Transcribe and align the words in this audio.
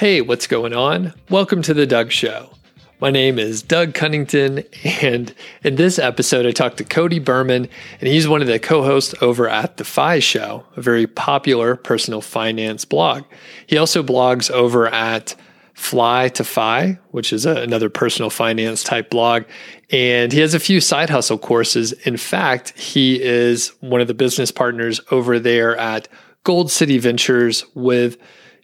Hey, 0.00 0.22
what's 0.22 0.46
going 0.46 0.72
on? 0.72 1.12
Welcome 1.28 1.60
to 1.60 1.74
The 1.74 1.86
Doug 1.86 2.10
Show. 2.10 2.54
My 3.02 3.10
name 3.10 3.38
is 3.38 3.60
Doug 3.60 3.92
Cunnington, 3.92 4.64
and 5.02 5.34
in 5.62 5.74
this 5.74 5.98
episode, 5.98 6.46
I 6.46 6.52
talked 6.52 6.78
to 6.78 6.84
Cody 6.84 7.18
Berman, 7.18 7.68
and 8.00 8.08
he's 8.08 8.26
one 8.26 8.40
of 8.40 8.46
the 8.46 8.58
co 8.58 8.82
hosts 8.82 9.14
over 9.20 9.46
at 9.46 9.76
The 9.76 9.84
FI 9.84 10.20
Show, 10.20 10.64
a 10.74 10.80
very 10.80 11.06
popular 11.06 11.76
personal 11.76 12.22
finance 12.22 12.86
blog. 12.86 13.24
He 13.66 13.76
also 13.76 14.02
blogs 14.02 14.50
over 14.50 14.86
at 14.88 15.34
Fly 15.74 16.28
to 16.28 16.44
Fi, 16.44 16.98
which 17.10 17.30
is 17.30 17.44
a, 17.44 17.56
another 17.56 17.90
personal 17.90 18.30
finance 18.30 18.82
type 18.82 19.10
blog. 19.10 19.44
And 19.90 20.32
he 20.32 20.40
has 20.40 20.54
a 20.54 20.60
few 20.60 20.80
side 20.80 21.10
hustle 21.10 21.36
courses. 21.36 21.92
In 21.92 22.16
fact, 22.16 22.70
he 22.70 23.20
is 23.20 23.74
one 23.80 24.00
of 24.00 24.08
the 24.08 24.14
business 24.14 24.50
partners 24.50 25.02
over 25.10 25.38
there 25.38 25.76
at 25.76 26.08
Gold 26.44 26.70
City 26.70 26.96
Ventures 26.96 27.66
with 27.74 28.16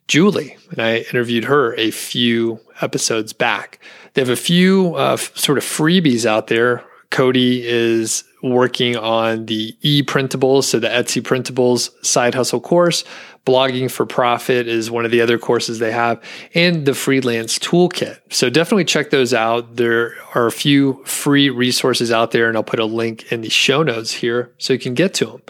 Julie. 0.08 0.56
And 0.70 0.80
I 0.80 0.98
interviewed 0.98 1.44
her 1.44 1.74
a 1.74 1.90
few 1.90 2.60
episodes 2.80 3.32
back. 3.32 3.78
They 4.14 4.22
have 4.22 4.28
a 4.28 4.36
few 4.36 4.94
uh, 4.96 5.14
f- 5.14 5.36
sort 5.36 5.58
of 5.58 5.64
freebies 5.64 6.24
out 6.24 6.46
there. 6.46 6.84
Cody 7.10 7.66
is 7.66 8.24
working 8.42 8.96
on 8.96 9.46
the 9.46 9.76
e 9.80 10.02
printables, 10.02 10.64
so 10.64 10.78
the 10.78 10.88
Etsy 10.88 11.22
printables 11.22 11.90
side 12.04 12.34
hustle 12.34 12.60
course. 12.60 13.04
Blogging 13.46 13.88
for 13.88 14.04
Profit 14.04 14.66
is 14.66 14.90
one 14.90 15.04
of 15.04 15.12
the 15.12 15.20
other 15.20 15.38
courses 15.38 15.78
they 15.78 15.92
have, 15.92 16.20
and 16.52 16.84
the 16.84 16.94
Freelance 16.94 17.60
Toolkit. 17.60 18.18
So 18.30 18.50
definitely 18.50 18.86
check 18.86 19.10
those 19.10 19.32
out. 19.32 19.76
There 19.76 20.14
are 20.34 20.46
a 20.46 20.52
few 20.52 21.04
free 21.04 21.48
resources 21.48 22.10
out 22.10 22.32
there, 22.32 22.48
and 22.48 22.56
I'll 22.56 22.64
put 22.64 22.80
a 22.80 22.84
link 22.84 23.30
in 23.30 23.42
the 23.42 23.50
show 23.50 23.84
notes 23.84 24.12
here 24.12 24.52
so 24.58 24.72
you 24.72 24.80
can 24.80 24.94
get 24.94 25.14
to 25.14 25.26
them. 25.26 25.42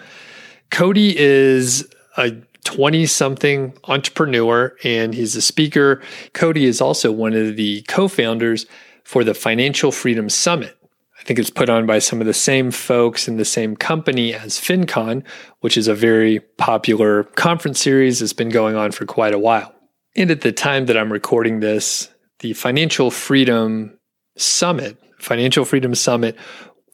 Cody 0.71 1.17
is 1.19 1.89
a 2.19 2.33
20 2.67 3.07
something 3.07 3.73
entrepreneur 3.85 4.77
and 4.83 5.15
he's 5.15 5.37
a 5.37 5.41
speaker. 5.41 6.03
Cody 6.35 6.65
is 6.65 6.81
also 6.81 7.13
one 7.13 7.33
of 7.33 7.57
the 7.57 7.83
co 7.83 8.09
founders 8.09 8.67
for 9.05 9.23
the 9.23 9.35
Financial 9.35 9.93
Freedom 9.93 10.29
Summit. 10.29 10.77
I 11.19 11.23
think 11.23 11.39
it's 11.39 11.49
put 11.49 11.71
on 11.71 11.87
by 11.87 12.01
some 12.01 12.21
of 12.21 12.27
the 12.27 12.35
same 12.35 12.73
folks 12.73 13.29
in 13.29 13.37
the 13.37 13.45
same 13.45 13.77
company 13.77 14.35
as 14.35 14.59
FinCon, 14.59 15.25
which 15.61 15.77
is 15.77 15.87
a 15.87 15.95
very 15.95 16.41
popular 16.59 17.23
conference 17.23 17.81
series 17.81 18.19
that's 18.19 18.33
been 18.33 18.49
going 18.49 18.75
on 18.75 18.91
for 18.91 19.07
quite 19.07 19.33
a 19.33 19.39
while. 19.39 19.73
And 20.17 20.31
at 20.31 20.41
the 20.41 20.53
time 20.53 20.87
that 20.87 20.97
I'm 20.97 21.13
recording 21.13 21.61
this, 21.61 22.13
the 22.41 22.53
Financial 22.53 23.13
Freedom 23.13 23.97
Summit, 24.37 24.99
Financial 25.19 25.65
Freedom 25.65 25.95
Summit 25.95 26.37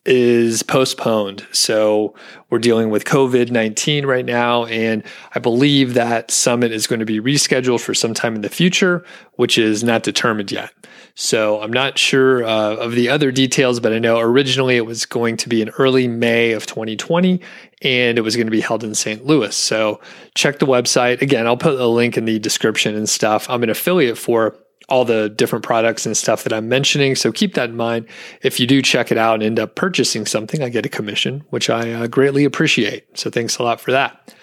is 0.05 0.63
postponed. 0.63 1.47
So 1.53 2.15
we're 2.51 2.59
dealing 2.59 2.91
with 2.91 3.05
COVID 3.05 3.51
19 3.51 4.05
right 4.05 4.25
now. 4.25 4.65
And 4.67 5.05
I 5.35 5.39
believe 5.39 5.95
that 5.95 6.31
summit 6.31 6.73
is 6.73 6.87
going 6.87 7.01
to 7.01 7.07
be 7.07 7.21
rescheduled 7.21 7.81
for 7.81 7.95
sometime 7.95 8.35
in 8.35 8.41
the 8.41 8.49
future, 8.49 9.05
which 9.35 9.59
is 9.59 9.85
not 9.85 10.03
determined 10.03 10.51
yet. 10.51 10.73
So 11.15 11.61
I'm 11.61 11.73
not 11.73 11.99
sure 11.99 12.43
uh, 12.45 12.77
of 12.77 12.93
the 12.93 13.11
other 13.11 13.31
details, 13.31 13.81
but 13.81 13.93
I 13.93 13.99
know 13.99 14.19
originally 14.19 14.77
it 14.77 14.87
was 14.87 15.05
going 15.05 15.37
to 15.39 15.49
be 15.49 15.61
in 15.61 15.69
early 15.71 16.09
May 16.09 16.53
of 16.53 16.67
2020 16.67 17.41
and 17.83 18.19
it 18.19 18.23
was 18.23 18.35
going 18.35 18.47
to 18.47 18.53
be 18.53 18.61
held 18.61 18.83
in 18.83 18.95
St. 18.95 19.25
Louis. 19.27 19.55
So 19.55 20.01
check 20.35 20.59
the 20.59 20.67
website. 20.67 21.21
Again, 21.21 21.47
I'll 21.47 21.57
put 21.57 21.79
a 21.79 21.87
link 21.87 22.17
in 22.17 22.25
the 22.25 22.39
description 22.39 22.97
and 22.97 23.09
stuff. 23.09 23.49
I'm 23.51 23.63
an 23.63 23.71
affiliate 23.71 24.17
for 24.17 24.57
all 24.93 25.07
the 25.07 25.31
different 25.31 25.65
products 25.65 26.05
and 26.05 26.15
stuff 26.15 26.45
that 26.45 26.53
I'm 26.53 26.69
mentioning. 26.69 27.15
So 27.15 27.33
keep 27.33 27.55
that 27.55 27.71
in 27.71 27.77
mind. 27.77 28.07
If 28.43 28.61
you 28.61 28.67
do 28.67 28.83
check 28.83 29.11
it 29.11 29.17
out 29.17 29.37
and 29.37 29.43
end 29.43 29.59
up 29.59 29.75
purchasing 29.75 30.27
something, 30.27 30.63
I 30.63 30.69
get 30.69 30.85
a 30.85 30.91
commission, 30.91 31.45
which 31.49 31.71
I 31.71 31.93
uh, 31.93 32.07
greatly 32.09 32.45
appreciate. 32.45 33.19
So 33.19 33.31
thanks 33.31 33.57
a 33.57 33.63
lot 33.63 33.81
for 33.81 33.93
that. 33.93 34.35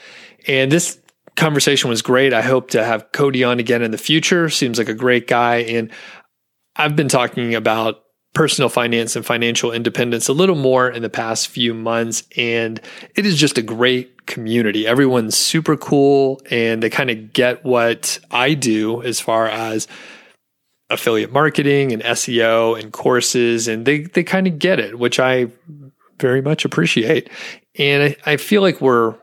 And 0.47 0.72
this 0.72 1.00
conversation 1.36 1.88
was 1.88 2.02
great. 2.02 2.33
I 2.33 2.41
hope 2.41 2.72
to 2.72 2.83
have 2.83 3.11
Cody 3.11 3.44
on 3.44 3.59
again 3.59 3.83
in 3.83 3.91
the 3.91 4.00
future. 4.00 4.50
Seems 4.50 4.80
like 4.80 4.89
a 4.89 4.95
great 4.95 5.28
guy. 5.28 5.58
And 5.58 5.91
I've 6.75 6.95
been 6.95 7.09
talking 7.09 7.53
about 7.53 8.02
personal 8.34 8.69
finance 8.69 9.16
and 9.16 9.23
financial 9.23 9.72
independence 9.72 10.29
a 10.29 10.34
little 10.34 10.56
more 10.56 10.90
in 10.90 11.03
the 11.03 11.12
past 11.12 11.47
few 11.47 11.75
months. 11.75 12.23
And 12.35 12.81
it 13.16 13.28
is 13.28 13.38
just 13.38 13.59
a 13.59 13.62
great 13.62 14.25
community. 14.25 14.88
Everyone's 14.88 15.38
super 15.38 15.78
cool 15.78 16.41
and 16.50 16.81
they 16.81 16.90
kind 16.90 17.12
of 17.12 17.34
get 17.34 17.63
what 17.63 18.19
I 18.31 18.56
do 18.56 19.03
as 19.03 19.19
far 19.19 19.47
as 19.47 19.88
affiliate 20.89 21.31
marketing 21.31 21.91
and 21.91 22.01
SEO 22.01 22.79
and 22.79 22.91
courses, 22.91 23.67
and 23.67 23.85
they 23.85 24.01
they 24.01 24.23
kind 24.23 24.47
of 24.47 24.59
get 24.59 24.79
it, 24.79 25.00
which 25.00 25.19
I 25.19 25.47
very 26.19 26.41
much 26.41 26.66
appreciate. 26.66 27.29
And 27.77 28.16
I, 28.25 28.33
I 28.33 28.38
feel 28.38 28.61
like 28.61 28.81
we're 28.81 29.16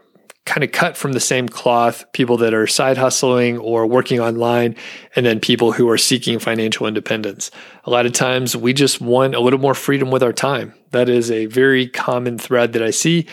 kind 0.46 0.62
of 0.62 0.70
cut 0.70 0.96
from 0.96 1.12
the 1.12 1.20
same 1.20 1.48
cloth 1.48 2.04
people 2.12 2.36
that 2.36 2.54
are 2.54 2.68
side 2.68 2.96
hustling 2.96 3.58
or 3.58 3.84
working 3.86 4.20
online, 4.20 4.76
and 5.16 5.26
then 5.26 5.40
people 5.40 5.72
who 5.72 5.88
are 5.90 5.98
seeking 5.98 6.38
financial 6.38 6.86
independence. 6.86 7.50
A 7.84 7.90
lot 7.90 8.06
of 8.06 8.12
times 8.12 8.56
we 8.56 8.72
just 8.72 9.00
want 9.00 9.34
a 9.34 9.40
little 9.40 9.58
more 9.58 9.74
freedom 9.74 10.10
with 10.10 10.22
our 10.22 10.32
time. 10.32 10.72
That 10.92 11.08
is 11.08 11.30
a 11.30 11.46
very 11.46 11.88
common 11.88 12.38
thread 12.38 12.72
that 12.74 12.82
I 12.82 12.90
see. 12.90 13.26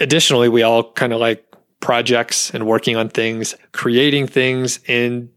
Additionally, 0.00 0.48
we 0.48 0.62
all 0.62 0.92
kind 0.92 1.12
of 1.12 1.20
like 1.20 1.44
projects 1.78 2.52
and 2.52 2.66
working 2.66 2.96
on 2.96 3.08
things, 3.08 3.54
creating 3.72 4.26
things, 4.26 4.80
and 4.88 5.28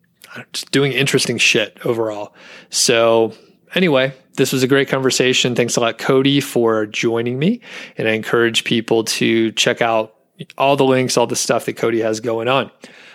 just 0.53 0.71
doing 0.71 0.91
interesting 0.91 1.37
shit 1.37 1.77
overall. 1.85 2.33
So, 2.69 3.33
anyway, 3.75 4.13
this 4.35 4.53
was 4.53 4.63
a 4.63 4.67
great 4.67 4.87
conversation. 4.87 5.55
Thanks 5.55 5.75
a 5.77 5.79
lot, 5.79 5.97
Cody, 5.97 6.39
for 6.39 6.85
joining 6.85 7.39
me. 7.39 7.61
And 7.97 8.07
I 8.07 8.11
encourage 8.11 8.63
people 8.63 9.03
to 9.05 9.51
check 9.53 9.81
out 9.81 10.15
all 10.57 10.75
the 10.75 10.85
links, 10.85 11.17
all 11.17 11.27
the 11.27 11.35
stuff 11.35 11.65
that 11.65 11.77
Cody 11.77 12.01
has 12.01 12.19
going 12.19 12.47
on. 12.47 12.71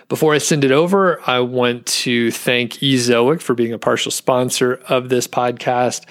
Before 0.09 0.35
I 0.35 0.39
send 0.39 0.65
it 0.65 0.73
over, 0.73 1.21
I 1.27 1.41
want 1.41 1.87
to 1.87 2.31
thank 2.33 2.73
Ezoic 2.75 3.41
for 3.41 3.55
being 3.55 3.73
a 3.73 3.79
partial 3.79 4.11
sponsor 4.11 4.75
of 4.89 5.09
this 5.09 5.27
podcast. 5.27 6.05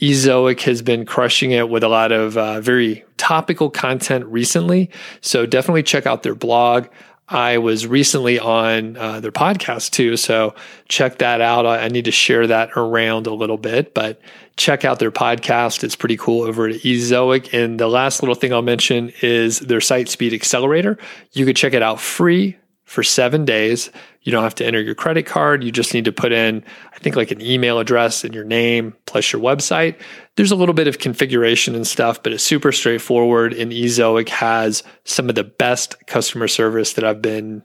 Ezoic 0.00 0.60
has 0.62 0.82
been 0.82 1.06
crushing 1.06 1.52
it 1.52 1.70
with 1.70 1.82
a 1.82 1.88
lot 1.88 2.12
of 2.12 2.36
uh, 2.36 2.60
very 2.60 3.04
topical 3.16 3.70
content 3.70 4.26
recently. 4.26 4.90
So 5.22 5.46
definitely 5.46 5.84
check 5.84 6.06
out 6.06 6.22
their 6.22 6.34
blog. 6.34 6.88
I 7.28 7.58
was 7.58 7.86
recently 7.86 8.38
on 8.38 8.96
uh, 8.96 9.20
their 9.20 9.32
podcast 9.32 9.90
too, 9.90 10.16
so 10.16 10.54
check 10.88 11.18
that 11.18 11.40
out. 11.40 11.66
I, 11.66 11.84
I, 11.84 11.88
need 11.88 12.04
to 12.04 12.12
share 12.12 12.46
that 12.46 12.70
around 12.76 13.26
a 13.26 13.34
little 13.34 13.58
bit, 13.58 13.94
but 13.94 14.20
check 14.56 14.84
out 14.84 15.00
their 15.00 15.10
podcast. 15.10 15.82
It's 15.82 15.96
pretty 15.96 16.16
cool 16.16 16.42
over 16.46 16.68
at 16.68 16.76
Ezoic. 16.76 17.52
And 17.52 17.80
the 17.80 17.88
last 17.88 18.22
little 18.22 18.36
thing 18.36 18.52
I'll 18.52 18.62
mention 18.62 19.12
is 19.22 19.58
their 19.58 19.80
Site 19.80 20.08
Speed 20.08 20.34
Accelerator. 20.34 20.98
You 21.32 21.44
could 21.44 21.56
check 21.56 21.74
it 21.74 21.82
out 21.82 22.00
free 22.00 22.56
for 22.86 23.02
seven 23.02 23.44
days. 23.44 23.90
You 24.22 24.32
don't 24.32 24.44
have 24.44 24.54
to 24.56 24.64
enter 24.64 24.80
your 24.80 24.94
credit 24.94 25.26
card. 25.26 25.62
You 25.62 25.72
just 25.72 25.92
need 25.92 26.04
to 26.06 26.12
put 26.12 26.32
in, 26.32 26.64
I 26.94 26.98
think, 26.98 27.16
like 27.16 27.32
an 27.32 27.42
email 27.42 27.78
address 27.78 28.24
and 28.24 28.32
your 28.32 28.44
name 28.44 28.94
plus 29.06 29.32
your 29.32 29.42
website. 29.42 30.00
There's 30.36 30.52
a 30.52 30.56
little 30.56 30.74
bit 30.74 30.86
of 30.86 30.98
configuration 30.98 31.74
and 31.74 31.86
stuff, 31.86 32.22
but 32.22 32.32
it's 32.32 32.44
super 32.44 32.72
straightforward. 32.72 33.52
And 33.52 33.72
Ezoic 33.72 34.28
has 34.30 34.84
some 35.04 35.28
of 35.28 35.34
the 35.34 35.44
best 35.44 36.06
customer 36.06 36.48
service 36.48 36.94
that 36.94 37.04
I've 37.04 37.20
been 37.20 37.62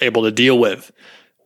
able 0.00 0.22
to 0.22 0.30
deal 0.30 0.58
with, 0.58 0.92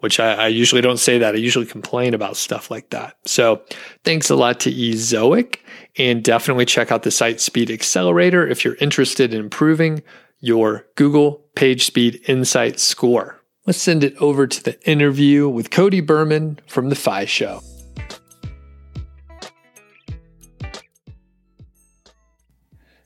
which 0.00 0.18
I, 0.18 0.34
I 0.34 0.46
usually 0.48 0.82
don't 0.82 0.98
say 0.98 1.18
that. 1.18 1.36
I 1.36 1.38
usually 1.38 1.66
complain 1.66 2.14
about 2.14 2.36
stuff 2.36 2.68
like 2.68 2.90
that. 2.90 3.16
So 3.26 3.62
thanks 4.04 4.28
a 4.28 4.36
lot 4.36 4.58
to 4.60 4.72
Ezoic 4.72 5.58
and 5.96 6.24
definitely 6.24 6.64
check 6.64 6.90
out 6.90 7.04
the 7.04 7.12
Site 7.12 7.40
Speed 7.40 7.70
Accelerator 7.70 8.46
if 8.46 8.64
you're 8.64 8.76
interested 8.76 9.32
in 9.32 9.40
improving 9.40 10.02
your 10.40 10.86
Google 10.94 11.44
PageSpeed 11.56 12.28
Insight 12.28 12.78
score. 12.78 13.40
Let's 13.66 13.80
send 13.80 14.04
it 14.04 14.16
over 14.16 14.46
to 14.46 14.62
the 14.62 14.80
interview 14.88 15.48
with 15.48 15.70
Cody 15.70 16.00
Berman 16.00 16.60
from 16.66 16.88
The 16.88 16.94
FI 16.94 17.24
Show. 17.24 17.60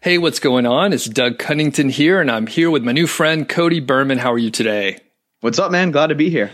Hey, 0.00 0.18
what's 0.18 0.40
going 0.40 0.66
on? 0.66 0.92
It's 0.92 1.06
Doug 1.06 1.38
Cunnington 1.38 1.88
here, 1.88 2.20
and 2.20 2.30
I'm 2.30 2.48
here 2.48 2.70
with 2.70 2.82
my 2.82 2.92
new 2.92 3.06
friend, 3.06 3.48
Cody 3.48 3.80
Berman. 3.80 4.18
How 4.18 4.32
are 4.32 4.38
you 4.38 4.50
today? 4.50 4.98
What's 5.40 5.58
up, 5.58 5.70
man? 5.70 5.92
Glad 5.92 6.08
to 6.08 6.14
be 6.14 6.28
here. 6.28 6.50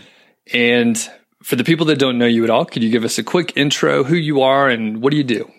And 0.53 0.97
for 1.43 1.55
the 1.55 1.63
people 1.63 1.87
that 1.87 1.99
don't 1.99 2.17
know 2.17 2.27
you 2.27 2.43
at 2.43 2.49
all, 2.49 2.65
could 2.65 2.83
you 2.83 2.91
give 2.91 3.03
us 3.03 3.17
a 3.17 3.23
quick 3.23 3.53
intro, 3.55 4.03
who 4.03 4.15
you 4.15 4.41
are, 4.41 4.69
and 4.69 5.01
what 5.01 5.11
do 5.11 5.17
you 5.17 5.23
do? 5.23 5.51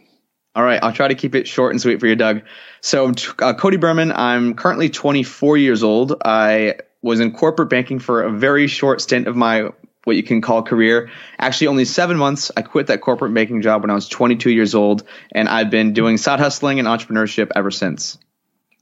All 0.61 0.67
right, 0.67 0.79
I'll 0.83 0.93
try 0.93 1.09
to 1.09 1.15
keep 1.15 1.35
it 1.35 1.49
short 1.49 1.73
and 1.73 1.81
sweet 1.81 2.01
for 2.01 2.07
you, 2.07 2.17
Doug. 2.17 2.43
So, 2.83 3.15
uh, 3.39 3.55
Cody 3.55 3.79
Berman, 3.79 4.13
I'm 4.13 4.53
currently 4.53 4.91
24 4.91 5.57
years 5.57 5.83
old. 5.83 6.21
I 6.23 6.81
was 7.01 7.19
in 7.19 7.33
corporate 7.33 7.71
banking 7.71 7.99
for 7.99 8.25
a 8.25 8.31
very 8.31 8.67
short 8.67 9.01
stint 9.01 9.27
of 9.27 9.35
my 9.35 9.71
what 10.05 10.17
you 10.17 10.23
can 10.23 10.43
call 10.43 10.63
career. 10.63 11.09
Actually, 11.39 11.69
only 11.69 11.87
seven 11.87 12.19
months. 12.19 12.51
I 12.55 12.61
quit 12.61 12.89
that 12.89 13.01
corporate 13.01 13.33
banking 13.33 13.63
job 13.63 13.81
when 13.81 13.89
I 13.89 13.95
was 13.95 14.07
22 14.07 14.51
years 14.51 14.75
old, 14.75 15.03
and 15.33 15.49
I've 15.49 15.71
been 15.71 15.95
doing 15.95 16.19
side 16.19 16.41
hustling 16.41 16.79
and 16.79 16.87
entrepreneurship 16.87 17.53
ever 17.57 17.71
since. 17.71 18.19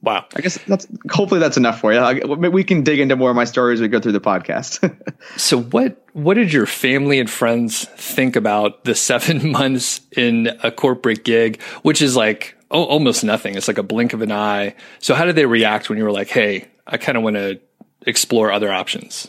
Wow. 0.01 0.25
I 0.33 0.41
guess 0.41 0.57
that's 0.65 0.87
hopefully 1.11 1.41
that's 1.41 1.57
enough 1.57 1.81
for 1.81 1.91
you. 1.93 2.35
We 2.35 2.63
can 2.63 2.83
dig 2.83 2.99
into 2.99 3.15
more 3.15 3.29
of 3.29 3.35
my 3.35 3.43
stories 3.43 3.79
as 3.79 3.81
we 3.81 3.87
go 3.89 3.99
through 3.99 4.13
the 4.13 4.21
podcast. 4.21 4.95
so 5.37 5.61
what 5.61 6.01
what 6.13 6.35
did 6.35 6.53
your 6.53 6.65
family 6.65 7.19
and 7.19 7.29
friends 7.29 7.85
think 7.85 8.35
about 8.35 8.85
the 8.85 8.95
7 8.95 9.51
months 9.51 10.01
in 10.15 10.57
a 10.63 10.71
corporate 10.71 11.25
gig, 11.25 11.61
which 11.81 12.01
is 12.01 12.15
like 12.15 12.55
oh, 12.71 12.83
almost 12.83 13.23
nothing. 13.23 13.55
It's 13.55 13.67
like 13.67 13.77
a 13.77 13.83
blink 13.83 14.13
of 14.13 14.21
an 14.21 14.31
eye. 14.31 14.75
So 14.99 15.15
how 15.15 15.25
did 15.25 15.35
they 15.35 15.45
react 15.45 15.89
when 15.89 15.97
you 15.97 16.03
were 16.03 16.11
like, 16.11 16.29
"Hey, 16.29 16.67
I 16.87 16.97
kind 16.97 17.17
of 17.17 17.23
want 17.23 17.35
to 17.35 17.59
explore 18.05 18.51
other 18.51 18.71
options?" 18.71 19.27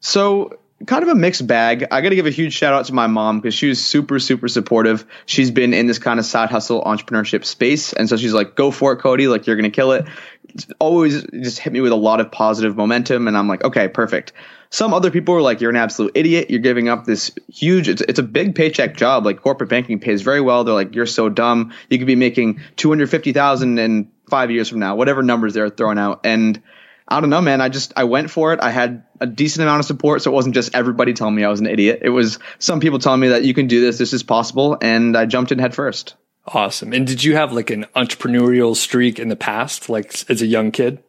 So 0.00 0.58
kind 0.84 1.02
of 1.02 1.08
a 1.08 1.14
mixed 1.14 1.46
bag. 1.46 1.86
I 1.90 2.02
got 2.02 2.10
to 2.10 2.16
give 2.16 2.26
a 2.26 2.30
huge 2.30 2.52
shout 2.52 2.74
out 2.74 2.84
to 2.86 2.92
my 2.92 3.06
mom 3.06 3.40
because 3.40 3.54
she 3.54 3.68
was 3.68 3.82
super, 3.82 4.18
super 4.18 4.48
supportive. 4.48 5.06
She's 5.24 5.50
been 5.50 5.72
in 5.72 5.86
this 5.86 5.98
kind 5.98 6.20
of 6.20 6.26
side 6.26 6.50
hustle 6.50 6.82
entrepreneurship 6.82 7.44
space. 7.44 7.94
And 7.94 8.08
so 8.08 8.16
she's 8.16 8.34
like, 8.34 8.56
go 8.56 8.70
for 8.70 8.92
it, 8.92 8.98
Cody. 8.98 9.26
Like, 9.26 9.46
you're 9.46 9.56
going 9.56 9.70
to 9.70 9.74
kill 9.74 9.92
it. 9.92 10.06
It's 10.50 10.66
always 10.78 11.24
just 11.24 11.58
hit 11.58 11.72
me 11.72 11.80
with 11.80 11.92
a 11.92 11.96
lot 11.96 12.20
of 12.20 12.30
positive 12.30 12.76
momentum. 12.76 13.26
And 13.26 13.36
I'm 13.36 13.48
like, 13.48 13.64
okay, 13.64 13.88
perfect. 13.88 14.34
Some 14.68 14.92
other 14.92 15.10
people 15.10 15.34
are 15.34 15.40
like, 15.40 15.60
you're 15.60 15.70
an 15.70 15.76
absolute 15.76 16.12
idiot. 16.14 16.50
You're 16.50 16.60
giving 16.60 16.88
up 16.88 17.04
this 17.04 17.32
huge, 17.48 17.88
it's, 17.88 18.02
it's 18.02 18.18
a 18.18 18.22
big 18.22 18.54
paycheck 18.54 18.96
job. 18.96 19.24
Like 19.24 19.40
corporate 19.40 19.70
banking 19.70 20.00
pays 20.00 20.22
very 20.22 20.40
well. 20.40 20.64
They're 20.64 20.74
like, 20.74 20.94
you're 20.94 21.06
so 21.06 21.28
dumb. 21.28 21.72
You 21.88 21.98
could 21.98 22.06
be 22.06 22.16
making 22.16 22.60
250,000 22.76 23.78
in 23.78 24.10
five 24.28 24.50
years 24.50 24.68
from 24.68 24.80
now, 24.80 24.96
whatever 24.96 25.22
numbers 25.22 25.54
they're 25.54 25.70
throwing 25.70 25.98
out. 25.98 26.20
And 26.24 26.60
I 27.08 27.20
don't 27.20 27.30
know, 27.30 27.40
man. 27.40 27.60
I 27.60 27.68
just 27.68 27.92
I 27.96 28.04
went 28.04 28.30
for 28.30 28.52
it. 28.52 28.60
I 28.60 28.70
had 28.70 29.04
a 29.20 29.26
decent 29.26 29.62
amount 29.62 29.80
of 29.80 29.86
support, 29.86 30.22
so 30.22 30.30
it 30.30 30.34
wasn't 30.34 30.54
just 30.54 30.74
everybody 30.74 31.12
telling 31.12 31.34
me 31.34 31.44
I 31.44 31.48
was 31.48 31.60
an 31.60 31.66
idiot. 31.66 32.00
It 32.02 32.10
was 32.10 32.38
some 32.58 32.80
people 32.80 32.98
telling 32.98 33.20
me 33.20 33.28
that 33.28 33.44
you 33.44 33.54
can 33.54 33.68
do 33.68 33.80
this, 33.80 33.98
this 33.98 34.12
is 34.12 34.22
possible, 34.22 34.76
and 34.80 35.16
I 35.16 35.26
jumped 35.26 35.52
in 35.52 35.58
head 35.58 35.74
first. 35.74 36.14
Awesome. 36.46 36.92
And 36.92 37.06
did 37.06 37.22
you 37.22 37.36
have 37.36 37.52
like 37.52 37.70
an 37.70 37.86
entrepreneurial 37.96 38.74
streak 38.76 39.18
in 39.18 39.28
the 39.28 39.36
past, 39.36 39.88
like 39.88 40.28
as 40.30 40.42
a 40.42 40.46
young 40.46 40.70
kid? 40.70 41.02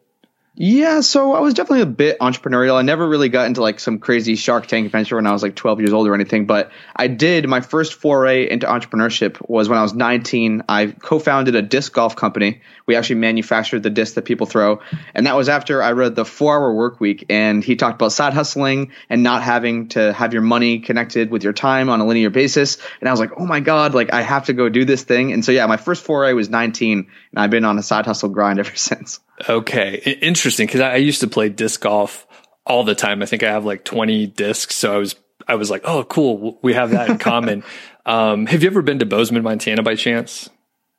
Yeah, 0.60 1.02
so 1.02 1.34
I 1.34 1.38
was 1.38 1.54
definitely 1.54 1.82
a 1.82 1.86
bit 1.86 2.18
entrepreneurial. 2.18 2.74
I 2.74 2.82
never 2.82 3.08
really 3.08 3.28
got 3.28 3.46
into 3.46 3.60
like 3.60 3.78
some 3.78 4.00
crazy 4.00 4.34
Shark 4.34 4.66
Tank 4.66 4.90
venture 4.90 5.14
when 5.14 5.24
I 5.24 5.30
was 5.30 5.40
like 5.40 5.54
12 5.54 5.78
years 5.78 5.92
old 5.92 6.08
or 6.08 6.16
anything, 6.16 6.46
but 6.46 6.72
I 6.96 7.06
did. 7.06 7.48
My 7.48 7.60
first 7.60 7.94
foray 7.94 8.50
into 8.50 8.66
entrepreneurship 8.66 9.40
was 9.48 9.68
when 9.68 9.78
I 9.78 9.82
was 9.82 9.94
19. 9.94 10.64
I 10.68 10.86
co-founded 10.86 11.54
a 11.54 11.62
disc 11.62 11.92
golf 11.92 12.16
company. 12.16 12.60
We 12.86 12.96
actually 12.96 13.20
manufactured 13.20 13.84
the 13.84 13.90
disc 13.90 14.14
that 14.14 14.24
people 14.24 14.48
throw, 14.48 14.80
and 15.14 15.28
that 15.28 15.36
was 15.36 15.48
after 15.48 15.80
I 15.80 15.92
read 15.92 16.16
the 16.16 16.24
Four 16.24 16.56
Hour 16.56 16.74
Work 16.74 16.98
Week, 16.98 17.26
and 17.28 17.62
he 17.62 17.76
talked 17.76 17.94
about 17.94 18.10
side 18.10 18.32
hustling 18.32 18.90
and 19.08 19.22
not 19.22 19.44
having 19.44 19.90
to 19.90 20.12
have 20.12 20.32
your 20.32 20.42
money 20.42 20.80
connected 20.80 21.30
with 21.30 21.44
your 21.44 21.52
time 21.52 21.88
on 21.88 22.00
a 22.00 22.04
linear 22.04 22.30
basis. 22.30 22.78
And 22.98 23.08
I 23.08 23.12
was 23.12 23.20
like, 23.20 23.30
oh 23.36 23.46
my 23.46 23.60
god, 23.60 23.94
like 23.94 24.12
I 24.12 24.22
have 24.22 24.46
to 24.46 24.54
go 24.54 24.68
do 24.68 24.84
this 24.84 25.04
thing. 25.04 25.32
And 25.32 25.44
so 25.44 25.52
yeah, 25.52 25.66
my 25.66 25.76
first 25.76 26.02
foray 26.02 26.32
was 26.32 26.48
19, 26.48 26.98
and 26.98 27.08
I've 27.36 27.50
been 27.50 27.64
on 27.64 27.78
a 27.78 27.82
side 27.84 28.06
hustle 28.06 28.30
grind 28.30 28.58
ever 28.58 28.74
since. 28.74 29.20
Okay, 29.48 29.94
interesting. 30.20 30.47
Because 30.56 30.80
I 30.80 30.96
used 30.96 31.20
to 31.20 31.26
play 31.26 31.48
disc 31.48 31.80
golf 31.80 32.26
all 32.64 32.84
the 32.84 32.94
time. 32.94 33.22
I 33.22 33.26
think 33.26 33.42
I 33.42 33.50
have 33.50 33.64
like 33.64 33.84
20 33.84 34.26
discs, 34.28 34.74
so 34.74 34.94
I 34.94 34.98
was 34.98 35.16
I 35.46 35.54
was 35.54 35.70
like, 35.70 35.82
oh, 35.84 36.04
cool, 36.04 36.58
we 36.62 36.74
have 36.74 36.90
that 36.90 37.08
in 37.08 37.18
common. 37.30 37.64
Um, 38.04 38.46
have 38.46 38.62
you 38.62 38.68
ever 38.68 38.82
been 38.82 38.98
to 38.98 39.06
Bozeman, 39.06 39.42
Montana, 39.42 39.82
by 39.82 39.94
chance? 39.94 40.50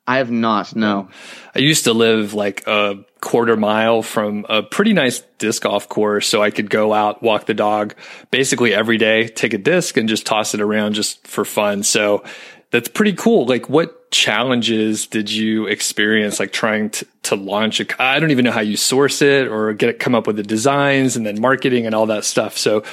I 0.06 0.16
have 0.16 0.30
not. 0.30 0.74
No. 0.74 1.08
I 1.54 1.60
used 1.60 1.84
to 1.84 1.92
live 1.92 2.34
like 2.34 2.66
a 2.66 3.04
quarter 3.20 3.56
mile 3.56 4.02
from 4.02 4.44
a 4.48 4.62
pretty 4.62 4.92
nice 4.92 5.20
disc 5.38 5.62
golf 5.62 5.88
course, 5.88 6.26
so 6.26 6.42
I 6.42 6.50
could 6.50 6.68
go 6.68 6.92
out, 6.92 7.22
walk 7.22 7.46
the 7.46 7.54
dog, 7.54 7.94
basically 8.32 8.74
every 8.74 8.98
day, 8.98 9.28
take 9.28 9.54
a 9.54 9.58
disc 9.58 9.96
and 9.96 10.08
just 10.08 10.26
toss 10.26 10.52
it 10.52 10.60
around 10.60 10.94
just 10.94 11.24
for 11.28 11.44
fun. 11.44 11.84
So 11.84 12.24
that's 12.72 12.88
pretty 12.88 13.12
cool. 13.12 13.46
Like, 13.46 13.68
what 13.68 13.99
challenges 14.10 15.06
did 15.06 15.30
you 15.30 15.66
experience, 15.66 16.40
like 16.40 16.52
trying 16.52 16.90
to, 16.90 17.06
to 17.24 17.36
launch 17.36 17.80
a? 17.80 18.02
I 18.02 18.20
don't 18.20 18.30
even 18.30 18.44
know 18.44 18.50
how 18.50 18.60
you 18.60 18.76
source 18.76 19.22
it 19.22 19.48
or 19.48 19.72
get 19.72 19.88
it, 19.88 19.98
come 19.98 20.14
up 20.14 20.26
with 20.26 20.36
the 20.36 20.42
designs 20.42 21.16
and 21.16 21.24
then 21.24 21.40
marketing 21.40 21.86
and 21.86 21.94
all 21.94 22.06
that 22.06 22.24
stuff. 22.24 22.58
So, 22.58 22.84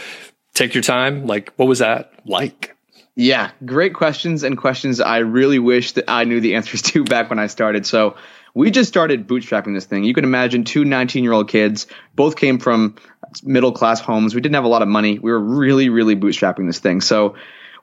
take 0.53 0.73
your 0.73 0.83
time. 0.83 1.25
Like, 1.25 1.53
what 1.55 1.67
was 1.67 1.79
that 1.79 2.11
like? 2.25 2.75
Yeah, 3.15 3.51
great 3.65 3.95
questions 3.95 4.43
and 4.43 4.57
questions 4.57 5.01
I 5.01 5.17
really 5.19 5.59
wish 5.59 5.93
that 5.93 6.05
I 6.07 6.23
knew 6.25 6.39
the 6.39 6.55
answers 6.55 6.83
to 6.83 7.03
back 7.05 7.29
when 7.29 7.39
I 7.39 7.47
started. 7.47 7.85
So, 7.85 8.15
we 8.53 8.71
just 8.71 8.89
started 8.89 9.27
bootstrapping 9.27 9.75
this 9.75 9.85
thing. 9.85 10.03
You 10.03 10.13
can 10.13 10.23
imagine 10.23 10.63
two 10.63 10.83
19 10.83 11.23
year 11.23 11.33
old 11.33 11.47
kids, 11.47 11.87
both 12.15 12.35
came 12.35 12.59
from 12.59 12.95
middle 13.43 13.71
class 13.71 13.99
homes. 13.99 14.33
We 14.33 14.41
didn't 14.41 14.55
have 14.55 14.63
a 14.63 14.69
lot 14.69 14.81
of 14.81 14.87
money. 14.87 15.19
We 15.19 15.31
were 15.31 15.39
really, 15.39 15.89
really 15.89 16.15
bootstrapping 16.15 16.65
this 16.67 16.79
thing. 16.79 17.01
So 17.01 17.35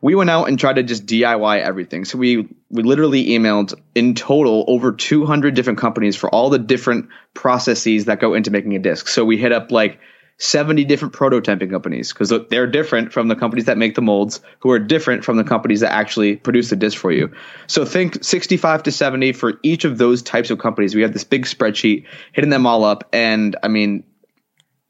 we 0.04 0.14
went 0.14 0.28
out 0.28 0.48
and 0.48 0.58
tried 0.58 0.74
to 0.74 0.82
just 0.82 1.06
DIY 1.06 1.60
everything. 1.62 2.04
So 2.04 2.18
we 2.18 2.46
we 2.68 2.82
literally 2.82 3.28
emailed 3.28 3.72
in 3.94 4.14
total 4.14 4.66
over 4.68 4.92
200 4.92 5.54
different 5.54 5.78
companies 5.78 6.14
for 6.14 6.28
all 6.28 6.50
the 6.50 6.58
different 6.58 7.08
processes 7.32 8.04
that 8.04 8.20
go 8.20 8.34
into 8.34 8.50
making 8.50 8.76
a 8.76 8.78
disc. 8.78 9.08
So 9.08 9.24
we 9.24 9.38
hit 9.38 9.50
up 9.50 9.70
like 9.70 9.98
70 10.36 10.84
different 10.84 11.14
prototyping 11.14 11.70
companies 11.70 12.12
because 12.12 12.30
they're 12.50 12.66
different 12.66 13.14
from 13.14 13.28
the 13.28 13.34
companies 13.34 13.64
that 13.64 13.78
make 13.78 13.94
the 13.94 14.02
molds, 14.02 14.42
who 14.58 14.72
are 14.72 14.78
different 14.78 15.24
from 15.24 15.38
the 15.38 15.44
companies 15.44 15.80
that 15.80 15.92
actually 15.92 16.36
produce 16.36 16.68
the 16.68 16.76
disc 16.76 16.98
for 16.98 17.10
you. 17.10 17.32
So 17.66 17.86
think 17.86 18.22
65 18.22 18.82
to 18.82 18.92
70 18.92 19.32
for 19.32 19.54
each 19.62 19.86
of 19.86 19.96
those 19.96 20.20
types 20.20 20.50
of 20.50 20.58
companies. 20.58 20.94
We 20.94 21.00
had 21.00 21.14
this 21.14 21.24
big 21.24 21.46
spreadsheet 21.46 22.04
hitting 22.32 22.50
them 22.50 22.66
all 22.66 22.84
up. 22.84 23.08
And 23.14 23.56
I 23.62 23.68
mean, 23.68 24.04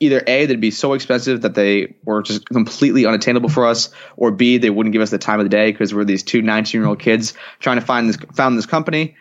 either 0.00 0.23
A, 0.26 0.46
they'd 0.46 0.61
be 0.61 0.70
so 0.70 0.93
expensive 0.94 1.43
that 1.43 1.55
they 1.55 1.96
were 2.05 2.23
just 2.23 2.49
completely 2.49 3.06
unattainable 3.06 3.49
for 3.49 3.67
us, 3.67 3.91
or 4.17 4.31
B, 4.31 4.58
they 4.58 4.70
wouldn't 4.70 4.93
give 4.93 5.02
us 5.02 5.11
the 5.11 5.19
time 5.19 5.41
of 5.41 5.44
the 5.44 5.50
day 5.50 5.70
because 5.70 5.94
we're 5.94 6.05
these 6.05 6.23
two 6.23 6.43
19 6.43 6.81
year 6.81 6.88
old 6.88 7.00
kids 7.00 7.35
trying 7.61 7.79
to 7.79 7.85
find 7.85 8.08
this, 8.08 8.17
found 8.35 8.58
this 8.58 8.67
company. 8.67 9.17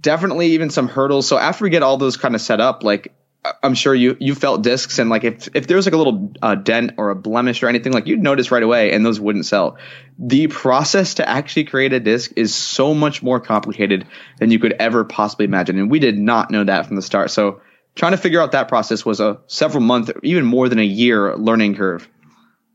Definitely 0.00 0.48
even 0.48 0.70
some 0.70 0.88
hurdles. 0.88 1.26
So 1.26 1.38
after 1.38 1.64
we 1.64 1.70
get 1.70 1.82
all 1.82 1.96
those 1.96 2.16
kind 2.16 2.34
of 2.34 2.40
set 2.40 2.60
up, 2.60 2.82
like 2.82 3.14
I'm 3.62 3.74
sure 3.74 3.94
you 3.94 4.16
you 4.20 4.34
felt 4.34 4.62
discs 4.62 4.98
and 4.98 5.08
like 5.08 5.24
if 5.24 5.48
if 5.54 5.66
there 5.66 5.76
was 5.76 5.86
like 5.86 5.94
a 5.94 5.96
little 5.96 6.32
uh, 6.42 6.54
dent 6.56 6.92
or 6.98 7.10
a 7.10 7.14
blemish 7.14 7.62
or 7.62 7.68
anything 7.68 7.92
like 7.92 8.06
you'd 8.06 8.22
notice 8.22 8.50
right 8.50 8.62
away 8.62 8.92
and 8.92 9.06
those 9.06 9.20
wouldn't 9.20 9.46
sell. 9.46 9.78
The 10.18 10.48
process 10.48 11.14
to 11.14 11.28
actually 11.28 11.64
create 11.64 11.92
a 11.92 12.00
disc 12.00 12.32
is 12.36 12.54
so 12.54 12.94
much 12.94 13.22
more 13.22 13.40
complicated 13.40 14.06
than 14.38 14.50
you 14.50 14.58
could 14.58 14.74
ever 14.74 15.04
possibly 15.04 15.44
imagine 15.44 15.78
and 15.78 15.90
we 15.90 16.00
did 16.00 16.18
not 16.18 16.50
know 16.50 16.64
that 16.64 16.86
from 16.86 16.96
the 16.96 17.02
start. 17.02 17.30
So 17.30 17.60
trying 17.94 18.12
to 18.12 18.18
figure 18.18 18.40
out 18.40 18.52
that 18.52 18.68
process 18.68 19.04
was 19.04 19.20
a 19.20 19.40
several 19.46 19.82
month, 19.82 20.10
even 20.22 20.44
more 20.44 20.68
than 20.68 20.78
a 20.78 20.84
year 20.84 21.36
learning 21.36 21.74
curve. 21.74 22.08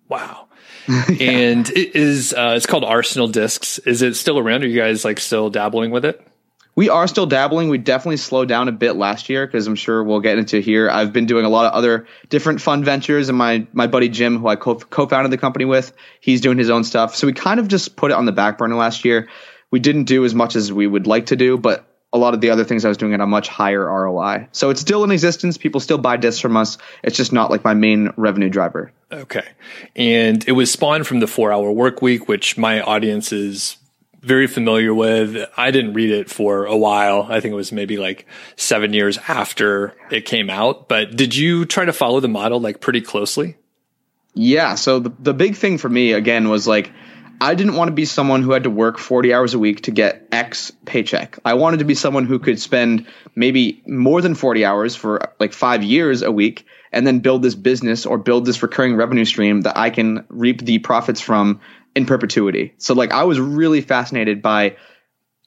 Wow. 0.09 0.47
yeah. 0.87 1.05
And 1.19 1.69
it 1.69 1.95
is 1.95 2.33
uh, 2.33 2.53
it's 2.57 2.65
called 2.65 2.83
Arsenal 2.83 3.27
Discs. 3.27 3.79
Is 3.79 4.01
it 4.01 4.15
still 4.15 4.37
around? 4.37 4.63
Are 4.63 4.67
you 4.67 4.79
guys 4.79 5.05
like 5.05 5.19
still 5.19 5.49
dabbling 5.49 5.91
with 5.91 6.05
it? 6.05 6.25
We 6.75 6.89
are 6.89 7.07
still 7.07 7.27
dabbling. 7.27 7.69
We 7.69 7.77
definitely 7.77 8.17
slowed 8.17 8.47
down 8.47 8.67
a 8.67 8.71
bit 8.71 8.95
last 8.95 9.29
year 9.29 9.45
because 9.45 9.67
I'm 9.67 9.75
sure 9.75 10.03
we'll 10.03 10.21
get 10.21 10.39
into 10.39 10.59
here. 10.59 10.89
I've 10.89 11.13
been 11.13 11.27
doing 11.27 11.45
a 11.45 11.49
lot 11.49 11.67
of 11.67 11.73
other 11.73 12.07
different 12.29 12.61
fun 12.61 12.83
ventures, 12.83 13.29
and 13.29 13.37
my 13.37 13.67
my 13.73 13.85
buddy 13.85 14.09
Jim, 14.09 14.39
who 14.39 14.47
I 14.47 14.55
co- 14.55 14.75
co-founded 14.75 15.31
the 15.31 15.37
company 15.37 15.65
with, 15.65 15.93
he's 16.19 16.41
doing 16.41 16.57
his 16.57 16.71
own 16.71 16.83
stuff. 16.83 17.15
So 17.15 17.27
we 17.27 17.33
kind 17.33 17.59
of 17.59 17.67
just 17.67 17.95
put 17.95 18.11
it 18.11 18.15
on 18.15 18.25
the 18.25 18.31
back 18.31 18.57
burner 18.57 18.75
last 18.75 19.05
year. 19.05 19.29
We 19.69 19.79
didn't 19.79 20.05
do 20.05 20.25
as 20.25 20.33
much 20.33 20.55
as 20.55 20.73
we 20.73 20.87
would 20.87 21.05
like 21.05 21.27
to 21.27 21.35
do, 21.35 21.57
but 21.57 21.87
a 22.13 22.17
lot 22.17 22.35
of 22.35 22.41
the 22.41 22.51
other 22.51 22.63
things 22.63 22.85
I 22.85 22.89
was 22.89 22.97
doing 22.97 23.13
at 23.13 23.19
a 23.19 23.25
much 23.25 23.47
higher 23.47 23.83
ROI. 23.83 24.47
So 24.51 24.69
it's 24.69 24.79
still 24.79 25.03
in 25.03 25.11
existence. 25.11 25.57
People 25.57 25.81
still 25.81 25.97
buy 25.97 26.15
discs 26.17 26.39
from 26.39 26.55
us. 26.55 26.77
It's 27.03 27.17
just 27.17 27.33
not 27.33 27.49
like 27.49 27.63
my 27.63 27.73
main 27.73 28.11
revenue 28.15 28.49
driver. 28.49 28.93
Okay. 29.11 29.45
And 29.95 30.47
it 30.47 30.51
was 30.51 30.71
spawned 30.71 31.07
from 31.07 31.19
the 31.19 31.27
four 31.27 31.51
hour 31.51 31.71
work 31.71 32.03
week, 32.03 32.27
which 32.27 32.55
my 32.55 32.81
audience 32.81 33.33
is 33.33 33.77
very 34.21 34.45
familiar 34.45 34.93
with. 34.93 35.49
I 35.57 35.71
didn't 35.71 35.93
read 35.93 36.11
it 36.11 36.29
for 36.29 36.65
a 36.65 36.77
while. 36.77 37.27
I 37.29 37.39
think 37.39 37.51
it 37.51 37.55
was 37.55 37.71
maybe 37.71 37.97
like 37.97 38.27
seven 38.55 38.93
years 38.93 39.17
after 39.27 39.95
it 40.11 40.25
came 40.25 40.51
out. 40.51 40.87
But 40.87 41.15
did 41.15 41.35
you 41.35 41.65
try 41.65 41.85
to 41.85 41.93
follow 41.93 42.19
the 42.19 42.29
model 42.29 42.61
like 42.61 42.79
pretty 42.79 43.01
closely? 43.01 43.57
Yeah. 44.35 44.75
So 44.75 44.99
the, 44.99 45.13
the 45.19 45.33
big 45.33 45.55
thing 45.55 45.79
for 45.79 45.89
me 45.89 46.13
again 46.13 46.49
was 46.49 46.67
like, 46.67 46.91
I 47.41 47.55
didn't 47.55 47.75
want 47.75 47.89
to 47.89 47.93
be 47.93 48.05
someone 48.05 48.41
who 48.41 48.51
had 48.51 48.63
to 48.63 48.69
work 48.69 48.97
40 48.97 49.33
hours 49.33 49.53
a 49.53 49.59
week 49.59 49.83
to 49.83 49.91
get 49.91 50.27
X 50.31 50.71
paycheck. 50.85 51.37
I 51.43 51.55
wanted 51.55 51.79
to 51.79 51.85
be 51.85 51.95
someone 51.95 52.25
who 52.25 52.39
could 52.39 52.59
spend 52.59 53.07
maybe 53.35 53.81
more 53.85 54.21
than 54.21 54.35
40 54.35 54.65
hours 54.65 54.95
for 54.95 55.33
like 55.39 55.53
five 55.53 55.83
years 55.83 56.21
a 56.21 56.31
week 56.31 56.65
and 56.91 57.05
then 57.05 57.19
build 57.19 57.41
this 57.41 57.55
business 57.55 58.05
or 58.05 58.17
build 58.17 58.45
this 58.45 58.61
recurring 58.61 58.95
revenue 58.95 59.25
stream 59.25 59.61
that 59.61 59.77
I 59.77 59.89
can 59.89 60.25
reap 60.29 60.61
the 60.61 60.79
profits 60.79 61.19
from 61.19 61.59
in 61.95 62.05
perpetuity. 62.05 62.73
So 62.77 62.93
like 62.93 63.11
I 63.11 63.23
was 63.23 63.39
really 63.39 63.81
fascinated 63.81 64.41
by 64.41 64.77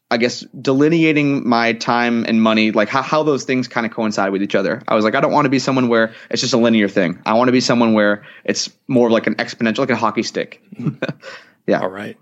I 0.09 0.19
guess 0.19 0.41
delineating 0.41 1.49
my 1.49 1.73
time 1.73 2.25
and 2.29 2.41
money, 2.41 2.71
like 2.71 2.89
how, 2.89 3.03
how 3.03 3.25
those 3.25 3.43
things 3.43 3.67
kind 3.67 3.85
of 3.85 3.93
coincide 3.93 4.31
with 4.31 4.41
each 4.41 4.55
other. 4.55 4.81
I 4.87 4.95
was 4.95 5.05
like, 5.05 5.17
I 5.17 5.21
don't 5.21 5.33
want 5.33 5.47
to 5.47 5.51
be 5.51 5.59
someone 5.59 5.89
where 5.89 6.15
it's 6.31 6.41
just 6.41 6.55
a 6.55 6.59
linear 6.59 6.89
thing. 6.89 7.21
I 7.27 7.35
want 7.35 7.49
to 7.49 7.53
be 7.53 7.61
someone 7.61 7.93
where 7.93 8.25
it's 8.45 8.71
more 8.87 9.09
of 9.09 9.13
like 9.13 9.27
an 9.27 9.35
exponential, 9.35 9.79
like 9.79 9.91
a 9.91 9.97
hockey 9.97 10.23
stick. 10.23 10.63
Mm-hmm. 10.79 11.19
Yeah. 11.67 11.81
All 11.81 11.89
right. 11.89 12.17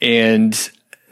And 0.00 0.54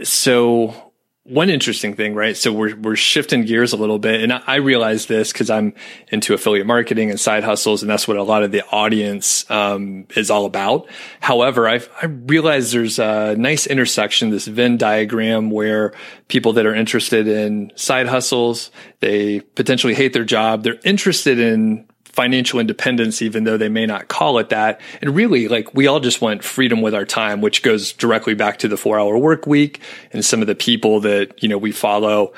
so 0.02 0.88
one 1.28 1.50
interesting 1.50 1.94
thing, 1.94 2.14
right? 2.14 2.36
So 2.36 2.52
we're 2.52 2.74
we're 2.74 2.96
shifting 2.96 3.44
gears 3.44 3.74
a 3.74 3.76
little 3.76 3.98
bit, 3.98 4.22
and 4.22 4.32
I, 4.32 4.56
realize 4.56 5.06
this 5.06 5.30
because 5.30 5.50
I'm 5.50 5.74
into 6.10 6.32
affiliate 6.32 6.66
marketing 6.66 7.10
and 7.10 7.20
side 7.20 7.44
hustles, 7.44 7.82
and 7.82 7.90
that's 7.90 8.08
what 8.08 8.16
a 8.16 8.22
lot 8.22 8.42
of 8.42 8.50
the 8.50 8.64
audience 8.68 9.48
um, 9.50 10.06
is 10.16 10.30
all 10.30 10.46
about. 10.46 10.88
However, 11.20 11.68
I 11.68 11.82
I 12.02 12.06
realize 12.06 12.72
there's 12.72 12.98
a 12.98 13.36
nice 13.36 13.66
intersection, 13.66 14.30
this 14.30 14.46
Venn 14.46 14.78
diagram, 14.78 15.50
where 15.50 15.92
people 16.28 16.54
that 16.54 16.64
are 16.64 16.74
interested 16.74 17.28
in 17.28 17.72
side 17.76 18.06
hustles, 18.06 18.70
they 19.00 19.40
potentially 19.40 19.94
hate 19.94 20.14
their 20.14 20.24
job, 20.24 20.62
they're 20.62 20.80
interested 20.82 21.38
in 21.38 21.86
financial 22.18 22.58
independence, 22.58 23.22
even 23.22 23.44
though 23.44 23.56
they 23.56 23.68
may 23.68 23.86
not 23.86 24.08
call 24.08 24.38
it 24.38 24.48
that. 24.48 24.80
And 25.00 25.14
really, 25.14 25.46
like 25.46 25.72
we 25.72 25.86
all 25.86 26.00
just 26.00 26.20
want 26.20 26.42
freedom 26.42 26.82
with 26.82 26.92
our 26.92 27.04
time, 27.04 27.40
which 27.40 27.62
goes 27.62 27.92
directly 27.92 28.34
back 28.34 28.58
to 28.58 28.66
the 28.66 28.76
four 28.76 28.98
hour 28.98 29.16
work 29.16 29.46
week 29.46 29.80
and 30.12 30.24
some 30.24 30.40
of 30.40 30.48
the 30.48 30.56
people 30.56 30.98
that, 31.02 31.40
you 31.44 31.48
know, 31.48 31.56
we 31.56 31.70
follow 31.70 32.32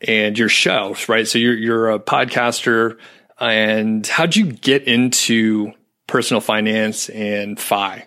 and 0.00 0.38
your 0.38 0.48
show, 0.48 0.96
right? 1.08 1.28
So 1.28 1.38
you're, 1.38 1.58
you're 1.58 1.90
a 1.90 2.00
podcaster 2.00 2.96
and 3.38 4.06
how'd 4.06 4.34
you 4.34 4.50
get 4.50 4.84
into 4.84 5.74
personal 6.06 6.40
finance 6.40 7.10
and 7.10 7.60
FI? 7.60 8.06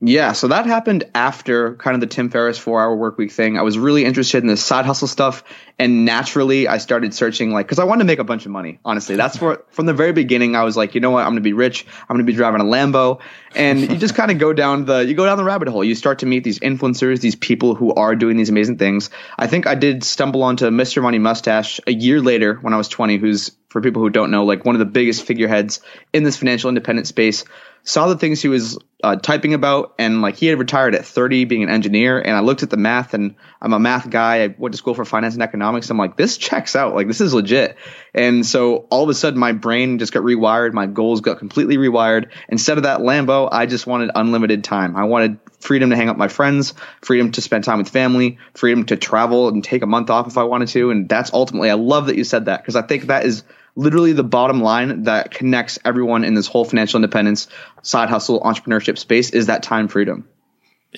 Yeah, 0.00 0.30
so 0.30 0.46
that 0.48 0.66
happened 0.66 1.10
after 1.12 1.74
kind 1.74 1.96
of 1.96 2.00
the 2.00 2.06
Tim 2.06 2.30
Ferriss 2.30 2.56
four 2.56 2.80
hour 2.80 2.94
work 2.94 3.18
week 3.18 3.32
thing. 3.32 3.58
I 3.58 3.62
was 3.62 3.76
really 3.76 4.04
interested 4.04 4.44
in 4.44 4.46
the 4.46 4.56
side 4.56 4.86
hustle 4.86 5.08
stuff. 5.08 5.42
And 5.76 6.04
naturally, 6.04 6.68
I 6.68 6.78
started 6.78 7.12
searching, 7.14 7.50
like, 7.50 7.66
because 7.66 7.80
I 7.80 7.84
wanted 7.84 8.00
to 8.00 8.04
make 8.04 8.20
a 8.20 8.24
bunch 8.24 8.46
of 8.46 8.52
money. 8.52 8.78
Honestly, 8.84 9.16
that's 9.16 9.40
where, 9.40 9.58
from 9.70 9.86
the 9.86 9.94
very 9.94 10.12
beginning, 10.12 10.54
I 10.54 10.62
was 10.62 10.76
like, 10.76 10.94
you 10.94 11.00
know 11.00 11.10
what? 11.10 11.22
I'm 11.22 11.30
going 11.30 11.36
to 11.36 11.40
be 11.40 11.52
rich. 11.52 11.84
I'm 12.02 12.14
going 12.14 12.24
to 12.24 12.32
be 12.32 12.36
driving 12.36 12.60
a 12.60 12.64
Lambo. 12.64 13.20
And 13.56 13.80
you 13.80 13.96
just 13.96 14.14
kind 14.14 14.30
of 14.30 14.38
go 14.38 14.52
down 14.52 14.84
the, 14.84 15.04
you 15.04 15.14
go 15.14 15.26
down 15.26 15.36
the 15.36 15.42
rabbit 15.42 15.66
hole. 15.66 15.82
You 15.82 15.96
start 15.96 16.20
to 16.20 16.26
meet 16.26 16.44
these 16.44 16.60
influencers, 16.60 17.20
these 17.20 17.34
people 17.34 17.74
who 17.74 17.92
are 17.92 18.14
doing 18.14 18.36
these 18.36 18.50
amazing 18.50 18.78
things. 18.78 19.10
I 19.36 19.48
think 19.48 19.66
I 19.66 19.74
did 19.74 20.04
stumble 20.04 20.44
onto 20.44 20.66
Mr. 20.66 21.02
Money 21.02 21.18
Mustache 21.18 21.80
a 21.88 21.92
year 21.92 22.20
later 22.20 22.54
when 22.54 22.72
I 22.72 22.76
was 22.76 22.86
20, 22.86 23.16
who's, 23.16 23.50
for 23.68 23.80
people 23.80 24.00
who 24.00 24.10
don't 24.10 24.30
know, 24.30 24.44
like 24.44 24.64
one 24.64 24.76
of 24.76 24.80
the 24.80 24.84
biggest 24.84 25.24
figureheads 25.24 25.80
in 26.12 26.22
this 26.22 26.36
financial 26.36 26.68
independent 26.68 27.08
space 27.08 27.44
saw 27.82 28.08
the 28.08 28.16
things 28.16 28.42
he 28.42 28.48
was 28.48 28.78
uh, 29.02 29.16
typing 29.16 29.54
about 29.54 29.94
and 29.98 30.22
like 30.22 30.36
he 30.36 30.46
had 30.46 30.58
retired 30.58 30.94
at 30.94 31.06
30 31.06 31.44
being 31.44 31.62
an 31.62 31.68
engineer 31.68 32.18
and 32.18 32.36
i 32.36 32.40
looked 32.40 32.64
at 32.64 32.70
the 32.70 32.76
math 32.76 33.14
and 33.14 33.36
i'm 33.62 33.72
a 33.72 33.78
math 33.78 34.10
guy. 34.10 34.42
I 34.42 34.54
went 34.58 34.72
to 34.74 34.78
school 34.78 34.94
for 34.94 35.04
finance 35.04 35.34
and 35.34 35.42
economics. 35.42 35.88
I'm 35.88 35.98
like 35.98 36.16
this 36.16 36.36
checks 36.36 36.74
out. 36.74 36.94
Like 36.94 37.06
this 37.06 37.20
is 37.20 37.32
legit. 37.32 37.76
And 38.12 38.44
so 38.44 38.88
all 38.90 39.04
of 39.04 39.08
a 39.08 39.14
sudden 39.14 39.38
my 39.38 39.52
brain 39.52 39.98
just 39.98 40.12
got 40.12 40.24
rewired. 40.24 40.72
My 40.72 40.86
goals 40.86 41.20
got 41.20 41.38
completely 41.38 41.76
rewired. 41.76 42.30
Instead 42.48 42.78
of 42.78 42.84
that 42.84 43.00
lambo 43.00 43.48
i 43.52 43.66
just 43.66 43.86
wanted 43.86 44.10
unlimited 44.14 44.64
time. 44.64 44.96
I 44.96 45.04
wanted 45.04 45.38
freedom 45.60 45.90
to 45.90 45.96
hang 45.96 46.08
out 46.08 46.14
with 46.14 46.18
my 46.18 46.28
friends 46.28 46.74
freedom 47.00 47.32
to 47.32 47.40
spend 47.40 47.64
time 47.64 47.78
with 47.78 47.88
family 47.88 48.38
freedom 48.54 48.84
to 48.86 48.96
travel 48.96 49.48
and 49.48 49.62
take 49.62 49.82
a 49.82 49.86
month 49.86 50.10
off 50.10 50.26
if 50.26 50.38
i 50.38 50.42
wanted 50.42 50.68
to. 50.68 50.90
And 50.90 51.08
that's 51.08 51.32
ultimately 51.32 51.70
i 51.70 51.74
love 51.74 52.06
that 52.06 52.16
you 52.16 52.24
said 52.24 52.46
that 52.46 52.62
because 52.62 52.74
i 52.74 52.82
think 52.82 53.04
that 53.04 53.24
is 53.24 53.44
literally 53.78 54.12
the 54.12 54.24
bottom 54.24 54.60
line 54.60 55.04
that 55.04 55.30
connects 55.30 55.78
everyone 55.84 56.24
in 56.24 56.34
this 56.34 56.48
whole 56.48 56.64
financial 56.64 56.98
independence, 56.98 57.46
side 57.82 58.08
hustle, 58.08 58.40
entrepreneurship 58.40 58.98
space 58.98 59.30
is 59.30 59.46
that 59.46 59.62
time 59.62 59.86
freedom. 59.86 60.28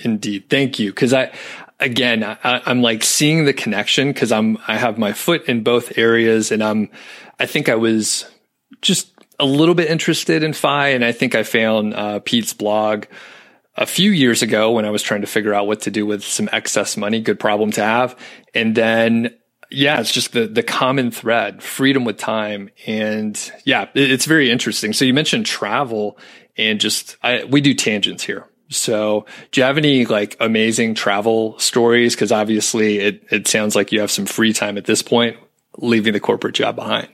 Indeed. 0.03 0.49
Thank 0.49 0.79
you. 0.79 0.91
Cause 0.95 1.13
I, 1.13 1.31
again, 1.79 2.25
I, 2.25 2.63
am 2.65 2.81
like 2.81 3.05
seeing 3.05 3.45
the 3.45 3.53
connection 3.53 4.15
cause 4.15 4.33
I'm, 4.33 4.57
I 4.67 4.79
have 4.79 4.97
my 4.97 5.13
foot 5.13 5.45
in 5.45 5.63
both 5.63 5.99
areas 5.99 6.51
and 6.51 6.65
I'm, 6.65 6.89
I 7.39 7.45
think 7.45 7.69
I 7.69 7.75
was 7.75 8.25
just 8.81 9.13
a 9.39 9.45
little 9.45 9.75
bit 9.75 9.91
interested 9.91 10.43
in 10.43 10.55
FI. 10.55 10.89
And 10.89 11.05
I 11.05 11.13
think 11.13 11.35
I 11.35 11.43
found, 11.43 11.93
uh, 11.93 12.21
Pete's 12.21 12.55
blog 12.55 13.05
a 13.77 13.85
few 13.85 14.11
years 14.11 14.41
ago 14.41 14.73
when 14.73 14.87
I 14.87 14.91
was 14.91 15.03
trying 15.03 15.21
to 15.21 15.27
figure 15.27 15.53
out 15.53 15.67
what 15.67 15.83
to 15.83 15.91
do 15.91 16.07
with 16.07 16.25
some 16.25 16.49
excess 16.51 16.97
money. 16.97 17.21
Good 17.21 17.41
problem 17.41 17.73
to 17.73 17.83
have. 17.83 18.17
And 18.55 18.75
then 18.75 19.35
yeah, 19.71 20.01
it's 20.01 20.13
just 20.13 20.33
the 20.33 20.47
the 20.47 20.63
common 20.63 21.11
thread, 21.11 21.63
freedom 21.63 22.05
with 22.05 22.19
time, 22.19 22.71
and 22.87 23.53
yeah, 23.65 23.83
it, 23.95 24.11
it's 24.11 24.27
very 24.27 24.51
interesting. 24.51 24.93
So 24.93 25.05
you 25.05 25.15
mentioned 25.15 25.47
travel, 25.47 26.19
and 26.57 26.81
just 26.81 27.17
I, 27.23 27.45
we 27.45 27.61
do 27.61 27.75
tangents 27.75 28.25
here. 28.25 28.47
So 28.69 29.27
do 29.53 29.61
you 29.61 29.65
have 29.65 29.79
any 29.79 30.07
like 30.07 30.37
amazing 30.41 30.95
travel 30.95 31.59
stories? 31.59 32.15
Because 32.15 32.33
obviously, 32.33 32.99
it 32.99 33.23
it 33.31 33.47
sounds 33.47 33.77
like 33.77 33.93
you 33.93 34.01
have 34.01 34.11
some 34.11 34.27
free 34.27 34.53
time 34.53 34.77
at 34.77 34.87
this 34.87 35.03
point, 35.03 35.37
leaving 35.79 36.13
the 36.13 36.21
corporate 36.21 36.55
job 36.55 36.75
behind. 36.77 37.09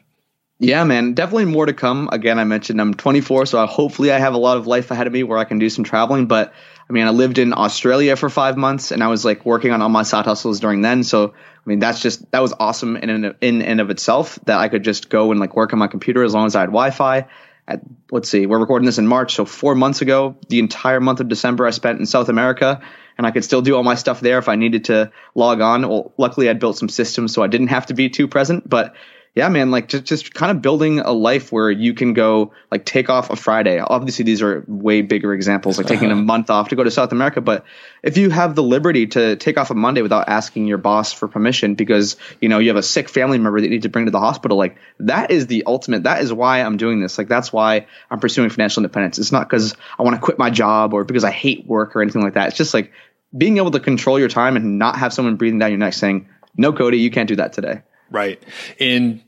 Yeah, 0.59 0.85
man, 0.85 1.13
definitely 1.13 1.45
more 1.45 1.67
to 1.67 1.75
come. 1.75 2.09
Again, 2.13 2.39
I 2.39 2.45
mentioned 2.45 2.81
I'm 2.81 2.95
24, 2.95 3.45
so 3.45 3.67
hopefully 3.67 4.11
I 4.11 4.19
have 4.19 4.33
a 4.33 4.39
lot 4.39 4.57
of 4.57 4.67
life 4.67 4.91
ahead 4.91 5.07
of 5.07 5.13
me 5.13 5.23
where 5.23 5.37
I 5.37 5.45
can 5.45 5.59
do 5.59 5.69
some 5.69 5.85
traveling. 5.85 6.27
But 6.27 6.55
I 6.89 6.93
mean, 6.93 7.07
I 7.07 7.11
lived 7.11 7.39
in 7.39 7.53
Australia 7.53 8.15
for 8.15 8.31
five 8.31 8.57
months, 8.57 8.93
and 8.93 9.03
I 9.03 9.09
was 9.09 9.25
like 9.25 9.45
working 9.45 9.73
on 9.73 9.83
all 9.83 9.89
my 9.89 10.05
side 10.05 10.25
hustles 10.25 10.61
during 10.61 10.83
then. 10.83 11.03
So 11.03 11.35
I 11.35 11.69
mean, 11.69 11.81
that's 11.81 12.01
just 12.01 12.31
that 12.31 12.41
was 12.41 12.55
awesome 12.59 12.97
in 12.97 13.11
and 13.11 13.35
in 13.41 13.63
and 13.63 13.81
of 13.81 13.91
itself 13.91 14.39
that 14.45 14.59
I 14.59 14.69
could 14.69 14.85
just 14.85 15.09
go 15.09 15.33
and 15.33 15.41
like 15.41 15.57
work 15.57 15.73
on 15.73 15.81
my 15.81 15.89
computer 15.89 16.23
as 16.23 16.33
long 16.33 16.47
as 16.47 16.55
I 16.55 16.61
had 16.61 16.67
Wi-Fi. 16.67 17.27
At 17.69 17.81
let's 18.13 18.29
see, 18.29 18.47
we're 18.47 18.61
recording 18.61 18.87
this 18.87 18.99
in 18.99 19.09
March, 19.09 19.35
so 19.35 19.45
four 19.45 19.75
months 19.75 20.01
ago, 20.01 20.37
the 20.49 20.61
entire 20.61 21.01
month 21.01 21.19
of 21.19 21.29
December 21.29 21.67
I 21.67 21.71
spent 21.71 21.99
in 21.99 22.07
South 22.07 22.29
America, 22.29 22.81
and 23.19 23.27
I 23.27 23.33
could 23.33 23.43
still 23.43 23.63
do 23.63 23.75
all 23.75 23.83
my 23.83 23.97
stuff 23.97 24.21
there 24.21 24.39
if 24.39 24.49
I 24.49 24.55
needed 24.55 24.85
to 24.85 25.11
log 25.35 25.61
on. 25.61 25.89
Well, 25.89 26.13
luckily 26.17 26.49
I'd 26.49 26.61
built 26.61 26.79
some 26.79 26.89
systems 26.89 27.35
so 27.35 27.43
I 27.43 27.49
didn't 27.49 27.69
have 27.69 27.87
to 27.87 27.95
be 27.95 28.09
too 28.09 28.29
present, 28.29 28.69
but 28.69 28.95
yeah, 29.37 29.51
man, 29.51 29.71
like 29.71 29.89
just, 29.89 30.05
just 30.05 30.33
kind 30.33 30.51
of 30.51 30.63
building 30.63 31.01
a 31.01 31.13
life 31.13 31.53
where 31.53 31.71
you 31.71 31.93
can 31.93 32.15
go 32.15 32.53
like 32.71 32.87
take 32.87 33.11
off 33.11 33.29
a 33.29 33.37
Friday. 33.37 33.79
Obviously, 33.79 34.25
these 34.25 34.41
are 34.41 34.65
way 34.67 35.03
bigger 35.03 35.35
examples, 35.35 35.77
like 35.77 35.87
taking 35.87 36.11
a 36.11 36.15
month 36.17 36.49
off 36.49 36.71
to 36.71 36.75
go 36.75 36.83
to 36.83 36.91
South 36.91 37.13
America. 37.13 37.43
But 37.43 37.67
if 38.03 38.17
you 38.17 38.31
have 38.31 38.55
the 38.55 38.63
liberty 38.63 39.07
to 39.09 39.37
take 39.37 39.59
off 39.59 39.71
a 39.71 39.75
Monday 39.75 40.01
without 40.01 40.31
asking 40.31 40.67
your 40.67 40.79
boss 40.79 41.13
for 41.13 41.29
permission 41.29 41.75
because, 41.75 42.17
you 42.41 42.49
know, 42.49 42.59
you 42.59 42.69
have 42.69 42.79
a 42.79 42.83
sick 42.83 43.11
family 43.11 43.37
member 43.37 43.61
that 43.61 43.67
you 43.67 43.71
need 43.71 43.83
to 43.83 43.91
bring 43.91 44.07
to 44.07 44.11
the 44.11 44.19
hospital, 44.19 44.57
like 44.57 44.79
that 45.01 45.31
is 45.31 45.49
the 45.49 45.65
ultimate. 45.67 46.05
That 46.05 46.23
is 46.23 46.33
why 46.33 46.63
I'm 46.63 46.79
doing 46.79 47.03
this. 47.03 47.19
Like 47.19 47.29
that's 47.29 47.53
why 47.53 47.89
I'm 48.11 48.21
pursuing 48.21 48.49
financial 48.49 48.83
independence. 48.83 49.19
It's 49.19 49.33
not 49.33 49.51
because 49.51 49.77
I 49.99 50.03
want 50.03 50.17
to 50.17 50.23
quit 50.23 50.39
my 50.39 50.49
job 50.49 50.95
or 50.95 51.05
because 51.05 51.25
I 51.25 51.31
hate 51.31 51.67
work 51.67 51.95
or 51.95 52.01
anything 52.01 52.23
like 52.23 52.35
that. 52.35 52.49
It's 52.49 52.57
just 52.57 52.73
like 52.73 52.91
being 53.37 53.59
able 53.59 53.73
to 53.73 53.81
control 53.81 54.19
your 54.19 54.31
time 54.31 54.57
and 54.57 54.79
not 54.79 54.97
have 54.97 55.13
someone 55.13 55.37
breathing 55.37 55.59
down 55.59 55.73
your 55.73 55.79
neck 55.79 55.93
saying, 55.93 56.27
no, 56.57 56.73
Cody, 56.73 57.01
you 57.01 57.11
can't 57.11 57.29
do 57.29 57.37
that 57.37 57.53
today. 57.53 57.83
Right. 58.11 58.43
And 58.81 59.23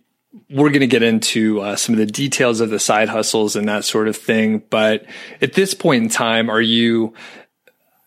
we're 0.51 0.71
going 0.71 0.81
to 0.81 0.87
get 0.87 1.03
into 1.03 1.61
uh, 1.61 1.77
some 1.77 1.95
of 1.95 1.99
the 1.99 2.07
details 2.07 2.61
of 2.61 2.71
the 2.71 2.79
side 2.79 3.09
hustles 3.09 3.57
and 3.57 3.69
that 3.69 3.85
sort 3.85 4.09
of 4.09 4.17
thing. 4.17 4.63
But 4.71 5.07
at 5.41 5.55
this 5.55 5.75
point 5.75 6.05
in 6.05 6.09
time, 6.09 6.51
are 6.51 6.61
you, 6.61 7.15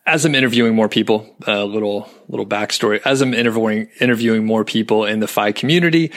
as 0.05 0.25
I'm 0.25 0.35
interviewing 0.35 0.75
more 0.75 0.89
people, 0.89 1.35
a 1.47 1.59
uh, 1.59 1.63
little 1.63 2.09
little 2.27 2.45
backstory, 2.45 3.01
as 3.05 3.21
I'm 3.21 3.33
interviewing 3.33 3.89
interviewing 3.99 4.45
more 4.45 4.65
people 4.65 5.05
in 5.05 5.19
the 5.19 5.27
FI 5.27 5.51
community, 5.51 6.11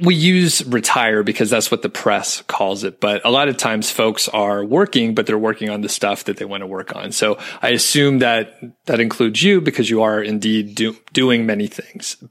we 0.00 0.14
use 0.14 0.64
retire 0.66 1.22
because 1.22 1.50
that's 1.50 1.70
what 1.70 1.82
the 1.82 1.88
press 1.88 2.42
calls 2.42 2.84
it. 2.84 3.00
But 3.00 3.24
a 3.24 3.30
lot 3.30 3.48
of 3.48 3.56
times 3.56 3.90
folks 3.90 4.28
are 4.28 4.64
working, 4.64 5.14
but 5.14 5.26
they're 5.26 5.38
working 5.38 5.68
on 5.68 5.82
the 5.82 5.88
stuff 5.88 6.24
that 6.24 6.38
they 6.38 6.44
want 6.44 6.62
to 6.62 6.66
work 6.66 6.96
on. 6.96 7.12
So 7.12 7.38
I 7.62 7.70
assume 7.70 8.20
that 8.20 8.58
that 8.86 9.00
includes 9.00 9.42
you 9.42 9.60
because 9.60 9.90
you 9.90 10.02
are 10.02 10.22
indeed 10.22 10.74
do, 10.74 10.96
doing 11.12 11.46
many 11.46 11.66
things. 11.66 12.22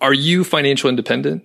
Are 0.00 0.14
you 0.14 0.42
financial 0.42 0.88
independent? 0.88 1.44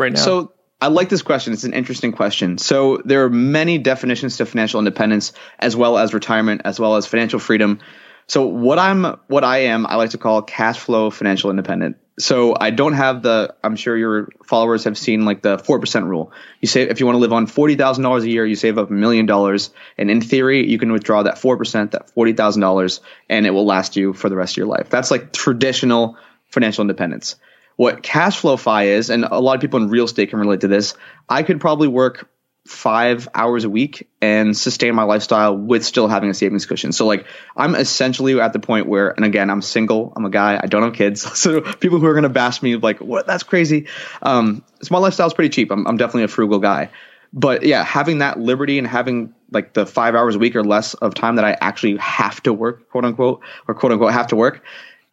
Right 0.00 0.12
now? 0.12 0.20
So 0.20 0.52
I 0.80 0.88
like 0.88 1.10
this 1.10 1.22
question. 1.22 1.52
It's 1.52 1.64
an 1.64 1.74
interesting 1.74 2.12
question. 2.12 2.56
So 2.56 3.02
there 3.04 3.24
are 3.24 3.30
many 3.30 3.78
definitions 3.78 4.38
to 4.38 4.46
financial 4.46 4.78
independence, 4.78 5.32
as 5.58 5.76
well 5.76 5.98
as 5.98 6.14
retirement, 6.14 6.62
as 6.64 6.80
well 6.80 6.96
as 6.96 7.06
financial 7.06 7.38
freedom. 7.38 7.80
So 8.26 8.46
what 8.46 8.78
I'm, 8.78 9.04
what 9.26 9.44
I 9.44 9.64
am, 9.64 9.86
I 9.86 9.96
like 9.96 10.10
to 10.10 10.18
call 10.18 10.40
cash 10.42 10.78
flow 10.78 11.10
financial 11.10 11.50
independent. 11.50 11.96
So 12.18 12.54
I 12.58 12.70
don't 12.70 12.92
have 12.92 13.22
the. 13.22 13.54
I'm 13.64 13.76
sure 13.76 13.96
your 13.96 14.28
followers 14.44 14.84
have 14.84 14.96
seen 14.98 15.24
like 15.24 15.40
the 15.40 15.58
four 15.58 15.80
percent 15.80 16.04
rule. 16.04 16.32
You 16.60 16.68
say 16.68 16.82
if 16.82 17.00
you 17.00 17.06
want 17.06 17.16
to 17.16 17.20
live 17.20 17.32
on 17.32 17.46
forty 17.46 17.76
thousand 17.76 18.04
dollars 18.04 18.24
a 18.24 18.30
year, 18.30 18.44
you 18.44 18.56
save 18.56 18.76
up 18.76 18.90
a 18.90 18.92
million 18.92 19.24
dollars, 19.24 19.70
and 19.96 20.10
in 20.10 20.20
theory, 20.20 20.68
you 20.68 20.78
can 20.78 20.92
withdraw 20.92 21.22
that 21.22 21.38
four 21.38 21.56
percent, 21.56 21.92
that 21.92 22.10
forty 22.10 22.34
thousand 22.34 22.60
dollars, 22.60 23.00
and 23.30 23.46
it 23.46 23.50
will 23.50 23.64
last 23.64 23.96
you 23.96 24.12
for 24.12 24.28
the 24.28 24.36
rest 24.36 24.52
of 24.52 24.56
your 24.58 24.66
life. 24.66 24.90
That's 24.90 25.10
like 25.10 25.32
traditional 25.32 26.18
financial 26.50 26.82
independence 26.82 27.36
what 27.80 28.02
cash 28.02 28.36
flow 28.36 28.58
fi 28.58 28.88
is, 28.88 29.08
and 29.08 29.24
a 29.24 29.40
lot 29.40 29.54
of 29.54 29.62
people 29.62 29.82
in 29.82 29.88
real 29.88 30.04
estate 30.04 30.28
can 30.28 30.38
relate 30.38 30.60
to 30.60 30.68
this. 30.68 30.92
I 31.30 31.42
could 31.42 31.62
probably 31.62 31.88
work 31.88 32.28
five 32.66 33.26
hours 33.34 33.64
a 33.64 33.70
week 33.70 34.06
and 34.20 34.54
sustain 34.54 34.94
my 34.94 35.04
lifestyle 35.04 35.56
with 35.56 35.82
still 35.82 36.06
having 36.06 36.28
a 36.28 36.34
savings 36.34 36.66
cushion. 36.66 36.92
So 36.92 37.06
like 37.06 37.24
I'm 37.56 37.74
essentially 37.74 38.38
at 38.38 38.52
the 38.52 38.58
point 38.58 38.86
where, 38.86 39.08
and 39.08 39.24
again, 39.24 39.48
I'm 39.48 39.62
single, 39.62 40.12
I'm 40.14 40.26
a 40.26 40.30
guy, 40.30 40.60
I 40.62 40.66
don't 40.66 40.82
have 40.82 40.92
kids. 40.92 41.22
So 41.40 41.62
people 41.62 42.00
who 42.00 42.04
are 42.04 42.12
going 42.12 42.24
to 42.24 42.28
bash 42.28 42.62
me 42.62 42.76
like, 42.76 43.00
what, 43.00 43.26
that's 43.26 43.44
crazy. 43.44 43.86
Um, 44.20 44.62
so 44.82 44.88
my 44.92 44.98
lifestyle 44.98 45.28
is 45.28 45.32
pretty 45.32 45.48
cheap. 45.48 45.70
I'm, 45.72 45.86
I'm 45.86 45.96
definitely 45.96 46.24
a 46.24 46.28
frugal 46.28 46.58
guy, 46.58 46.90
but 47.32 47.62
yeah, 47.62 47.82
having 47.82 48.18
that 48.18 48.38
liberty 48.38 48.76
and 48.76 48.86
having 48.86 49.34
like 49.52 49.72
the 49.72 49.86
five 49.86 50.14
hours 50.14 50.34
a 50.34 50.38
week 50.38 50.54
or 50.54 50.64
less 50.64 50.92
of 50.92 51.14
time 51.14 51.36
that 51.36 51.46
I 51.46 51.56
actually 51.58 51.96
have 51.96 52.42
to 52.42 52.52
work, 52.52 52.90
quote 52.90 53.06
unquote, 53.06 53.40
or 53.66 53.74
quote 53.74 53.92
unquote 53.92 54.12
have 54.12 54.26
to 54.26 54.36
work 54.36 54.62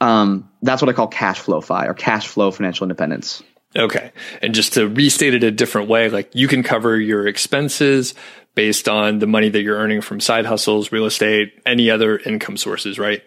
um, 0.01 0.49
that's 0.61 0.81
what 0.81 0.89
I 0.89 0.93
call 0.93 1.07
cash 1.07 1.39
flow 1.39 1.61
fi 1.61 1.85
or 1.85 1.93
cash 1.93 2.27
flow 2.27 2.51
financial 2.51 2.85
independence. 2.85 3.43
Okay. 3.75 4.11
And 4.41 4.55
just 4.55 4.73
to 4.73 4.87
restate 4.87 5.33
it 5.33 5.43
a 5.43 5.51
different 5.51 5.89
way, 5.89 6.09
like 6.09 6.33
you 6.33 6.47
can 6.47 6.63
cover 6.63 6.99
your 6.99 7.27
expenses 7.27 8.13
based 8.55 8.89
on 8.89 9.19
the 9.19 9.27
money 9.27 9.49
that 9.49 9.61
you're 9.61 9.77
earning 9.77 10.01
from 10.01 10.19
side 10.19 10.45
hustles, 10.45 10.91
real 10.91 11.05
estate, 11.05 11.53
any 11.65 11.91
other 11.91 12.17
income 12.17 12.57
sources, 12.57 12.97
right? 12.97 13.23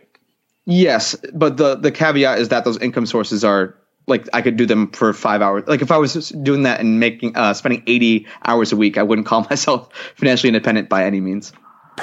Yes, 0.67 1.17
but 1.33 1.57
the 1.57 1.77
the 1.77 1.91
caveat 1.91 2.39
is 2.39 2.51
that 2.51 2.65
those 2.65 2.79
income 2.79 3.07
sources 3.07 3.45
are 3.45 3.77
like 4.07 4.29
I 4.33 4.43
could 4.43 4.57
do 4.57 4.67
them 4.67 4.91
for 4.91 5.13
five 5.13 5.41
hours. 5.41 5.65
Like 5.67 5.83
if 5.83 5.91
I 5.91 5.99
was 5.99 6.29
doing 6.29 6.65
that 6.65 6.81
and 6.81 7.01
making 7.01 7.37
uh, 7.37 7.55
spending 7.55 7.83
eighty 7.87 8.27
hours 8.45 8.73
a 8.73 8.77
week, 8.77 8.99
I 8.99 9.03
wouldn't 9.03 9.27
call 9.27 9.43
myself 9.51 9.95
financially 10.17 10.49
independent 10.49 10.89
by 10.89 11.05
any 11.05 11.21
means 11.21 11.53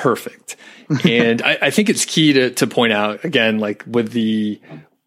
perfect. 0.01 0.56
and 1.06 1.42
I, 1.42 1.58
I, 1.63 1.70
think 1.70 1.89
it's 1.89 2.06
key 2.06 2.34
to 2.34 2.51
to 2.51 2.68
point 2.68 2.94
out 2.94 3.25
again, 3.25 3.60
like 3.60 3.84
with 3.86 4.12
the 4.12 4.62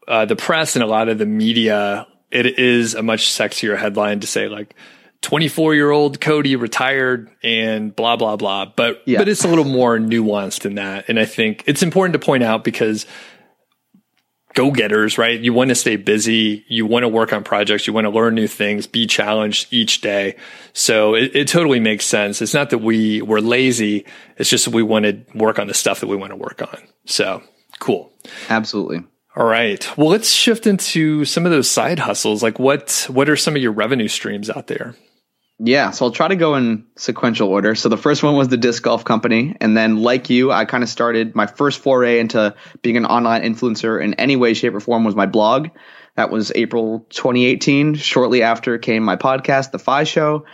uh, 0.06 0.26
the 0.26 0.37
press 0.37 0.76
and 0.76 0.82
a 0.82 0.87
lot 0.87 1.09
of 1.09 1.18
the 1.18 1.26
media, 1.26 2.06
it 2.30 2.59
is 2.59 2.94
a 2.94 3.02
much 3.02 3.28
sexier 3.28 3.78
headline 3.78 4.20
to 4.20 4.26
say 4.26 4.49
like 4.49 4.75
24 5.23 5.75
year 5.75 5.90
old 5.90 6.20
Cody 6.20 6.56
retired 6.56 7.30
and 7.42 7.94
blah 7.94 8.16
blah 8.16 8.37
blah. 8.37 8.66
But 8.66 9.02
yeah. 9.06 9.18
but 9.18 9.28
it's 9.28 9.44
a 9.44 9.49
little 9.49 9.64
more 9.64 9.99
nuanced 9.99 10.62
than 10.62 10.75
that. 10.76 11.09
And 11.09 11.18
I 11.18 11.25
think 11.25 11.64
it's 11.66 11.82
important 11.82 12.12
to 12.14 12.18
point 12.18 12.42
out 12.42 12.64
because 12.64 13.06
go 14.54 14.71
getters, 14.71 15.19
right? 15.19 15.38
You 15.38 15.52
want 15.52 15.69
to 15.69 15.75
stay 15.75 15.97
busy. 15.97 16.64
You 16.69 16.87
want 16.87 17.04
to 17.04 17.09
work 17.09 17.33
on 17.33 17.45
projects. 17.45 17.87
You 17.87 17.92
want 17.92 18.07
to 18.07 18.11
learn 18.11 18.35
new 18.35 18.47
things, 18.47 18.87
be 18.87 19.07
challenged 19.07 19.73
each 19.73 20.00
day. 20.00 20.37
So 20.73 21.14
it, 21.14 21.35
it 21.35 21.49
totally 21.49 21.80
makes 21.80 22.04
sense. 22.04 22.42
It's 22.42 22.54
not 22.54 22.71
that 22.71 22.78
we 22.78 23.23
were 23.23 23.40
lazy. 23.40 24.07
It's 24.37 24.50
just 24.50 24.64
that 24.64 24.75
we 24.75 24.83
want 24.83 25.04
to 25.04 25.23
work 25.35 25.59
on 25.59 25.66
the 25.66 25.75
stuff 25.75 26.00
that 26.00 26.09
we 26.09 26.16
want 26.16 26.30
to 26.30 26.37
work 26.37 26.62
on. 26.62 26.78
So 27.07 27.42
cool. 27.78 28.12
Absolutely. 28.49 29.04
All 29.37 29.47
right. 29.47 29.87
Well, 29.97 30.09
let's 30.09 30.30
shift 30.30 30.66
into 30.66 31.25
some 31.25 31.47
of 31.47 31.52
those 31.52 31.71
side 31.71 32.00
hustles. 32.00 32.42
Like 32.42 32.59
what, 32.59 33.07
what 33.09 33.28
are 33.28 33.37
some 33.37 33.54
of 33.54 33.62
your 33.62 33.73
revenue 33.73 34.09
streams 34.09 34.50
out 34.50 34.66
there? 34.66 34.97
Yeah, 35.62 35.90
so 35.90 36.06
I'll 36.06 36.10
try 36.10 36.28
to 36.28 36.36
go 36.36 36.54
in 36.54 36.86
sequential 36.96 37.50
order. 37.50 37.74
So 37.74 37.90
the 37.90 37.98
first 37.98 38.22
one 38.22 38.34
was 38.34 38.48
the 38.48 38.56
disc 38.56 38.82
golf 38.82 39.04
company, 39.04 39.54
and 39.60 39.76
then 39.76 39.98
like 39.98 40.30
you, 40.30 40.50
I 40.50 40.64
kind 40.64 40.82
of 40.82 40.88
started 40.88 41.34
my 41.34 41.46
first 41.46 41.80
foray 41.80 42.18
into 42.18 42.54
being 42.80 42.96
an 42.96 43.04
online 43.04 43.42
influencer 43.42 44.02
in 44.02 44.14
any 44.14 44.36
way, 44.36 44.54
shape, 44.54 44.74
or 44.74 44.80
form 44.80 45.04
was 45.04 45.14
my 45.14 45.26
blog. 45.26 45.68
That 46.16 46.30
was 46.30 46.50
April 46.54 47.06
2018. 47.10 47.94
Shortly 47.94 48.42
after 48.42 48.78
came 48.78 49.02
my 49.02 49.16
podcast, 49.16 49.70
The 49.70 49.78
FI 49.78 50.04
Show. 50.04 50.46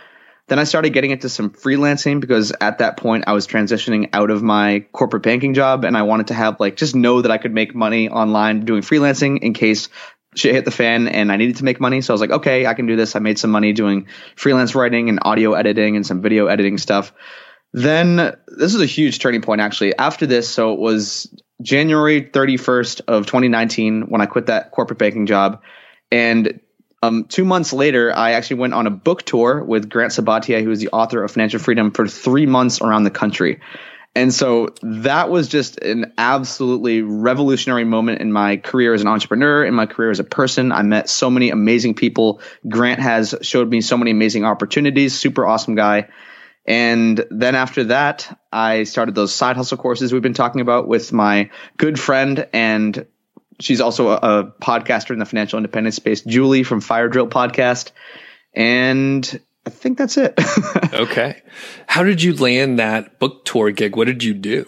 Then 0.47 0.59
I 0.59 0.65
started 0.65 0.91
getting 0.91 1.11
into 1.11 1.29
some 1.29 1.51
freelancing 1.51 2.19
because 2.19 2.53
at 2.59 2.77
that 2.77 2.97
point 2.97 3.25
I 3.27 3.33
was 3.33 3.47
transitioning 3.47 4.09
out 4.13 4.29
of 4.29 4.43
my 4.43 4.85
corporate 4.93 5.23
banking 5.23 5.53
job 5.53 5.83
and 5.83 5.97
I 5.97 6.03
wanted 6.03 6.27
to 6.27 6.33
have 6.33 6.59
like 6.59 6.77
just 6.77 6.95
know 6.95 7.21
that 7.21 7.31
I 7.31 7.37
could 7.37 7.53
make 7.53 7.75
money 7.75 8.07
online 8.07 8.63
doing 8.63 8.81
freelancing 8.81 9.39
in 9.39 9.53
case 9.53 9.89
shit 10.35 10.53
hit 10.53 10.65
the 10.65 10.71
fan 10.71 11.07
and 11.07 11.31
I 11.31 11.37
needed 11.37 11.57
to 11.57 11.63
make 11.63 11.79
money. 11.79 12.01
So 12.01 12.13
I 12.13 12.15
was 12.15 12.21
like, 12.21 12.31
okay, 12.31 12.65
I 12.65 12.73
can 12.73 12.85
do 12.85 12.95
this. 12.95 13.15
I 13.15 13.19
made 13.19 13.39
some 13.39 13.51
money 13.51 13.73
doing 13.73 14.07
freelance 14.35 14.75
writing 14.75 15.09
and 15.09 15.19
audio 15.21 15.53
editing 15.53 15.95
and 15.95 16.05
some 16.05 16.21
video 16.21 16.47
editing 16.47 16.77
stuff. 16.77 17.13
Then 17.73 18.15
this 18.47 18.73
is 18.73 18.81
a 18.81 18.85
huge 18.85 19.19
turning 19.19 19.41
point 19.41 19.61
actually. 19.61 19.95
After 19.97 20.25
this, 20.25 20.49
so 20.49 20.73
it 20.73 20.79
was 20.79 21.33
January 21.61 22.21
31st 22.21 23.01
of 23.07 23.25
2019 23.25 24.03
when 24.03 24.21
I 24.21 24.25
quit 24.25 24.47
that 24.47 24.71
corporate 24.71 24.99
banking 24.99 25.25
job. 25.25 25.61
And 26.11 26.59
um, 27.03 27.25
two 27.25 27.45
months 27.45 27.73
later, 27.73 28.15
I 28.15 28.31
actually 28.31 28.57
went 28.57 28.73
on 28.73 28.87
a 28.87 28.91
book 28.91 29.23
tour 29.23 29.63
with 29.63 29.89
Grant 29.89 30.13
Sabatier, 30.13 30.63
who 30.63 30.71
is 30.71 30.79
the 30.79 30.89
author 30.89 31.23
of 31.23 31.31
Financial 31.31 31.59
Freedom, 31.59 31.91
for 31.91 32.07
three 32.07 32.45
months 32.45 32.81
around 32.81 33.03
the 33.03 33.11
country. 33.11 33.59
And 34.17 34.33
so 34.33 34.69
that 34.81 35.29
was 35.29 35.47
just 35.47 35.77
an 35.77 36.13
absolutely 36.17 37.03
revolutionary 37.03 37.83
moment 37.83 38.19
in 38.19 38.31
my 38.31 38.57
career 38.57 38.95
as 38.95 39.01
an 39.01 39.07
entrepreneur, 39.07 39.63
in 39.63 39.75
my 39.75 39.85
career 39.85 40.09
as 40.09 40.19
a 40.19 40.23
person. 40.23 40.71
I 40.71 40.81
met 40.81 41.07
so 41.07 41.29
many 41.29 41.51
amazing 41.51 41.93
people. 41.93 42.41
Grant 42.67 42.99
has 42.99 43.35
showed 43.43 43.69
me 43.69 43.79
so 43.81 43.95
many 43.95 44.09
amazing 44.09 44.43
opportunities, 44.43 45.13
super 45.13 45.45
awesome 45.45 45.75
guy. 45.75 46.07
And 46.65 47.23
then 47.29 47.53
after 47.53 47.83
that, 47.83 48.35
I 48.51 48.85
started 48.85 49.13
those 49.13 49.35
side 49.35 49.55
hustle 49.55 49.77
courses 49.77 50.11
we've 50.11 50.23
been 50.23 50.33
talking 50.33 50.61
about 50.61 50.87
with 50.87 51.13
my 51.13 51.51
good 51.77 51.99
friend 51.99 52.47
and 52.53 53.05
she's 53.59 53.81
also 53.81 54.09
a, 54.09 54.15
a 54.15 54.43
podcaster 54.59 55.11
in 55.11 55.19
the 55.19 55.25
financial 55.25 55.57
independence 55.57 55.95
space, 55.95 56.21
Julie 56.21 56.63
from 56.63 56.81
Fire 56.81 57.07
Drill 57.07 57.27
Podcast. 57.27 57.91
And 58.55 59.39
I 59.67 59.69
think 59.69 59.97
that's 59.97 60.15
it. 60.15 60.33
okay. 60.93 61.41
How 61.87 62.03
did 62.03 62.23
you 62.23 62.33
land 62.33 62.79
that 62.79 63.19
book 63.19 63.43
tour 63.43 63.69
gig? 63.71 63.97
What 63.97 64.07
did 64.07 64.23
you 64.23 64.33
do? 64.33 64.65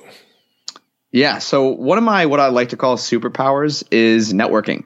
Yeah. 1.14 1.38
So 1.38 1.70
one 1.70 1.98
of 1.98 2.04
my, 2.04 2.26
what 2.26 2.42
I 2.42 2.50
like 2.50 2.70
to 2.70 2.78
call 2.78 2.98
superpowers 2.98 3.86
is 3.92 4.34
networking. 4.34 4.84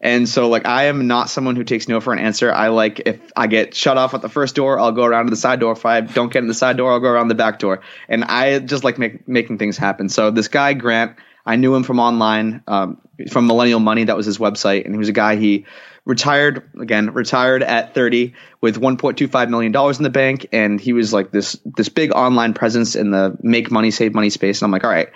And 0.00 0.28
so 0.28 0.48
like 0.48 0.66
I 0.66 0.84
am 0.84 1.08
not 1.08 1.30
someone 1.30 1.56
who 1.56 1.64
takes 1.64 1.88
no 1.88 2.00
for 2.00 2.12
an 2.12 2.20
answer. 2.20 2.52
I 2.52 2.68
like 2.68 3.02
if 3.06 3.18
I 3.34 3.48
get 3.48 3.74
shut 3.74 3.98
off 3.98 4.14
at 4.14 4.22
the 4.22 4.28
first 4.28 4.54
door, 4.54 4.78
I'll 4.78 4.92
go 4.92 5.04
around 5.04 5.24
to 5.24 5.30
the 5.30 5.36
side 5.36 5.58
door. 5.58 5.72
If 5.72 5.84
I 5.84 6.00
don't 6.00 6.32
get 6.32 6.42
in 6.42 6.46
the 6.48 6.54
side 6.54 6.76
door, 6.76 6.92
I'll 6.92 7.00
go 7.00 7.08
around 7.08 7.26
the 7.26 7.34
back 7.34 7.58
door. 7.58 7.80
And 8.08 8.22
I 8.22 8.60
just 8.60 8.84
like 8.84 8.98
make, 8.98 9.26
making 9.26 9.58
things 9.58 9.76
happen. 9.76 10.08
So 10.08 10.30
this 10.30 10.46
guy 10.46 10.74
Grant, 10.74 11.16
I 11.44 11.56
knew 11.56 11.74
him 11.74 11.82
from 11.82 11.98
online, 11.98 12.62
um, 12.68 13.00
from 13.30 13.48
Millennial 13.48 13.80
Money. 13.80 14.04
That 14.04 14.16
was 14.16 14.26
his 14.26 14.38
website, 14.38 14.84
and 14.84 14.94
he 14.94 14.98
was 14.98 15.08
a 15.08 15.12
guy 15.12 15.34
he 15.34 15.66
retired 16.06 16.70
again, 16.80 17.12
retired 17.12 17.62
at 17.62 17.92
30 17.92 18.32
with 18.62 18.80
1.25 18.80 19.50
million 19.50 19.72
dollars 19.72 19.98
in 19.98 20.04
the 20.04 20.10
bank, 20.10 20.46
and 20.52 20.80
he 20.80 20.94
was 20.94 21.12
like 21.12 21.30
this 21.30 21.58
this 21.64 21.90
big 21.90 22.12
online 22.12 22.54
presence 22.54 22.96
in 22.96 23.10
the 23.10 23.36
make 23.42 23.70
money, 23.70 23.90
save 23.90 24.14
money 24.14 24.30
space. 24.30 24.62
And 24.62 24.66
I'm 24.66 24.72
like, 24.72 24.84
all 24.84 24.90
right, 24.90 25.08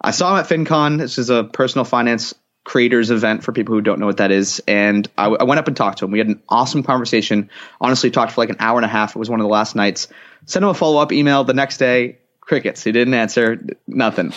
I 0.00 0.12
saw 0.12 0.32
him 0.32 0.40
at 0.40 0.48
FinCon. 0.48 0.98
This 0.98 1.18
is 1.18 1.30
a 1.30 1.42
personal 1.42 1.84
finance 1.84 2.34
creators 2.62 3.10
event 3.10 3.42
for 3.42 3.52
people 3.52 3.74
who 3.74 3.80
don't 3.80 3.98
know 3.98 4.06
what 4.06 4.18
that 4.18 4.30
is. 4.30 4.62
And 4.66 5.08
I, 5.18 5.26
I, 5.26 5.44
went 5.44 5.58
up 5.58 5.68
and 5.68 5.76
talked 5.76 5.98
to 5.98 6.06
him. 6.06 6.12
We 6.12 6.18
had 6.18 6.28
an 6.28 6.42
awesome 6.48 6.82
conversation. 6.82 7.50
Honestly, 7.78 8.10
talked 8.10 8.32
for 8.32 8.40
like 8.40 8.48
an 8.48 8.56
hour 8.58 8.78
and 8.78 8.86
a 8.86 8.88
half. 8.88 9.14
It 9.14 9.18
was 9.18 9.28
one 9.28 9.40
of 9.40 9.44
the 9.44 9.50
last 9.50 9.76
nights. 9.76 10.08
Sent 10.46 10.62
him 10.62 10.70
a 10.70 10.74
follow 10.74 11.00
up 11.00 11.12
email 11.12 11.44
the 11.44 11.54
next 11.54 11.76
day. 11.76 12.18
Crickets. 12.40 12.82
He 12.82 12.92
didn't 12.92 13.14
answer. 13.14 13.66
Nothing. 13.86 14.32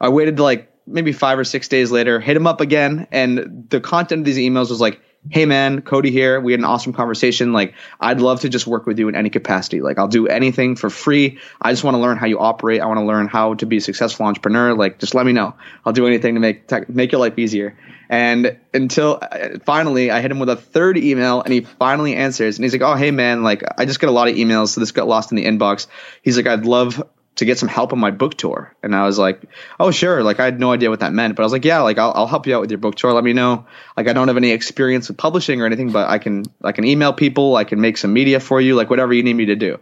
I 0.00 0.08
waited 0.08 0.38
like 0.38 0.72
maybe 0.86 1.12
five 1.12 1.38
or 1.38 1.44
six 1.44 1.68
days 1.68 1.90
later. 1.90 2.20
Hit 2.20 2.36
him 2.36 2.46
up 2.46 2.60
again, 2.60 3.06
and 3.12 3.66
the 3.68 3.80
content 3.80 4.20
of 4.20 4.24
these 4.24 4.38
emails 4.38 4.70
was 4.70 4.80
like, 4.80 5.00
hey 5.30 5.46
man, 5.46 5.80
Cody 5.82 6.10
here. 6.10 6.40
We 6.40 6.52
had 6.52 6.60
an 6.60 6.64
awesome 6.64 6.92
conversation. 6.92 7.52
Like, 7.52 7.74
I'd 8.00 8.20
love 8.20 8.40
to 8.40 8.48
just 8.48 8.66
work 8.66 8.86
with 8.86 8.98
you 8.98 9.08
in 9.08 9.14
any 9.14 9.30
capacity. 9.30 9.80
Like, 9.80 9.98
I'll 9.98 10.08
do 10.08 10.26
anything 10.26 10.76
for 10.76 10.90
free. 10.90 11.38
I 11.60 11.72
just 11.72 11.84
want 11.84 11.94
to 11.96 12.00
learn 12.00 12.16
how 12.18 12.26
you 12.26 12.38
operate. 12.38 12.80
I 12.80 12.86
want 12.86 12.98
to 12.98 13.04
learn 13.04 13.28
how 13.28 13.54
to 13.54 13.66
be 13.66 13.78
a 13.78 13.80
successful 13.80 14.26
entrepreneur. 14.26 14.74
Like, 14.74 14.98
just 14.98 15.14
let 15.14 15.24
me 15.24 15.32
know. 15.32 15.54
I'll 15.84 15.92
do 15.92 16.06
anything 16.06 16.34
to 16.34 16.40
make 16.40 16.66
tech, 16.66 16.88
make 16.88 17.12
your 17.12 17.20
life 17.20 17.38
easier. 17.38 17.76
And 18.08 18.58
until 18.74 19.18
uh, 19.22 19.58
finally, 19.64 20.10
I 20.10 20.20
hit 20.20 20.30
him 20.30 20.38
with 20.38 20.50
a 20.50 20.56
third 20.56 20.98
email, 20.98 21.40
and 21.40 21.52
he 21.52 21.62
finally 21.62 22.14
answers. 22.14 22.58
And 22.58 22.64
he's 22.64 22.72
like, 22.72 22.82
"Oh, 22.82 22.94
hey 22.94 23.10
man, 23.10 23.42
like 23.42 23.62
I 23.78 23.86
just 23.86 23.98
get 23.98 24.10
a 24.10 24.12
lot 24.12 24.28
of 24.28 24.36
emails, 24.36 24.68
so 24.68 24.80
this 24.80 24.92
got 24.92 25.08
lost 25.08 25.32
in 25.32 25.36
the 25.36 25.46
inbox." 25.46 25.86
He's 26.22 26.36
like, 26.36 26.46
"I'd 26.46 26.66
love 26.66 27.02
to 27.36 27.44
get 27.44 27.58
some 27.58 27.68
help 27.68 27.92
on 27.92 27.98
my 27.98 28.10
book 28.10 28.36
tour. 28.36 28.74
And 28.82 28.94
I 28.94 29.06
was 29.06 29.18
like, 29.18 29.42
oh, 29.80 29.90
sure. 29.90 30.22
Like, 30.22 30.38
I 30.38 30.44
had 30.44 30.60
no 30.60 30.72
idea 30.72 30.90
what 30.90 31.00
that 31.00 31.12
meant, 31.12 31.34
but 31.34 31.42
I 31.42 31.46
was 31.46 31.52
like, 31.52 31.64
yeah, 31.64 31.80
like, 31.80 31.98
I'll, 31.98 32.12
I'll 32.14 32.26
help 32.26 32.46
you 32.46 32.54
out 32.54 32.60
with 32.60 32.70
your 32.70 32.78
book 32.78 32.94
tour. 32.94 33.12
Let 33.12 33.24
me 33.24 33.32
know. 33.32 33.66
Like, 33.96 34.06
I 34.06 34.12
don't 34.12 34.28
have 34.28 34.36
any 34.36 34.50
experience 34.50 35.08
with 35.08 35.16
publishing 35.16 35.60
or 35.60 35.66
anything, 35.66 35.90
but 35.90 36.08
I 36.08 36.18
can, 36.18 36.44
I 36.62 36.72
can 36.72 36.84
email 36.84 37.12
people. 37.12 37.56
I 37.56 37.64
can 37.64 37.80
make 37.80 37.96
some 37.96 38.12
media 38.12 38.38
for 38.38 38.60
you, 38.60 38.76
like 38.76 38.88
whatever 38.88 39.12
you 39.12 39.22
need 39.22 39.34
me 39.34 39.46
to 39.46 39.56
do. 39.56 39.80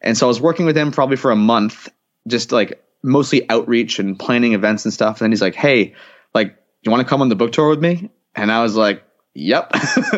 And 0.00 0.18
so 0.18 0.26
I 0.26 0.28
was 0.28 0.40
working 0.40 0.66
with 0.66 0.76
him 0.76 0.90
probably 0.90 1.16
for 1.16 1.30
a 1.30 1.36
month, 1.36 1.88
just 2.26 2.50
like 2.50 2.82
mostly 3.02 3.48
outreach 3.48 4.00
and 4.00 4.18
planning 4.18 4.54
events 4.54 4.84
and 4.84 4.92
stuff. 4.92 5.20
And 5.20 5.26
then 5.26 5.32
he's 5.32 5.42
like, 5.42 5.54
hey, 5.54 5.94
like, 6.34 6.56
you 6.82 6.90
want 6.90 7.00
to 7.02 7.08
come 7.08 7.22
on 7.22 7.28
the 7.28 7.36
book 7.36 7.52
tour 7.52 7.68
with 7.68 7.80
me? 7.80 8.10
And 8.34 8.50
I 8.50 8.62
was 8.62 8.74
like, 8.74 9.04
Yep. 9.38 9.72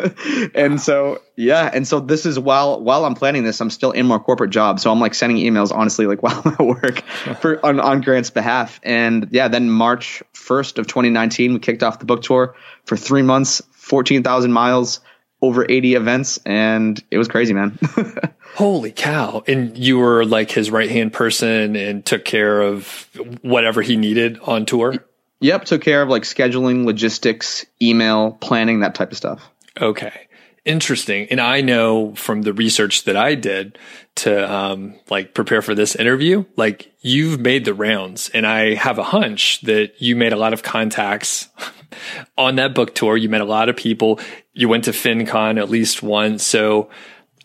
and 0.55 0.81
so 0.81 1.21
yeah, 1.35 1.69
and 1.71 1.87
so 1.87 1.99
this 1.99 2.25
is 2.25 2.39
while 2.39 2.81
while 2.81 3.05
I'm 3.05 3.13
planning 3.13 3.43
this, 3.43 3.61
I'm 3.61 3.69
still 3.69 3.91
in 3.91 4.07
my 4.07 4.17
corporate 4.17 4.49
job. 4.49 4.79
So 4.79 4.91
I'm 4.91 4.99
like 4.99 5.13
sending 5.13 5.37
emails 5.37 5.71
honestly 5.71 6.07
like 6.07 6.23
while 6.23 6.41
at 6.45 6.59
work 6.59 7.01
for 7.39 7.63
on, 7.63 7.79
on 7.79 8.01
Grant's 8.01 8.31
behalf. 8.31 8.79
And 8.81 9.27
yeah, 9.31 9.47
then 9.47 9.69
March 9.69 10.23
1st 10.33 10.79
of 10.79 10.87
2019, 10.87 11.53
we 11.53 11.59
kicked 11.59 11.83
off 11.83 11.99
the 11.99 12.05
book 12.05 12.23
tour 12.23 12.55
for 12.85 12.97
three 12.97 13.21
months, 13.21 13.61
14,000 13.73 14.51
miles, 14.51 15.01
over 15.43 15.65
80 15.69 15.95
events, 15.95 16.39
and 16.45 17.01
it 17.11 17.17
was 17.19 17.27
crazy, 17.27 17.53
man. 17.53 17.77
Holy 18.55 18.91
cow. 18.91 19.43
And 19.47 19.77
you 19.77 19.99
were 19.99 20.25
like 20.25 20.49
his 20.49 20.71
right 20.71 20.89
hand 20.89 21.13
person 21.13 21.75
and 21.75 22.03
took 22.03 22.25
care 22.25 22.61
of 22.61 23.07
whatever 23.41 23.81
he 23.83 23.97
needed 23.97 24.39
on 24.39 24.65
tour? 24.65 24.95
Yep, 25.41 25.65
took 25.65 25.81
care 25.81 26.01
of 26.01 26.09
like 26.09 26.23
scheduling, 26.23 26.85
logistics, 26.85 27.65
email, 27.81 28.31
planning, 28.33 28.79
that 28.81 28.95
type 28.95 29.11
of 29.11 29.17
stuff. 29.17 29.49
Okay. 29.79 30.27
Interesting. 30.63 31.27
And 31.31 31.41
I 31.41 31.61
know 31.61 32.13
from 32.13 32.43
the 32.43 32.53
research 32.53 33.05
that 33.05 33.17
I 33.17 33.33
did 33.33 33.79
to 34.17 34.53
um, 34.53 34.99
like 35.09 35.33
prepare 35.33 35.63
for 35.63 35.73
this 35.73 35.95
interview, 35.95 36.45
like 36.55 36.91
you've 37.01 37.39
made 37.39 37.65
the 37.65 37.73
rounds 37.73 38.29
and 38.29 38.45
I 38.45 38.75
have 38.75 38.99
a 38.99 39.03
hunch 39.03 39.61
that 39.61 39.99
you 39.99 40.15
made 40.15 40.33
a 40.33 40.37
lot 40.37 40.53
of 40.53 40.61
contacts 40.61 41.49
on 42.37 42.57
that 42.57 42.75
book 42.75 42.93
tour. 42.93 43.17
You 43.17 43.27
met 43.27 43.41
a 43.41 43.45
lot 43.45 43.69
of 43.69 43.75
people. 43.75 44.19
You 44.53 44.69
went 44.69 44.83
to 44.83 44.91
FinCon 44.91 45.59
at 45.59 45.71
least 45.71 46.03
once. 46.03 46.45
So 46.45 46.91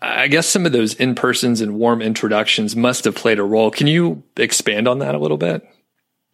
I 0.03 0.29
guess 0.29 0.47
some 0.47 0.67
of 0.67 0.73
those 0.73 0.93
in 0.93 1.15
persons 1.15 1.63
and 1.63 1.79
warm 1.79 2.03
introductions 2.03 2.77
must 2.77 3.07
have 3.07 3.15
played 3.15 3.39
a 3.39 3.45
role. 3.45 3.71
Can 3.71 3.87
you 3.87 4.25
expand 4.37 4.87
on 4.87 4.99
that 4.99 5.15
a 5.15 5.19
little 5.19 5.39
bit? 5.39 5.67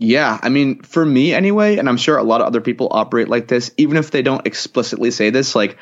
Yeah, 0.02 0.36
I 0.42 0.48
mean, 0.48 0.82
for 0.82 1.06
me 1.06 1.32
anyway, 1.32 1.76
and 1.76 1.88
I'm 1.88 1.96
sure 1.96 2.16
a 2.16 2.24
lot 2.24 2.40
of 2.40 2.48
other 2.48 2.60
people 2.60 2.88
operate 2.90 3.28
like 3.28 3.46
this, 3.46 3.70
even 3.76 3.96
if 3.96 4.10
they 4.10 4.22
don't 4.22 4.44
explicitly 4.44 5.12
say 5.12 5.30
this, 5.30 5.54
like 5.54 5.78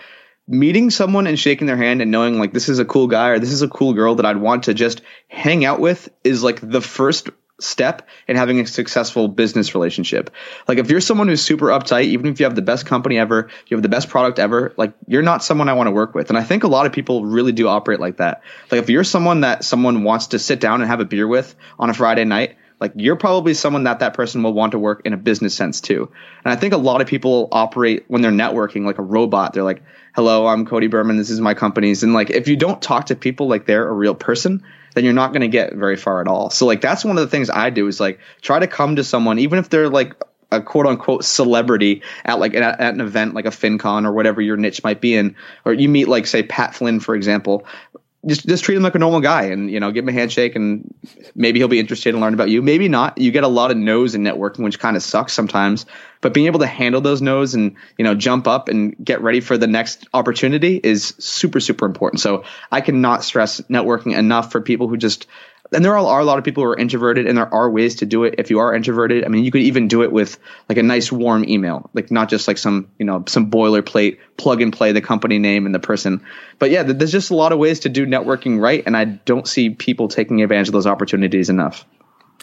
meeting 0.47 0.91
someone 0.91 1.27
and 1.27 1.39
shaking 1.39 1.67
their 1.67 1.79
hand 1.79 2.03
and 2.03 2.11
knowing 2.11 2.39
like 2.39 2.53
this 2.53 2.69
is 2.69 2.81
a 2.81 2.85
cool 2.85 3.07
guy 3.07 3.29
or 3.29 3.39
this 3.39 3.51
is 3.51 3.63
a 3.63 3.69
cool 3.69 3.95
girl 3.95 4.17
that 4.17 4.27
I'd 4.27 4.37
want 4.37 4.65
to 4.65 4.75
just 4.75 5.01
hang 5.29 5.65
out 5.65 5.81
with 5.81 6.11
is 6.23 6.43
like 6.43 6.61
the 6.61 6.83
first 6.83 7.31
step 7.61 8.07
in 8.29 8.37
having 8.37 8.61
a 8.61 8.67
successful 8.67 9.27
business 9.27 9.75
relationship. 9.75 10.31
Like 10.69 10.77
if 10.77 10.91
you're 10.91 11.01
someone 11.01 11.29
who's 11.29 11.41
super 11.41 11.67
uptight, 11.69 12.05
even 12.05 12.27
if 12.27 12.41
you 12.41 12.45
have 12.45 12.55
the 12.55 12.63
best 12.63 12.85
company 12.85 13.19
ever, 13.19 13.49
you 13.69 13.75
have 13.75 13.83
the 13.83 13.89
best 13.89 14.11
product 14.11 14.39
ever, 14.39 14.75
like 14.77 14.93
you're 15.07 15.23
not 15.23 15.43
someone 15.43 15.71
I 15.71 15.75
want 15.75 15.87
to 15.87 15.93
work 15.93 16.15
with. 16.15 16.29
And 16.29 16.37
I 16.37 16.43
think 16.43 16.65
a 16.65 16.69
lot 16.69 16.85
of 16.85 16.93
people 16.93 17.25
really 17.25 17.53
do 17.53 17.69
operate 17.69 18.01
like 18.01 18.19
that. 18.19 18.43
Like 18.71 18.83
if 18.83 18.91
you're 18.91 19.03
someone 19.03 19.41
that 19.43 19.65
someone 19.65 20.05
wants 20.05 20.29
to 20.29 20.39
sit 20.39 20.61
down 20.61 20.83
and 20.83 20.91
have 20.91 21.01
a 21.01 21.07
beer 21.07 21.27
with 21.27 21.55
on 21.79 21.89
a 21.89 21.95
Friday 21.95 22.27
night, 22.27 22.57
like 22.81 22.93
you're 22.97 23.17
probably 23.17 23.55
someone 23.55 23.85
that 23.85 23.99
that 23.99 24.15
person 24.15 24.43
will 24.43 24.55
want 24.55 24.73
to 24.73 24.79
work 24.79 25.03
in 25.05 25.13
a 25.13 25.17
business 25.17 25.55
sense 25.55 25.81
too. 25.81 26.11
And 26.45 26.53
I 26.53 26.57
think 26.57 26.73
a 26.73 26.79
lot 26.79 27.01
of 27.01 27.07
people 27.07 27.49
operate 27.53 28.05
when 28.09 28.23
they're 28.23 28.31
networking 28.31 28.85
like 28.85 28.99
a 28.99 29.03
robot. 29.03 29.53
They're 29.53 29.63
like, 29.63 29.83
"Hello, 30.15 30.47
I'm 30.47 30.67
Cody 30.67 30.87
Berman. 30.87 31.19
This 31.19 31.31
is 31.31 31.41
my 31.41 31.55
company's." 31.55 32.03
And 32.03 32.15
like 32.15 32.31
if 32.31 32.49
you 32.49 32.57
don't 32.57 32.81
talk 32.81 33.07
to 33.07 33.17
people 33.17 33.49
like 33.49 33.67
they're 33.67 33.87
a 33.87 33.93
real 33.93 34.15
person, 34.15 34.65
then 34.95 35.05
you're 35.05 35.13
not 35.13 35.33
going 35.33 35.43
to 35.43 35.49
get 35.49 35.75
very 35.75 35.97
far 35.97 36.21
at 36.21 36.29
all. 36.29 36.51
So 36.51 36.67
like 36.67 36.81
that's 36.81 37.05
one 37.05 37.19
of 37.19 37.23
the 37.23 37.31
things 37.31 37.51
I 37.51 37.71
do 37.71 37.87
is 37.87 38.01
like 38.01 38.19
try 38.41 38.59
to 38.59 38.67
come 38.67 38.97
to 38.97 39.05
someone 39.05 39.39
even 39.39 39.59
if 39.59 39.69
they're 39.69 39.91
like 39.91 40.15
a 40.53 40.61
quote 40.61 40.87
unquote 40.87 41.25
celebrity 41.25 42.03
at 42.25 42.39
like 42.41 42.55
at 42.55 42.81
an 42.81 43.01
event 43.01 43.35
like 43.35 43.47
a 43.47 43.51
FinCon 43.51 44.05
or 44.05 44.13
whatever 44.13 44.41
your 44.41 44.57
niche 44.57 44.83
might 44.83 45.01
be 45.01 45.15
in, 45.15 45.37
or 45.65 45.73
you 45.73 45.89
meet 45.89 46.09
like 46.09 46.27
say 46.27 46.43
Pat 46.43 46.75
Flynn 46.75 47.01
for 47.01 47.15
example, 47.15 47.67
just 48.27 48.47
just 48.47 48.65
treat 48.65 48.77
him 48.77 48.83
like 48.83 48.95
a 48.95 48.99
normal 48.99 49.21
guy 49.21 49.45
and 49.45 49.71
you 49.71 49.81
know 49.81 49.91
give 49.91 50.05
him 50.05 50.11
a 50.11 50.13
handshake 50.13 50.55
and 50.55 50.95
maybe 51.35 51.59
he'll 51.59 51.69
be 51.69 51.81
interested 51.81 52.15
in 52.15 52.21
learning 52.21 52.35
about 52.35 52.51
you. 52.51 52.61
Maybe 52.61 52.89
not. 52.89 53.17
You 53.19 53.31
get 53.31 53.45
a 53.45 53.49
lot 53.49 53.71
of 53.71 53.79
no's 53.79 54.15
in 54.15 54.23
networking 54.23 54.65
which 54.65 54.79
kind 54.79 54.97
of 54.97 55.03
sucks 55.03 55.33
sometimes 55.33 55.87
but 56.21 56.35
being 56.35 56.47
able 56.47 56.61
to 56.61 56.67
handle 56.67 57.01
those 57.01 57.23
no's 57.23 57.55
and 57.55 57.77
you 57.97 58.05
know 58.05 58.15
jump 58.15 58.47
up 58.47 58.69
and 58.69 58.95
get 59.03 59.23
ready 59.23 59.41
for 59.41 59.57
the 59.57 59.67
next 59.67 60.07
opportunity 60.13 60.79
is 60.83 61.15
super 61.19 61.61
super 61.61 61.87
important. 61.87 62.21
So 62.21 62.45
i 62.71 62.81
cannot 62.81 63.25
stress 63.25 63.61
networking 63.63 64.17
enough 64.17 64.53
for 64.53 64.61
people 64.61 64.89
who 64.89 64.97
just 64.97 65.27
and 65.73 65.85
there 65.85 65.97
are, 65.97 66.05
are, 66.05 66.21
a 66.21 66.25
lot 66.25 66.39
of 66.39 66.45
people 66.45 66.63
who 66.63 66.71
are 66.71 66.77
introverted 66.77 67.27
and 67.27 67.39
there 67.39 67.53
are 67.53 67.71
ways 67.71 67.97
to 67.97 68.07
do 68.07 68.25
it 68.25 68.35
if 68.39 68.51
you 68.51 68.59
are 68.59 68.75
introverted 68.75 69.25
i 69.25 69.29
mean 69.29 69.45
you 69.45 69.51
could 69.51 69.63
even 69.63 69.89
do 69.89 70.03
it 70.03 70.13
with 70.13 70.39
like 70.69 70.79
a 70.79 70.83
nice 70.83 71.11
warm 71.11 71.49
email 71.49 71.89
like 71.95 72.11
not 72.11 72.29
just 72.29 72.49
like 72.49 72.59
some 72.59 72.91
you 72.99 73.05
know 73.05 73.25
some 73.27 73.51
boilerplate 73.51 74.19
plug 74.37 74.61
and 74.61 74.73
play 74.73 74.93
the 74.93 75.01
company 75.01 75.39
name 75.39 75.67
and 75.67 75.75
the 75.75 75.81
person 75.81 76.25
but 76.59 76.71
yeah 76.71 76.83
there's 76.83 77.13
just 77.13 77.31
a 77.31 77.37
lot 77.37 77.53
of 77.53 77.59
ways 77.59 77.81
to 77.81 77.89
do 77.89 78.07
networking 78.07 78.61
right 78.61 78.83
and 78.87 78.97
i 78.97 79.05
don't 79.05 79.49
see 79.49 79.71
people 79.71 80.09
taking 80.09 80.43
advantage 80.43 80.69
of 80.69 80.73
those 80.73 80.87
opportunities 80.87 81.49
enough 81.49 81.85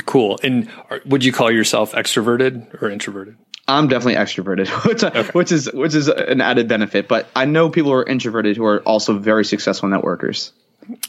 cool 0.05 0.39
and 0.43 0.69
would 1.05 1.23
you 1.23 1.31
call 1.31 1.51
yourself 1.51 1.93
extroverted 1.93 2.81
or 2.81 2.89
introverted 2.89 3.37
I'm 3.69 3.89
definitely 3.89 4.15
extroverted, 4.15 4.69
which, 4.85 5.03
uh, 5.03 5.11
okay. 5.13 5.29
which 5.31 5.51
is 5.51 5.69
which 5.73 5.93
is 5.93 6.07
an 6.07 6.39
added 6.39 6.69
benefit. 6.69 7.09
But 7.09 7.27
I 7.35 7.43
know 7.43 7.69
people 7.69 7.91
who 7.91 7.97
are 7.97 8.05
introverted 8.05 8.55
who 8.55 8.63
are 8.63 8.79
also 8.83 9.17
very 9.19 9.43
successful 9.43 9.89
networkers. 9.89 10.51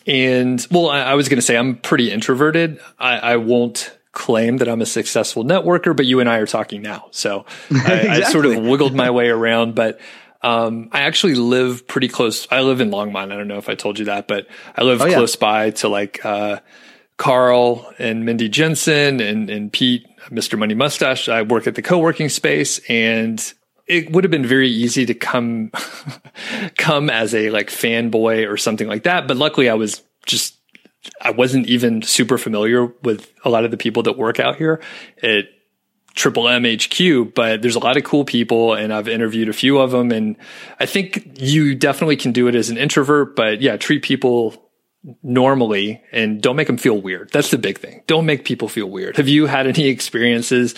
And 0.08 0.66
well, 0.70 0.88
I, 0.88 1.00
I 1.00 1.14
was 1.14 1.28
going 1.28 1.36
to 1.36 1.42
say 1.42 1.56
I'm 1.56 1.76
pretty 1.76 2.10
introverted. 2.10 2.80
I, 2.98 3.18
I, 3.18 3.36
won't 3.36 3.96
claim 4.12 4.56
that 4.56 4.68
I'm 4.68 4.80
a 4.80 4.86
successful 4.86 5.44
networker, 5.44 5.94
but 5.94 6.06
you 6.06 6.20
and 6.20 6.30
I 6.30 6.38
are 6.38 6.46
talking 6.46 6.80
now. 6.80 7.08
So 7.10 7.44
I, 7.70 7.74
exactly. 7.74 8.08
I 8.08 8.20
sort 8.22 8.46
of 8.46 8.56
wiggled 8.62 8.94
my 8.94 9.10
way 9.10 9.28
around, 9.28 9.74
but 9.74 10.00
um, 10.42 10.88
I 10.92 11.02
actually 11.02 11.34
live 11.34 11.86
pretty 11.86 12.08
close. 12.08 12.48
I 12.50 12.62
live 12.62 12.80
in 12.80 12.90
Longmont. 12.90 13.32
I 13.32 13.36
don't 13.36 13.48
know 13.48 13.58
if 13.58 13.68
I 13.68 13.74
told 13.74 13.98
you 13.98 14.06
that, 14.06 14.26
but 14.26 14.46
I 14.74 14.82
live 14.82 15.02
oh, 15.02 15.12
close 15.12 15.34
yeah. 15.34 15.40
by 15.40 15.70
to 15.70 15.88
like, 15.88 16.24
uh, 16.24 16.60
Carl 17.18 17.92
and 17.98 18.24
Mindy 18.24 18.48
Jensen 18.48 19.20
and, 19.20 19.50
and 19.50 19.72
Pete, 19.72 20.06
Mr. 20.30 20.58
Money 20.58 20.74
Mustache. 20.74 21.28
I 21.28 21.42
work 21.42 21.66
at 21.66 21.74
the 21.74 21.82
co-working 21.82 22.28
space 22.28 22.80
and 22.88 23.52
it 23.88 24.12
would 24.12 24.24
have 24.24 24.30
been 24.30 24.46
very 24.46 24.68
easy 24.68 25.06
to 25.06 25.14
come 25.14 25.72
come 26.76 27.10
as 27.10 27.34
a 27.34 27.50
like 27.50 27.70
fanboy 27.70 28.48
or 28.48 28.56
something 28.56 28.86
like 28.86 29.04
that. 29.04 29.26
But 29.26 29.36
luckily 29.36 29.68
I 29.68 29.74
was 29.74 30.02
just 30.26 30.56
I 31.20 31.30
wasn't 31.30 31.66
even 31.66 32.02
super 32.02 32.38
familiar 32.38 32.86
with 33.02 33.32
a 33.44 33.50
lot 33.50 33.64
of 33.64 33.70
the 33.70 33.76
people 33.76 34.02
that 34.04 34.18
work 34.18 34.38
out 34.38 34.56
here 34.56 34.80
at 35.22 35.44
Triple 36.14 36.48
M 36.48 36.64
HQ, 36.64 37.34
but 37.34 37.62
there's 37.62 37.76
a 37.76 37.80
lot 37.80 37.96
of 37.96 38.04
cool 38.04 38.24
people 38.24 38.74
and 38.74 38.92
I've 38.92 39.08
interviewed 39.08 39.48
a 39.48 39.52
few 39.52 39.78
of 39.78 39.92
them. 39.92 40.10
And 40.10 40.36
I 40.78 40.86
think 40.86 41.40
you 41.40 41.74
definitely 41.74 42.16
can 42.16 42.32
do 42.32 42.48
it 42.48 42.54
as 42.54 42.70
an 42.70 42.76
introvert, 42.76 43.36
but 43.36 43.62
yeah, 43.62 43.76
treat 43.76 44.02
people 44.02 44.70
normally 45.22 46.02
and 46.12 46.42
don't 46.42 46.56
make 46.56 46.66
them 46.66 46.76
feel 46.76 47.00
weird. 47.00 47.30
That's 47.30 47.50
the 47.50 47.58
big 47.58 47.78
thing. 47.78 48.02
Don't 48.06 48.26
make 48.26 48.44
people 48.44 48.68
feel 48.68 48.90
weird. 48.90 49.16
Have 49.16 49.28
you 49.28 49.46
had 49.46 49.66
any 49.66 49.86
experiences 49.86 50.74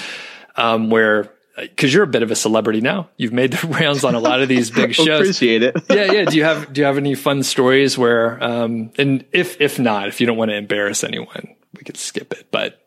um, 0.56 0.90
where 0.90 1.32
because 1.60 1.92
you're 1.92 2.04
a 2.04 2.08
bit 2.08 2.22
of 2.22 2.30
a 2.30 2.36
celebrity 2.36 2.80
now. 2.80 3.08
You've 3.16 3.32
made 3.32 3.52
the 3.52 3.66
rounds 3.80 4.04
on 4.04 4.14
a 4.14 4.18
lot 4.18 4.40
of 4.42 4.48
these 4.48 4.70
big 4.80 4.94
shows. 4.94 5.20
Appreciate 5.20 5.62
it. 5.62 5.76
yeah, 5.90 6.12
yeah. 6.12 6.24
Do 6.24 6.36
you 6.36 6.44
have 6.44 6.72
do 6.72 6.80
you 6.80 6.86
have 6.86 6.98
any 6.98 7.14
fun 7.14 7.42
stories 7.42 7.96
where 7.98 8.42
um 8.42 8.90
and 8.98 9.24
if 9.32 9.60
if 9.60 9.78
not, 9.78 10.08
if 10.08 10.20
you 10.20 10.26
don't 10.26 10.36
want 10.36 10.50
to 10.50 10.56
embarrass 10.56 11.04
anyone, 11.04 11.54
we 11.76 11.82
could 11.82 11.96
skip 11.96 12.32
it. 12.32 12.48
But 12.50 12.80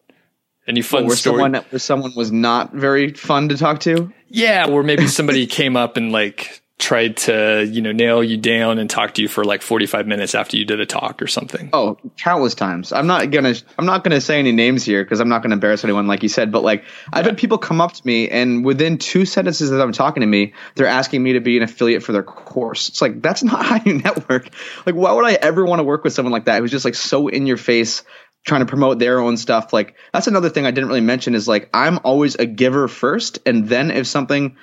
any 0.67 0.81
fun 0.81 1.07
where 1.07 1.15
story? 1.15 1.41
Someone, 1.41 1.63
where 1.69 1.79
someone 1.79 2.13
was 2.15 2.31
not 2.31 2.73
very 2.73 3.13
fun 3.13 3.49
to 3.49 3.57
talk 3.57 3.81
to? 3.81 4.11
Yeah, 4.29 4.67
where 4.67 4.83
maybe 4.83 5.07
somebody 5.07 5.45
came 5.59 5.75
up 5.75 5.97
and 5.97 6.11
like 6.11 6.62
tried 6.79 7.15
to, 7.15 7.65
you 7.69 7.81
know, 7.81 7.91
nail 7.91 8.23
you 8.23 8.35
down 8.35 8.77
and 8.79 8.89
talk 8.89 9.13
to 9.13 9.21
you 9.21 9.27
for 9.27 9.43
like 9.43 9.61
45 9.61 10.07
minutes 10.07 10.35
after 10.35 10.57
you 10.57 10.65
did 10.65 10.79
a 10.81 10.85
talk 10.85 11.21
or 11.21 11.27
something? 11.27 11.69
Oh, 11.71 11.97
countless 12.17 12.55
times. 12.55 12.91
I'm 12.91 13.07
not 13.07 13.29
gonna, 13.31 13.53
I'm 13.77 13.85
not 13.85 14.03
gonna 14.03 14.19
say 14.19 14.39
any 14.39 14.51
names 14.51 14.83
here 14.83 15.03
because 15.03 15.19
I'm 15.19 15.29
not 15.29 15.43
gonna 15.43 15.53
embarrass 15.53 15.83
anyone, 15.83 16.07
like 16.07 16.23
you 16.23 16.29
said. 16.29 16.51
But 16.51 16.63
like, 16.63 16.83
I've 17.11 17.25
had 17.25 17.37
people 17.37 17.57
come 17.57 17.79
up 17.79 17.93
to 17.93 18.05
me 18.05 18.29
and 18.29 18.65
within 18.65 18.97
two 18.97 19.25
sentences 19.25 19.69
that 19.69 19.81
I'm 19.81 19.93
talking 19.93 20.21
to 20.21 20.27
me, 20.27 20.53
they're 20.75 20.87
asking 20.87 21.23
me 21.23 21.33
to 21.33 21.39
be 21.39 21.57
an 21.57 21.63
affiliate 21.63 22.03
for 22.03 22.11
their 22.11 22.23
course. 22.23 22.89
It's 22.89 23.01
like 23.01 23.21
that's 23.21 23.43
not 23.43 23.65
how 23.65 23.79
you 23.85 23.99
network. 23.99 24.49
Like, 24.85 24.95
why 24.95 25.13
would 25.13 25.25
I 25.25 25.33
ever 25.33 25.65
want 25.65 25.79
to 25.79 25.83
work 25.83 26.03
with 26.03 26.13
someone 26.13 26.33
like 26.33 26.45
that 26.45 26.59
who's 26.59 26.71
just 26.71 26.85
like 26.85 26.95
so 26.95 27.27
in 27.27 27.45
your 27.45 27.57
face? 27.57 28.03
trying 28.45 28.59
to 28.59 28.65
promote 28.65 28.99
their 28.99 29.19
own 29.19 29.37
stuff 29.37 29.71
like 29.71 29.95
that's 30.11 30.27
another 30.27 30.49
thing 30.49 30.65
i 30.65 30.71
didn't 30.71 30.89
really 30.89 30.99
mention 30.99 31.33
is 31.33 31.47
like 31.47 31.69
i'm 31.73 31.99
always 32.03 32.35
a 32.35 32.45
giver 32.45 32.89
first 32.89 33.39
and 33.45 33.69
then 33.69 33.89
if 33.89 34.05
something 34.05 34.57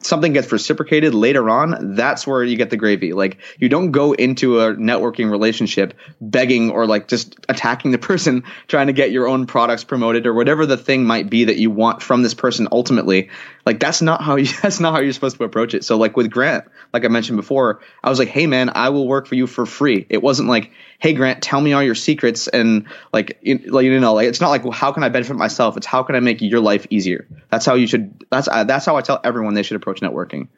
something 0.00 0.32
gets 0.32 0.50
reciprocated 0.52 1.14
later 1.14 1.48
on, 1.50 1.94
that's 1.96 2.26
where 2.26 2.42
you 2.44 2.56
get 2.56 2.70
the 2.70 2.76
gravy. 2.76 3.12
Like 3.12 3.38
you 3.58 3.68
don't 3.68 3.90
go 3.90 4.12
into 4.12 4.60
a 4.60 4.74
networking 4.74 5.30
relationship 5.30 5.94
begging 6.20 6.70
or 6.70 6.86
like 6.86 7.08
just 7.08 7.36
attacking 7.48 7.90
the 7.90 7.98
person 8.06 8.44
trying 8.68 8.86
to 8.86 8.92
get 8.92 9.10
your 9.10 9.26
own 9.28 9.46
products 9.46 9.84
promoted 9.84 10.26
or 10.26 10.34
whatever 10.34 10.66
the 10.66 10.76
thing 10.76 11.04
might 11.04 11.30
be 11.30 11.44
that 11.44 11.56
you 11.56 11.70
want 11.70 12.02
from 12.02 12.22
this 12.22 12.34
person 12.34 12.68
ultimately. 12.70 13.30
Like 13.64 13.80
that's 13.80 14.00
not 14.02 14.22
how 14.22 14.36
you, 14.36 14.46
that's 14.62 14.80
not 14.80 14.94
how 14.94 15.00
you're 15.00 15.12
supposed 15.12 15.36
to 15.38 15.44
approach 15.44 15.74
it. 15.74 15.84
So 15.84 15.96
like 15.96 16.16
with 16.16 16.30
Grant, 16.30 16.64
like 16.92 17.04
I 17.04 17.08
mentioned 17.08 17.36
before, 17.36 17.80
I 18.02 18.10
was 18.10 18.18
like, 18.18 18.28
"Hey 18.28 18.46
man, 18.46 18.70
I 18.74 18.90
will 18.90 19.08
work 19.08 19.26
for 19.26 19.34
you 19.34 19.46
for 19.46 19.66
free." 19.66 20.06
It 20.08 20.22
wasn't 20.22 20.48
like, 20.48 20.70
"Hey 20.98 21.12
Grant, 21.12 21.42
tell 21.42 21.60
me 21.60 21.72
all 21.72 21.82
your 21.82 21.94
secrets," 21.94 22.46
and 22.48 22.86
like, 23.12 23.38
you, 23.42 23.58
you 23.80 24.00
know, 24.00 24.14
like 24.14 24.28
it's 24.28 24.40
not 24.40 24.50
like, 24.50 24.62
well, 24.62 24.72
"How 24.72 24.92
can 24.92 25.02
I 25.02 25.08
benefit 25.08 25.36
myself?" 25.36 25.76
It's 25.76 25.86
how 25.86 26.02
can 26.04 26.14
I 26.14 26.20
make 26.20 26.40
your 26.40 26.60
life 26.60 26.86
easier. 26.90 27.26
That's 27.50 27.66
how 27.66 27.74
you 27.74 27.86
should. 27.86 28.24
That's 28.30 28.48
uh, 28.48 28.64
that's 28.64 28.86
how 28.86 28.96
I 28.96 29.00
tell 29.00 29.20
everyone 29.24 29.45
they 29.54 29.62
should 29.62 29.76
approach 29.76 30.00
networking. 30.00 30.48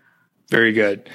Very 0.50 0.72
good. 0.72 1.08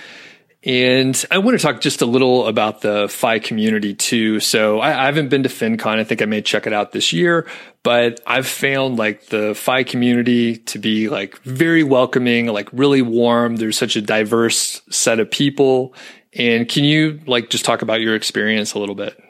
And 0.65 1.25
I 1.29 1.39
want 1.39 1.59
to 1.59 1.61
talk 1.61 1.81
just 1.81 2.01
a 2.01 2.05
little 2.05 2.47
about 2.47 2.81
the 2.81 3.09
FI 3.09 3.39
community 3.39 3.93
too. 3.93 4.39
So 4.39 4.79
I, 4.79 5.03
I, 5.03 5.05
haven't 5.07 5.27
been 5.27 5.43
to 5.43 5.49
FinCon. 5.49 5.99
I 5.99 6.05
think 6.05 6.21
I 6.21 6.25
may 6.25 6.41
check 6.41 6.65
it 6.65 6.71
out 6.71 6.93
this 6.93 7.11
year, 7.11 7.47
but 7.83 8.21
I've 8.25 8.47
found 8.47 8.97
like 8.97 9.25
the 9.25 9.55
FI 9.55 9.83
community 9.83 10.57
to 10.57 10.79
be 10.79 11.09
like 11.09 11.37
very 11.39 11.83
welcoming, 11.83 12.47
like 12.47 12.69
really 12.71 13.01
warm. 13.01 13.57
There's 13.57 13.77
such 13.77 13.97
a 13.97 14.01
diverse 14.01 14.81
set 14.89 15.19
of 15.19 15.29
people. 15.29 15.93
And 16.33 16.69
can 16.69 16.85
you 16.85 17.19
like 17.27 17.49
just 17.49 17.65
talk 17.65 17.81
about 17.81 17.99
your 17.99 18.15
experience 18.15 18.73
a 18.73 18.79
little 18.79 18.95
bit? 18.95 19.21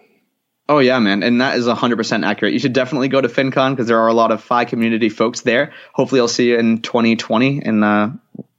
Oh 0.69 0.79
yeah, 0.79 0.99
man, 0.99 1.23
and 1.23 1.41
that 1.41 1.57
is 1.57 1.67
100% 1.67 2.25
accurate. 2.25 2.53
You 2.53 2.59
should 2.59 2.73
definitely 2.73 3.09
go 3.09 3.19
to 3.19 3.27
FinCon 3.27 3.71
because 3.71 3.87
there 3.87 3.99
are 3.99 4.07
a 4.07 4.13
lot 4.13 4.31
of 4.31 4.41
FI 4.41 4.63
community 4.65 5.09
folks 5.09 5.41
there. 5.41 5.73
Hopefully, 5.93 6.21
I'll 6.21 6.29
see 6.29 6.49
you 6.49 6.57
in 6.57 6.81
2020 6.81 7.65
in 7.65 7.83
uh, 7.83 8.13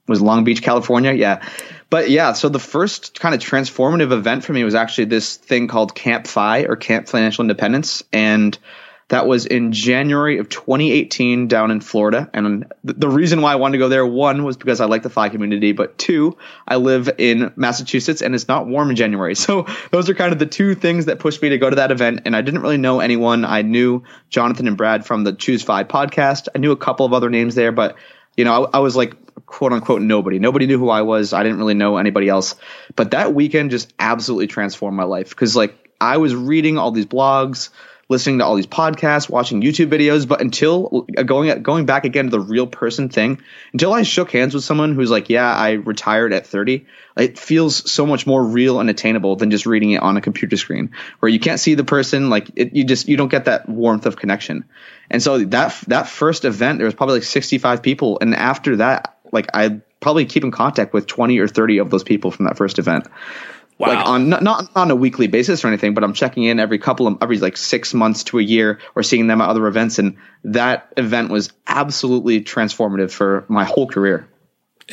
was 0.06 0.20
Long 0.20 0.44
Beach, 0.44 0.62
California. 0.62 1.12
Yeah, 1.12 1.42
but 1.88 2.10
yeah, 2.10 2.32
so 2.32 2.48
the 2.48 2.58
first 2.58 3.18
kind 3.20 3.34
of 3.34 3.40
transformative 3.40 4.12
event 4.12 4.44
for 4.44 4.52
me 4.52 4.64
was 4.64 4.74
actually 4.74 5.06
this 5.06 5.36
thing 5.36 5.68
called 5.68 5.94
Camp 5.94 6.26
FI 6.26 6.64
or 6.64 6.76
Camp 6.76 7.08
Financial 7.08 7.42
Independence. 7.42 8.02
And 8.12 8.58
that 9.08 9.26
was 9.26 9.46
in 9.46 9.72
January 9.72 10.38
of 10.38 10.48
2018 10.48 11.48
down 11.48 11.70
in 11.70 11.80
Florida. 11.80 12.30
And 12.32 12.72
the 12.82 13.08
reason 13.08 13.42
why 13.42 13.52
I 13.52 13.56
wanted 13.56 13.72
to 13.72 13.78
go 13.78 13.88
there, 13.88 14.06
one, 14.06 14.44
was 14.44 14.56
because 14.56 14.80
I 14.80 14.86
like 14.86 15.02
the 15.02 15.10
FI 15.10 15.28
community, 15.28 15.72
but 15.72 15.98
two, 15.98 16.38
I 16.66 16.76
live 16.76 17.10
in 17.18 17.52
Massachusetts 17.56 18.22
and 18.22 18.34
it's 18.34 18.48
not 18.48 18.66
warm 18.66 18.90
in 18.90 18.96
January. 18.96 19.34
So 19.44 19.66
those 19.90 20.08
are 20.08 20.14
kind 20.14 20.32
of 20.32 20.38
the 20.38 20.46
two 20.46 20.74
things 20.74 21.04
that 21.04 21.18
pushed 21.18 21.42
me 21.42 21.50
to 21.50 21.58
go 21.58 21.68
to 21.68 21.76
that 21.76 21.90
event. 21.90 22.22
And 22.24 22.34
I 22.34 22.40
didn't 22.40 22.62
really 22.62 22.78
know 22.78 23.00
anyone. 23.00 23.44
I 23.44 23.60
knew 23.60 24.04
Jonathan 24.30 24.66
and 24.66 24.76
Brad 24.76 25.04
from 25.04 25.22
the 25.22 25.34
Choose 25.34 25.62
FI 25.62 25.84
podcast. 25.84 26.48
I 26.54 26.58
knew 26.58 26.72
a 26.72 26.76
couple 26.76 27.04
of 27.04 27.12
other 27.12 27.28
names 27.28 27.54
there, 27.54 27.72
but 27.72 27.96
you 28.38 28.44
know, 28.46 28.64
I, 28.64 28.78
I 28.78 28.80
was 28.80 28.96
like 28.96 29.16
quote 29.44 29.72
unquote 29.72 30.02
nobody. 30.02 30.38
Nobody 30.38 30.66
knew 30.66 30.78
who 30.78 30.88
I 30.88 31.02
was. 31.02 31.32
I 31.32 31.42
didn't 31.42 31.58
really 31.58 31.74
know 31.74 31.98
anybody 31.98 32.28
else. 32.28 32.54
But 32.96 33.10
that 33.10 33.34
weekend 33.34 33.70
just 33.70 33.92
absolutely 33.98 34.46
transformed 34.46 34.96
my 34.96 35.04
life 35.04 35.30
because 35.30 35.54
like 35.54 35.76
I 36.00 36.16
was 36.16 36.34
reading 36.34 36.78
all 36.78 36.90
these 36.90 37.06
blogs, 37.06 37.70
listening 38.08 38.38
to 38.38 38.44
all 38.44 38.54
these 38.54 38.66
podcasts, 38.66 39.28
watching 39.28 39.62
YouTube 39.62 39.88
videos, 39.88 40.26
but 40.26 40.40
until 40.40 41.06
uh, 41.16 41.22
going 41.22 41.62
going 41.62 41.86
back 41.86 42.04
again 42.04 42.26
to 42.26 42.30
the 42.30 42.40
real 42.40 42.66
person 42.66 43.08
thing, 43.08 43.40
until 43.72 43.92
I 43.92 44.02
shook 44.02 44.30
hands 44.30 44.54
with 44.54 44.64
someone 44.64 44.94
who's 44.94 45.10
like, 45.10 45.30
"Yeah, 45.30 45.50
I 45.50 45.72
retired 45.72 46.32
at 46.32 46.46
30." 46.46 46.86
It 47.16 47.38
feels 47.38 47.90
so 47.90 48.06
much 48.06 48.26
more 48.26 48.42
real 48.42 48.80
and 48.80 48.90
attainable 48.90 49.36
than 49.36 49.50
just 49.50 49.66
reading 49.66 49.92
it 49.92 50.02
on 50.02 50.16
a 50.16 50.20
computer 50.20 50.56
screen, 50.56 50.90
where 51.20 51.30
you 51.30 51.40
can't 51.40 51.60
see 51.60 51.74
the 51.74 51.84
person. 51.84 52.30
Like 52.30 52.50
it, 52.56 52.74
you 52.74 52.84
just 52.84 53.08
you 53.08 53.16
don't 53.16 53.30
get 53.30 53.46
that 53.46 53.68
warmth 53.68 54.06
of 54.06 54.16
connection. 54.16 54.64
And 55.10 55.22
so 55.22 55.38
that 55.38 55.78
that 55.88 56.08
first 56.08 56.44
event, 56.44 56.78
there 56.78 56.86
was 56.86 56.94
probably 56.94 57.16
like 57.16 57.24
65 57.24 57.82
people, 57.82 58.18
and 58.20 58.34
after 58.34 58.76
that, 58.76 59.16
like 59.32 59.48
I 59.54 59.80
probably 60.00 60.26
keep 60.26 60.44
in 60.44 60.50
contact 60.50 60.92
with 60.92 61.06
20 61.06 61.38
or 61.38 61.48
30 61.48 61.78
of 61.78 61.90
those 61.90 62.04
people 62.04 62.30
from 62.30 62.44
that 62.44 62.58
first 62.58 62.78
event. 62.78 63.06
Wow. 63.78 63.88
Like 63.88 64.06
on 64.06 64.28
not, 64.28 64.42
not 64.42 64.70
on 64.76 64.90
a 64.90 64.96
weekly 64.96 65.26
basis 65.26 65.64
or 65.64 65.68
anything, 65.68 65.94
but 65.94 66.04
I'm 66.04 66.12
checking 66.12 66.44
in 66.44 66.60
every 66.60 66.78
couple 66.78 67.06
of 67.08 67.18
every 67.20 67.38
like 67.38 67.56
six 67.56 67.92
months 67.92 68.24
to 68.24 68.38
a 68.38 68.42
year 68.42 68.78
or 68.94 69.02
seeing 69.02 69.26
them 69.26 69.40
at 69.40 69.48
other 69.48 69.66
events. 69.66 69.98
And 69.98 70.16
that 70.44 70.92
event 70.96 71.30
was 71.30 71.50
absolutely 71.66 72.42
transformative 72.42 73.10
for 73.10 73.44
my 73.48 73.64
whole 73.64 73.88
career. 73.88 74.28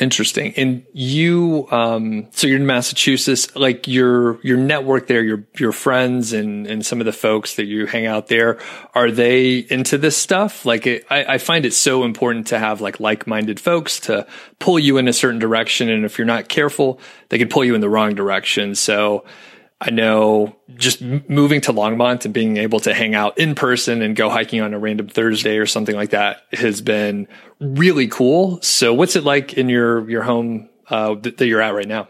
Interesting. 0.00 0.54
And 0.56 0.86
you, 0.94 1.68
um, 1.70 2.28
so 2.30 2.46
you're 2.46 2.56
in 2.56 2.66
Massachusetts, 2.66 3.54
like 3.54 3.86
your, 3.86 4.40
your 4.42 4.56
network 4.56 5.06
there, 5.06 5.22
your, 5.22 5.44
your 5.58 5.72
friends 5.72 6.32
and, 6.32 6.66
and 6.66 6.84
some 6.84 7.00
of 7.00 7.04
the 7.04 7.12
folks 7.12 7.56
that 7.56 7.66
you 7.66 7.84
hang 7.84 8.06
out 8.06 8.28
there, 8.28 8.58
are 8.94 9.10
they 9.10 9.58
into 9.58 9.98
this 9.98 10.16
stuff? 10.16 10.64
Like 10.64 10.86
it, 10.86 11.04
I, 11.10 11.34
I 11.34 11.38
find 11.38 11.66
it 11.66 11.74
so 11.74 12.04
important 12.04 12.46
to 12.48 12.58
have 12.58 12.80
like 12.80 13.00
like-minded 13.00 13.60
folks 13.60 14.00
to 14.00 14.26
pull 14.58 14.78
you 14.78 14.96
in 14.96 15.08
a 15.08 15.12
certain 15.12 15.38
direction. 15.38 15.90
And 15.90 16.06
if 16.06 16.16
you're 16.16 16.26
not 16.26 16.48
careful, 16.48 16.98
they 17.28 17.36
can 17.36 17.50
pull 17.50 17.64
you 17.64 17.74
in 17.74 17.82
the 17.82 17.90
wrong 17.90 18.14
direction. 18.14 18.74
So, 18.74 19.24
I 19.84 19.90
know 19.90 20.54
just 20.76 21.02
moving 21.02 21.60
to 21.62 21.72
Longmont 21.72 22.24
and 22.24 22.32
being 22.32 22.56
able 22.56 22.78
to 22.80 22.94
hang 22.94 23.16
out 23.16 23.36
in 23.36 23.56
person 23.56 24.00
and 24.00 24.14
go 24.14 24.30
hiking 24.30 24.60
on 24.60 24.74
a 24.74 24.78
random 24.78 25.08
Thursday 25.08 25.58
or 25.58 25.66
something 25.66 25.96
like 25.96 26.10
that 26.10 26.42
has 26.52 26.80
been 26.80 27.26
really 27.58 28.06
cool. 28.06 28.62
So, 28.62 28.94
what's 28.94 29.16
it 29.16 29.24
like 29.24 29.54
in 29.54 29.68
your 29.68 30.08
your 30.08 30.22
home 30.22 30.68
uh, 30.88 31.16
that 31.16 31.40
you're 31.40 31.60
at 31.60 31.74
right 31.74 31.88
now? 31.88 32.06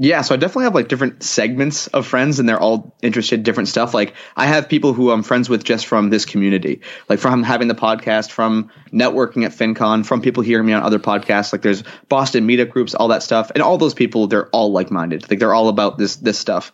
Yeah, 0.00 0.22
so 0.22 0.32
I 0.32 0.38
definitely 0.38 0.64
have 0.64 0.76
like 0.76 0.86
different 0.86 1.24
segments 1.24 1.88
of 1.88 2.06
friends 2.06 2.38
and 2.38 2.48
they're 2.48 2.60
all 2.60 2.96
interested 3.02 3.40
in 3.40 3.42
different 3.42 3.68
stuff. 3.68 3.94
Like 3.94 4.14
I 4.36 4.46
have 4.46 4.68
people 4.68 4.92
who 4.92 5.10
I'm 5.10 5.24
friends 5.24 5.48
with 5.48 5.64
just 5.64 5.86
from 5.86 6.08
this 6.08 6.24
community, 6.24 6.82
like 7.08 7.18
from 7.18 7.42
having 7.42 7.66
the 7.66 7.74
podcast, 7.74 8.30
from 8.30 8.70
networking 8.92 9.44
at 9.44 9.50
FinCon, 9.50 10.06
from 10.06 10.20
people 10.20 10.44
hearing 10.44 10.66
me 10.66 10.72
on 10.72 10.84
other 10.84 11.00
podcasts. 11.00 11.52
Like 11.52 11.62
there's 11.62 11.82
Boston 12.08 12.46
meetup 12.46 12.70
groups, 12.70 12.94
all 12.94 13.08
that 13.08 13.24
stuff. 13.24 13.50
And 13.52 13.60
all 13.60 13.76
those 13.76 13.94
people, 13.94 14.28
they're 14.28 14.48
all 14.50 14.70
like 14.70 14.92
minded. 14.92 15.28
Like 15.28 15.40
they're 15.40 15.54
all 15.54 15.68
about 15.68 15.98
this, 15.98 16.14
this 16.14 16.38
stuff. 16.38 16.72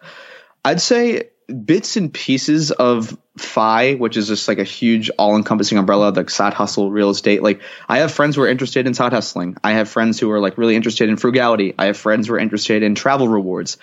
I'd 0.63 0.83
say 0.83 1.31
bits 1.49 1.97
and 1.97 2.13
pieces 2.13 2.71
of 2.71 3.17
FI, 3.37 3.95
which 3.95 4.17
is 4.17 4.29
just 4.29 4.49
like 4.49 4.59
a 4.59 4.65
huge 4.65 5.11
all 5.19 5.37
encompassing 5.37 5.79
umbrella, 5.79 6.11
like 6.11 6.31
side 6.31 6.55
hustle, 6.55 6.91
real 6.91 7.11
estate. 7.11 7.43
Like 7.43 7.61
I 7.89 7.99
have 7.99 8.13
friends 8.13 8.37
who 8.37 8.43
are 8.43 8.49
interested 8.49 8.87
in 8.87 8.95
side 8.95 9.13
hustling. 9.13 9.57
I 9.63 9.73
have 9.73 9.89
friends 9.89 10.19
who 10.19 10.31
are 10.31 10.41
like 10.41 10.59
really 10.59 10.77
interested 10.77 11.09
in 11.09 11.17
frugality. 11.17 11.75
I 11.79 11.87
have 11.87 11.97
friends 11.97 12.29
who 12.29 12.35
are 12.35 12.39
interested 12.39 12.83
in 12.83 12.95
travel 12.95 13.29
rewards. 13.29 13.77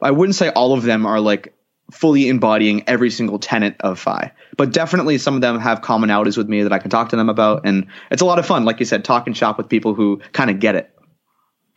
I 0.00 0.10
wouldn't 0.12 0.36
say 0.36 0.50
all 0.50 0.74
of 0.74 0.82
them 0.82 1.06
are 1.06 1.20
like 1.20 1.54
fully 1.90 2.28
embodying 2.28 2.84
every 2.86 3.10
single 3.10 3.38
tenet 3.38 3.76
of 3.80 3.98
FI, 3.98 4.32
but 4.56 4.72
definitely 4.72 5.18
some 5.18 5.34
of 5.34 5.40
them 5.40 5.58
have 5.58 5.80
commonalities 5.80 6.36
with 6.36 6.48
me 6.48 6.62
that 6.62 6.72
I 6.72 6.78
can 6.78 6.90
talk 6.90 7.10
to 7.10 7.16
them 7.16 7.28
about. 7.28 7.62
And 7.64 7.86
it's 8.10 8.22
a 8.22 8.26
lot 8.26 8.38
of 8.38 8.46
fun. 8.46 8.64
Like 8.64 8.78
you 8.78 8.86
said, 8.86 9.04
talk 9.04 9.26
and 9.26 9.36
shop 9.36 9.58
with 9.58 9.68
people 9.68 9.94
who 9.94 10.20
kind 10.32 10.50
of 10.50 10.60
get 10.60 10.76
it. 10.76 10.90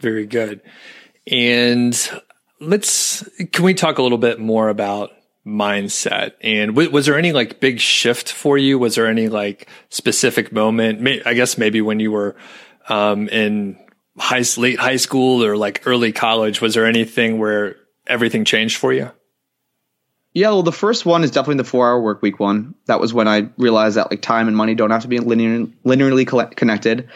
Very 0.02 0.26
good. 0.26 0.62
And 1.28 1.98
let's, 2.60 3.28
can 3.52 3.64
we 3.64 3.74
talk 3.74 4.00
a 4.00 4.04
little 4.04 4.18
bit 4.18 4.40
more 4.40 4.68
about 4.70 5.12
mindset? 5.46 6.34
And 6.42 6.72
w- 6.72 6.92
was 6.92 7.06
there 7.06 7.18
any 7.18 7.32
like 7.32 7.60
big 7.60 7.80
shift 7.80 8.32
for 8.32 8.58
you? 8.58 8.78
Was 8.78 8.96
there 8.96 9.08
any 9.08 9.28
like 9.30 9.68
specific 9.90 10.52
moment? 10.52 11.02
May- 11.02 11.24
i 11.24 11.34
guess 11.34 11.58
maybe 11.58 11.82
when 11.82 12.00
you 12.00 12.12
were 12.12 12.36
um, 12.90 13.28
in 13.30 13.78
high 14.18 14.44
late 14.58 14.80
high 14.80 14.98
school 14.98 15.44
or 15.44 15.58
like 15.58 15.82
early 15.86 16.12
college 16.12 16.62
was 16.62 16.74
there 16.74 16.86
anything 16.86 17.40
where 17.40 17.78
everything 18.08 18.46
changed 18.46 18.78
for 18.78 18.94
you? 18.94 19.12
Yeah 20.34 20.50
well 20.50 20.64
the 20.64 20.72
first 20.72 21.06
one 21.06 21.24
is 21.24 21.32
definitely 21.32 21.58
the 21.58 21.70
four 21.70 21.88
hour 21.88 22.02
work 22.02 22.22
week 22.22 22.40
one. 22.40 22.76
That 22.86 23.00
was 23.00 23.14
when 23.14 23.28
i 23.28 23.50
realized 23.58 23.98
that 23.98 24.12
like 24.12 24.22
time 24.22 24.48
and 24.48 24.56
money 24.56 24.76
don't 24.76 24.92
have 24.92 25.02
to 25.04 25.08
be 25.08 25.20
linear, 25.20 25.66
linearly 25.86 26.56
connected. 26.56 27.10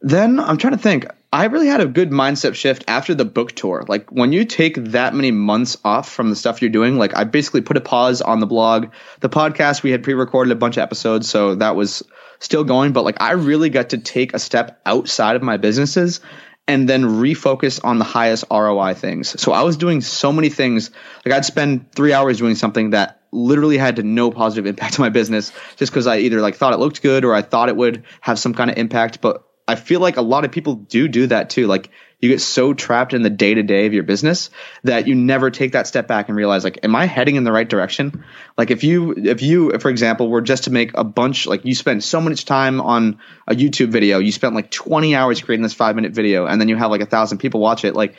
Then 0.00 0.38
i'm 0.38 0.58
trying 0.58 0.74
to 0.74 0.82
think 0.82 1.06
I 1.30 1.44
really 1.44 1.66
had 1.66 1.82
a 1.82 1.86
good 1.86 2.10
mindset 2.10 2.54
shift 2.54 2.84
after 2.88 3.14
the 3.14 3.26
book 3.26 3.52
tour. 3.52 3.84
Like 3.86 4.10
when 4.10 4.32
you 4.32 4.46
take 4.46 4.76
that 4.76 5.14
many 5.14 5.30
months 5.30 5.76
off 5.84 6.10
from 6.10 6.30
the 6.30 6.36
stuff 6.36 6.62
you're 6.62 6.70
doing, 6.70 6.96
like 6.96 7.14
I 7.14 7.24
basically 7.24 7.60
put 7.60 7.76
a 7.76 7.82
pause 7.82 8.22
on 8.22 8.40
the 8.40 8.46
blog. 8.46 8.88
The 9.20 9.28
podcast, 9.28 9.82
we 9.82 9.90
had 9.90 10.02
pre 10.02 10.14
recorded 10.14 10.52
a 10.52 10.56
bunch 10.56 10.78
of 10.78 10.82
episodes, 10.82 11.28
so 11.28 11.56
that 11.56 11.76
was 11.76 12.02
still 12.38 12.64
going. 12.64 12.92
But 12.92 13.04
like 13.04 13.20
I 13.20 13.32
really 13.32 13.68
got 13.68 13.90
to 13.90 13.98
take 13.98 14.32
a 14.32 14.38
step 14.38 14.80
outside 14.86 15.36
of 15.36 15.42
my 15.42 15.58
businesses 15.58 16.20
and 16.66 16.88
then 16.88 17.04
refocus 17.04 17.82
on 17.84 17.98
the 17.98 18.04
highest 18.04 18.44
ROI 18.50 18.94
things. 18.94 19.40
So 19.40 19.52
I 19.52 19.62
was 19.62 19.76
doing 19.76 20.00
so 20.00 20.32
many 20.32 20.48
things. 20.48 20.90
Like 21.26 21.34
I'd 21.34 21.44
spend 21.44 21.92
three 21.92 22.14
hours 22.14 22.38
doing 22.38 22.54
something 22.54 22.90
that 22.90 23.20
literally 23.32 23.76
had 23.76 24.02
no 24.02 24.30
positive 24.30 24.66
impact 24.66 24.98
on 24.98 25.04
my 25.04 25.10
business 25.10 25.52
just 25.76 25.92
because 25.92 26.06
I 26.06 26.18
either 26.18 26.40
like 26.40 26.56
thought 26.56 26.72
it 26.72 26.78
looked 26.78 27.02
good 27.02 27.26
or 27.26 27.34
I 27.34 27.42
thought 27.42 27.68
it 27.68 27.76
would 27.76 28.04
have 28.22 28.38
some 28.38 28.54
kind 28.54 28.70
of 28.70 28.78
impact. 28.78 29.20
But 29.20 29.44
I 29.68 29.74
feel 29.74 30.00
like 30.00 30.16
a 30.16 30.22
lot 30.22 30.46
of 30.46 30.50
people 30.50 30.74
do 30.74 31.08
do 31.08 31.26
that 31.26 31.50
too. 31.50 31.66
Like 31.66 31.90
you 32.20 32.30
get 32.30 32.40
so 32.40 32.72
trapped 32.72 33.12
in 33.12 33.22
the 33.22 33.30
day 33.30 33.52
to 33.52 33.62
day 33.62 33.84
of 33.86 33.92
your 33.92 34.02
business 34.02 34.48
that 34.82 35.06
you 35.06 35.14
never 35.14 35.50
take 35.50 35.72
that 35.72 35.86
step 35.86 36.08
back 36.08 36.28
and 36.28 36.36
realize 36.36 36.64
like, 36.64 36.80
am 36.82 36.96
I 36.96 37.04
heading 37.04 37.36
in 37.36 37.44
the 37.44 37.52
right 37.52 37.68
direction? 37.68 38.24
Like 38.56 38.70
if 38.70 38.82
you, 38.82 39.12
if 39.12 39.42
you, 39.42 39.78
for 39.78 39.90
example, 39.90 40.28
were 40.28 40.40
just 40.40 40.64
to 40.64 40.70
make 40.70 40.96
a 40.96 41.04
bunch, 41.04 41.46
like 41.46 41.66
you 41.66 41.74
spend 41.74 42.02
so 42.02 42.18
much 42.20 42.46
time 42.46 42.80
on 42.80 43.18
a 43.46 43.54
YouTube 43.54 43.90
video, 43.90 44.18
you 44.18 44.32
spent 44.32 44.54
like 44.54 44.70
20 44.70 45.14
hours 45.14 45.42
creating 45.42 45.62
this 45.62 45.74
five 45.74 45.94
minute 45.94 46.12
video 46.12 46.46
and 46.46 46.58
then 46.58 46.68
you 46.68 46.76
have 46.76 46.90
like 46.90 47.02
a 47.02 47.06
thousand 47.06 47.38
people 47.38 47.60
watch 47.60 47.84
it. 47.84 47.94
Like 47.94 48.16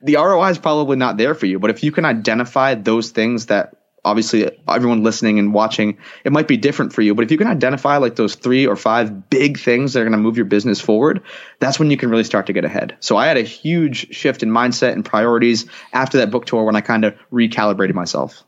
the 0.00 0.14
ROI 0.14 0.50
is 0.50 0.58
probably 0.58 0.96
not 0.96 1.16
there 1.16 1.34
for 1.34 1.46
you. 1.46 1.58
But 1.58 1.70
if 1.70 1.82
you 1.82 1.90
can 1.90 2.04
identify 2.04 2.76
those 2.76 3.10
things 3.10 3.46
that 3.46 3.74
obviously 4.04 4.50
everyone 4.68 5.02
listening 5.02 5.38
and 5.38 5.54
watching, 5.54 5.98
it 6.24 6.32
might 6.32 6.48
be 6.48 6.56
different 6.56 6.92
for 6.92 7.02
you. 7.02 7.14
But 7.14 7.24
if 7.24 7.30
you 7.30 7.38
can 7.38 7.46
identify 7.46 7.96
like 7.96 8.16
those 8.16 8.34
three 8.34 8.66
or 8.66 8.76
five 8.76 9.30
big 9.30 9.58
things 9.58 9.92
that 9.92 10.00
are 10.00 10.04
going 10.04 10.12
to 10.12 10.18
move 10.18 10.36
your 10.36 10.46
business 10.46 10.80
forward, 10.80 11.22
that's 11.58 11.78
when 11.78 11.90
you 11.90 11.96
can 11.96 12.10
really 12.10 12.24
start 12.24 12.46
to 12.46 12.52
get 12.52 12.64
ahead. 12.64 12.96
So 13.00 13.16
I 13.16 13.26
had 13.26 13.36
a 13.36 13.42
huge 13.42 14.14
shift 14.14 14.42
in 14.42 14.50
mindset 14.50 14.92
and 14.92 15.04
priorities 15.04 15.66
after 15.92 16.18
that 16.18 16.30
book 16.30 16.46
tour 16.46 16.64
when 16.64 16.76
I 16.76 16.80
kind 16.80 17.04
of 17.04 17.14
recalibrated 17.32 17.94
myself. 17.94 18.44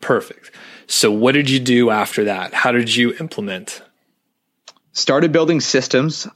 Perfect. 0.00 0.50
So 0.86 1.12
what 1.12 1.32
did 1.32 1.48
you 1.48 1.60
do 1.60 1.90
after 1.90 2.24
that? 2.24 2.54
How 2.54 2.72
did 2.72 2.94
you 2.94 3.14
implement? 3.20 3.82
Started 4.92 5.30
building 5.30 5.60
systems 5.60 6.26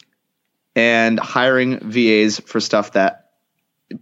and 0.76 1.18
hiring 1.18 1.80
VAs 1.80 2.40
for 2.40 2.60
stuff 2.60 2.92
that 2.92 3.23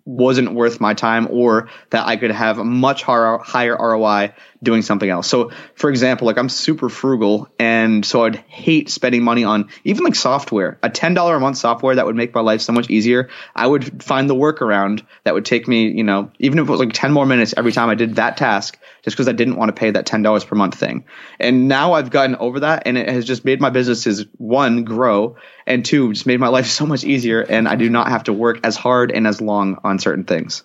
wasn't 0.05 0.52
worth 0.52 0.81
my 0.81 0.94
time 0.94 1.28
or 1.31 1.68
that 1.90 2.07
I 2.07 2.16
could 2.16 2.31
have 2.31 2.59
a 2.59 2.64
much 2.64 3.02
higher, 3.02 3.76
ROI 3.76 4.35
doing 4.62 4.83
something 4.83 5.09
else. 5.09 5.28
So, 5.28 5.50
for 5.74 5.90
example, 5.90 6.26
like 6.26 6.38
I'm 6.38 6.48
super 6.48 6.88
frugal 6.88 7.48
and 7.59 8.05
so 8.07 8.24
I'd 8.24 8.37
hate 8.37 8.90
spending 8.90 9.22
money 9.22 9.44
on 9.44 9.68
even 9.85 10.05
like 10.05 10.14
software, 10.14 10.78
a 10.83 10.90
$10 10.90 11.37
a 11.37 11.40
month 11.40 11.57
software 11.57 11.96
that 11.96 12.07
would 12.07 12.16
make 12.16 12.35
my 12.35 12.40
life 12.40 12.61
so 12.61 12.72
much 12.72 12.88
easier. 12.88 13.28
I 13.57 13.66
would 13.66 14.02
find 14.02 14.31
the 14.31 14.35
workaround 14.35 15.05
that 15.24 15.35
would 15.35 15.44
take 15.44 15.66
me, 15.66 15.88
you 15.88 16.05
know, 16.05 16.31
even 16.38 16.59
if 16.59 16.68
it 16.68 16.70
was 16.70 16.81
like 16.81 16.92
10 16.92 17.12
more 17.12 17.26
minutes 17.26 17.55
every 17.57 17.72
time 17.72 17.88
I 17.88 17.94
did 17.94 18.16
that 18.16 18.37
task, 18.37 18.78
just 19.02 19.16
because 19.16 19.28
I 19.28 19.32
didn't 19.32 19.56
want 19.56 19.68
to 19.68 19.78
pay 19.78 19.90
that 19.90 20.06
$10 20.06 20.46
per 20.46 20.56
month 20.56 20.74
thing. 20.76 21.04
And 21.40 21.68
now 21.68 21.92
I've 21.94 22.10
gotten 22.10 22.36
over 22.36 22.60
that 22.60 22.84
and 22.86 22.96
it 22.96 23.08
has 23.08 23.24
just 23.24 23.44
made 23.44 23.60
my 23.60 23.70
businesses 23.70 24.26
one 24.38 24.84
grow 24.84 25.36
and 25.66 25.84
two 25.84 26.12
just 26.12 26.26
made 26.26 26.40
my 26.40 26.48
life 26.48 26.66
so 26.68 26.86
much 26.86 27.04
easier 27.04 27.40
and 27.40 27.68
I 27.68 27.76
do 27.76 27.90
not 27.90 28.08
have 28.08 28.24
to 28.24 28.32
work 28.32 28.60
as 28.64 28.76
hard 28.76 29.10
and 29.10 29.26
as 29.26 29.40
long 29.40 29.78
on 29.84 29.98
certain 29.98 30.24
things. 30.24 30.62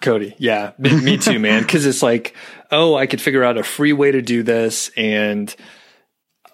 Cody. 0.00 0.36
Yeah, 0.38 0.72
me 0.78 1.16
too, 1.16 1.40
man. 1.40 1.64
Cause 1.64 1.84
it's 1.84 2.04
like, 2.04 2.36
oh, 2.70 2.94
I 2.94 3.06
could 3.06 3.20
figure 3.20 3.42
out 3.42 3.58
a 3.58 3.64
free 3.64 3.92
way 3.92 4.12
to 4.12 4.22
do 4.22 4.44
this. 4.44 4.90
And 4.96 5.54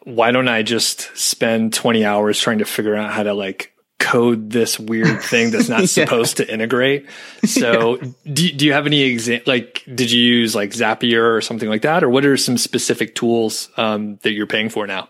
why 0.04 0.30
don't 0.30 0.48
I 0.48 0.62
just 0.62 1.14
spend 1.16 1.74
20 1.74 2.06
hours 2.06 2.38
trying 2.38 2.58
to 2.58 2.64
figure 2.64 2.94
out 2.94 3.12
how 3.12 3.22
to 3.22 3.34
like 3.34 3.73
code 3.98 4.50
this 4.50 4.78
weird 4.78 5.22
thing 5.22 5.50
that's 5.50 5.68
not 5.68 5.80
yeah. 5.80 5.86
supposed 5.86 6.36
to 6.38 6.52
integrate? 6.52 7.06
So 7.44 7.98
yeah. 7.98 8.08
do, 8.32 8.52
do 8.52 8.66
you 8.66 8.72
have 8.72 8.86
any 8.86 9.02
example? 9.02 9.52
Like, 9.52 9.82
did 9.92 10.10
you 10.10 10.22
use 10.22 10.54
like 10.54 10.70
Zapier 10.70 11.36
or 11.36 11.40
something 11.40 11.68
like 11.68 11.82
that? 11.82 12.04
Or 12.04 12.08
what 12.08 12.24
are 12.24 12.36
some 12.36 12.58
specific 12.58 13.14
tools 13.14 13.70
um, 13.76 14.16
that 14.22 14.32
you're 14.32 14.46
paying 14.46 14.68
for 14.68 14.86
now? 14.86 15.08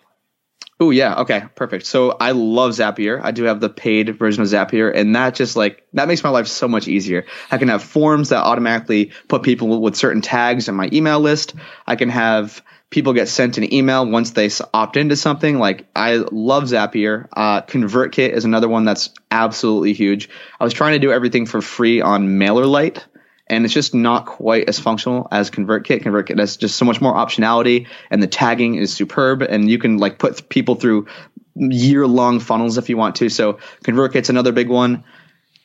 Oh 0.80 0.90
yeah, 0.90 1.14
okay, 1.20 1.44
perfect. 1.54 1.86
So 1.86 2.16
I 2.20 2.32
love 2.32 2.72
Zapier. 2.72 3.20
I 3.22 3.30
do 3.30 3.44
have 3.44 3.60
the 3.60 3.68
paid 3.68 4.18
version 4.18 4.42
of 4.42 4.48
Zapier, 4.48 4.92
and 4.92 5.14
that 5.14 5.36
just 5.36 5.54
like 5.54 5.86
that 5.92 6.08
makes 6.08 6.24
my 6.24 6.30
life 6.30 6.48
so 6.48 6.66
much 6.66 6.88
easier. 6.88 7.26
I 7.52 7.58
can 7.58 7.68
have 7.68 7.82
forms 7.82 8.30
that 8.30 8.42
automatically 8.42 9.12
put 9.28 9.44
people 9.44 9.80
with 9.80 9.94
certain 9.94 10.20
tags 10.20 10.68
in 10.68 10.74
my 10.74 10.90
email 10.92 11.20
list. 11.20 11.54
I 11.86 11.94
can 11.94 12.08
have 12.08 12.60
people 12.90 13.12
get 13.12 13.28
sent 13.28 13.58
an 13.58 13.72
email 13.72 14.06
once 14.08 14.30
they 14.32 14.50
opt 14.72 14.96
into 14.96 15.16
something. 15.16 15.58
Like 15.58 15.86
I 15.96 16.16
love 16.16 16.64
Zapier. 16.64 17.28
Uh, 17.32 17.62
ConvertKit 17.62 18.30
is 18.30 18.44
another 18.44 18.68
one 18.68 18.84
that's 18.84 19.10
absolutely 19.30 19.92
huge. 19.92 20.28
I 20.60 20.64
was 20.64 20.72
trying 20.72 20.92
to 20.92 20.98
do 20.98 21.12
everything 21.12 21.46
for 21.46 21.60
free 21.60 22.00
on 22.00 22.38
MailerLite 22.38 23.02
and 23.46 23.64
it's 23.64 23.74
just 23.74 23.94
not 23.94 24.26
quite 24.26 24.68
as 24.68 24.78
functional 24.78 25.28
as 25.30 25.50
ConvertKit. 25.50 26.02
ConvertKit 26.02 26.38
has 26.38 26.56
just 26.56 26.76
so 26.76 26.84
much 26.84 27.00
more 27.00 27.14
optionality, 27.14 27.86
and 28.10 28.22
the 28.22 28.26
tagging 28.26 28.76
is 28.76 28.92
superb, 28.92 29.42
and 29.42 29.70
you 29.70 29.78
can 29.78 29.98
like 29.98 30.18
put 30.18 30.48
people 30.48 30.76
through 30.76 31.06
year 31.54 32.06
long 32.06 32.40
funnels 32.40 32.78
if 32.78 32.88
you 32.88 32.96
want 32.96 33.16
to. 33.16 33.28
So 33.28 33.58
ConvertKit's 33.84 34.30
another 34.30 34.52
big 34.52 34.68
one. 34.68 35.04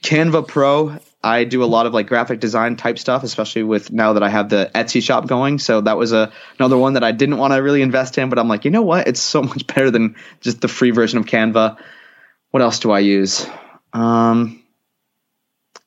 Canva 0.04 0.48
Pro, 0.48 0.98
I 1.22 1.44
do 1.44 1.64
a 1.64 1.66
lot 1.66 1.86
of 1.86 1.94
like 1.94 2.08
graphic 2.08 2.40
design 2.40 2.78
type 2.78 2.98
stuff, 2.98 3.24
especially 3.24 3.64
with 3.64 3.92
now 3.92 4.14
that 4.14 4.24
I 4.24 4.30
have 4.30 4.50
the 4.50 4.72
Etsy 4.74 5.04
shop 5.04 5.28
going. 5.28 5.60
So 5.60 5.82
that 5.82 5.98
was 5.98 6.14
a, 6.14 6.32
another 6.58 6.78
one 6.78 6.94
that 6.94 7.04
I 7.04 7.12
didn't 7.12 7.38
want 7.38 7.54
to 7.54 7.58
really 7.58 7.82
invest 7.82 8.18
in, 8.18 8.30
but 8.30 8.40
I'm 8.40 8.48
like, 8.48 8.64
you 8.64 8.72
know 8.72 8.84
what? 8.84 9.08
It's 9.08 9.20
so 9.20 9.42
much 9.44 9.68
better 9.68 9.92
than 9.92 10.16
just 10.40 10.62
the 10.62 10.70
free 10.70 10.92
version 10.92 11.20
of 11.20 11.26
Canva. 11.26 11.78
What 12.52 12.64
else 12.64 12.80
do 12.80 12.92
I 12.92 13.00
use? 13.00 13.46
Um, 13.92 14.64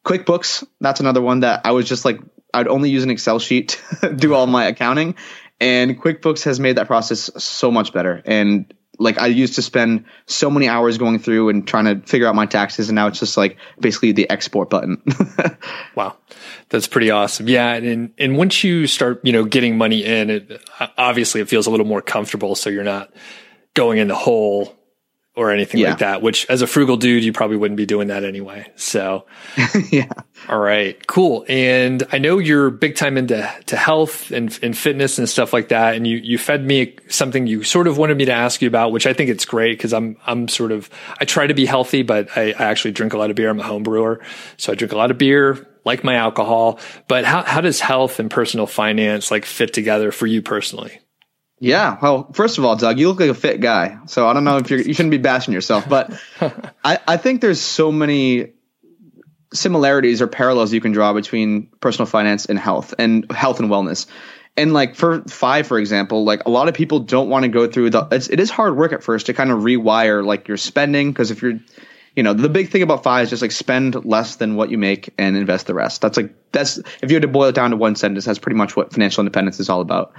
QuickBooks, 0.04 0.66
that's 0.80 1.00
another 1.00 1.22
one 1.22 1.40
that 1.40 1.62
I 1.64 1.72
was 1.72 1.88
just 1.88 2.04
like, 2.04 2.20
I'd 2.52 2.68
only 2.68 2.90
use 2.90 3.02
an 3.02 3.10
Excel 3.10 3.38
sheet 3.38 3.80
to 4.00 4.12
do 4.12 4.34
all 4.34 4.46
my 4.46 4.66
accounting. 4.66 5.14
And 5.60 6.00
QuickBooks 6.00 6.44
has 6.44 6.60
made 6.60 6.76
that 6.76 6.88
process 6.88 7.30
so 7.42 7.70
much 7.70 7.92
better. 7.92 8.20
And 8.26 8.72
like 9.02 9.18
I 9.18 9.26
used 9.26 9.54
to 9.56 9.62
spend 9.62 10.04
so 10.26 10.50
many 10.50 10.68
hours 10.68 10.98
going 10.98 11.18
through 11.18 11.48
and 11.48 11.66
trying 11.66 11.84
to 11.84 12.06
figure 12.06 12.26
out 12.26 12.34
my 12.34 12.46
taxes, 12.46 12.88
and 12.88 12.96
now 12.96 13.06
it's 13.08 13.18
just 13.18 13.36
like 13.36 13.56
basically 13.80 14.12
the 14.12 14.28
export 14.30 14.70
button. 14.70 15.02
wow, 15.94 16.16
that's 16.68 16.86
pretty 16.86 17.10
awesome. 17.10 17.48
Yeah, 17.48 17.74
and 17.74 18.12
and 18.18 18.36
once 18.36 18.64
you 18.64 18.86
start, 18.86 19.20
you 19.24 19.32
know, 19.32 19.44
getting 19.44 19.76
money 19.76 20.04
in, 20.04 20.30
it 20.30 20.62
obviously 20.96 21.40
it 21.40 21.48
feels 21.48 21.66
a 21.66 21.70
little 21.70 21.86
more 21.86 22.02
comfortable, 22.02 22.54
so 22.54 22.70
you're 22.70 22.84
not 22.84 23.12
going 23.74 23.98
in 23.98 24.08
the 24.08 24.14
hole 24.14 24.76
or 25.34 25.50
anything 25.50 25.80
yeah. 25.80 25.90
like 25.90 25.98
that, 25.98 26.20
which 26.20 26.44
as 26.50 26.60
a 26.60 26.66
frugal 26.66 26.98
dude, 26.98 27.24
you 27.24 27.32
probably 27.32 27.56
wouldn't 27.56 27.78
be 27.78 27.86
doing 27.86 28.08
that 28.08 28.22
anyway. 28.22 28.70
So, 28.76 29.24
yeah. 29.90 30.10
All 30.46 30.58
right, 30.58 31.06
cool. 31.06 31.46
And 31.48 32.02
I 32.12 32.18
know 32.18 32.38
you're 32.38 32.68
big 32.68 32.96
time 32.96 33.16
into 33.16 33.50
to 33.66 33.76
health 33.76 34.30
and, 34.30 34.58
and 34.62 34.76
fitness 34.76 35.18
and 35.18 35.26
stuff 35.26 35.54
like 35.54 35.68
that. 35.68 35.94
And 35.94 36.06
you, 36.06 36.18
you 36.18 36.36
fed 36.36 36.66
me 36.66 36.96
something 37.08 37.46
you 37.46 37.64
sort 37.64 37.86
of 37.86 37.96
wanted 37.96 38.18
me 38.18 38.26
to 38.26 38.32
ask 38.32 38.60
you 38.60 38.68
about, 38.68 38.92
which 38.92 39.06
I 39.06 39.14
think 39.14 39.30
it's 39.30 39.46
great 39.46 39.78
because 39.78 39.94
I'm, 39.94 40.18
I'm 40.26 40.48
sort 40.48 40.70
of, 40.70 40.90
I 41.18 41.24
try 41.24 41.46
to 41.46 41.54
be 41.54 41.64
healthy, 41.64 42.02
but 42.02 42.36
I, 42.36 42.50
I 42.50 42.64
actually 42.64 42.92
drink 42.92 43.14
a 43.14 43.18
lot 43.18 43.30
of 43.30 43.36
beer. 43.36 43.48
I'm 43.48 43.60
a 43.60 43.62
home 43.62 43.84
brewer. 43.84 44.20
So 44.58 44.72
I 44.72 44.74
drink 44.74 44.92
a 44.92 44.96
lot 44.96 45.10
of 45.10 45.16
beer, 45.16 45.66
like 45.86 46.04
my 46.04 46.16
alcohol, 46.16 46.78
but 47.08 47.24
how, 47.24 47.42
how 47.42 47.62
does 47.62 47.80
health 47.80 48.18
and 48.18 48.30
personal 48.30 48.66
finance 48.66 49.30
like 49.30 49.46
fit 49.46 49.72
together 49.72 50.12
for 50.12 50.26
you 50.26 50.42
personally? 50.42 51.01
Yeah. 51.62 51.96
Well, 52.02 52.28
first 52.32 52.58
of 52.58 52.64
all, 52.64 52.74
Doug, 52.74 52.98
you 52.98 53.06
look 53.06 53.20
like 53.20 53.30
a 53.30 53.34
fit 53.34 53.60
guy. 53.60 53.98
So 54.06 54.26
I 54.26 54.32
don't 54.32 54.42
know 54.42 54.56
if 54.56 54.68
you're, 54.68 54.80
you 54.80 54.92
shouldn't 54.94 55.12
be 55.12 55.18
bashing 55.18 55.54
yourself, 55.54 55.88
but 55.88 56.12
I, 56.84 56.98
I 57.06 57.16
think 57.16 57.40
there's 57.40 57.60
so 57.60 57.92
many 57.92 58.54
similarities 59.54 60.20
or 60.20 60.26
parallels 60.26 60.72
you 60.72 60.80
can 60.80 60.90
draw 60.90 61.12
between 61.12 61.68
personal 61.78 62.06
finance 62.06 62.46
and 62.46 62.58
health 62.58 62.96
and 62.98 63.30
health 63.30 63.60
and 63.60 63.70
wellness. 63.70 64.06
And 64.56 64.72
like 64.72 64.96
for 64.96 65.22
FI, 65.22 65.62
for 65.62 65.78
example, 65.78 66.24
like 66.24 66.46
a 66.46 66.50
lot 66.50 66.66
of 66.66 66.74
people 66.74 66.98
don't 66.98 67.28
want 67.28 67.44
to 67.44 67.48
go 67.48 67.68
through 67.68 67.90
the, 67.90 68.08
it's, 68.10 68.28
it 68.28 68.40
is 68.40 68.50
hard 68.50 68.76
work 68.76 68.92
at 68.92 69.04
first 69.04 69.26
to 69.26 69.32
kind 69.32 69.52
of 69.52 69.60
rewire 69.60 70.26
like 70.26 70.48
your 70.48 70.56
spending. 70.56 71.14
Cause 71.14 71.30
if 71.30 71.42
you're, 71.42 71.60
you 72.16 72.24
know, 72.24 72.34
the 72.34 72.48
big 72.48 72.70
thing 72.70 72.82
about 72.82 73.04
FI 73.04 73.22
is 73.22 73.30
just 73.30 73.40
like 73.40 73.52
spend 73.52 74.04
less 74.04 74.34
than 74.34 74.56
what 74.56 74.68
you 74.68 74.78
make 74.78 75.14
and 75.16 75.36
invest 75.36 75.68
the 75.68 75.74
rest. 75.74 76.00
That's 76.02 76.16
like, 76.16 76.34
that's, 76.50 76.78
if 76.78 77.10
you 77.10 77.14
had 77.14 77.22
to 77.22 77.28
boil 77.28 77.50
it 77.50 77.54
down 77.54 77.70
to 77.70 77.76
one 77.76 77.94
sentence, 77.94 78.24
that's 78.24 78.40
pretty 78.40 78.56
much 78.56 78.74
what 78.74 78.92
financial 78.92 79.20
independence 79.20 79.60
is 79.60 79.70
all 79.70 79.80
about. 79.80 80.12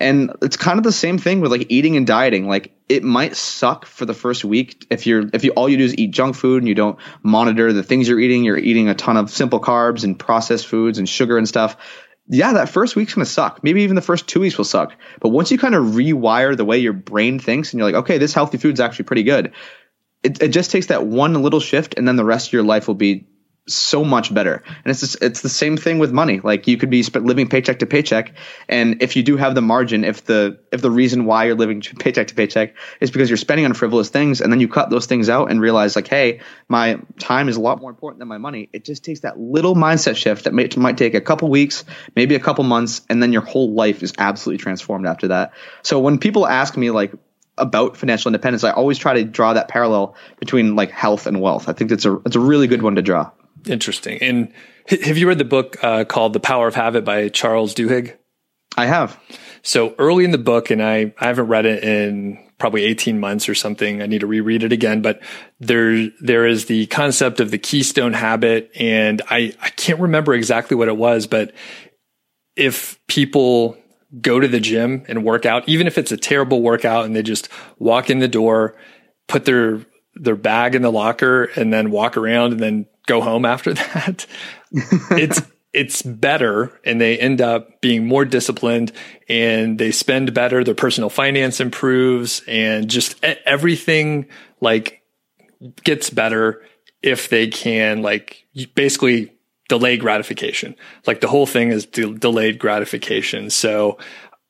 And 0.00 0.32
it's 0.40 0.56
kind 0.56 0.78
of 0.78 0.84
the 0.84 0.92
same 0.92 1.18
thing 1.18 1.40
with 1.40 1.50
like 1.50 1.66
eating 1.68 1.96
and 1.96 2.06
dieting. 2.06 2.48
Like 2.48 2.72
it 2.88 3.04
might 3.04 3.36
suck 3.36 3.84
for 3.84 4.06
the 4.06 4.14
first 4.14 4.44
week 4.44 4.86
if 4.90 5.06
you're, 5.06 5.24
if 5.32 5.44
you, 5.44 5.50
all 5.50 5.68
you 5.68 5.76
do 5.76 5.84
is 5.84 5.96
eat 5.96 6.10
junk 6.12 6.34
food 6.34 6.62
and 6.62 6.68
you 6.68 6.74
don't 6.74 6.98
monitor 7.22 7.72
the 7.72 7.82
things 7.82 8.08
you're 8.08 8.18
eating, 8.18 8.42
you're 8.42 8.58
eating 8.58 8.88
a 8.88 8.94
ton 8.94 9.16
of 9.16 9.30
simple 9.30 9.60
carbs 9.60 10.02
and 10.02 10.18
processed 10.18 10.66
foods 10.66 10.98
and 10.98 11.08
sugar 11.08 11.36
and 11.36 11.46
stuff 11.46 11.76
yeah, 12.32 12.52
that 12.52 12.68
first 12.68 12.94
week's 12.94 13.14
gonna 13.14 13.26
suck. 13.26 13.64
Maybe 13.64 13.82
even 13.82 13.96
the 13.96 14.02
first 14.02 14.28
two 14.28 14.38
weeks 14.38 14.56
will 14.56 14.64
suck. 14.64 14.94
But 15.20 15.30
once 15.30 15.50
you 15.50 15.58
kind 15.58 15.74
of 15.74 15.84
rewire 15.86 16.56
the 16.56 16.64
way 16.64 16.78
your 16.78 16.92
brain 16.92 17.40
thinks 17.40 17.72
and 17.72 17.78
you're 17.78 17.90
like, 17.90 18.02
okay, 18.02 18.18
this 18.18 18.32
healthy 18.32 18.56
food's 18.56 18.78
actually 18.78 19.06
pretty 19.06 19.24
good, 19.24 19.52
it, 20.22 20.40
it 20.40 20.48
just 20.48 20.70
takes 20.70 20.86
that 20.86 21.04
one 21.04 21.34
little 21.42 21.58
shift 21.58 21.94
and 21.96 22.06
then 22.06 22.14
the 22.14 22.24
rest 22.24 22.48
of 22.48 22.52
your 22.52 22.62
life 22.62 22.86
will 22.86 22.94
be 22.94 23.26
so 23.74 24.04
much 24.04 24.32
better. 24.32 24.62
And 24.66 24.86
it's 24.86 25.00
just, 25.00 25.22
it's 25.22 25.40
the 25.40 25.48
same 25.48 25.76
thing 25.76 25.98
with 25.98 26.12
money. 26.12 26.40
Like 26.40 26.66
you 26.66 26.76
could 26.76 26.90
be 26.90 27.02
living 27.02 27.48
paycheck 27.48 27.80
to 27.80 27.86
paycheck, 27.86 28.34
and 28.68 29.02
if 29.02 29.16
you 29.16 29.22
do 29.22 29.36
have 29.36 29.54
the 29.54 29.62
margin, 29.62 30.04
if 30.04 30.24
the 30.24 30.58
if 30.72 30.80
the 30.82 30.90
reason 30.90 31.24
why 31.24 31.44
you're 31.44 31.56
living 31.56 31.80
paycheck 31.98 32.28
to 32.28 32.34
paycheck 32.34 32.74
is 33.00 33.10
because 33.10 33.30
you're 33.30 33.36
spending 33.36 33.64
on 33.64 33.74
frivolous 33.74 34.08
things, 34.08 34.40
and 34.40 34.52
then 34.52 34.60
you 34.60 34.68
cut 34.68 34.90
those 34.90 35.06
things 35.06 35.28
out 35.28 35.50
and 35.50 35.60
realize 35.60 35.96
like, 35.96 36.08
hey, 36.08 36.40
my 36.68 36.98
time 37.18 37.48
is 37.48 37.56
a 37.56 37.60
lot 37.60 37.80
more 37.80 37.90
important 37.90 38.18
than 38.18 38.28
my 38.28 38.38
money. 38.38 38.68
It 38.72 38.84
just 38.84 39.04
takes 39.04 39.20
that 39.20 39.38
little 39.38 39.74
mindset 39.74 40.16
shift 40.16 40.44
that 40.44 40.54
may, 40.54 40.68
might 40.76 40.98
take 40.98 41.14
a 41.14 41.20
couple 41.20 41.48
weeks, 41.48 41.84
maybe 42.14 42.34
a 42.34 42.40
couple 42.40 42.64
months, 42.64 43.02
and 43.08 43.22
then 43.22 43.32
your 43.32 43.42
whole 43.42 43.72
life 43.72 44.02
is 44.02 44.12
absolutely 44.18 44.62
transformed 44.62 45.06
after 45.06 45.28
that. 45.28 45.52
So 45.82 45.98
when 46.00 46.18
people 46.18 46.46
ask 46.46 46.76
me 46.76 46.90
like 46.90 47.12
about 47.60 47.96
financial 47.96 48.28
independence, 48.28 48.64
I 48.64 48.72
always 48.72 48.98
try 48.98 49.14
to 49.14 49.24
draw 49.24 49.52
that 49.52 49.68
parallel 49.68 50.16
between 50.38 50.74
like 50.76 50.90
health 50.90 51.26
and 51.26 51.40
wealth. 51.40 51.68
I 51.68 51.72
think 51.72 51.92
it's 51.92 52.04
a 52.04 52.16
it's 52.26 52.36
a 52.36 52.40
really 52.40 52.66
good 52.66 52.82
one 52.82 52.96
to 52.96 53.02
draw. 53.02 53.30
Interesting. 53.66 54.18
And 54.22 54.52
have 54.86 55.16
you 55.16 55.28
read 55.28 55.38
the 55.38 55.44
book 55.44 55.82
uh, 55.82 56.04
called 56.04 56.32
The 56.32 56.40
Power 56.40 56.66
of 56.66 56.74
Habit 56.74 57.04
by 57.04 57.28
Charles 57.28 57.74
Duhigg? 57.74 58.16
I 58.76 58.86
have. 58.86 59.18
So 59.62 59.94
early 59.98 60.24
in 60.24 60.30
the 60.30 60.38
book, 60.38 60.70
and 60.70 60.82
I, 60.82 61.12
I 61.18 61.26
haven't 61.26 61.48
read 61.48 61.66
it 61.66 61.84
in 61.84 62.38
probably 62.58 62.84
18 62.84 63.18
months 63.18 63.48
or 63.48 63.54
something. 63.54 64.02
I 64.02 64.06
need 64.06 64.20
to 64.20 64.26
reread 64.26 64.62
it 64.62 64.72
again, 64.72 65.02
but 65.02 65.22
there, 65.58 66.08
there 66.20 66.46
is 66.46 66.66
the 66.66 66.86
concept 66.86 67.40
of 67.40 67.50
the 67.50 67.58
keystone 67.58 68.12
habit. 68.12 68.70
And 68.78 69.22
I, 69.30 69.54
I 69.60 69.70
can't 69.70 70.00
remember 70.00 70.34
exactly 70.34 70.76
what 70.76 70.88
it 70.88 70.96
was, 70.96 71.26
but 71.26 71.52
if 72.56 72.98
people 73.06 73.76
go 74.20 74.40
to 74.40 74.48
the 74.48 74.60
gym 74.60 75.04
and 75.08 75.24
work 75.24 75.46
out, 75.46 75.68
even 75.68 75.86
if 75.86 75.96
it's 75.98 76.12
a 76.12 76.16
terrible 76.16 76.62
workout 76.62 77.06
and 77.06 77.16
they 77.16 77.22
just 77.22 77.48
walk 77.78 78.10
in 78.10 78.18
the 78.18 78.28
door, 78.28 78.76
put 79.26 79.44
their, 79.44 79.86
their 80.14 80.36
bag 80.36 80.74
in 80.74 80.82
the 80.82 80.92
locker 80.92 81.44
and 81.56 81.72
then 81.72 81.90
walk 81.90 82.16
around 82.16 82.52
and 82.52 82.60
then 82.60 82.86
go 83.06 83.20
home 83.20 83.44
after 83.44 83.74
that. 83.74 84.26
it's, 84.72 85.42
it's 85.72 86.02
better 86.02 86.78
and 86.84 87.00
they 87.00 87.18
end 87.18 87.40
up 87.40 87.80
being 87.80 88.06
more 88.06 88.24
disciplined 88.24 88.92
and 89.28 89.78
they 89.78 89.92
spend 89.92 90.34
better. 90.34 90.64
Their 90.64 90.74
personal 90.74 91.10
finance 91.10 91.60
improves 91.60 92.42
and 92.48 92.88
just 92.90 93.22
everything 93.24 94.26
like 94.60 95.02
gets 95.84 96.10
better 96.10 96.62
if 97.02 97.28
they 97.28 97.46
can 97.48 98.02
like 98.02 98.46
basically 98.74 99.32
delay 99.68 99.96
gratification. 99.96 100.74
Like 101.06 101.20
the 101.20 101.28
whole 101.28 101.46
thing 101.46 101.70
is 101.70 101.86
de- 101.86 102.14
delayed 102.14 102.58
gratification. 102.58 103.50
So 103.50 103.98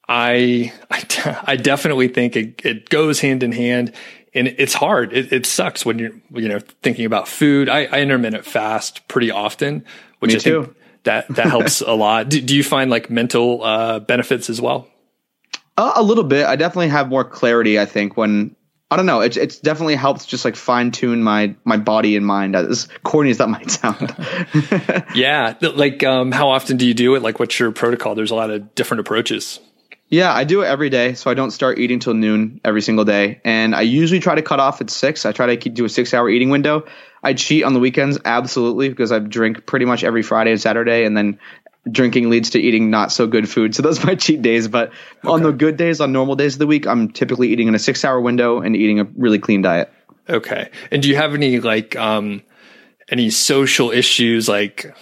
I, 0.08 0.72
I, 0.90 1.42
I 1.46 1.56
definitely 1.56 2.08
think 2.08 2.36
it, 2.36 2.64
it 2.64 2.88
goes 2.88 3.20
hand 3.20 3.42
in 3.42 3.52
hand 3.52 3.92
and 4.34 4.48
it's 4.48 4.74
hard. 4.74 5.12
It, 5.12 5.32
it, 5.32 5.46
sucks 5.46 5.84
when 5.84 5.98
you're, 5.98 6.12
you 6.32 6.48
know, 6.48 6.60
thinking 6.82 7.04
about 7.04 7.28
food. 7.28 7.68
I, 7.68 7.86
I 7.86 8.00
intermittent 8.00 8.44
fast 8.44 9.06
pretty 9.08 9.30
often, 9.30 9.84
which 10.20 10.32
Me 10.32 10.36
I 10.36 10.38
too. 10.38 10.64
think 10.64 10.76
that, 11.04 11.28
that 11.28 11.46
helps 11.46 11.80
a 11.80 11.92
lot. 11.92 12.28
Do, 12.28 12.40
do, 12.40 12.56
you 12.56 12.62
find 12.62 12.90
like 12.90 13.10
mental, 13.10 13.64
uh, 13.64 14.00
benefits 14.00 14.48
as 14.50 14.60
well? 14.60 14.88
Uh, 15.76 15.92
a 15.96 16.02
little 16.02 16.24
bit. 16.24 16.46
I 16.46 16.56
definitely 16.56 16.88
have 16.88 17.08
more 17.08 17.24
clarity. 17.24 17.78
I 17.78 17.86
think 17.86 18.16
when 18.16 18.54
I 18.92 18.96
don't 18.96 19.06
know. 19.06 19.20
It's 19.20 19.36
it's 19.36 19.60
definitely 19.60 19.94
helps 19.94 20.26
just 20.26 20.44
like 20.44 20.56
fine 20.56 20.90
tune 20.90 21.22
my 21.22 21.54
my 21.64 21.76
body 21.76 22.16
and 22.16 22.26
mind. 22.26 22.56
As 22.56 22.88
corny 23.04 23.30
as 23.30 23.38
that 23.38 23.48
might 23.48 23.70
sound. 23.70 24.14
yeah, 25.14 25.54
like 25.60 26.02
um, 26.02 26.32
how 26.32 26.50
often 26.50 26.76
do 26.76 26.84
you 26.84 26.94
do 26.94 27.14
it? 27.14 27.22
Like, 27.22 27.38
what's 27.38 27.56
your 27.58 27.70
protocol? 27.70 28.16
There's 28.16 28.32
a 28.32 28.34
lot 28.34 28.50
of 28.50 28.74
different 28.74 29.02
approaches. 29.02 29.60
Yeah, 30.10 30.34
I 30.34 30.42
do 30.42 30.62
it 30.62 30.66
every 30.66 30.90
day, 30.90 31.14
so 31.14 31.30
I 31.30 31.34
don't 31.34 31.52
start 31.52 31.78
eating 31.78 32.00
till 32.00 32.14
noon 32.14 32.60
every 32.64 32.82
single 32.82 33.04
day, 33.04 33.40
and 33.44 33.76
I 33.76 33.82
usually 33.82 34.18
try 34.18 34.34
to 34.34 34.42
cut 34.42 34.58
off 34.58 34.80
at 34.80 34.90
six. 34.90 35.24
I 35.24 35.30
try 35.30 35.46
to 35.46 35.56
keep, 35.56 35.74
do 35.74 35.84
a 35.84 35.88
six-hour 35.88 36.28
eating 36.28 36.50
window. 36.50 36.84
I 37.22 37.34
cheat 37.34 37.62
on 37.62 37.74
the 37.74 37.80
weekends, 37.80 38.18
absolutely, 38.24 38.88
because 38.88 39.12
I 39.12 39.20
drink 39.20 39.66
pretty 39.66 39.84
much 39.84 40.02
every 40.02 40.22
Friday 40.22 40.50
and 40.50 40.60
Saturday, 40.60 41.04
and 41.04 41.16
then 41.16 41.38
drinking 41.90 42.28
leads 42.28 42.50
to 42.50 42.58
eating 42.58 42.90
not 42.90 43.12
so 43.12 43.26
good 43.26 43.48
food. 43.48 43.74
So 43.80 43.82
those 43.82 44.02
are 44.02 44.06
my 44.08 44.14
cheat 44.16 44.42
days. 44.42 44.68
But 44.68 44.88
okay. 45.24 45.28
on 45.28 45.42
the 45.42 45.52
good 45.52 45.76
days, 45.76 46.00
on 46.00 46.12
normal 46.12 46.34
days 46.34 46.54
of 46.54 46.58
the 46.58 46.66
week, 46.66 46.86
I'm 46.86 47.10
typically 47.10 47.48
eating 47.48 47.68
in 47.68 47.74
a 47.74 47.78
six 47.78 48.04
hour 48.04 48.20
window 48.20 48.60
and 48.60 48.74
eating 48.76 49.00
a 49.00 49.04
really 49.16 49.38
clean 49.38 49.62
diet. 49.62 49.92
Okay. 50.28 50.70
And 50.90 51.02
do 51.02 51.08
you 51.08 51.16
have 51.16 51.34
any 51.34 51.60
like, 51.60 51.96
um, 51.96 52.42
any 53.08 53.30
social 53.30 53.90
issues 53.90 54.48
like 54.48 54.94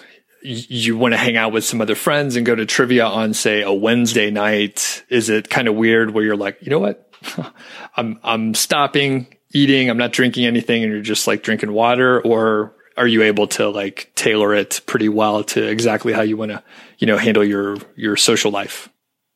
you 0.42 0.96
want 0.96 1.12
to 1.12 1.18
hang 1.18 1.36
out 1.36 1.52
with 1.52 1.64
some 1.64 1.80
other 1.80 1.94
friends 1.94 2.36
and 2.36 2.46
go 2.46 2.54
to 2.54 2.66
trivia 2.66 3.06
on 3.06 3.34
say 3.34 3.62
a 3.62 3.72
Wednesday 3.72 4.30
night? 4.30 5.04
Is 5.08 5.28
it 5.28 5.50
kind 5.50 5.68
of 5.68 5.74
weird 5.74 6.10
where 6.10 6.24
you're 6.24 6.36
like, 6.36 6.58
you 6.60 6.70
know 6.70 6.78
what? 6.78 7.12
I'm, 7.96 8.18
I'm 8.22 8.54
stopping 8.54 9.36
eating. 9.52 9.90
I'm 9.90 9.98
not 9.98 10.12
drinking 10.12 10.46
anything 10.46 10.82
and 10.82 10.92
you're 10.92 11.02
just 11.02 11.26
like 11.26 11.42
drinking 11.42 11.72
water 11.72 12.20
or 12.20 12.74
are 12.96 13.06
you 13.06 13.22
able 13.22 13.46
to 13.46 13.68
like 13.68 14.12
tailor 14.14 14.54
it 14.54 14.80
pretty 14.86 15.08
well 15.08 15.44
to 15.44 15.66
exactly 15.66 16.12
how 16.12 16.22
you 16.22 16.36
want 16.36 16.50
to, 16.50 16.62
you 16.98 17.06
know, 17.06 17.16
handle 17.16 17.44
your 17.44 17.76
your 17.96 18.16
social 18.16 18.50
life? 18.50 18.88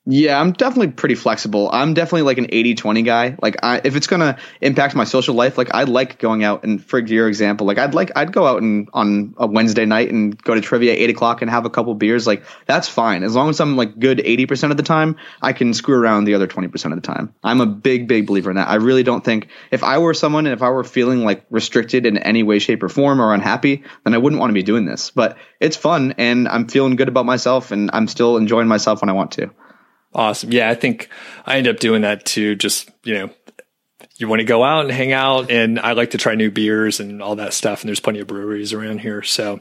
Yeah, 0.05 0.41
I'm 0.41 0.51
definitely 0.51 0.91
pretty 0.91 1.15
flexible. 1.15 1.71
I'm 1.73 1.95
definitely 1.95 2.23
like 2.23 2.39
an 2.39 2.49
80 2.49 2.75
20 2.75 3.03
guy. 3.03 3.37
Like, 3.41 3.59
I, 3.63 3.81
if 3.85 3.95
it's 3.95 4.09
going 4.09 4.19
to 4.19 4.37
impact 4.61 4.97
my 4.97 5.05
social 5.05 5.37
life, 5.37 5.57
like, 5.57 5.73
I 5.73 5.85
like 5.85 6.19
going 6.19 6.43
out 6.43 6.65
and, 6.65 6.85
for 6.85 6.99
your 6.99 7.29
example, 7.29 7.69
like, 7.69 7.79
I'd 7.79 7.95
like, 7.95 8.11
I'd 8.17 8.33
go 8.33 8.45
out 8.45 8.63
and 8.63 8.89
on 8.93 9.35
a 9.37 9.47
Wednesday 9.47 9.87
night 9.87 10.11
and 10.11 10.37
go 10.43 10.57
to 10.57 10.61
trivia 10.61 10.95
at 10.95 10.99
8 10.99 11.11
o'clock 11.11 11.41
and 11.41 11.49
have 11.49 11.67
a 11.67 11.71
couple 11.71 11.95
beers. 11.95 12.27
Like, 12.27 12.43
that's 12.67 12.89
fine. 12.89 13.23
As 13.23 13.37
long 13.37 13.49
as 13.51 13.61
I'm 13.61 13.77
like 13.77 13.97
good 13.97 14.19
80% 14.19 14.73
of 14.73 14.77
the 14.77 14.83
time, 14.83 15.19
I 15.41 15.53
can 15.53 15.73
screw 15.73 15.95
around 15.95 16.25
the 16.25 16.35
other 16.35 16.49
20% 16.49 16.85
of 16.87 16.97
the 16.97 17.01
time. 17.01 17.33
I'm 17.45 17.61
a 17.61 17.67
big, 17.67 18.09
big 18.09 18.27
believer 18.27 18.51
in 18.51 18.57
that. 18.57 18.67
I 18.69 18.77
really 18.77 19.05
don't 19.05 19.25
think 19.25 19.51
if 19.71 19.85
I 19.85 19.99
were 19.99 20.15
someone 20.15 20.47
and 20.47 20.53
if 20.53 20.63
I 20.63 20.71
were 20.71 20.83
feeling 20.83 21.25
like 21.25 21.47
restricted 21.49 22.07
in 22.07 22.19
any 22.19 22.43
way, 22.43 22.59
shape, 22.59 22.83
or 22.83 22.89
form 22.89 23.21
or 23.21 23.33
unhappy, 23.33 23.85
then 24.03 24.15
I 24.15 24.19
wouldn't 24.19 24.41
want 24.41 24.51
to 24.51 24.55
be 24.55 24.65
doing 24.65 24.85
this. 24.85 25.13
But 25.13 25.39
it's 25.61 25.77
fun 25.77 26.17
and 26.19 26.49
I'm 26.49 26.67
feeling 26.67 26.97
good 26.97 27.07
about 27.07 27.25
myself 27.25 27.71
and 27.71 27.89
I'm 27.93 28.09
still 28.09 28.37
enjoying 28.37 28.67
myself 28.67 29.01
when 29.01 29.09
I 29.09 29.13
want 29.13 29.31
to. 29.33 29.53
Awesome. 30.15 30.53
Yeah, 30.53 30.69
I 30.69 30.75
think 30.75 31.09
I 31.47 31.57
end 31.59 31.69
up 31.69 31.79
doing 31.79 32.03
that 32.03 32.25
too. 32.25 32.55
Just, 32.55 32.91
you 33.05 33.15
know, 33.15 33.31
you 34.17 34.29
want 34.29 34.41
to 34.41 34.45
go 34.45 34.63
out 34.63 34.85
and 34.85 34.93
hang 34.93 35.13
out 35.13 35.51
and 35.51 35.81
I 35.81 35.93
like 35.93 36.11
to 36.11 36.19
try 36.19 36.35
new 36.35 36.51
beers 36.51 37.01
and 37.01 37.23
all 37.23 37.37
that 37.37 37.55
stuff. 37.55 37.83
And 37.83 37.89
there's 37.89 38.01
plenty 38.01 38.21
of 38.21 38.27
breweries 38.27 38.73
around 38.73 39.01
here. 39.01 39.23
So, 39.23 39.61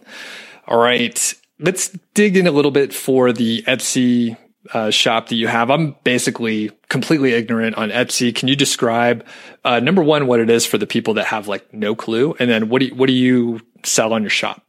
all 0.68 0.78
right, 0.78 1.34
let's 1.60 1.90
dig 2.14 2.36
in 2.38 2.48
a 2.48 2.52
little 2.52 2.72
bit 2.72 2.94
for 2.94 3.32
the 3.32 3.64
Etsy 3.64 4.38
uh, 4.74 4.92
shop 4.92 5.30
that 5.30 5.36
you 5.36 5.48
have. 5.48 5.72
I'm 5.72 5.96
basically 6.04 6.72
completely 6.90 7.34
ignorant 7.34 7.78
on 7.78 7.90
Etsy. 7.90 8.34
Can 8.34 8.48
you 8.48 8.56
describe 8.56 9.26
uh, 9.64 9.80
number 9.80 10.04
one 10.04 10.28
what 10.28 10.40
it 10.40 10.50
is 10.50 10.66
for 10.66 10.78
the 10.78 10.88
people 10.88 11.16
that 11.16 11.28
have 11.28 11.48
like 11.48 11.74
no 11.74 11.96
clue, 11.96 12.36
and 12.40 12.50
then 12.50 12.70
what 12.70 12.80
do 12.80 12.86
you, 12.88 12.96
what 12.96 13.08
do 13.08 13.14
you 13.14 13.62
sell 13.84 14.14
on 14.14 14.22
your 14.22 14.30
shop? 14.30 14.64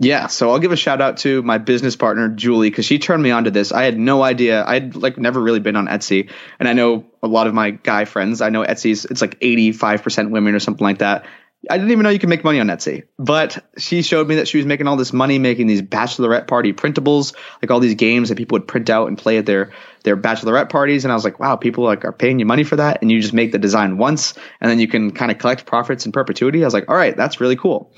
Yeah, 0.00 0.28
so 0.28 0.50
I'll 0.50 0.60
give 0.60 0.70
a 0.70 0.76
shout 0.76 1.00
out 1.00 1.16
to 1.18 1.42
my 1.42 1.58
business 1.58 1.96
partner 1.96 2.28
Julie 2.28 2.70
because 2.70 2.84
she 2.84 3.00
turned 3.00 3.20
me 3.20 3.32
on 3.32 3.44
to 3.44 3.50
this. 3.50 3.72
I 3.72 3.82
had 3.82 3.98
no 3.98 4.22
idea. 4.22 4.64
I'd 4.64 4.94
like 4.94 5.18
never 5.18 5.40
really 5.40 5.58
been 5.58 5.74
on 5.74 5.88
Etsy, 5.88 6.30
and 6.60 6.68
I 6.68 6.72
know 6.72 7.04
a 7.20 7.26
lot 7.26 7.48
of 7.48 7.54
my 7.54 7.70
guy 7.70 8.04
friends. 8.04 8.40
I 8.40 8.50
know 8.50 8.62
Etsy's 8.62 9.04
it's 9.06 9.20
like 9.20 9.38
eighty 9.40 9.72
five 9.72 10.04
percent 10.04 10.30
women 10.30 10.54
or 10.54 10.60
something 10.60 10.84
like 10.84 10.98
that. 10.98 11.26
I 11.68 11.76
didn't 11.76 11.90
even 11.90 12.04
know 12.04 12.10
you 12.10 12.20
could 12.20 12.28
make 12.28 12.44
money 12.44 12.60
on 12.60 12.68
Etsy, 12.68 13.08
but 13.18 13.64
she 13.76 14.02
showed 14.02 14.28
me 14.28 14.36
that 14.36 14.46
she 14.46 14.58
was 14.58 14.66
making 14.66 14.86
all 14.86 14.96
this 14.96 15.12
money 15.12 15.40
making 15.40 15.66
these 15.66 15.82
bachelorette 15.82 16.46
party 16.46 16.72
printables, 16.72 17.34
like 17.60 17.72
all 17.72 17.80
these 17.80 17.96
games 17.96 18.28
that 18.28 18.38
people 18.38 18.54
would 18.54 18.68
print 18.68 18.88
out 18.90 19.08
and 19.08 19.18
play 19.18 19.38
at 19.38 19.46
their 19.46 19.72
their 20.04 20.16
bachelorette 20.16 20.68
parties. 20.68 21.04
And 21.04 21.10
I 21.10 21.16
was 21.16 21.24
like, 21.24 21.40
wow, 21.40 21.56
people 21.56 21.82
like 21.82 22.04
are 22.04 22.12
paying 22.12 22.38
you 22.38 22.46
money 22.46 22.62
for 22.62 22.76
that, 22.76 23.02
and 23.02 23.10
you 23.10 23.20
just 23.20 23.34
make 23.34 23.50
the 23.50 23.58
design 23.58 23.98
once, 23.98 24.34
and 24.60 24.70
then 24.70 24.78
you 24.78 24.86
can 24.86 25.10
kind 25.10 25.32
of 25.32 25.38
collect 25.38 25.66
profits 25.66 26.06
in 26.06 26.12
perpetuity. 26.12 26.62
I 26.62 26.66
was 26.68 26.74
like, 26.74 26.88
all 26.88 26.94
right, 26.96 27.16
that's 27.16 27.40
really 27.40 27.56
cool. 27.56 27.92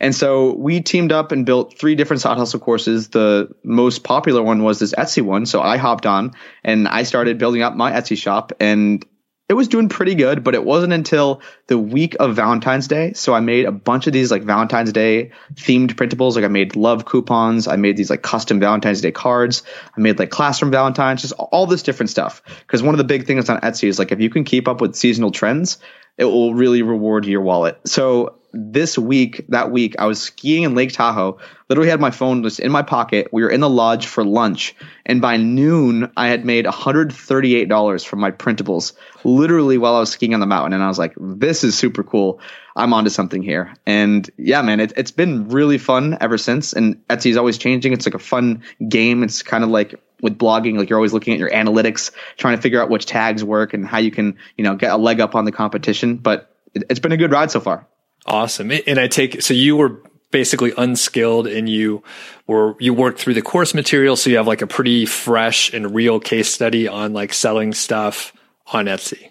And 0.00 0.14
so 0.14 0.54
we 0.54 0.80
teamed 0.80 1.12
up 1.12 1.32
and 1.32 1.46
built 1.46 1.78
three 1.78 1.94
different 1.94 2.20
side 2.20 2.36
hustle 2.36 2.60
courses. 2.60 3.08
The 3.08 3.54
most 3.62 4.04
popular 4.04 4.42
one 4.42 4.62
was 4.62 4.78
this 4.78 4.94
Etsy 4.94 5.22
one. 5.22 5.46
So 5.46 5.62
I 5.62 5.76
hopped 5.76 6.06
on 6.06 6.32
and 6.62 6.88
I 6.88 7.04
started 7.04 7.38
building 7.38 7.62
up 7.62 7.74
my 7.74 7.92
Etsy 7.92 8.16
shop 8.16 8.52
and 8.60 9.04
it 9.46 9.54
was 9.54 9.68
doing 9.68 9.90
pretty 9.90 10.14
good, 10.14 10.42
but 10.42 10.54
it 10.54 10.64
wasn't 10.64 10.94
until 10.94 11.42
the 11.66 11.76
week 11.76 12.16
of 12.18 12.34
Valentine's 12.34 12.88
Day. 12.88 13.12
So 13.12 13.34
I 13.34 13.40
made 13.40 13.66
a 13.66 13.72
bunch 13.72 14.06
of 14.06 14.14
these 14.14 14.30
like 14.30 14.42
Valentine's 14.42 14.90
Day 14.90 15.32
themed 15.52 15.94
printables. 15.94 16.34
Like 16.34 16.44
I 16.44 16.48
made 16.48 16.76
love 16.76 17.04
coupons. 17.04 17.68
I 17.68 17.76
made 17.76 17.98
these 17.98 18.08
like 18.08 18.22
custom 18.22 18.58
Valentine's 18.58 19.02
Day 19.02 19.12
cards. 19.12 19.62
I 19.96 20.00
made 20.00 20.18
like 20.18 20.30
classroom 20.30 20.70
Valentine's, 20.70 21.20
just 21.20 21.34
all 21.34 21.66
this 21.66 21.82
different 21.82 22.08
stuff. 22.08 22.42
Cause 22.68 22.82
one 22.82 22.94
of 22.94 22.98
the 22.98 23.04
big 23.04 23.26
things 23.26 23.50
on 23.50 23.60
Etsy 23.60 23.88
is 23.88 23.98
like 23.98 24.12
if 24.12 24.20
you 24.20 24.30
can 24.30 24.44
keep 24.44 24.66
up 24.66 24.80
with 24.80 24.96
seasonal 24.96 25.30
trends, 25.30 25.78
it 26.16 26.24
will 26.24 26.54
really 26.54 26.80
reward 26.80 27.26
your 27.26 27.42
wallet. 27.42 27.78
So 27.86 28.38
this 28.54 28.96
week, 28.96 29.44
that 29.48 29.70
week, 29.70 29.96
I 29.98 30.06
was 30.06 30.22
skiing 30.22 30.62
in 30.62 30.74
Lake 30.74 30.92
Tahoe. 30.92 31.38
Literally 31.68 31.90
had 31.90 32.00
my 32.00 32.10
phone 32.10 32.42
just 32.42 32.60
in 32.60 32.70
my 32.70 32.82
pocket. 32.82 33.28
We 33.32 33.42
were 33.42 33.48
in 33.50 33.60
the 33.60 33.68
lodge 33.68 34.06
for 34.06 34.24
lunch, 34.24 34.74
and 35.04 35.20
by 35.20 35.36
noon, 35.36 36.12
I 36.16 36.28
had 36.28 36.44
made 36.44 36.64
$138 36.64 38.06
from 38.06 38.20
my 38.20 38.30
printables, 38.30 38.92
literally 39.24 39.78
while 39.78 39.96
I 39.96 40.00
was 40.00 40.10
skiing 40.10 40.34
on 40.34 40.40
the 40.40 40.46
mountain. 40.46 40.74
And 40.74 40.82
I 40.82 40.88
was 40.88 40.98
like, 40.98 41.14
"This 41.18 41.64
is 41.64 41.76
super 41.76 42.02
cool. 42.02 42.40
I'm 42.76 42.92
onto 42.92 43.10
something 43.10 43.42
here." 43.42 43.74
And 43.86 44.30
yeah, 44.36 44.62
man, 44.62 44.78
it, 44.78 44.92
it's 44.96 45.10
been 45.10 45.48
really 45.48 45.78
fun 45.78 46.16
ever 46.20 46.38
since. 46.38 46.72
And 46.72 46.96
Etsy 47.08 47.30
is 47.30 47.36
always 47.36 47.58
changing. 47.58 47.92
It's 47.92 48.06
like 48.06 48.14
a 48.14 48.18
fun 48.20 48.62
game. 48.88 49.22
It's 49.22 49.42
kind 49.42 49.64
of 49.64 49.70
like 49.70 49.94
with 50.22 50.38
blogging, 50.38 50.78
like 50.78 50.88
you're 50.88 50.98
always 50.98 51.12
looking 51.12 51.34
at 51.34 51.40
your 51.40 51.50
analytics, 51.50 52.10
trying 52.36 52.56
to 52.56 52.62
figure 52.62 52.80
out 52.80 52.88
which 52.88 53.06
tags 53.06 53.42
work 53.42 53.74
and 53.74 53.86
how 53.86 53.98
you 53.98 54.10
can, 54.10 54.36
you 54.56 54.64
know, 54.64 54.74
get 54.76 54.92
a 54.92 54.96
leg 54.96 55.20
up 55.20 55.34
on 55.34 55.44
the 55.44 55.52
competition. 55.52 56.16
But 56.16 56.50
it, 56.74 56.84
it's 56.90 57.00
been 57.00 57.12
a 57.12 57.16
good 57.16 57.30
ride 57.30 57.50
so 57.50 57.60
far. 57.60 57.86
Awesome. 58.26 58.72
And 58.86 58.98
I 58.98 59.08
take 59.08 59.42
so 59.42 59.54
you 59.54 59.76
were 59.76 60.02
basically 60.30 60.72
unskilled 60.76 61.46
and 61.46 61.68
you 61.68 62.02
were 62.46 62.74
you 62.80 62.92
worked 62.92 63.20
through 63.20 63.34
the 63.34 63.42
course 63.42 63.72
material 63.72 64.16
so 64.16 64.30
you 64.30 64.36
have 64.36 64.46
like 64.46 64.62
a 64.62 64.66
pretty 64.66 65.06
fresh 65.06 65.72
and 65.72 65.94
real 65.94 66.18
case 66.18 66.52
study 66.52 66.88
on 66.88 67.12
like 67.12 67.32
selling 67.32 67.72
stuff 67.72 68.32
on 68.72 68.86
Etsy. 68.86 69.30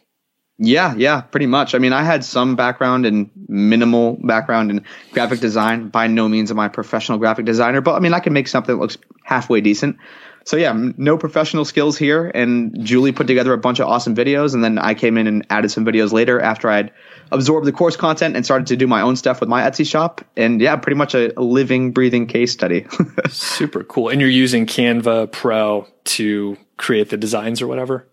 Yeah, 0.60 0.94
yeah, 0.96 1.22
pretty 1.22 1.48
much. 1.48 1.74
I 1.74 1.80
mean, 1.80 1.94
I 1.94 2.04
had 2.04 2.24
some 2.24 2.56
background 2.56 3.06
and 3.06 3.30
minimal 3.48 4.20
background 4.24 4.70
in 4.70 4.86
graphic 5.12 5.40
design. 5.40 5.90
By 5.90 6.08
no 6.08 6.30
means 6.30 6.52
am 6.52 6.60
I 6.60 6.68
a 6.68 6.70
professional 6.70 7.18
graphic 7.18 7.46
designer, 7.46 7.82
but 7.82 7.96
I 7.96 8.00
mean, 8.00 8.14
I 8.14 8.20
can 8.20 8.34
make 8.34 8.48
something 8.48 8.76
that 8.76 8.82
looks 8.82 8.98
halfway 9.24 9.62
decent. 9.62 9.98
So 10.46 10.56
yeah, 10.58 10.74
no 10.98 11.18
professional 11.18 11.66
skills 11.66 11.98
here. 11.98 12.32
And 12.34 12.86
Julie 12.86 13.14
put 13.14 13.28
together 13.28 13.52
a 13.54 13.58
bunch 13.58 13.80
of 13.80 13.88
awesome 13.88 14.16
videos, 14.16 14.54
and 14.54 14.64
then 14.64 14.78
I 14.78 14.94
came 14.94 15.18
in 15.18 15.26
and 15.26 15.46
added 15.50 15.70
some 15.72 15.86
videos 15.86 16.12
later 16.12 16.40
after 16.40 16.70
I'd 16.70 16.92
absorbed 17.34 17.66
the 17.66 17.72
course 17.72 17.98
content 17.98 18.36
and 18.36 18.46
started 18.46 18.68
to 18.68 18.78
do 18.78 18.88
my 18.88 19.02
own 19.02 19.16
stuff 19.16 19.40
with 19.40 19.50
my 19.50 19.64
Etsy 19.64 19.86
shop. 19.86 20.22
And 20.38 20.62
yeah, 20.62 20.76
pretty 20.76 20.96
much 20.96 21.16
a, 21.16 21.38
a 21.38 21.42
living, 21.42 21.92
breathing 21.92 22.28
case 22.28 22.52
study. 22.52 22.86
Super 23.30 23.84
cool. 23.84 24.10
And 24.10 24.22
you're 24.22 24.30
using 24.30 24.66
Canva 24.66 25.32
Pro 25.32 25.88
to 26.06 26.58
create 26.78 27.10
the 27.10 27.18
designs 27.18 27.62
or 27.62 27.68
whatever. 27.68 28.08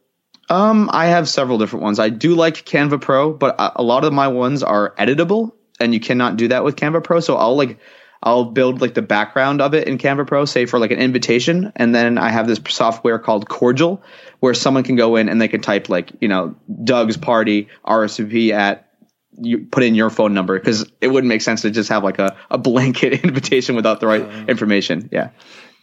Um, 0.48 0.90
I 0.92 1.06
have 1.06 1.28
several 1.28 1.58
different 1.58 1.84
ones. 1.84 2.00
I 2.00 2.08
do 2.08 2.34
like 2.34 2.64
Canva 2.64 3.00
Pro, 3.00 3.32
but 3.32 3.54
a 3.76 3.82
lot 3.82 4.04
of 4.04 4.12
my 4.12 4.26
ones 4.26 4.64
are 4.64 4.94
editable, 4.96 5.52
and 5.78 5.94
you 5.94 6.00
cannot 6.00 6.36
do 6.36 6.48
that 6.48 6.64
with 6.64 6.74
Canva 6.74 7.04
Pro. 7.04 7.20
So 7.20 7.36
I'll 7.36 7.56
like 7.56 7.78
I'll 8.22 8.44
build 8.44 8.80
like 8.80 8.94
the 8.94 9.02
background 9.02 9.60
of 9.60 9.74
it 9.74 9.86
in 9.86 9.96
Canva 9.96 10.26
Pro, 10.26 10.44
say 10.44 10.66
for 10.66 10.80
like 10.80 10.90
an 10.90 10.98
invitation, 10.98 11.72
and 11.76 11.94
then 11.94 12.18
I 12.18 12.30
have 12.30 12.48
this 12.48 12.60
software 12.68 13.20
called 13.20 13.48
Corjl, 13.48 14.02
where 14.40 14.52
someone 14.52 14.82
can 14.82 14.96
go 14.96 15.14
in 15.14 15.28
and 15.28 15.40
they 15.40 15.46
can 15.46 15.60
type 15.60 15.88
like 15.88 16.10
you 16.20 16.26
know 16.26 16.56
Doug's 16.82 17.16
party 17.16 17.68
RSVP 17.86 18.50
at 18.50 18.89
you 19.40 19.66
put 19.70 19.82
in 19.82 19.94
your 19.94 20.10
phone 20.10 20.34
number 20.34 20.58
because 20.58 20.90
it 21.00 21.08
wouldn't 21.08 21.28
make 21.28 21.42
sense 21.42 21.62
to 21.62 21.70
just 21.70 21.88
have 21.88 22.04
like 22.04 22.18
a, 22.18 22.36
a 22.50 22.58
blanket 22.58 23.24
invitation 23.24 23.74
without 23.76 24.00
the 24.00 24.06
right 24.06 24.22
uh, 24.22 24.44
information. 24.48 25.08
Yeah. 25.12 25.30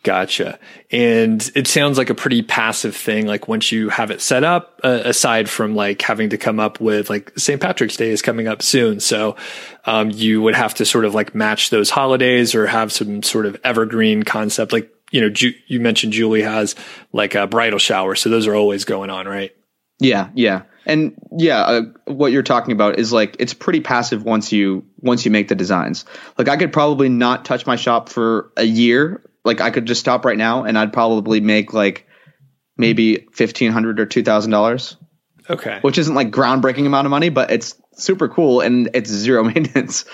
Gotcha. 0.03 0.58
And 0.89 1.51
it 1.53 1.68
sounds 1.68 1.97
like 1.97 2.10
a 2.10 2.16
pretty 2.16 2.41
passive 2.41 2.95
thing. 2.95 3.28
Like 3.28 3.47
once 3.47 3.72
you 3.72 3.89
have 3.89 4.10
it 4.10 4.22
set 4.22 4.43
up, 4.43 4.80
uh, 4.84 5.01
aside 5.03 5.49
from 5.49 5.76
like 5.76 6.01
having 6.01 6.30
to 6.30 6.38
come 6.38 6.60
up 6.60 6.80
with 6.80 7.10
like 7.10 7.38
St. 7.38 7.60
Patrick's 7.60 7.97
Day 7.97 8.12
is 8.12 8.22
coming 8.22 8.47
up 8.47 8.62
soon. 8.62 8.99
So, 8.99 9.36
um, 9.86 10.12
you 10.12 10.41
would 10.41 10.55
have 10.55 10.76
to 10.76 10.86
sort 10.86 11.03
of 11.03 11.14
like 11.14 11.36
match 11.36 11.72
those 11.72 11.89
holidays 11.89 12.55
or 12.55 12.68
have 12.68 12.93
some 12.93 13.22
sort 13.22 13.45
of 13.45 13.58
evergreen 13.64 14.24
concept. 14.24 14.72
Like, 14.72 14.89
you 15.12 15.20
know, 15.20 15.30
Ju- 15.30 15.55
you 15.68 15.80
mentioned 15.82 16.14
Julie 16.14 16.43
has 16.43 16.76
like 17.12 17.36
a 17.36 17.47
bridal 17.47 17.80
shower. 17.80 18.16
So 18.16 18.30
those 18.30 18.47
are 18.47 18.55
always 18.55 18.86
going 18.86 19.10
on, 19.10 19.28
right? 19.28 19.53
Yeah. 19.99 20.30
Yeah. 20.36 20.64
And 20.88 21.14
yeah, 21.38 21.60
uh, 21.60 21.82
what 22.06 22.32
you're 22.32 22.42
talking 22.42 22.72
about 22.72 22.98
is 22.98 23.14
like 23.14 23.36
it's 23.40 23.54
pretty 23.54 23.82
passive 23.82 24.24
once 24.24 24.52
you 24.52 24.86
once 25.00 25.26
you 25.26 25.32
make 25.32 25.50
the 25.50 25.56
designs. 25.56 26.06
Like 26.38 26.48
I 26.48 26.58
could 26.58 26.74
probably 26.74 27.10
not 27.10 27.46
touch 27.46 27.68
my 27.68 27.76
shop 27.76 28.10
for 28.10 28.52
a 28.58 28.64
year 28.64 29.22
like 29.48 29.62
I 29.62 29.72
could 29.72 29.86
just 29.86 30.02
stop 30.02 30.26
right 30.26 30.38
now 30.38 30.66
and 30.66 30.78
I'd 30.78 30.94
probably 30.94 31.40
make 31.40 31.74
like 31.74 32.06
maybe 32.76 33.28
fifteen 33.32 33.72
hundred 33.72 34.00
or 34.00 34.06
two 34.06 34.22
thousand 34.22 34.52
dollars. 34.52 34.98
Okay. 35.50 35.80
Which 35.82 35.98
isn't 35.98 36.14
like 36.14 36.30
groundbreaking 36.30 36.86
amount 36.86 37.06
of 37.08 37.12
money, 37.12 37.30
but 37.30 37.50
it's 37.50 37.82
super 37.94 38.28
cool 38.28 38.60
and 38.60 38.90
it's 38.94 39.10
zero 39.10 39.44
maintenance. 39.46 40.06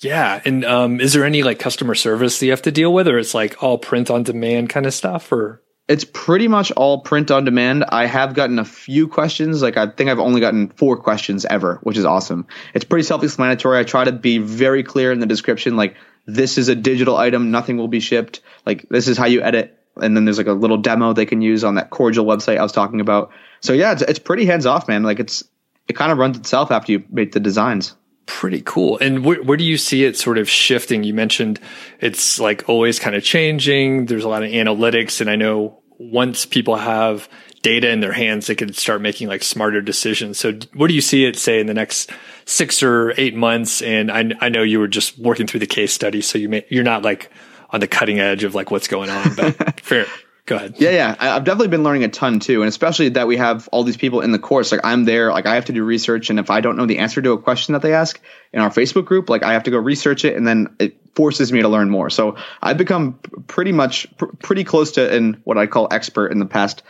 Yeah. 0.00 0.42
And 0.44 0.64
um, 0.64 1.00
is 1.00 1.12
there 1.12 1.24
any 1.24 1.44
like 1.44 1.60
customer 1.60 1.94
service 1.94 2.40
that 2.40 2.46
you 2.46 2.50
have 2.50 2.62
to 2.62 2.72
deal 2.72 2.92
with, 2.92 3.06
or 3.06 3.16
it's 3.16 3.32
like 3.32 3.62
all 3.62 3.78
print 3.78 4.10
on 4.10 4.24
demand 4.24 4.68
kind 4.68 4.84
of 4.84 4.92
stuff, 4.92 5.30
or? 5.30 5.62
It's 5.86 6.04
pretty 6.04 6.48
much 6.48 6.72
all 6.72 7.00
print 7.02 7.30
on 7.30 7.44
demand. 7.44 7.84
I 7.90 8.06
have 8.06 8.32
gotten 8.32 8.58
a 8.58 8.64
few 8.64 9.06
questions. 9.06 9.62
Like 9.62 9.76
I 9.76 9.86
think 9.86 10.08
I've 10.08 10.18
only 10.18 10.40
gotten 10.40 10.70
four 10.70 10.96
questions 10.96 11.44
ever, 11.44 11.78
which 11.82 11.98
is 11.98 12.06
awesome. 12.06 12.46
It's 12.72 12.86
pretty 12.86 13.02
self-explanatory. 13.04 13.78
I 13.78 13.84
try 13.84 14.04
to 14.04 14.12
be 14.12 14.38
very 14.38 14.82
clear 14.82 15.12
in 15.12 15.20
the 15.20 15.26
description, 15.26 15.76
like 15.76 15.96
this 16.26 16.56
is 16.56 16.68
a 16.68 16.74
digital 16.74 17.16
item, 17.16 17.50
nothing 17.50 17.76
will 17.76 17.88
be 17.88 18.00
shipped. 18.00 18.40
Like 18.64 18.88
this 18.88 19.08
is 19.08 19.18
how 19.18 19.26
you 19.26 19.42
edit. 19.42 19.78
And 20.00 20.16
then 20.16 20.24
there's 20.24 20.38
like 20.38 20.46
a 20.46 20.52
little 20.52 20.78
demo 20.78 21.12
they 21.12 21.26
can 21.26 21.42
use 21.42 21.64
on 21.64 21.74
that 21.74 21.90
Corjl 21.90 22.24
website 22.24 22.56
I 22.56 22.62
was 22.62 22.72
talking 22.72 23.00
about. 23.00 23.30
So 23.60 23.74
yeah, 23.74 23.92
it's, 23.92 24.02
it's 24.02 24.18
pretty 24.18 24.46
hands 24.46 24.64
off, 24.64 24.88
man. 24.88 25.02
Like 25.02 25.20
it's, 25.20 25.44
it 25.86 25.92
kind 25.92 26.10
of 26.10 26.18
runs 26.18 26.38
itself 26.38 26.70
after 26.70 26.92
you 26.92 27.04
make 27.10 27.32
the 27.32 27.40
designs. 27.40 27.94
Pretty 28.26 28.62
cool. 28.62 28.98
And 28.98 29.24
where, 29.24 29.42
where 29.42 29.56
do 29.56 29.64
you 29.64 29.76
see 29.76 30.04
it 30.04 30.16
sort 30.16 30.38
of 30.38 30.48
shifting? 30.48 31.04
You 31.04 31.14
mentioned 31.14 31.60
it's 32.00 32.40
like 32.40 32.68
always 32.68 32.98
kind 32.98 33.14
of 33.14 33.22
changing. 33.22 34.06
There's 34.06 34.24
a 34.24 34.28
lot 34.28 34.42
of 34.42 34.50
analytics. 34.50 35.20
And 35.20 35.28
I 35.28 35.36
know 35.36 35.78
once 35.98 36.46
people 36.46 36.76
have 36.76 37.28
data 37.62 37.90
in 37.90 38.00
their 38.00 38.12
hands, 38.12 38.46
they 38.46 38.54
can 38.54 38.72
start 38.72 39.00
making 39.00 39.28
like 39.28 39.42
smarter 39.42 39.80
decisions. 39.80 40.38
So 40.38 40.52
what 40.74 40.88
do 40.88 40.94
you 40.94 41.00
see 41.00 41.24
it 41.24 41.36
say 41.36 41.60
in 41.60 41.66
the 41.66 41.74
next 41.74 42.10
six 42.44 42.82
or 42.82 43.12
eight 43.16 43.34
months? 43.34 43.82
And 43.82 44.10
I, 44.10 44.30
I 44.40 44.48
know 44.48 44.62
you 44.62 44.78
were 44.78 44.88
just 44.88 45.18
working 45.18 45.46
through 45.46 45.60
the 45.60 45.66
case 45.66 45.92
study, 45.92 46.20
so 46.20 46.38
you 46.38 46.48
may, 46.48 46.64
you're 46.68 46.84
not 46.84 47.02
like 47.02 47.30
on 47.70 47.80
the 47.80 47.88
cutting 47.88 48.20
edge 48.20 48.44
of 48.44 48.54
like 48.54 48.70
what's 48.70 48.88
going 48.88 49.10
on, 49.10 49.34
but 49.34 49.80
fair. 49.80 50.06
Go 50.46 50.56
ahead. 50.56 50.74
Yeah, 50.76 50.90
yeah. 50.90 51.16
I've 51.18 51.44
definitely 51.44 51.68
been 51.68 51.84
learning 51.84 52.04
a 52.04 52.08
ton 52.08 52.38
too. 52.38 52.60
And 52.60 52.68
especially 52.68 53.08
that 53.10 53.26
we 53.26 53.38
have 53.38 53.66
all 53.68 53.82
these 53.82 53.96
people 53.96 54.20
in 54.20 54.30
the 54.30 54.38
course. 54.38 54.72
Like 54.72 54.82
I'm 54.84 55.04
there, 55.04 55.30
like 55.30 55.46
I 55.46 55.54
have 55.54 55.66
to 55.66 55.72
do 55.72 55.82
research. 55.82 56.28
And 56.28 56.38
if 56.38 56.50
I 56.50 56.60
don't 56.60 56.76
know 56.76 56.84
the 56.84 56.98
answer 56.98 57.22
to 57.22 57.32
a 57.32 57.38
question 57.40 57.72
that 57.72 57.80
they 57.80 57.94
ask 57.94 58.20
in 58.52 58.60
our 58.60 58.68
Facebook 58.68 59.06
group, 59.06 59.30
like 59.30 59.42
I 59.42 59.54
have 59.54 59.62
to 59.64 59.70
go 59.70 59.78
research 59.78 60.26
it 60.26 60.36
and 60.36 60.46
then 60.46 60.76
it 60.78 60.96
forces 61.14 61.50
me 61.50 61.62
to 61.62 61.68
learn 61.68 61.88
more. 61.88 62.10
So 62.10 62.36
I've 62.60 62.76
become 62.76 63.14
pretty 63.46 63.72
much 63.72 64.06
pr- 64.18 64.26
pretty 64.26 64.64
close 64.64 64.92
to 64.92 65.14
in 65.14 65.40
what 65.44 65.56
I 65.56 65.66
call 65.66 65.88
expert 65.90 66.30
in 66.30 66.40
the 66.40 66.46
past 66.46 66.82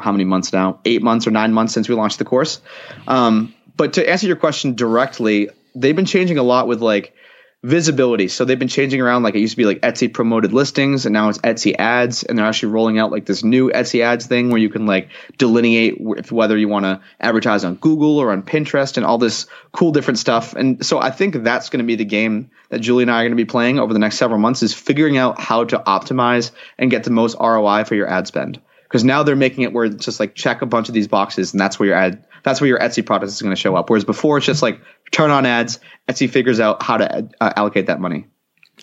how 0.00 0.12
many 0.12 0.24
months 0.24 0.52
now? 0.52 0.80
Eight 0.84 1.02
months 1.02 1.26
or 1.26 1.30
nine 1.30 1.52
months 1.52 1.74
since 1.74 1.88
we 1.88 1.94
launched 1.94 2.18
the 2.18 2.24
course. 2.24 2.60
Um, 3.08 3.54
but 3.76 3.94
to 3.94 4.08
answer 4.08 4.26
your 4.26 4.36
question 4.36 4.74
directly, 4.74 5.50
they've 5.74 5.96
been 5.96 6.06
changing 6.06 6.38
a 6.38 6.42
lot 6.42 6.68
with 6.68 6.80
like 6.80 7.14
visibility. 7.62 8.26
So 8.26 8.44
they've 8.44 8.58
been 8.58 8.68
changing 8.68 9.00
around. 9.00 9.22
Like 9.22 9.34
it 9.34 9.40
used 9.40 9.52
to 9.52 9.56
be 9.56 9.64
like 9.64 9.80
Etsy 9.80 10.12
promoted 10.12 10.52
listings, 10.52 11.06
and 11.06 11.12
now 11.12 11.28
it's 11.28 11.38
Etsy 11.38 11.74
ads. 11.78 12.22
And 12.24 12.36
they're 12.36 12.46
actually 12.46 12.72
rolling 12.72 12.98
out 12.98 13.12
like 13.12 13.24
this 13.24 13.44
new 13.44 13.70
Etsy 13.70 14.00
ads 14.00 14.26
thing 14.26 14.50
where 14.50 14.58
you 14.58 14.68
can 14.68 14.86
like 14.86 15.10
delineate 15.38 16.00
whether 16.00 16.56
you 16.56 16.68
want 16.68 16.84
to 16.84 17.00
advertise 17.20 17.64
on 17.64 17.76
Google 17.76 18.18
or 18.18 18.32
on 18.32 18.42
Pinterest 18.42 18.96
and 18.96 19.06
all 19.06 19.18
this 19.18 19.46
cool 19.72 19.92
different 19.92 20.18
stuff. 20.18 20.54
And 20.54 20.84
so 20.84 20.98
I 20.98 21.10
think 21.10 21.42
that's 21.42 21.70
going 21.70 21.82
to 21.82 21.86
be 21.86 21.96
the 21.96 22.04
game 22.04 22.50
that 22.70 22.80
Julie 22.80 23.02
and 23.02 23.10
I 23.10 23.20
are 23.20 23.24
going 23.24 23.32
to 23.32 23.36
be 23.36 23.44
playing 23.44 23.78
over 23.78 23.92
the 23.92 23.98
next 23.98 24.18
several 24.18 24.40
months 24.40 24.62
is 24.62 24.74
figuring 24.74 25.16
out 25.16 25.40
how 25.40 25.64
to 25.64 25.78
optimize 25.78 26.50
and 26.78 26.90
get 26.90 27.04
the 27.04 27.10
most 27.10 27.36
ROI 27.38 27.84
for 27.84 27.94
your 27.94 28.08
ad 28.08 28.26
spend 28.26 28.60
because 28.84 29.04
now 29.04 29.22
they're 29.22 29.36
making 29.36 29.64
it 29.64 29.72
where 29.72 29.86
it's 29.86 30.04
just 30.04 30.20
like 30.20 30.34
check 30.34 30.60
a 30.60 30.66
bunch 30.66 30.88
of 30.88 30.94
these 30.94 31.08
boxes 31.08 31.52
and 31.52 31.60
that's 31.60 31.78
where 31.78 31.88
your 31.88 31.96
ad 31.96 32.24
that's 32.42 32.60
where 32.60 32.68
your 32.68 32.78
Etsy 32.78 33.04
product 33.04 33.30
is 33.30 33.40
going 33.40 33.54
to 33.54 33.60
show 33.60 33.76
up. 33.76 33.90
Whereas 33.90 34.04
before 34.04 34.38
it's 34.38 34.46
just 34.46 34.62
like 34.62 34.80
turn 35.10 35.30
on 35.30 35.46
ads, 35.46 35.80
Etsy 36.08 36.28
figures 36.28 36.60
out 36.60 36.82
how 36.82 36.96
to 36.96 37.28
uh, 37.40 37.52
allocate 37.56 37.86
that 37.86 38.00
money. 38.00 38.26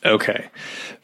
Okay. 0.05 0.49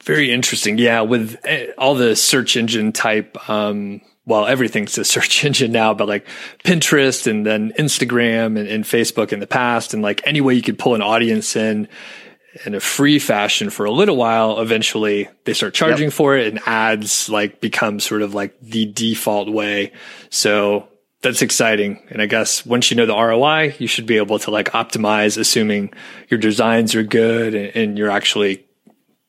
Very 0.02 0.32
interesting. 0.32 0.78
Yeah. 0.78 1.02
With 1.02 1.36
eh, 1.44 1.68
all 1.76 1.94
the 1.94 2.16
search 2.16 2.56
engine 2.56 2.92
type, 2.92 3.48
um, 3.50 4.00
well, 4.24 4.46
everything's 4.46 4.96
a 4.98 5.04
search 5.04 5.44
engine 5.44 5.72
now, 5.72 5.94
but 5.94 6.08
like 6.08 6.26
Pinterest 6.64 7.26
and 7.26 7.44
then 7.44 7.72
Instagram 7.78 8.58
and, 8.58 8.68
and, 8.68 8.84
Facebook 8.84 9.32
in 9.32 9.40
the 9.40 9.46
past, 9.46 9.94
and 9.94 10.02
like 10.02 10.20
any 10.24 10.40
way 10.40 10.54
you 10.54 10.62
could 10.62 10.78
pull 10.78 10.94
an 10.94 11.02
audience 11.02 11.56
in 11.56 11.88
in 12.64 12.74
a 12.74 12.80
free 12.80 13.18
fashion 13.18 13.68
for 13.68 13.84
a 13.84 13.90
little 13.90 14.16
while, 14.16 14.60
eventually 14.60 15.28
they 15.44 15.52
start 15.52 15.74
charging 15.74 16.06
yep. 16.06 16.12
for 16.12 16.36
it 16.38 16.46
and 16.46 16.58
ads 16.64 17.28
like 17.28 17.60
become 17.60 18.00
sort 18.00 18.22
of 18.22 18.32
like 18.32 18.58
the 18.62 18.86
default 18.86 19.50
way. 19.50 19.92
So 20.30 20.88
that's 21.26 21.42
exciting. 21.42 22.00
And 22.08 22.22
I 22.22 22.26
guess 22.26 22.64
once 22.64 22.90
you 22.90 22.96
know 22.96 23.04
the 23.04 23.16
ROI, 23.16 23.74
you 23.80 23.88
should 23.88 24.06
be 24.06 24.16
able 24.16 24.38
to 24.38 24.52
like 24.52 24.70
optimize, 24.70 25.36
assuming 25.36 25.92
your 26.28 26.38
designs 26.38 26.94
are 26.94 27.02
good 27.02 27.52
and, 27.52 27.74
and 27.74 27.98
you're 27.98 28.10
actually, 28.10 28.64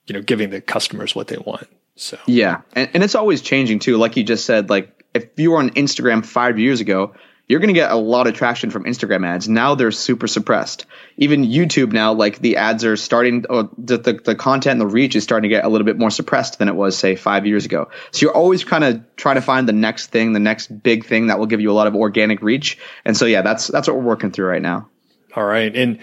you 0.05 0.13
know, 0.13 0.21
giving 0.21 0.51
the 0.51 0.61
customers 0.61 1.15
what 1.15 1.27
they 1.27 1.37
want. 1.37 1.67
So 1.95 2.19
yeah, 2.27 2.61
and, 2.73 2.89
and 2.93 3.03
it's 3.03 3.15
always 3.15 3.41
changing 3.41 3.79
too. 3.79 3.97
Like 3.97 4.15
you 4.15 4.23
just 4.23 4.45
said, 4.45 4.69
like 4.69 5.03
if 5.15 5.27
you 5.37 5.51
were 5.51 5.57
on 5.57 5.71
Instagram 5.71 6.23
five 6.23 6.59
years 6.59 6.81
ago, 6.81 7.15
you're 7.47 7.61
going 7.61 7.73
to 7.73 7.73
get 7.73 7.91
a 7.91 7.95
lot 7.95 8.27
of 8.27 8.33
traction 8.33 8.69
from 8.69 8.83
Instagram 8.83 9.25
ads. 9.25 9.47
Now 9.47 9.75
they're 9.75 9.91
super 9.91 10.27
suppressed. 10.27 10.85
Even 11.15 11.45
YouTube 11.45 11.93
now, 11.93 12.13
like 12.13 12.39
the 12.39 12.57
ads 12.57 12.83
are 12.83 12.97
starting, 12.97 13.45
or 13.49 13.69
the, 13.77 13.97
the, 13.97 14.13
the, 14.13 14.35
content 14.35 14.73
and 14.73 14.81
the 14.81 14.87
reach 14.87 15.15
is 15.15 15.23
starting 15.23 15.49
to 15.49 15.55
get 15.55 15.63
a 15.63 15.69
little 15.69 15.85
bit 15.85 15.97
more 15.97 16.11
suppressed 16.11 16.59
than 16.59 16.67
it 16.67 16.75
was, 16.75 16.97
say, 16.97 17.15
five 17.15 17.45
years 17.45 17.63
ago. 17.63 17.89
So 18.11 18.25
you're 18.25 18.35
always 18.35 18.65
kind 18.65 18.83
of 18.83 19.01
trying 19.15 19.35
to 19.35 19.41
find 19.41 19.67
the 19.67 19.73
next 19.73 20.07
thing, 20.07 20.33
the 20.33 20.39
next 20.39 20.67
big 20.83 21.05
thing 21.05 21.27
that 21.27 21.39
will 21.39 21.45
give 21.45 21.61
you 21.61 21.71
a 21.71 21.73
lot 21.73 21.87
of 21.87 21.95
organic 21.95 22.41
reach. 22.41 22.77
And 23.05 23.15
so, 23.15 23.25
yeah, 23.25 23.41
that's, 23.43 23.67
that's 23.67 23.87
what 23.87 23.95
we're 23.95 24.03
working 24.03 24.31
through 24.31 24.47
right 24.47 24.61
now. 24.61 24.89
All 25.33 25.45
right. 25.45 25.73
And 25.73 25.99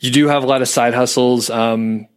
you 0.00 0.10
do 0.10 0.26
have 0.26 0.42
a 0.42 0.46
lot 0.46 0.60
of 0.60 0.68
side 0.68 0.94
hustles. 0.94 1.50
Um, 1.50 2.08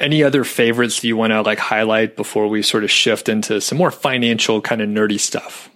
any 0.00 0.22
other 0.22 0.42
favorites 0.42 1.00
that 1.00 1.06
you 1.06 1.16
want 1.16 1.32
to 1.32 1.42
like 1.42 1.58
highlight 1.58 2.16
before 2.16 2.48
we 2.48 2.62
sort 2.62 2.84
of 2.84 2.90
shift 2.90 3.28
into 3.28 3.60
some 3.60 3.78
more 3.78 3.90
financial 3.90 4.60
kind 4.62 4.80
of 4.80 4.88
nerdy 4.88 5.20
stuff? 5.20 5.70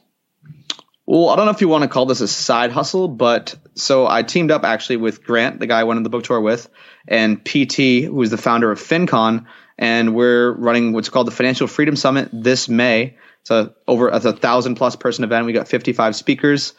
Well, 1.11 1.31
I 1.31 1.35
don't 1.35 1.47
know 1.47 1.51
if 1.51 1.61
you 1.61 1.67
want 1.67 1.83
to 1.83 1.89
call 1.89 2.07
this 2.07 2.21
a 2.21 2.29
side 2.29 2.71
hustle, 2.71 3.09
but 3.09 3.57
so 3.75 4.07
I 4.07 4.23
teamed 4.23 4.53
up 4.53 4.63
actually 4.63 4.99
with 4.99 5.25
Grant, 5.25 5.59
the 5.59 5.67
guy 5.67 5.81
I 5.81 5.83
went 5.83 5.97
on 5.97 6.05
the 6.05 6.09
book 6.09 6.23
tour 6.23 6.41
with, 6.41 6.71
and 7.09 7.45
PT, 7.45 8.05
who 8.05 8.23
is 8.23 8.31
the 8.31 8.39
founder 8.39 8.71
of 8.71 8.79
FinCon, 8.79 9.47
and 9.77 10.15
we're 10.15 10.53
running 10.53 10.93
what's 10.93 11.09
called 11.09 11.27
the 11.27 11.33
Financial 11.33 11.67
Freedom 11.67 11.97
Summit 11.97 12.29
this 12.33 12.69
May. 12.69 13.17
It's 13.41 13.51
a 13.51 13.75
over 13.89 14.09
it's 14.11 14.25
a 14.25 14.33
thousand 14.33 14.77
plus 14.77 14.95
person 14.95 15.25
event. 15.25 15.47
We 15.47 15.53
got 15.53 15.67
55 15.67 16.15
speakers. 16.15 16.75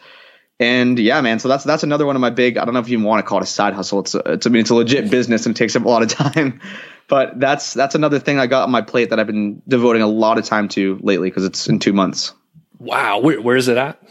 And 0.58 0.98
yeah, 0.98 1.20
man. 1.20 1.38
So 1.38 1.48
that's 1.48 1.64
that's 1.64 1.82
another 1.82 2.06
one 2.06 2.16
of 2.16 2.22
my 2.22 2.30
big. 2.30 2.56
I 2.56 2.64
don't 2.64 2.72
know 2.72 2.80
if 2.80 2.88
you 2.88 2.98
want 3.02 3.22
to 3.22 3.28
call 3.28 3.36
it 3.36 3.44
a 3.44 3.46
side 3.46 3.74
hustle. 3.74 4.00
It's 4.00 4.14
a, 4.14 4.20
it's 4.20 4.46
I 4.46 4.50
mean 4.50 4.62
it's 4.62 4.70
a 4.70 4.74
legit 4.74 5.10
business 5.10 5.44
and 5.44 5.54
takes 5.54 5.76
up 5.76 5.84
a 5.84 5.88
lot 5.88 6.02
of 6.02 6.08
time. 6.08 6.62
But 7.08 7.38
that's 7.38 7.74
that's 7.74 7.94
another 7.94 8.18
thing 8.18 8.38
I 8.38 8.46
got 8.46 8.62
on 8.62 8.70
my 8.70 8.80
plate 8.80 9.10
that 9.10 9.20
I've 9.20 9.26
been 9.26 9.60
devoting 9.68 10.00
a 10.00 10.06
lot 10.06 10.38
of 10.38 10.46
time 10.46 10.68
to 10.68 10.98
lately 11.02 11.28
because 11.28 11.44
it's 11.44 11.68
in 11.68 11.78
two 11.78 11.92
months. 11.92 12.32
Wow, 12.78 13.18
where, 13.18 13.40
where 13.40 13.56
is 13.56 13.68
it 13.68 13.76
at? 13.76 14.02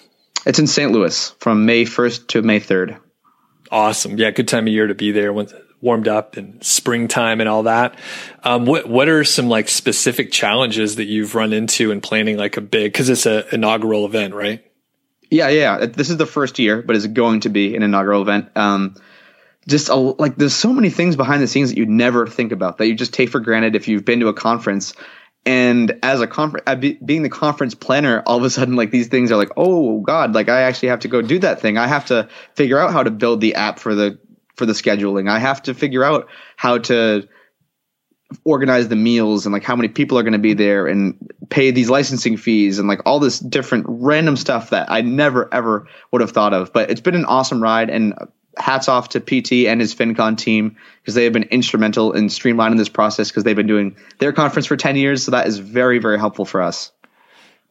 It's 0.46 0.60
in 0.60 0.68
St. 0.68 0.92
Louis 0.92 1.30
from 1.40 1.66
May 1.66 1.86
1st 1.86 2.28
to 2.30 2.42
May 2.42 2.60
3rd. 2.60 3.00
Awesome. 3.72 4.18
Yeah, 4.18 4.32
good 4.32 4.48
time 4.48 4.68
of 4.68 4.74
year 4.74 4.88
to 4.88 4.96
be 4.96 5.12
there 5.12 5.32
when 5.32 5.48
warmed 5.82 6.08
up 6.08 6.38
and 6.38 6.64
springtime 6.64 7.40
and 7.40 7.50
all 7.50 7.64
that. 7.64 7.98
Um, 8.44 8.66
what 8.66 8.88
what 8.88 9.10
are 9.10 9.24
some 9.24 9.50
like 9.50 9.68
specific 9.70 10.32
challenges 10.32 10.98
that 10.98 11.06
you've 11.06 11.36
run 11.36 11.54
into 11.54 11.92
in 11.92 12.02
planning 12.02 12.38
like 12.38 12.58
a 12.58 12.62
big 12.62 12.92
because 12.92 13.10
it's 13.10 13.26
an 13.26 13.46
inaugural 13.52 14.06
event, 14.06 14.34
right? 14.34 14.64
Yeah, 15.30 15.50
yeah. 15.50 15.86
This 15.86 16.10
is 16.10 16.18
the 16.18 16.26
first 16.26 16.60
year, 16.60 16.82
but 16.82 16.96
it's 16.96 17.08
going 17.08 17.42
to 17.42 17.50
be 17.50 17.76
an 17.76 17.84
inaugural 17.84 18.22
event. 18.22 18.50
Um, 18.56 18.96
just 19.68 19.90
a, 19.90 19.96
like 19.96 20.36
there's 20.36 20.54
so 20.54 20.74
many 20.74 20.90
things 20.90 21.16
behind 21.16 21.42
the 21.42 21.48
scenes 21.48 21.70
that 21.70 21.78
you 21.78 21.86
never 21.86 22.28
think 22.28 22.52
about 22.52 22.78
that 22.78 22.88
you 22.88 22.96
just 22.96 23.14
take 23.14 23.30
for 23.30 23.40
granted 23.40 23.76
if 23.76 23.88
you've 23.88 24.06
been 24.06 24.20
to 24.20 24.28
a 24.28 24.34
conference 24.34 24.94
and 25.46 25.98
as 26.04 26.22
a 26.22 26.28
conference, 26.28 26.64
uh, 26.68 26.76
being 26.76 27.24
the 27.24 27.30
conference 27.30 27.74
planner, 27.74 28.22
all 28.26 28.38
of 28.38 28.44
a 28.44 28.50
sudden, 28.50 28.76
like 28.76 28.92
these 28.92 29.08
things 29.08 29.32
are 29.32 29.38
like, 29.38 29.52
oh 29.58 30.00
god, 30.02 30.34
like 30.34 30.50
I 30.50 30.62
actually 30.62 30.90
have 30.90 31.00
to 31.00 31.08
go 31.08 31.22
do 31.22 31.40
that 31.40 31.62
thing. 31.62 31.78
I 31.78 31.88
have 31.88 32.06
to 32.06 32.30
figure 32.54 32.78
out 32.78 32.92
how 32.92 33.02
to 33.02 33.12
build 33.12 33.42
the 33.42 33.56
app 33.56 33.80
for 33.80 33.96
the 33.96 34.20
for 34.56 34.68
the 34.68 34.74
scheduling. 34.74 35.30
I 35.30 35.40
have 35.40 35.64
to 35.64 35.74
figure 35.74 36.04
out 36.04 36.28
how 36.58 36.78
to 36.78 37.28
organize 38.46 38.88
the 38.88 38.96
meals 38.96 39.46
and 39.46 39.52
like 39.52 39.64
how 39.64 39.76
many 39.76 39.88
people 39.88 40.18
are 40.18 40.24
going 40.24 40.34
to 40.34 40.40
be 40.40 40.54
there 40.54 40.88
and 40.88 41.32
pay 41.50 41.72
these 41.72 41.90
licensing 41.90 42.38
fees 42.38 42.80
and 42.80 42.88
like 42.88 43.02
all 43.06 43.20
this 43.20 43.40
different 43.40 43.86
random 43.90 44.38
stuff 44.38 44.70
that 44.70 44.90
I 44.92 45.02
never 45.02 45.52
ever 45.54 45.88
would 46.12 46.22
have 46.22 46.32
thought 46.32 46.54
of. 46.54 46.72
But 46.72 46.92
it's 46.92 47.02
been 47.02 47.16
an 47.16 47.26
awesome 47.26 47.62
ride 47.62 47.90
and 47.90 48.14
hats 48.58 48.88
off 48.88 49.10
to 49.10 49.20
PT 49.20 49.68
and 49.68 49.80
his 49.80 49.96
FinCon 49.96 50.38
team 50.38 50.78
because 51.02 51.16
they 51.16 51.24
have 51.24 51.34
been 51.34 51.44
instrumental 51.44 52.14
in 52.14 52.28
streamlining 52.28 52.78
this 52.78 52.90
process 52.90 53.30
because 53.30 53.44
they've 53.44 53.56
been 53.56 53.68
doing 53.68 53.96
their 54.20 54.34
conference 54.34 54.66
for 54.66 54.78
10 54.78 54.96
years. 54.96 55.24
So 55.24 55.32
that 55.32 55.48
is 55.48 55.58
very, 55.58 56.00
very 56.00 56.20
helpful 56.20 56.46
for 56.46 56.62
us. 56.62 56.92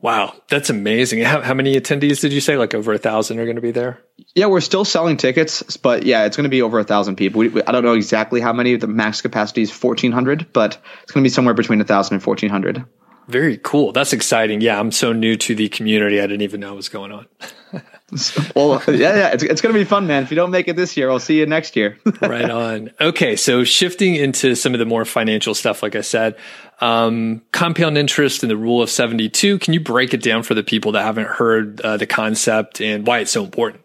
Wow, 0.02 0.34
that's 0.48 0.70
amazing. 0.70 1.20
How, 1.20 1.42
how 1.42 1.52
many 1.52 1.74
attendees 1.74 2.22
did 2.22 2.32
you 2.32 2.40
say? 2.40 2.56
Like 2.56 2.74
over 2.74 2.94
a 2.94 2.98
thousand 2.98 3.38
are 3.38 3.44
going 3.44 3.56
to 3.56 3.62
be 3.62 3.70
there? 3.70 4.00
Yeah, 4.34 4.46
we're 4.46 4.62
still 4.62 4.86
selling 4.86 5.18
tickets, 5.18 5.76
but 5.76 6.04
yeah, 6.04 6.24
it's 6.24 6.38
going 6.38 6.44
to 6.44 6.50
be 6.50 6.62
over 6.62 6.78
a 6.78 6.84
thousand 6.84 7.16
people. 7.16 7.40
We, 7.40 7.48
we, 7.48 7.62
I 7.62 7.72
don't 7.72 7.84
know 7.84 7.92
exactly 7.92 8.40
how 8.40 8.54
many. 8.54 8.76
The 8.76 8.86
max 8.86 9.20
capacity 9.20 9.60
is 9.60 9.70
1,400, 9.70 10.54
but 10.54 10.78
it's 11.02 11.12
going 11.12 11.22
to 11.22 11.26
be 11.26 11.32
somewhere 11.32 11.52
between 11.52 11.82
a 11.82 11.84
thousand 11.84 12.14
and 12.14 12.26
1,400. 12.26 12.86
Very 13.28 13.58
cool. 13.58 13.92
That's 13.92 14.14
exciting. 14.14 14.62
Yeah, 14.62 14.80
I'm 14.80 14.90
so 14.90 15.12
new 15.12 15.36
to 15.36 15.54
the 15.54 15.68
community. 15.68 16.18
I 16.18 16.26
didn't 16.26 16.42
even 16.42 16.60
know 16.60 16.70
what 16.70 16.76
was 16.76 16.88
going 16.88 17.12
on. 17.12 17.26
well, 18.54 18.82
yeah, 18.88 18.94
yeah, 18.94 19.28
it's, 19.28 19.42
it's 19.42 19.60
going 19.60 19.72
to 19.72 19.78
be 19.78 19.84
fun, 19.84 20.06
man. 20.06 20.22
If 20.22 20.30
you 20.30 20.36
don't 20.36 20.50
make 20.50 20.68
it 20.68 20.76
this 20.76 20.96
year, 20.96 21.10
I'll 21.10 21.18
see 21.18 21.38
you 21.38 21.46
next 21.46 21.76
year. 21.76 21.98
right 22.20 22.50
on. 22.50 22.90
Okay, 23.00 23.36
so 23.36 23.64
shifting 23.64 24.14
into 24.14 24.54
some 24.54 24.74
of 24.74 24.78
the 24.78 24.86
more 24.86 25.04
financial 25.04 25.54
stuff, 25.54 25.82
like 25.82 25.94
I 25.94 26.00
said, 26.00 26.36
um, 26.80 27.42
compound 27.52 27.98
interest 27.98 28.42
and 28.42 28.50
the 28.50 28.56
rule 28.56 28.82
of 28.82 28.90
72. 28.90 29.58
Can 29.58 29.74
you 29.74 29.80
break 29.80 30.14
it 30.14 30.22
down 30.22 30.42
for 30.42 30.54
the 30.54 30.62
people 30.62 30.92
that 30.92 31.02
haven't 31.02 31.28
heard 31.28 31.80
uh, 31.82 31.96
the 31.96 32.06
concept 32.06 32.80
and 32.80 33.06
why 33.06 33.20
it's 33.20 33.30
so 33.30 33.44
important? 33.44 33.84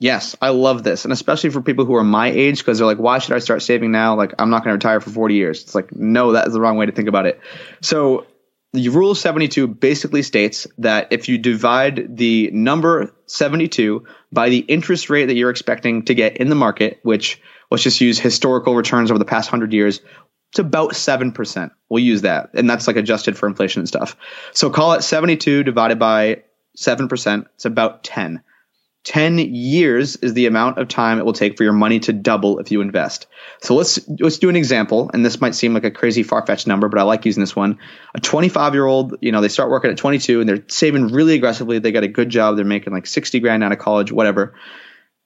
Yes, 0.00 0.36
I 0.42 0.50
love 0.50 0.82
this. 0.82 1.04
And 1.04 1.12
especially 1.12 1.50
for 1.50 1.62
people 1.62 1.84
who 1.84 1.94
are 1.94 2.04
my 2.04 2.28
age, 2.28 2.58
because 2.58 2.78
they're 2.78 2.86
like, 2.86 2.98
why 2.98 3.18
should 3.18 3.34
I 3.34 3.38
start 3.38 3.62
saving 3.62 3.92
now? 3.92 4.16
Like, 4.16 4.34
I'm 4.38 4.50
not 4.50 4.64
going 4.64 4.78
to 4.78 4.86
retire 4.86 5.00
for 5.00 5.10
40 5.10 5.34
years. 5.34 5.62
It's 5.62 5.74
like, 5.74 5.94
no, 5.94 6.32
that 6.32 6.46
is 6.46 6.52
the 6.52 6.60
wrong 6.60 6.76
way 6.76 6.86
to 6.86 6.92
think 6.92 7.08
about 7.08 7.26
it. 7.26 7.40
So, 7.80 8.26
the 8.74 8.88
rule 8.88 9.14
72 9.14 9.68
basically 9.68 10.22
states 10.22 10.66
that 10.78 11.12
if 11.12 11.28
you 11.28 11.38
divide 11.38 12.16
the 12.16 12.50
number 12.50 13.14
72 13.26 14.04
by 14.32 14.48
the 14.48 14.58
interest 14.58 15.08
rate 15.10 15.26
that 15.26 15.36
you're 15.36 15.50
expecting 15.50 16.04
to 16.06 16.14
get 16.14 16.38
in 16.38 16.48
the 16.48 16.56
market, 16.56 16.98
which 17.04 17.40
let's 17.70 17.84
just 17.84 18.00
use 18.00 18.18
historical 18.18 18.74
returns 18.74 19.12
over 19.12 19.18
the 19.18 19.24
past 19.24 19.52
100 19.52 19.72
years, 19.72 20.00
it's 20.50 20.58
about 20.58 20.90
7%. 20.90 21.70
We'll 21.88 22.02
use 22.02 22.22
that. 22.22 22.50
And 22.54 22.68
that's 22.68 22.88
like 22.88 22.96
adjusted 22.96 23.38
for 23.38 23.46
inflation 23.46 23.80
and 23.80 23.88
stuff. 23.88 24.16
So 24.52 24.70
call 24.70 24.94
it 24.94 25.02
72 25.02 25.62
divided 25.62 26.00
by 26.00 26.42
7%. 26.76 27.46
It's 27.54 27.64
about 27.66 28.02
10. 28.02 28.42
10 29.04 29.38
years 29.38 30.16
is 30.16 30.32
the 30.32 30.46
amount 30.46 30.78
of 30.78 30.88
time 30.88 31.18
it 31.18 31.26
will 31.26 31.34
take 31.34 31.58
for 31.58 31.62
your 31.62 31.74
money 31.74 32.00
to 32.00 32.12
double 32.12 32.58
if 32.58 32.70
you 32.70 32.80
invest. 32.80 33.26
So 33.60 33.74
let's 33.74 34.00
let's 34.18 34.38
do 34.38 34.48
an 34.48 34.56
example 34.56 35.10
and 35.12 35.24
this 35.24 35.40
might 35.40 35.54
seem 35.54 35.74
like 35.74 35.84
a 35.84 35.90
crazy 35.90 36.22
far-fetched 36.22 36.66
number 36.66 36.88
but 36.88 36.98
I 36.98 37.02
like 37.02 37.26
using 37.26 37.42
this 37.42 37.54
one. 37.54 37.78
A 38.14 38.20
25-year-old, 38.20 39.16
you 39.20 39.30
know, 39.30 39.42
they 39.42 39.48
start 39.48 39.70
working 39.70 39.90
at 39.90 39.98
22 39.98 40.40
and 40.40 40.48
they're 40.48 40.64
saving 40.68 41.08
really 41.08 41.34
aggressively. 41.34 41.78
They 41.78 41.92
got 41.92 42.02
a 42.02 42.08
good 42.08 42.30
job, 42.30 42.56
they're 42.56 42.64
making 42.64 42.94
like 42.94 43.06
60 43.06 43.40
grand 43.40 43.62
out 43.62 43.72
of 43.72 43.78
college, 43.78 44.10
whatever. 44.10 44.54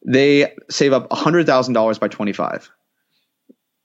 They 0.07 0.55
save 0.71 0.93
up 0.93 1.09
$100,000 1.11 2.01
by 2.01 2.09
25. 2.09 2.71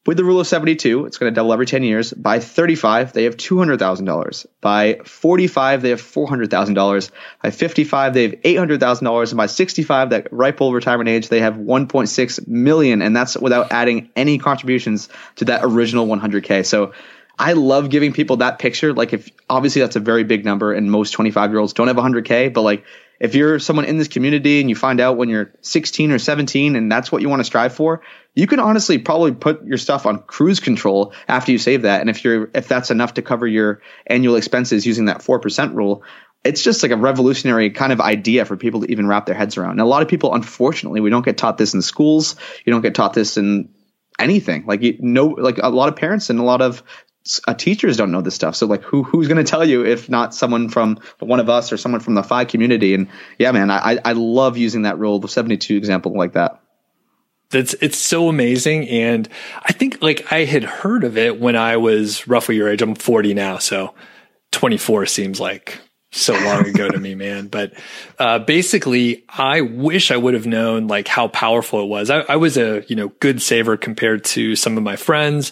With 0.06 0.18
the 0.18 0.26
rule 0.26 0.42
of 0.42 0.48
72, 0.48 1.06
it's 1.06 1.18
going 1.18 1.32
to 1.32 1.36
double 1.36 1.54
every 1.54 1.66
10 1.66 1.82
years. 1.82 2.12
By 2.12 2.40
35, 2.40 3.14
they 3.14 3.24
have 3.24 3.38
$200,000. 3.38 4.46
By 4.60 5.00
45, 5.06 5.82
they 5.82 5.92
have 5.92 6.02
$400,000. 6.02 7.12
By 7.42 7.50
55, 7.52 8.14
they 8.14 8.24
have 8.24 8.32
$800,000. 8.42 9.30
And 9.30 9.38
by 9.38 9.46
65, 9.46 10.10
that 10.10 10.28
ripe 10.34 10.60
old 10.60 10.74
retirement 10.74 11.08
age, 11.08 11.30
they 11.30 11.40
have 11.40 11.56
1.6 11.56 12.48
million. 12.50 13.02
And 13.02 13.16
that's 13.16 13.38
without 13.38 13.72
adding 13.72 14.10
any 14.18 14.40
contributions 14.40 15.08
to 15.38 15.46
that 15.46 15.62
original 15.64 16.06
100K. 16.06 16.66
So 16.66 16.92
I 17.40 17.54
love 17.54 17.90
giving 17.90 18.12
people 18.12 18.38
that 18.38 18.60
picture. 18.60 18.94
Like 18.94 19.14
if 19.14 19.30
obviously 19.50 19.82
that's 19.82 19.96
a 19.96 20.02
very 20.02 20.26
big 20.26 20.44
number 20.44 20.74
and 20.74 20.92
most 20.92 21.12
25 21.12 21.52
year 21.52 21.60
olds 21.60 21.72
don't 21.72 21.88
have 21.88 21.96
100K, 21.96 22.54
but 22.54 22.62
like 22.62 22.84
if 23.24 23.36
you're 23.36 23.58
someone 23.58 23.86
in 23.86 23.98
this 23.98 24.10
community 24.10 24.60
and 24.60 24.70
you 24.70 24.76
find 24.76 25.00
out 25.00 25.16
when 25.16 25.30
you're 25.30 25.54
16 25.62 26.12
or 26.12 26.20
17 26.20 26.76
and 26.76 26.92
that's 26.92 27.10
what 27.10 27.22
you 27.22 27.30
want 27.30 27.40
to 27.40 27.46
strive 27.46 27.74
for, 27.74 28.02
you 28.36 28.48
can 28.48 28.60
honestly 28.60 28.98
probably 28.98 29.32
put 29.32 29.64
your 29.64 29.78
stuff 29.78 30.06
on 30.06 30.20
cruise 30.24 30.60
control 30.60 31.14
after 31.30 31.54
you 31.54 31.58
save 31.58 31.84
that. 31.84 32.02
And 32.02 32.10
if 32.10 32.26
you're 32.26 32.52
if 32.54 32.68
that's 32.68 32.92
enough 32.92 33.14
to 33.14 33.22
cover 33.22 33.48
your 33.48 33.82
annual 34.06 34.36
expenses 34.36 34.86
using 34.86 35.06
that 35.06 35.20
4% 35.20 35.74
rule, 35.74 36.04
it's 36.44 36.62
just 36.62 36.84
like 36.84 36.92
a 36.92 36.98
revolutionary 36.98 37.70
kind 37.70 37.94
of 37.94 38.02
idea 38.02 38.44
for 38.44 38.58
people 38.58 38.82
to 38.82 38.92
even 38.92 39.08
wrap 39.08 39.26
their 39.26 39.36
heads 39.36 39.56
around. 39.56 39.72
And 39.72 39.82
a 39.82 39.86
lot 39.86 40.02
of 40.02 40.10
people, 40.10 40.36
unfortunately, 40.36 41.00
we 41.00 41.10
don't 41.10 41.24
get 41.24 41.38
taught 41.38 41.58
this 41.58 41.74
in 41.74 41.82
schools. 41.82 42.36
You 42.66 42.74
don't 42.74 42.82
get 42.82 42.94
taught 42.94 43.14
this 43.14 43.38
in 43.38 43.70
anything. 44.20 44.66
Like 44.66 44.82
you 44.82 44.98
know, 45.00 45.28
like 45.28 45.60
a 45.64 45.70
lot 45.70 45.88
of 45.88 45.96
parents 45.96 46.30
and 46.30 46.42
a 46.42 46.44
lot 46.44 46.62
of 46.62 46.84
uh, 47.48 47.54
teachers 47.54 47.98
don't 47.98 48.12
know 48.12 48.22
this 48.22 48.36
stuff. 48.36 48.56
So 48.56 48.66
like, 48.68 48.84
who 48.84 49.04
who's 49.04 49.28
going 49.28 49.44
to 49.44 49.50
tell 49.50 49.64
you 49.64 49.86
if 49.86 50.10
not 50.10 50.34
someone 50.34 50.70
from 50.70 51.00
one 51.20 51.40
of 51.40 51.50
us 51.50 51.72
or 51.72 51.78
someone 51.78 52.02
from 52.02 52.16
the 52.16 52.24
FI 52.24 52.46
community? 52.46 52.94
And 52.94 53.08
yeah, 53.38 53.52
man, 53.52 53.72
I 53.72 54.00
I 54.04 54.14
love 54.14 54.58
using 54.58 54.84
that 54.84 55.00
rule, 55.00 55.20
the 55.20 55.28
seventy 55.28 55.58
two 55.58 55.78
example 55.78 56.14
like 56.14 56.34
that. 56.34 56.60
That's 57.50 57.76
it's 57.76 57.98
so 57.98 58.30
amazing, 58.30 58.90
and 58.90 59.30
I 59.64 59.74
think 59.74 60.02
like 60.02 60.32
I 60.32 60.46
had 60.46 60.64
heard 60.64 61.04
of 61.04 61.18
it 61.18 61.40
when 61.40 61.56
I 61.56 61.78
was 61.78 62.28
roughly 62.28 62.56
your 62.56 62.68
age. 62.68 62.82
I'm 62.82 62.96
40 62.96 63.36
now, 63.36 63.60
so 63.60 63.94
24 64.52 65.06
seems 65.06 65.40
like 65.40 65.80
so 66.12 66.34
long 66.34 66.66
ago 66.68 66.90
to 66.90 67.00
me, 67.00 67.16
man. 67.16 67.48
But 67.48 67.74
uh, 68.18 68.40
basically, 68.40 69.24
I 69.30 69.62
wish 69.62 70.10
I 70.10 70.18
would 70.18 70.34
have 70.34 70.48
known 70.48 70.88
like 70.88 71.08
how 71.08 71.28
powerful 71.28 71.82
it 71.82 71.88
was. 71.88 72.10
I, 72.10 72.22
I, 72.22 72.36
was 72.38 72.58
a 72.58 72.84
you 72.88 72.96
know 72.96 73.10
good 73.20 73.42
saver 73.42 73.78
compared 73.78 74.24
to 74.26 74.56
some 74.56 74.76
of 74.76 74.84
my 74.84 74.96
friends. 74.96 75.52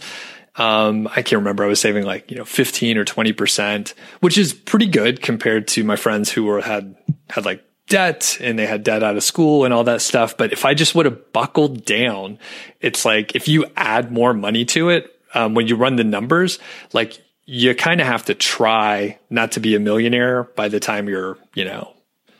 Um, 0.55 1.07
I 1.07 1.21
can't 1.21 1.39
remember. 1.39 1.63
I 1.63 1.67
was 1.67 1.79
saving 1.79 2.05
like 2.05 2.29
you 2.29 2.37
know 2.37 2.45
15 2.45 2.97
or 2.97 3.05
20 3.05 3.33
percent, 3.33 3.93
which 4.19 4.37
is 4.37 4.53
pretty 4.53 4.87
good 4.87 5.21
compared 5.21 5.67
to 5.69 5.83
my 5.83 5.95
friends 5.95 6.31
who 6.31 6.45
were 6.45 6.61
had 6.61 6.95
had 7.29 7.45
like 7.45 7.63
debt 7.87 8.37
and 8.39 8.57
they 8.57 8.65
had 8.65 8.83
debt 8.83 9.03
out 9.03 9.17
of 9.17 9.23
school 9.23 9.65
and 9.65 9.73
all 9.73 9.83
that 9.83 10.01
stuff. 10.01 10.37
But 10.37 10.53
if 10.53 10.65
I 10.65 10.73
just 10.73 10.95
would 10.95 11.05
have 11.05 11.33
buckled 11.33 11.85
down, 11.85 12.39
it's 12.79 13.05
like 13.05 13.35
if 13.35 13.47
you 13.47 13.65
add 13.75 14.11
more 14.11 14.33
money 14.33 14.65
to 14.65 14.89
it, 14.89 15.13
um, 15.33 15.53
when 15.53 15.67
you 15.67 15.75
run 15.75 15.97
the 15.97 16.03
numbers, 16.03 16.59
like 16.93 17.21
you 17.45 17.75
kind 17.75 18.01
of 18.01 18.07
have 18.07 18.25
to 18.25 18.33
try 18.33 19.19
not 19.29 19.53
to 19.53 19.59
be 19.59 19.75
a 19.75 19.79
millionaire 19.79 20.43
by 20.43 20.69
the 20.69 20.79
time 20.79 21.09
you're, 21.09 21.37
you 21.53 21.65
know, 21.65 21.93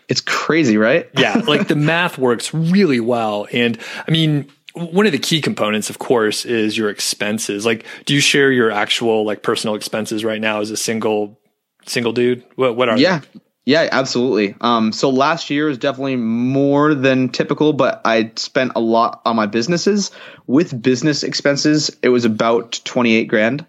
it's 0.07 0.22
crazy, 0.22 0.78
right? 0.78 1.09
yeah. 1.18 1.41
Like 1.45 1.68
the 1.68 1.76
math 1.78 2.18
works 2.18 2.53
really 2.53 2.99
well. 2.99 3.47
And 3.51 3.78
I 4.07 4.12
mean, 4.12 4.51
one 4.74 5.05
of 5.05 5.11
the 5.11 5.19
key 5.19 5.41
components, 5.41 5.89
of 5.89 5.99
course, 5.99 6.45
is 6.45 6.78
your 6.78 6.89
expenses. 6.89 7.65
Like, 7.65 7.86
do 8.05 8.13
you 8.13 8.22
share 8.22 8.51
your 8.51 8.72
actual 8.72 9.26
like 9.26 9.43
personal 9.43 9.76
expenses 9.76 10.24
right 10.24 10.41
now 10.41 10.61
as 10.61 10.72
a 10.72 10.78
single 10.78 11.39
single 11.86 12.13
dude? 12.13 12.43
What 12.55 12.76
what 12.76 12.89
are 12.89 12.97
yeah. 12.97 13.19
They? 13.19 13.41
Yeah, 13.63 13.88
absolutely. 13.91 14.55
Um, 14.59 14.91
so 14.91 15.11
last 15.11 15.51
year 15.51 15.69
is 15.69 15.78
definitely 15.78 16.15
more 16.15 16.95
than 16.95 17.30
typical, 17.30 17.74
but 17.74 18.01
I 18.03 18.32
spent 18.36 18.72
a 18.76 18.80
lot 18.80 19.22
on 19.24 19.36
my 19.36 19.45
businesses. 19.45 20.09
With 20.47 20.82
business 20.82 21.22
expenses, 21.22 21.95
it 22.01 22.09
was 22.09 22.26
about 22.26 22.82
28 22.84 23.26
grand 23.26 23.67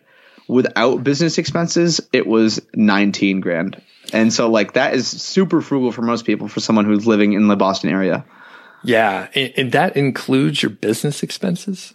without 0.49 1.03
business 1.03 1.39
expenses, 1.39 2.01
it 2.13 2.27
was 2.27 2.61
19 2.75 3.41
grand. 3.41 3.81
And 4.13 4.33
so 4.33 4.51
like 4.51 4.75
that 4.75 4.95
is 4.95 5.09
super 5.09 5.61
frugal 5.61 5.93
for 5.93 6.03
most 6.03 6.25
people 6.27 6.49
for 6.49 6.61
someone 6.61 6.85
who's 6.85 7.07
living 7.07 7.33
in 7.33 7.49
the 7.49 7.57
Boston 7.57 7.91
area. 7.91 8.25
Yeah, 8.85 9.29
and, 9.35 9.53
and 9.57 9.73
that 9.73 9.97
includes 9.97 10.63
your 10.63 10.71
business 10.71 11.23
expenses? 11.23 11.95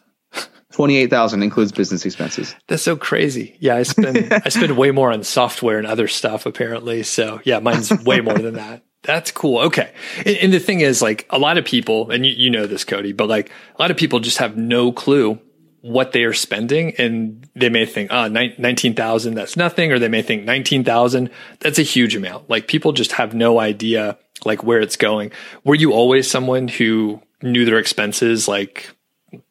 28,000 0.77 1.41
includes 1.41 1.71
business 1.71 2.05
expenses. 2.05 2.55
That's 2.67 2.83
so 2.83 2.95
crazy. 2.95 3.57
Yeah, 3.59 3.77
I 3.77 3.83
spend 3.83 4.31
I 4.45 4.49
spend 4.49 4.77
way 4.77 4.91
more 4.91 5.11
on 5.11 5.23
software 5.23 5.79
and 5.79 5.87
other 5.87 6.07
stuff 6.07 6.45
apparently. 6.45 7.01
So, 7.03 7.41
yeah, 7.43 7.59
mine's 7.59 7.91
way 8.03 8.21
more 8.21 8.37
than 8.37 8.55
that. 8.55 8.83
That's 9.01 9.31
cool. 9.31 9.59
Okay. 9.59 9.91
And, 10.17 10.37
and, 10.37 10.53
the 10.53 10.59
thing 10.59 10.81
is 10.81 11.01
like 11.01 11.25
a 11.29 11.39
lot 11.39 11.57
of 11.57 11.65
people 11.65 12.11
and 12.11 12.25
you, 12.25 12.33
you 12.33 12.49
know 12.49 12.67
this 12.67 12.83
Cody, 12.83 13.13
but 13.13 13.29
like 13.29 13.49
a 13.49 13.81
lot 13.81 13.89
of 13.89 13.97
people 13.97 14.19
just 14.19 14.37
have 14.37 14.57
no 14.57 14.91
clue 14.91 15.39
what 15.81 16.11
they 16.11 16.23
are 16.23 16.33
spending 16.33 16.93
and 16.97 17.47
they 17.55 17.69
may 17.69 17.85
think, 17.85 18.09
ah 18.11 18.25
oh, 18.25 18.27
19,000, 18.27 19.33
that's 19.35 19.55
nothing. 19.55 19.91
Or 19.91 19.99
they 19.99 20.07
may 20.07 20.21
think 20.21 20.43
19,000, 20.43 21.29
that's 21.59 21.79
a 21.79 21.83
huge 21.83 22.15
amount. 22.15 22.49
Like 22.49 22.67
people 22.67 22.91
just 22.91 23.13
have 23.13 23.33
no 23.33 23.59
idea 23.59 24.17
like 24.45 24.63
where 24.63 24.79
it's 24.79 24.95
going. 24.95 25.31
Were 25.63 25.75
you 25.75 25.93
always 25.93 26.29
someone 26.29 26.67
who 26.67 27.21
knew 27.41 27.65
their 27.65 27.77
expenses, 27.77 28.47
like 28.47 28.89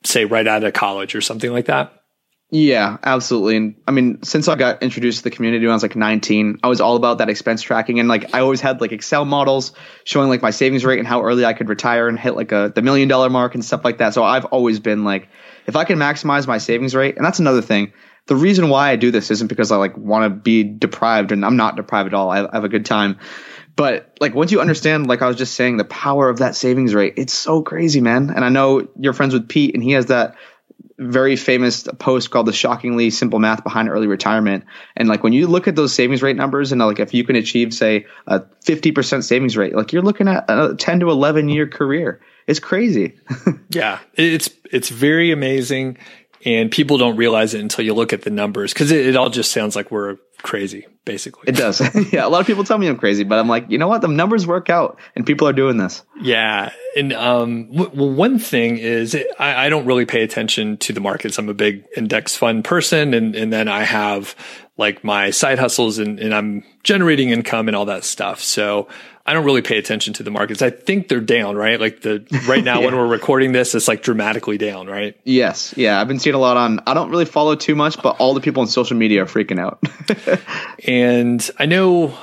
say 0.04 0.24
right 0.24 0.46
out 0.46 0.64
of 0.64 0.72
college 0.72 1.14
or 1.14 1.20
something 1.20 1.52
like 1.52 1.66
that? 1.66 1.92
Yeah, 2.50 2.98
absolutely. 3.02 3.56
And 3.56 3.74
I 3.88 3.90
mean, 3.90 4.22
since 4.22 4.46
I 4.46 4.54
got 4.54 4.80
introduced 4.80 5.18
to 5.18 5.24
the 5.24 5.30
community 5.32 5.64
when 5.64 5.72
I 5.72 5.74
was 5.74 5.82
like 5.82 5.96
19, 5.96 6.60
I 6.62 6.68
was 6.68 6.80
all 6.80 6.94
about 6.94 7.18
that 7.18 7.28
expense 7.28 7.60
tracking. 7.60 7.98
And 7.98 8.08
like, 8.08 8.34
I 8.34 8.40
always 8.40 8.60
had 8.60 8.80
like 8.80 8.92
Excel 8.92 9.24
models 9.24 9.72
showing 10.04 10.28
like 10.28 10.42
my 10.42 10.50
savings 10.50 10.84
rate 10.84 11.00
and 11.00 11.08
how 11.08 11.22
early 11.22 11.44
I 11.44 11.54
could 11.54 11.68
retire 11.68 12.08
and 12.08 12.16
hit 12.16 12.36
like 12.36 12.52
a, 12.52 12.70
the 12.72 12.82
million 12.82 13.08
dollar 13.08 13.30
mark 13.30 13.54
and 13.54 13.64
stuff 13.64 13.84
like 13.84 13.98
that. 13.98 14.14
So 14.14 14.22
I've 14.22 14.44
always 14.44 14.78
been 14.78 15.02
like, 15.02 15.28
if 15.66 15.76
I 15.76 15.84
can 15.84 15.98
maximize 15.98 16.46
my 16.46 16.58
savings 16.58 16.94
rate, 16.94 17.16
and 17.16 17.24
that's 17.24 17.38
another 17.38 17.62
thing. 17.62 17.92
The 18.26 18.36
reason 18.36 18.68
why 18.68 18.90
I 18.90 18.96
do 18.96 19.10
this 19.10 19.30
isn't 19.30 19.46
because 19.46 19.70
I 19.70 19.76
like 19.76 19.96
want 19.96 20.24
to 20.24 20.30
be 20.30 20.64
deprived, 20.64 21.32
and 21.32 21.44
I'm 21.44 21.56
not 21.56 21.76
deprived 21.76 22.08
at 22.08 22.14
all. 22.14 22.30
I, 22.30 22.38
have 22.38 22.64
a 22.64 22.68
good 22.68 22.86
time. 22.86 23.18
But 23.76 24.16
like 24.20 24.34
once 24.34 24.52
you 24.52 24.60
understand, 24.60 25.06
like 25.06 25.22
I 25.22 25.28
was 25.28 25.36
just 25.36 25.54
saying, 25.54 25.76
the 25.76 25.84
power 25.84 26.28
of 26.28 26.38
that 26.38 26.56
savings 26.56 26.94
rate, 26.94 27.14
it's 27.16 27.34
so 27.34 27.62
crazy, 27.62 28.00
man. 28.00 28.30
And 28.30 28.44
I 28.44 28.48
know 28.48 28.88
you're 28.98 29.12
friends 29.12 29.34
with 29.34 29.48
Pete, 29.48 29.74
and 29.74 29.82
he 29.82 29.92
has 29.92 30.06
that 30.06 30.36
very 30.98 31.36
famous 31.36 31.86
post 31.98 32.30
called 32.30 32.46
the 32.46 32.52
shockingly 32.52 33.10
simple 33.10 33.38
math 33.38 33.62
behind 33.62 33.88
early 33.88 34.06
retirement 34.06 34.64
and 34.96 35.08
like 35.08 35.22
when 35.22 35.34
you 35.34 35.46
look 35.46 35.68
at 35.68 35.76
those 35.76 35.92
savings 35.92 36.22
rate 36.22 36.36
numbers 36.36 36.72
and 36.72 36.80
like 36.80 36.98
if 36.98 37.12
you 37.12 37.22
can 37.22 37.36
achieve 37.36 37.74
say 37.74 38.06
a 38.26 38.40
50% 38.40 39.22
savings 39.22 39.58
rate 39.58 39.74
like 39.74 39.92
you're 39.92 40.02
looking 40.02 40.26
at 40.26 40.46
a 40.48 40.74
10 40.74 41.00
to 41.00 41.10
11 41.10 41.50
year 41.50 41.66
career 41.66 42.20
it's 42.46 42.60
crazy. 42.60 43.18
yeah, 43.70 43.98
it's 44.14 44.50
it's 44.70 44.88
very 44.88 45.32
amazing, 45.32 45.98
and 46.44 46.70
people 46.70 46.98
don't 46.98 47.16
realize 47.16 47.54
it 47.54 47.60
until 47.60 47.84
you 47.84 47.94
look 47.94 48.12
at 48.12 48.22
the 48.22 48.30
numbers 48.30 48.72
because 48.72 48.92
it, 48.92 49.06
it 49.06 49.16
all 49.16 49.30
just 49.30 49.52
sounds 49.52 49.74
like 49.74 49.90
we're 49.90 50.16
crazy, 50.42 50.86
basically. 51.04 51.48
It 51.48 51.56
does. 51.56 51.80
yeah, 52.12 52.24
a 52.24 52.28
lot 52.28 52.40
of 52.40 52.46
people 52.46 52.64
tell 52.64 52.78
me 52.78 52.86
I'm 52.86 52.98
crazy, 52.98 53.24
but 53.24 53.38
I'm 53.38 53.48
like, 53.48 53.68
you 53.68 53.78
know 53.78 53.88
what? 53.88 54.00
The 54.00 54.08
numbers 54.08 54.46
work 54.46 54.70
out, 54.70 54.98
and 55.16 55.26
people 55.26 55.48
are 55.48 55.52
doing 55.52 55.76
this. 55.76 56.02
Yeah, 56.20 56.70
and 56.96 57.12
um, 57.12 57.72
w- 57.72 57.90
well, 57.92 58.10
one 58.10 58.38
thing 58.38 58.78
is 58.78 59.16
I, 59.38 59.66
I 59.66 59.68
don't 59.68 59.86
really 59.86 60.06
pay 60.06 60.22
attention 60.22 60.76
to 60.78 60.92
the 60.92 61.00
markets. 61.00 61.38
I'm 61.38 61.48
a 61.48 61.54
big 61.54 61.84
index 61.96 62.36
fund 62.36 62.64
person, 62.64 63.12
and 63.12 63.34
and 63.34 63.52
then 63.52 63.68
I 63.68 63.82
have 63.82 64.36
like 64.78 65.02
my 65.02 65.30
side 65.30 65.58
hustles, 65.58 65.98
and, 65.98 66.20
and 66.20 66.34
I'm 66.34 66.64
generating 66.84 67.30
income 67.30 67.68
and 67.68 67.76
all 67.76 67.86
that 67.86 68.04
stuff. 68.04 68.40
So 68.40 68.88
I 69.26 69.32
don't 69.32 69.44
really 69.44 69.62
pay 69.62 69.76
attention 69.76 70.12
to 70.14 70.22
the 70.22 70.30
markets. 70.30 70.62
I 70.62 70.70
think 70.70 71.08
they're 71.08 71.20
down, 71.20 71.56
right? 71.56 71.80
Like 71.80 72.00
the 72.00 72.24
right 72.46 72.62
now 72.62 72.78
yeah. 72.80 72.86
when 72.86 72.96
we're 72.96 73.08
recording 73.08 73.50
this, 73.50 73.74
it's 73.74 73.88
like 73.88 74.02
dramatically 74.02 74.56
down, 74.56 74.86
right? 74.86 75.18
Yes. 75.24 75.74
Yeah. 75.76 76.00
I've 76.00 76.06
been 76.06 76.20
seeing 76.20 76.36
a 76.36 76.38
lot 76.38 76.56
on 76.56 76.80
I 76.86 76.94
don't 76.94 77.10
really 77.10 77.24
follow 77.24 77.56
too 77.56 77.74
much, 77.74 78.00
but 78.00 78.20
all 78.20 78.34
the 78.34 78.40
people 78.40 78.60
on 78.60 78.68
social 78.68 78.96
media 78.96 79.24
are 79.24 79.26
freaking 79.26 79.58
out. 79.58 79.82
and 80.86 81.50
I 81.58 81.66
know 81.66 82.16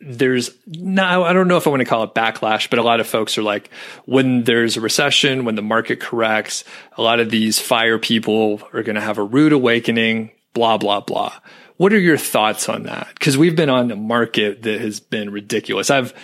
there's 0.00 0.50
no 0.66 1.22
I 1.22 1.34
don't 1.34 1.48
know 1.48 1.58
if 1.58 1.66
I 1.66 1.70
want 1.70 1.80
to 1.80 1.86
call 1.86 2.04
it 2.04 2.14
backlash, 2.14 2.70
but 2.70 2.78
a 2.78 2.82
lot 2.82 3.00
of 3.00 3.06
folks 3.06 3.36
are 3.36 3.42
like 3.42 3.70
when 4.06 4.44
there's 4.44 4.78
a 4.78 4.80
recession, 4.80 5.44
when 5.44 5.54
the 5.54 5.62
market 5.62 6.00
corrects, 6.00 6.64
a 6.96 7.02
lot 7.02 7.20
of 7.20 7.30
these 7.30 7.58
fire 7.58 7.98
people 7.98 8.62
are 8.72 8.82
going 8.82 8.96
to 8.96 9.02
have 9.02 9.18
a 9.18 9.22
rude 9.22 9.52
awakening, 9.52 10.30
blah 10.54 10.78
blah 10.78 11.00
blah. 11.00 11.32
What 11.76 11.92
are 11.92 11.98
your 11.98 12.16
thoughts 12.16 12.68
on 12.68 12.84
that? 12.84 13.08
Because 13.14 13.36
we've 13.36 13.56
been 13.56 13.70
on 13.70 13.90
a 13.90 13.96
market 13.96 14.62
that 14.62 14.80
has 14.80 15.00
been 15.00 15.30
ridiculous. 15.30 15.90
I've 15.90 16.14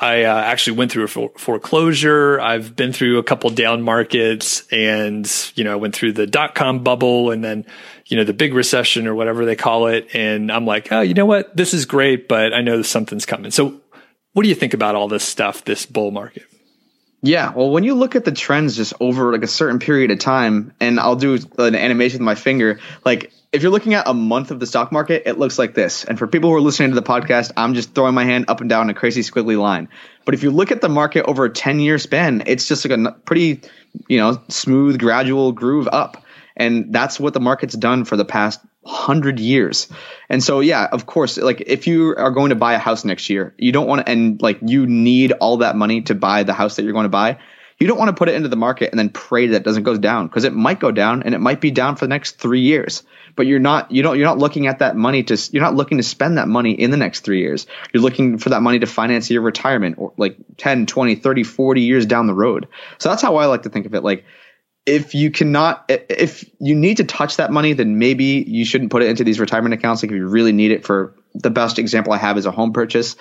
I 0.00 0.24
uh, 0.24 0.40
actually 0.40 0.76
went 0.76 0.92
through 0.92 1.04
a 1.04 1.08
foreclosure. 1.38 2.40
I've 2.40 2.76
been 2.76 2.92
through 2.92 3.18
a 3.18 3.24
couple 3.24 3.50
down 3.50 3.82
markets, 3.82 4.64
and 4.70 5.28
you 5.56 5.64
know, 5.64 5.72
I 5.72 5.76
went 5.76 5.96
through 5.96 6.12
the 6.12 6.26
dot 6.26 6.54
com 6.54 6.84
bubble, 6.84 7.32
and 7.32 7.42
then 7.42 7.66
you 8.06 8.16
know 8.16 8.22
the 8.22 8.32
big 8.32 8.54
recession 8.54 9.08
or 9.08 9.14
whatever 9.14 9.44
they 9.44 9.56
call 9.56 9.88
it. 9.88 10.08
And 10.14 10.52
I'm 10.52 10.66
like, 10.66 10.92
oh, 10.92 11.00
you 11.00 11.14
know 11.14 11.26
what? 11.26 11.56
This 11.56 11.74
is 11.74 11.84
great, 11.84 12.28
but 12.28 12.54
I 12.54 12.60
know 12.60 12.82
something's 12.82 13.26
coming. 13.26 13.50
So, 13.50 13.80
what 14.34 14.44
do 14.44 14.48
you 14.48 14.54
think 14.54 14.72
about 14.72 14.94
all 14.94 15.08
this 15.08 15.24
stuff, 15.24 15.64
this 15.64 15.84
bull 15.84 16.12
market? 16.12 16.44
Yeah, 17.20 17.52
well, 17.52 17.70
when 17.70 17.82
you 17.82 17.94
look 17.94 18.14
at 18.14 18.24
the 18.24 18.32
trends 18.32 18.76
just 18.76 18.94
over 19.00 19.32
like 19.32 19.42
a 19.42 19.48
certain 19.48 19.80
period 19.80 20.12
of 20.12 20.20
time, 20.20 20.72
and 20.78 21.00
I'll 21.00 21.16
do 21.16 21.38
an 21.58 21.74
animation 21.74 22.20
with 22.20 22.26
my 22.26 22.36
finger, 22.36 22.78
like 23.04 23.32
if 23.50 23.62
you're 23.62 23.72
looking 23.72 23.94
at 23.94 24.06
a 24.06 24.14
month 24.14 24.50
of 24.50 24.60
the 24.60 24.66
stock 24.66 24.92
market, 24.92 25.22
it 25.26 25.38
looks 25.38 25.58
like 25.58 25.74
this. 25.74 26.04
And 26.04 26.18
for 26.18 26.26
people 26.26 26.50
who 26.50 26.56
are 26.56 26.60
listening 26.60 26.90
to 26.90 26.94
the 26.94 27.02
podcast, 27.02 27.52
I'm 27.56 27.74
just 27.74 27.94
throwing 27.94 28.14
my 28.14 28.24
hand 28.24 28.44
up 28.48 28.60
and 28.60 28.68
down 28.68 28.90
a 28.90 28.94
crazy 28.94 29.22
squiggly 29.22 29.58
line. 29.58 29.88
But 30.24 30.34
if 30.34 30.42
you 30.42 30.50
look 30.50 30.70
at 30.70 30.80
the 30.80 30.88
market 30.88 31.24
over 31.24 31.46
a 31.46 31.50
10 31.50 31.80
year 31.80 31.98
span, 31.98 32.44
it's 32.46 32.68
just 32.68 32.88
like 32.88 32.96
a 32.96 33.12
pretty, 33.24 33.62
you 34.06 34.18
know, 34.18 34.40
smooth, 34.48 34.98
gradual 34.98 35.52
groove 35.52 35.88
up. 35.90 36.22
And 36.56 36.92
that's 36.92 37.18
what 37.18 37.34
the 37.34 37.40
market's 37.40 37.74
done 37.74 38.04
for 38.04 38.16
the 38.16 38.24
past 38.24 38.60
hundred 38.88 39.38
years. 39.38 39.88
And 40.28 40.42
so, 40.42 40.60
yeah, 40.60 40.88
of 40.90 41.06
course, 41.06 41.36
like 41.36 41.62
if 41.66 41.86
you 41.86 42.16
are 42.16 42.30
going 42.30 42.50
to 42.50 42.56
buy 42.56 42.74
a 42.74 42.78
house 42.78 43.04
next 43.04 43.30
year, 43.30 43.54
you 43.58 43.72
don't 43.72 43.86
want 43.86 44.06
to, 44.06 44.10
and 44.10 44.40
like 44.40 44.58
you 44.62 44.86
need 44.86 45.32
all 45.32 45.58
that 45.58 45.76
money 45.76 46.02
to 46.02 46.14
buy 46.14 46.42
the 46.42 46.54
house 46.54 46.76
that 46.76 46.84
you're 46.84 46.92
going 46.92 47.04
to 47.04 47.10
buy 47.10 47.38
you 47.78 47.86
don't 47.86 47.98
want 47.98 48.08
to 48.08 48.14
put 48.14 48.28
it 48.28 48.34
into 48.34 48.48
the 48.48 48.56
market 48.56 48.90
and 48.90 48.98
then 48.98 49.08
pray 49.08 49.48
that 49.48 49.56
it 49.58 49.62
doesn't 49.62 49.84
go 49.84 49.96
down 49.96 50.26
because 50.26 50.44
it 50.44 50.52
might 50.52 50.80
go 50.80 50.90
down 50.90 51.22
and 51.22 51.34
it 51.34 51.38
might 51.38 51.60
be 51.60 51.70
down 51.70 51.94
for 51.94 52.06
the 52.06 52.08
next 52.08 52.38
three 52.38 52.62
years. 52.62 53.04
But 53.36 53.46
you're 53.46 53.60
not 53.60 53.92
you 53.92 54.02
don't 54.02 54.16
you're 54.16 54.26
not 54.26 54.38
looking 54.38 54.66
at 54.66 54.80
that 54.80 54.96
money 54.96 55.22
to 55.24 55.50
you're 55.52 55.62
not 55.62 55.76
looking 55.76 55.98
to 55.98 56.02
spend 56.02 56.38
that 56.38 56.48
money 56.48 56.72
in 56.72 56.90
the 56.90 56.96
next 56.96 57.20
three 57.20 57.40
years. 57.40 57.68
You're 57.92 58.02
looking 58.02 58.38
for 58.38 58.48
that 58.50 58.62
money 58.62 58.80
to 58.80 58.86
finance 58.86 59.30
your 59.30 59.42
retirement 59.42 59.96
or 59.98 60.12
like 60.16 60.36
10, 60.56 60.86
20, 60.86 61.14
30, 61.14 61.44
40 61.44 61.80
years 61.80 62.06
down 62.06 62.26
the 62.26 62.34
road. 62.34 62.66
So 62.98 63.10
that's 63.10 63.22
how 63.22 63.36
I 63.36 63.46
like 63.46 63.62
to 63.62 63.68
think 63.68 63.86
of 63.86 63.94
it. 63.94 64.02
Like 64.02 64.24
if 64.88 65.14
you 65.14 65.30
cannot 65.30 65.84
if 65.88 66.44
you 66.58 66.74
need 66.74 66.96
to 66.96 67.04
touch 67.04 67.36
that 67.36 67.52
money 67.52 67.74
then 67.74 67.98
maybe 67.98 68.44
you 68.46 68.64
shouldn't 68.64 68.90
put 68.90 69.02
it 69.02 69.08
into 69.08 69.22
these 69.22 69.38
retirement 69.38 69.74
accounts 69.74 70.02
like 70.02 70.10
if 70.10 70.16
you 70.16 70.26
really 70.26 70.52
need 70.52 70.70
it 70.70 70.84
for 70.84 71.14
the 71.34 71.50
best 71.50 71.78
example 71.78 72.12
i 72.12 72.16
have 72.16 72.38
is 72.38 72.46
a 72.46 72.50
home 72.50 72.72
purchase 72.72 73.16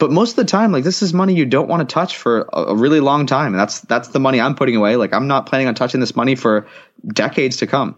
but 0.00 0.10
most 0.10 0.30
of 0.30 0.36
the 0.36 0.44
time, 0.46 0.72
like 0.72 0.82
this 0.82 1.02
is 1.02 1.12
money 1.12 1.34
you 1.34 1.44
don't 1.44 1.68
want 1.68 1.86
to 1.86 1.92
touch 1.92 2.16
for 2.16 2.48
a, 2.54 2.74
really 2.74 3.00
long 3.00 3.26
time. 3.26 3.52
And 3.52 3.60
that's 3.60 3.80
that's 3.82 4.08
the 4.08 4.18
money 4.18 4.40
I'm 4.40 4.54
putting 4.54 4.74
away. 4.74 4.96
Like 4.96 5.12
I'm 5.12 5.28
not 5.28 5.44
planning 5.44 5.68
on 5.68 5.74
touching 5.74 6.00
this 6.00 6.16
money 6.16 6.36
for 6.36 6.66
decades 7.06 7.58
to 7.58 7.66
come. 7.66 7.96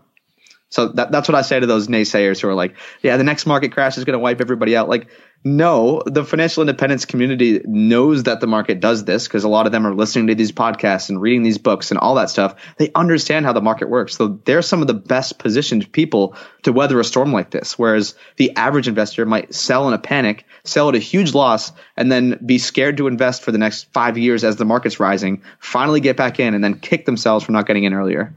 So 0.72 0.88
that, 0.88 1.12
that's 1.12 1.28
what 1.28 1.34
I 1.34 1.42
say 1.42 1.60
to 1.60 1.66
those 1.66 1.88
naysayers 1.88 2.40
who 2.40 2.48
are 2.48 2.54
like, 2.54 2.74
yeah, 3.02 3.18
the 3.18 3.24
next 3.24 3.44
market 3.44 3.72
crash 3.72 3.98
is 3.98 4.04
going 4.04 4.14
to 4.14 4.18
wipe 4.18 4.40
everybody 4.40 4.74
out. 4.74 4.88
Like, 4.88 5.06
no, 5.44 6.02
the 6.06 6.24
financial 6.24 6.62
independence 6.62 7.04
community 7.04 7.60
knows 7.66 8.22
that 8.22 8.40
the 8.40 8.46
market 8.46 8.80
does 8.80 9.04
this 9.04 9.28
because 9.28 9.44
a 9.44 9.50
lot 9.50 9.66
of 9.66 9.72
them 9.72 9.86
are 9.86 9.94
listening 9.94 10.28
to 10.28 10.34
these 10.34 10.50
podcasts 10.50 11.10
and 11.10 11.20
reading 11.20 11.42
these 11.42 11.58
books 11.58 11.90
and 11.90 12.00
all 12.00 12.14
that 12.14 12.30
stuff. 12.30 12.54
They 12.78 12.90
understand 12.94 13.44
how 13.44 13.52
the 13.52 13.60
market 13.60 13.90
works. 13.90 14.16
So 14.16 14.40
they're 14.46 14.62
some 14.62 14.80
of 14.80 14.86
the 14.86 14.94
best 14.94 15.38
positioned 15.38 15.92
people 15.92 16.34
to 16.62 16.72
weather 16.72 16.98
a 16.98 17.04
storm 17.04 17.34
like 17.34 17.50
this. 17.50 17.78
Whereas 17.78 18.14
the 18.36 18.56
average 18.56 18.88
investor 18.88 19.26
might 19.26 19.52
sell 19.52 19.86
in 19.88 19.92
a 19.92 19.98
panic, 19.98 20.46
sell 20.64 20.88
at 20.88 20.94
a 20.94 21.00
huge 21.00 21.34
loss, 21.34 21.70
and 21.98 22.10
then 22.10 22.40
be 22.46 22.56
scared 22.56 22.96
to 22.96 23.08
invest 23.08 23.42
for 23.42 23.52
the 23.52 23.58
next 23.58 23.92
five 23.92 24.16
years 24.16 24.42
as 24.42 24.56
the 24.56 24.64
market's 24.64 24.98
rising, 24.98 25.42
finally 25.58 26.00
get 26.00 26.16
back 26.16 26.40
in, 26.40 26.54
and 26.54 26.64
then 26.64 26.78
kick 26.78 27.04
themselves 27.04 27.44
for 27.44 27.52
not 27.52 27.66
getting 27.66 27.84
in 27.84 27.92
earlier. 27.92 28.34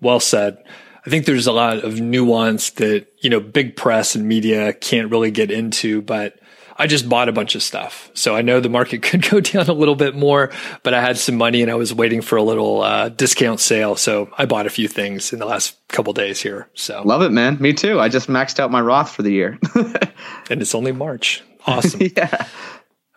Well 0.00 0.20
said. 0.20 0.64
I 1.08 1.10
think 1.10 1.24
there's 1.24 1.46
a 1.46 1.52
lot 1.52 1.84
of 1.84 2.02
nuance 2.02 2.68
that, 2.72 3.06
you 3.20 3.30
know, 3.30 3.40
big 3.40 3.76
press 3.76 4.14
and 4.14 4.28
media 4.28 4.74
can't 4.74 5.10
really 5.10 5.30
get 5.30 5.50
into, 5.50 6.02
but 6.02 6.38
I 6.76 6.86
just 6.86 7.08
bought 7.08 7.30
a 7.30 7.32
bunch 7.32 7.54
of 7.54 7.62
stuff. 7.62 8.10
So 8.12 8.36
I 8.36 8.42
know 8.42 8.60
the 8.60 8.68
market 8.68 9.00
could 9.02 9.22
go 9.26 9.40
down 9.40 9.68
a 9.68 9.72
little 9.72 9.94
bit 9.94 10.14
more, 10.14 10.50
but 10.82 10.92
I 10.92 11.00
had 11.00 11.16
some 11.16 11.36
money 11.36 11.62
and 11.62 11.70
I 11.70 11.76
was 11.76 11.94
waiting 11.94 12.20
for 12.20 12.36
a 12.36 12.42
little 12.42 12.82
uh, 12.82 13.08
discount 13.08 13.58
sale. 13.58 13.96
So 13.96 14.28
I 14.36 14.44
bought 14.44 14.66
a 14.66 14.70
few 14.70 14.86
things 14.86 15.32
in 15.32 15.38
the 15.38 15.46
last 15.46 15.78
couple 15.88 16.12
days 16.12 16.42
here. 16.42 16.68
So 16.74 17.00
love 17.06 17.22
it, 17.22 17.32
man. 17.32 17.56
Me 17.58 17.72
too. 17.72 17.98
I 17.98 18.10
just 18.10 18.28
maxed 18.28 18.60
out 18.60 18.70
my 18.70 18.82
Roth 18.82 19.10
for 19.10 19.22
the 19.22 19.32
year. 19.32 19.58
and 19.74 20.60
it's 20.60 20.74
only 20.74 20.92
March. 20.92 21.42
Awesome. 21.66 22.02
yeah. 22.18 22.46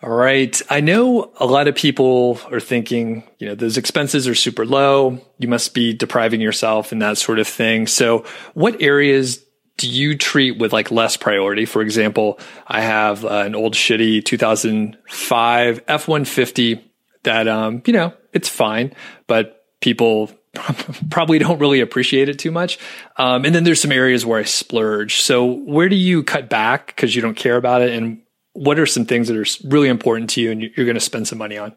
All 0.03 0.09
right. 0.09 0.59
I 0.67 0.81
know 0.81 1.31
a 1.39 1.45
lot 1.45 1.67
of 1.67 1.75
people 1.75 2.39
are 2.51 2.59
thinking, 2.59 3.23
you 3.37 3.47
know, 3.47 3.53
those 3.53 3.77
expenses 3.77 4.27
are 4.27 4.33
super 4.33 4.65
low. 4.65 5.19
You 5.37 5.47
must 5.47 5.75
be 5.75 5.93
depriving 5.93 6.41
yourself 6.41 6.91
and 6.91 7.01
that 7.03 7.19
sort 7.19 7.37
of 7.37 7.47
thing. 7.47 7.85
So 7.85 8.25
what 8.55 8.81
areas 8.81 9.45
do 9.77 9.87
you 9.87 10.17
treat 10.17 10.57
with 10.57 10.73
like 10.73 10.89
less 10.89 11.17
priority? 11.17 11.65
For 11.65 11.83
example, 11.83 12.39
I 12.67 12.81
have 12.81 13.23
uh, 13.23 13.43
an 13.45 13.53
old 13.53 13.75
shitty 13.75 14.25
2005 14.25 15.81
F-150 15.87 16.83
that, 17.23 17.47
um, 17.47 17.83
you 17.85 17.93
know, 17.93 18.13
it's 18.33 18.49
fine, 18.49 18.95
but 19.27 19.65
people 19.81 20.31
probably 21.11 21.37
don't 21.37 21.59
really 21.59 21.79
appreciate 21.79 22.27
it 22.27 22.39
too 22.39 22.51
much. 22.51 22.79
Um, 23.17 23.45
and 23.45 23.53
then 23.53 23.65
there's 23.65 23.81
some 23.81 23.91
areas 23.91 24.25
where 24.25 24.39
I 24.39 24.45
splurge. 24.45 25.21
So 25.21 25.45
where 25.45 25.89
do 25.89 25.95
you 25.95 26.23
cut 26.23 26.49
back 26.49 26.87
because 26.87 27.15
you 27.15 27.21
don't 27.21 27.37
care 27.37 27.55
about 27.55 27.83
it? 27.83 27.91
And 27.91 28.23
what 28.53 28.79
are 28.79 28.85
some 28.85 29.05
things 29.05 29.27
that 29.27 29.37
are 29.37 29.69
really 29.69 29.89
important 29.89 30.29
to 30.31 30.41
you 30.41 30.51
and 30.51 30.61
you're 30.61 30.85
going 30.85 30.95
to 30.95 30.99
spend 30.99 31.27
some 31.27 31.37
money 31.37 31.57
on? 31.57 31.75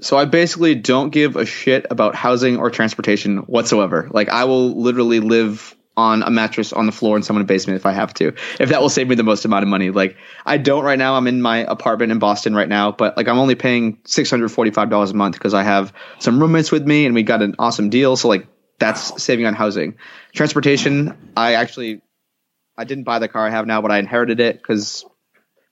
So 0.00 0.16
I 0.16 0.24
basically 0.24 0.74
don't 0.74 1.10
give 1.10 1.36
a 1.36 1.44
shit 1.44 1.86
about 1.90 2.14
housing 2.14 2.56
or 2.56 2.70
transportation 2.70 3.38
whatsoever. 3.38 4.08
Like 4.10 4.30
I 4.30 4.44
will 4.44 4.80
literally 4.80 5.20
live 5.20 5.76
on 5.96 6.22
a 6.22 6.30
mattress 6.30 6.72
on 6.72 6.86
the 6.86 6.92
floor 6.92 7.16
in 7.16 7.22
someone's 7.22 7.46
basement 7.46 7.76
if 7.76 7.84
I 7.84 7.92
have 7.92 8.14
to. 8.14 8.28
If 8.58 8.70
that 8.70 8.80
will 8.80 8.88
save 8.88 9.08
me 9.08 9.14
the 9.16 9.22
most 9.22 9.44
amount 9.44 9.64
of 9.64 9.68
money. 9.68 9.90
Like 9.90 10.16
I 10.46 10.56
don't 10.56 10.84
right 10.84 10.98
now. 10.98 11.16
I'm 11.16 11.26
in 11.26 11.42
my 11.42 11.58
apartment 11.58 12.12
in 12.12 12.18
Boston 12.18 12.54
right 12.54 12.68
now, 12.68 12.92
but 12.92 13.16
like 13.16 13.28
I'm 13.28 13.38
only 13.38 13.54
paying 13.54 13.98
$645 14.04 15.10
a 15.10 15.14
month 15.14 15.34
because 15.34 15.52
I 15.52 15.62
have 15.62 15.92
some 16.18 16.40
roommates 16.40 16.72
with 16.72 16.86
me 16.86 17.04
and 17.04 17.14
we 17.14 17.22
got 17.22 17.42
an 17.42 17.56
awesome 17.58 17.90
deal. 17.90 18.16
So 18.16 18.28
like 18.28 18.46
that's 18.78 19.22
saving 19.22 19.44
on 19.44 19.54
housing. 19.54 19.96
Transportation, 20.32 21.32
I 21.36 21.54
actually 21.54 22.00
I 22.78 22.84
didn't 22.84 23.04
buy 23.04 23.18
the 23.18 23.28
car 23.28 23.46
I 23.46 23.50
have 23.50 23.66
now, 23.66 23.82
but 23.82 23.90
I 23.90 23.98
inherited 23.98 24.40
it 24.40 24.56
because 24.56 25.04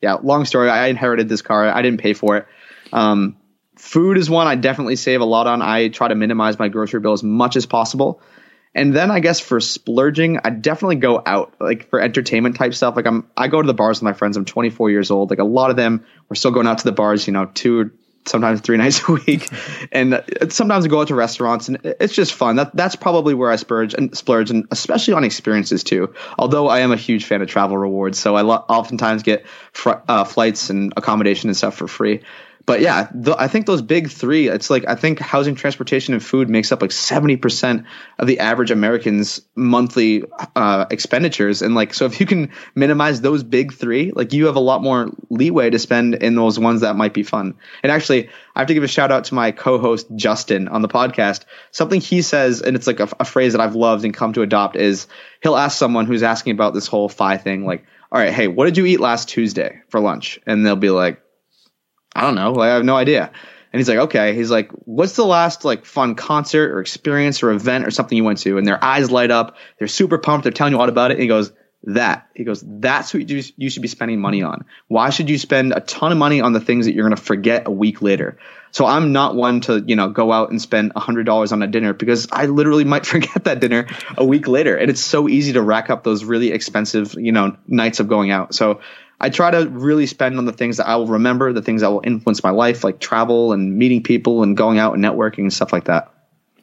yeah, 0.01 0.15
long 0.23 0.45
story. 0.45 0.71
I 0.71 0.87
inherited 0.87 1.29
this 1.29 1.43
car. 1.43 1.67
I 1.67 1.83
didn't 1.83 2.01
pay 2.01 2.13
for 2.13 2.37
it. 2.37 2.47
Um, 2.93 3.37
food 3.77 4.19
is 4.19 4.31
one 4.31 4.47
I 4.47 4.55
definitely 4.55 4.97
save 4.97 5.21
a 5.21 5.25
lot 5.25 5.47
on. 5.47 5.63
I 5.63 5.89
try 5.89 6.09
to 6.09 6.15
minimize 6.15 6.59
my 6.59 6.69
grocery 6.69 7.01
bill 7.01 7.13
as 7.13 7.23
much 7.23 7.57
as 7.57 7.67
possible. 7.67 8.21
And 8.75 8.95
then 8.95 9.11
I 9.11 9.21
guess 9.21 9.41
for 9.41 9.61
splurging, 9.61 10.39
I 10.45 10.51
definitely 10.51 10.97
go 10.97 11.23
out 11.25 11.55
like 11.59 11.89
for 11.89 12.01
entertainment 12.01 12.57
type 12.57 12.75
stuff. 12.75 12.97
Like 12.97 13.07
I'm, 13.07 13.29
I 13.37 13.49
go 13.49 13.61
to 13.61 13.67
the 13.67 13.75
bars 13.75 13.99
with 13.99 14.05
my 14.05 14.13
friends. 14.13 14.37
I'm 14.37 14.45
24 14.45 14.91
years 14.91 15.11
old. 15.11 15.31
Like 15.31 15.39
a 15.39 15.45
lot 15.45 15.71
of 15.71 15.77
them, 15.77 16.05
we're 16.29 16.37
still 16.37 16.51
going 16.51 16.67
out 16.67 16.79
to 16.79 16.85
the 16.85 16.93
bars. 16.93 17.27
You 17.27 17.33
know, 17.33 17.47
two 17.47 17.91
sometimes 18.27 18.61
three 18.61 18.77
nights 18.79 19.09
a 19.09 19.13
week, 19.13 19.49
and 19.93 20.23
sometimes 20.49 20.85
I 20.85 20.89
go 20.89 21.01
out 21.01 21.09
to 21.09 21.15
restaurants, 21.15 21.69
and 21.69 21.79
it's 21.83 22.15
just 22.15 22.35
fun. 22.35 22.57
That 22.57 22.75
that's 22.75 22.97
probably 22.97 23.35
where 23.35 23.51
I 23.51 23.57
splurge 23.57 23.95
and 23.95 24.17
splurge, 24.17 24.51
and 24.51 24.67
especially 24.71 25.15
on 25.15 25.25
experiences 25.25 25.85
too. 25.85 26.15
Although 26.39 26.69
I 26.69 26.81
am 26.81 26.93
a 26.93 26.97
huge 26.97 27.25
fan 27.25 27.43
of 27.43 27.49
travel 27.49 27.77
rewards, 27.79 28.19
so 28.19 28.37
I 28.37 28.43
lo- 28.43 28.65
oftentimes 28.69 29.23
get 29.23 29.47
fr- 29.73 30.03
uh, 30.07 30.25
flights 30.25 30.71
and 30.71 30.93
accommodation 30.97 31.49
and 31.49 31.57
stuff 31.57 31.77
for 31.77 31.89
free 31.89 32.23
but 32.69 32.83
yeah, 32.83 33.09
the, 33.15 33.35
I 33.35 33.49
think 33.49 33.65
those 33.65 33.81
big 33.81 34.11
three, 34.11 34.47
it's 34.49 34.69
like 34.69 34.87
I 34.87 34.95
think 34.95 35.21
housing, 35.21 35.55
transportation, 35.55 36.13
and 36.13 36.23
food 36.23 36.51
makes 36.51 36.71
up 36.71 36.83
like 36.83 36.91
70% 36.91 37.87
of 38.19 38.27
the 38.27 38.41
average 38.41 38.71
American's 38.71 39.41
monthly 39.55 40.25
uh, 40.55 40.85
expenditures. 40.91 41.63
And 41.63 41.75
like, 41.75 41.95
so 41.95 42.05
if 42.05 42.21
you 42.21 42.27
can 42.27 42.51
minimize 42.75 43.23
those 43.23 43.43
big 43.43 43.73
three, 43.73 44.13
like 44.13 44.35
you 44.35 44.45
have 44.49 44.57
a 44.57 44.61
lot 44.61 44.83
more 44.83 45.11
leeway 45.31 45.71
to 45.71 45.79
spend 45.79 46.17
in 46.17 46.35
those 46.35 46.59
ones 46.59 46.83
that 46.83 46.95
might 46.95 47.15
be 47.15 47.23
fun. 47.23 47.55
And 47.83 47.91
actually, 47.91 48.29
I 48.55 48.61
have 48.61 48.69
to 48.69 48.75
give 48.75 48.83
a 48.83 48.89
shout 48.89 49.11
out 49.11 49.25
to 49.25 49.35
my 49.35 49.51
co 49.51 49.79
host, 49.79 50.07
Justin, 50.15 50.69
on 50.69 50.83
the 50.83 50.89
podcast. 50.89 51.47
Something 51.71 52.03
he 52.03 52.21
says, 52.21 52.61
and 52.61 52.77
it's 52.77 52.87
like 52.87 53.01
a, 53.01 53.09
a 53.19 53.25
phrase 53.25 53.53
that 53.55 53.63
I've 53.63 53.77
loved 53.77 54.05
and 54.05 54.13
come 54.13 54.35
to 54.35 54.43
adopt 54.43 54.77
is 54.77 55.07
he'll 55.43 55.57
ask 55.57 55.79
someone 55.79 56.05
who's 56.05 56.23
asking 56.23 56.53
about 56.53 56.75
this 56.75 56.87
whole 56.87 57.09
FI 57.09 57.39
thing, 57.39 57.65
like, 57.65 57.87
all 58.13 58.21
right, 58.21 58.31
hey, 58.31 58.47
what 58.47 58.67
did 58.67 58.77
you 58.77 58.85
eat 58.85 59.01
last 59.01 59.31
Tuesday 59.31 59.81
for 59.89 60.01
lunch? 60.01 60.39
And 60.47 60.67
they'll 60.67 60.77
be 60.77 60.91
like, 60.91 61.23
I 62.15 62.23
don't 62.23 62.35
know. 62.35 62.53
Like, 62.53 62.71
I 62.71 62.75
have 62.75 62.85
no 62.85 62.97
idea. 62.97 63.31
And 63.73 63.81
he's 63.81 63.89
like, 63.89 63.99
okay. 63.99 64.35
He's 64.35 64.51
like, 64.51 64.71
what's 64.85 65.15
the 65.17 65.27
last 65.27 65.65
like 65.65 65.85
fun 65.85 66.15
concert 66.15 66.73
or 66.73 66.81
experience 66.81 67.43
or 67.43 67.51
event 67.51 67.87
or 67.87 67.91
something 67.91 68.17
you 68.17 68.25
went 68.25 68.39
to? 68.41 68.57
And 68.57 68.67
their 68.67 68.83
eyes 68.83 69.11
light 69.11 69.31
up. 69.31 69.57
They're 69.79 69.89
super 69.89 70.19
pumped. 70.19 70.45
They're 70.45 70.53
telling 70.53 70.73
you 70.73 70.81
all 70.81 70.89
about 70.89 71.11
it. 71.11 71.15
And 71.15 71.23
he 71.23 71.29
goes, 71.29 71.53
that. 71.85 72.29
He 72.35 72.45
goes, 72.45 72.63
that's 72.67 73.15
what 73.15 73.29
you, 73.29 73.43
you 73.57 73.71
should 73.71 73.83
be 73.83 73.89
spending 73.89 74.21
money 74.21 74.43
on. 74.43 74.65
Why 74.89 75.11
should 75.11 75.31
you 75.31 75.39
spend 75.39 75.73
a 75.73 75.81
ton 75.81 76.13
of 76.13 76.19
money 76.19 76.41
on 76.41 76.53
the 76.53 76.61
things 76.61 76.87
that 76.87 76.95
you're 76.95 77.07
going 77.07 77.17
to 77.17 77.23
forget 77.23 77.67
a 77.67 77.71
week 77.71 78.03
later? 78.03 78.39
So 78.73 78.85
I'm 78.85 79.13
not 79.13 79.35
one 79.35 79.61
to, 79.63 79.83
you 79.87 79.97
know, 79.97 80.11
go 80.11 80.33
out 80.33 80.51
and 80.51 80.61
spend 80.61 80.93
a 80.97 81.01
hundred 81.01 81.25
dollars 81.25 81.53
on 81.53 81.63
a 81.63 81.67
dinner 81.67 81.93
because 81.93 82.29
I 82.33 82.47
literally 82.47 82.85
might 82.85 83.07
forget 83.07 83.45
that 83.45 83.61
dinner 83.61 83.87
a 84.17 84.25
week 84.25 84.49
later. 84.49 84.77
And 84.77 84.91
it's 84.91 85.01
so 85.01 85.29
easy 85.29 85.53
to 85.53 85.63
rack 85.63 85.89
up 85.89 86.05
those 86.05 86.25
really 86.25 86.51
expensive, 86.51 87.15
you 87.15 87.33
know, 87.33 87.57
nights 87.67 88.01
of 88.01 88.09
going 88.09 88.31
out. 88.31 88.55
So 88.55 88.81
I 89.21 89.31
try 89.31 89.51
to 89.51 89.69
really 89.69 90.07
spend 90.07 90.39
on 90.39 90.45
the 90.45 90.53
things 90.53 90.77
that 90.77 90.87
I 90.87 90.97
will 90.97 91.09
remember, 91.09 91.53
the 91.53 91.63
things 91.63 91.81
that 91.81 91.91
will 91.91 92.03
influence 92.05 92.43
my 92.43 92.51
life, 92.51 92.85
like 92.85 93.01
travel 93.01 93.53
and 93.53 93.77
meeting 93.77 94.03
people 94.03 94.43
and 94.43 94.57
going 94.57 94.79
out 94.79 94.95
and 94.95 95.05
networking 95.05 95.39
and 95.41 95.53
stuff 95.53 95.73
like 95.73 95.85
that. 95.85 96.13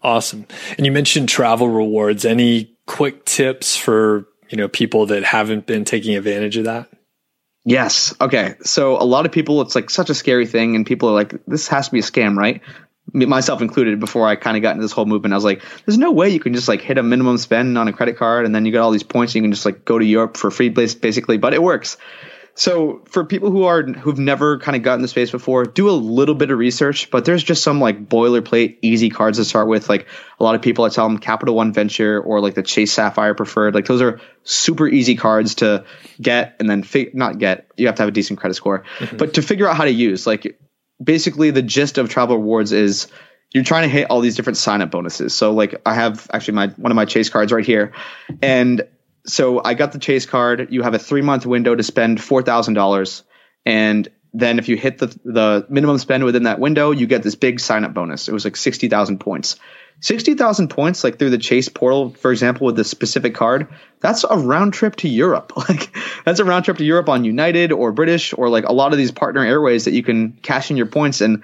Awesome. 0.02 0.46
And 0.78 0.86
you 0.86 0.92
mentioned 0.92 1.30
travel 1.30 1.68
rewards. 1.68 2.26
Any 2.26 2.78
quick 2.86 3.26
tips 3.26 3.76
for, 3.76 4.28
you 4.50 4.58
know, 4.58 4.68
people 4.68 5.08
that 5.08 5.24
haven't 5.24 5.66
been 5.66 5.84
taking 5.84 6.16
advantage 6.16 6.58
of 6.58 6.66
that? 6.66 6.90
Yes. 7.66 8.14
Okay. 8.22 8.56
So 8.62 9.02
a 9.02 9.04
lot 9.04 9.26
of 9.26 9.32
people, 9.32 9.62
it's 9.62 9.76
like 9.76 9.90
such 9.90 10.12
a 10.12 10.14
scary 10.14 10.46
thing, 10.46 10.76
and 10.76 10.86
people 10.86 11.10
are 11.10 11.14
like, 11.14 11.34
this 11.48 11.68
has 11.70 11.88
to 11.88 11.92
be 11.92 12.00
a 12.00 12.04
scam, 12.04 12.38
right? 12.38 12.62
myself 13.14 13.62
included 13.62 14.00
before 14.00 14.28
I 14.28 14.36
kind 14.36 14.58
of 14.58 14.64
got 14.64 14.72
into 14.72 14.82
this 14.82 14.92
whole 14.92 15.06
movement. 15.06 15.34
I 15.34 15.38
was 15.38 15.44
like, 15.44 15.62
there's 15.86 15.98
no 15.98 16.12
way 16.12 16.30
you 16.30 16.40
can 16.40 16.54
just 16.54 16.68
like 16.68 16.82
hit 16.82 16.98
a 16.98 17.04
minimum 17.04 17.38
spend 17.38 17.78
on 17.78 17.88
a 17.88 17.94
credit 17.94 18.18
card 18.18 18.46
and 18.46 18.54
then 18.54 18.66
you 18.66 18.72
get 18.72 18.80
all 18.80 18.92
these 18.92 19.04
points 19.04 19.34
and 19.34 19.36
you 19.36 19.42
can 19.44 19.52
just 19.52 19.66
like 19.66 19.86
go 19.86 20.00
to 20.00 20.06
Europe 20.06 20.38
for 20.38 20.50
free 20.50 20.70
basically, 20.70 21.38
but 21.38 21.54
it 21.54 21.62
works. 21.62 21.98
So 22.58 23.02
for 23.10 23.26
people 23.26 23.52
who 23.52 23.66
are 23.66 23.84
who've 23.84 24.18
never 24.18 24.58
kind 24.60 24.78
of 24.78 24.82
gotten 24.82 25.02
the 25.02 25.10
space 25.10 25.30
before, 25.30 25.66
do 25.66 25.90
a 25.90 25.92
little 25.92 26.36
bit 26.36 26.52
of 26.52 26.58
research. 26.58 27.12
But 27.12 27.26
there's 27.26 27.44
just 27.44 27.62
some 27.62 27.82
like 27.82 28.08
boilerplate 28.08 28.78
easy 28.82 29.10
cards 29.10 29.38
to 29.40 29.46
start 29.46 29.68
with. 29.68 29.90
Like 29.90 30.08
a 30.40 30.44
lot 30.44 30.56
of 30.56 30.62
people, 30.62 30.86
I 30.86 30.90
tell 30.90 31.06
them 31.08 31.18
Capital 31.18 31.54
One 31.54 31.74
Venture 31.74 32.20
or 32.20 32.40
like 32.40 32.54
the 32.54 32.64
Chase 32.64 32.94
Sapphire 32.94 33.34
Preferred. 33.34 33.76
Like 33.76 33.86
those 33.86 34.02
are 34.02 34.22
super 34.44 34.88
easy 34.88 35.16
cards 35.16 35.56
to 35.56 35.84
get 36.22 36.56
and 36.60 36.70
then 36.70 36.84
fi- 36.84 37.12
not 37.14 37.40
get. 37.40 37.68
You 37.76 37.88
have 37.88 37.96
to 37.96 38.04
have 38.04 38.10
a 38.10 38.14
decent 38.14 38.40
credit 38.40 38.54
score, 38.54 38.86
mm-hmm. 39.00 39.18
but 39.18 39.34
to 39.34 39.42
figure 39.42 39.68
out 39.68 39.76
how 39.76 39.84
to 39.84 39.92
use. 39.92 40.26
Like 40.26 40.58
basically, 41.04 41.52
the 41.52 41.62
gist 41.62 41.98
of 41.98 42.10
Travel 42.10 42.38
Rewards 42.38 42.72
is 42.72 43.08
you're 43.54 43.66
trying 43.66 43.84
to 43.84 43.90
hit 43.90 44.10
all 44.10 44.22
these 44.22 44.38
different 44.38 44.56
sign 44.56 44.82
up 44.82 44.92
bonuses. 44.92 45.34
So 45.34 45.52
like 45.52 45.82
I 45.86 45.94
have 45.94 46.30
actually 46.32 46.54
my 46.54 46.68
one 46.68 46.92
of 46.92 46.96
my 46.96 47.06
Chase 47.06 47.30
cards 47.30 47.52
right 47.52 47.66
here, 47.66 47.92
and 48.42 48.88
so 49.26 49.62
I 49.64 49.74
got 49.74 49.92
the 49.92 50.00
Chase 50.00 50.26
card. 50.26 50.68
You 50.72 50.84
have 50.84 50.94
a 50.94 51.00
three 51.00 51.22
month 51.22 51.46
window 51.46 51.76
to 51.76 51.84
spend 51.84 52.22
four 52.22 52.42
thousand 52.42 52.74
dollars, 52.74 53.24
and 53.66 54.08
then 54.34 54.60
if 54.60 54.68
you 54.68 54.78
hit 54.78 54.98
the 54.98 55.08
the 55.24 55.66
minimum 55.70 55.98
spend 55.98 56.24
within 56.24 56.44
that 56.44 56.60
window, 56.60 56.92
you 56.92 57.08
get 57.08 57.24
this 57.24 57.36
big 57.36 57.60
sign 57.60 57.84
up 57.84 57.94
bonus. 57.94 58.28
It 58.28 58.34
was 58.34 58.46
like 58.46 58.56
sixty 58.56 58.88
thousand 58.88 59.20
points. 59.20 59.58
Sixty 60.02 60.34
thousand 60.34 60.70
points, 60.70 61.04
like 61.04 61.18
through 61.18 61.30
the 61.30 61.38
Chase 61.38 61.70
portal, 61.70 62.10
for 62.10 62.32
example, 62.32 62.66
with 62.66 62.76
this 62.76 62.90
specific 62.90 63.34
card, 63.34 63.68
that's 64.02 64.26
a 64.26 64.38
round 64.38 64.74
trip 64.74 64.98
to 64.98 65.10
Europe. 65.10 65.54
Like 65.70 65.96
that's 66.26 66.40
a 66.40 66.46
round 66.46 66.66
trip 66.66 66.78
to 66.78 66.86
Europe 66.86 67.10
on 67.10 67.24
United 67.24 67.72
or 67.72 67.92
British 67.92 68.34
or 68.38 68.50
like 68.50 68.66
a 68.66 68.74
lot 68.74 68.92
of 68.92 68.98
these 68.98 69.12
partner 69.12 69.44
airways 69.44 69.86
that 69.86 69.94
you 69.94 70.04
can 70.04 70.34
cash 70.34 70.70
in 70.70 70.78
your 70.78 70.86
points 70.86 71.22
and 71.22 71.44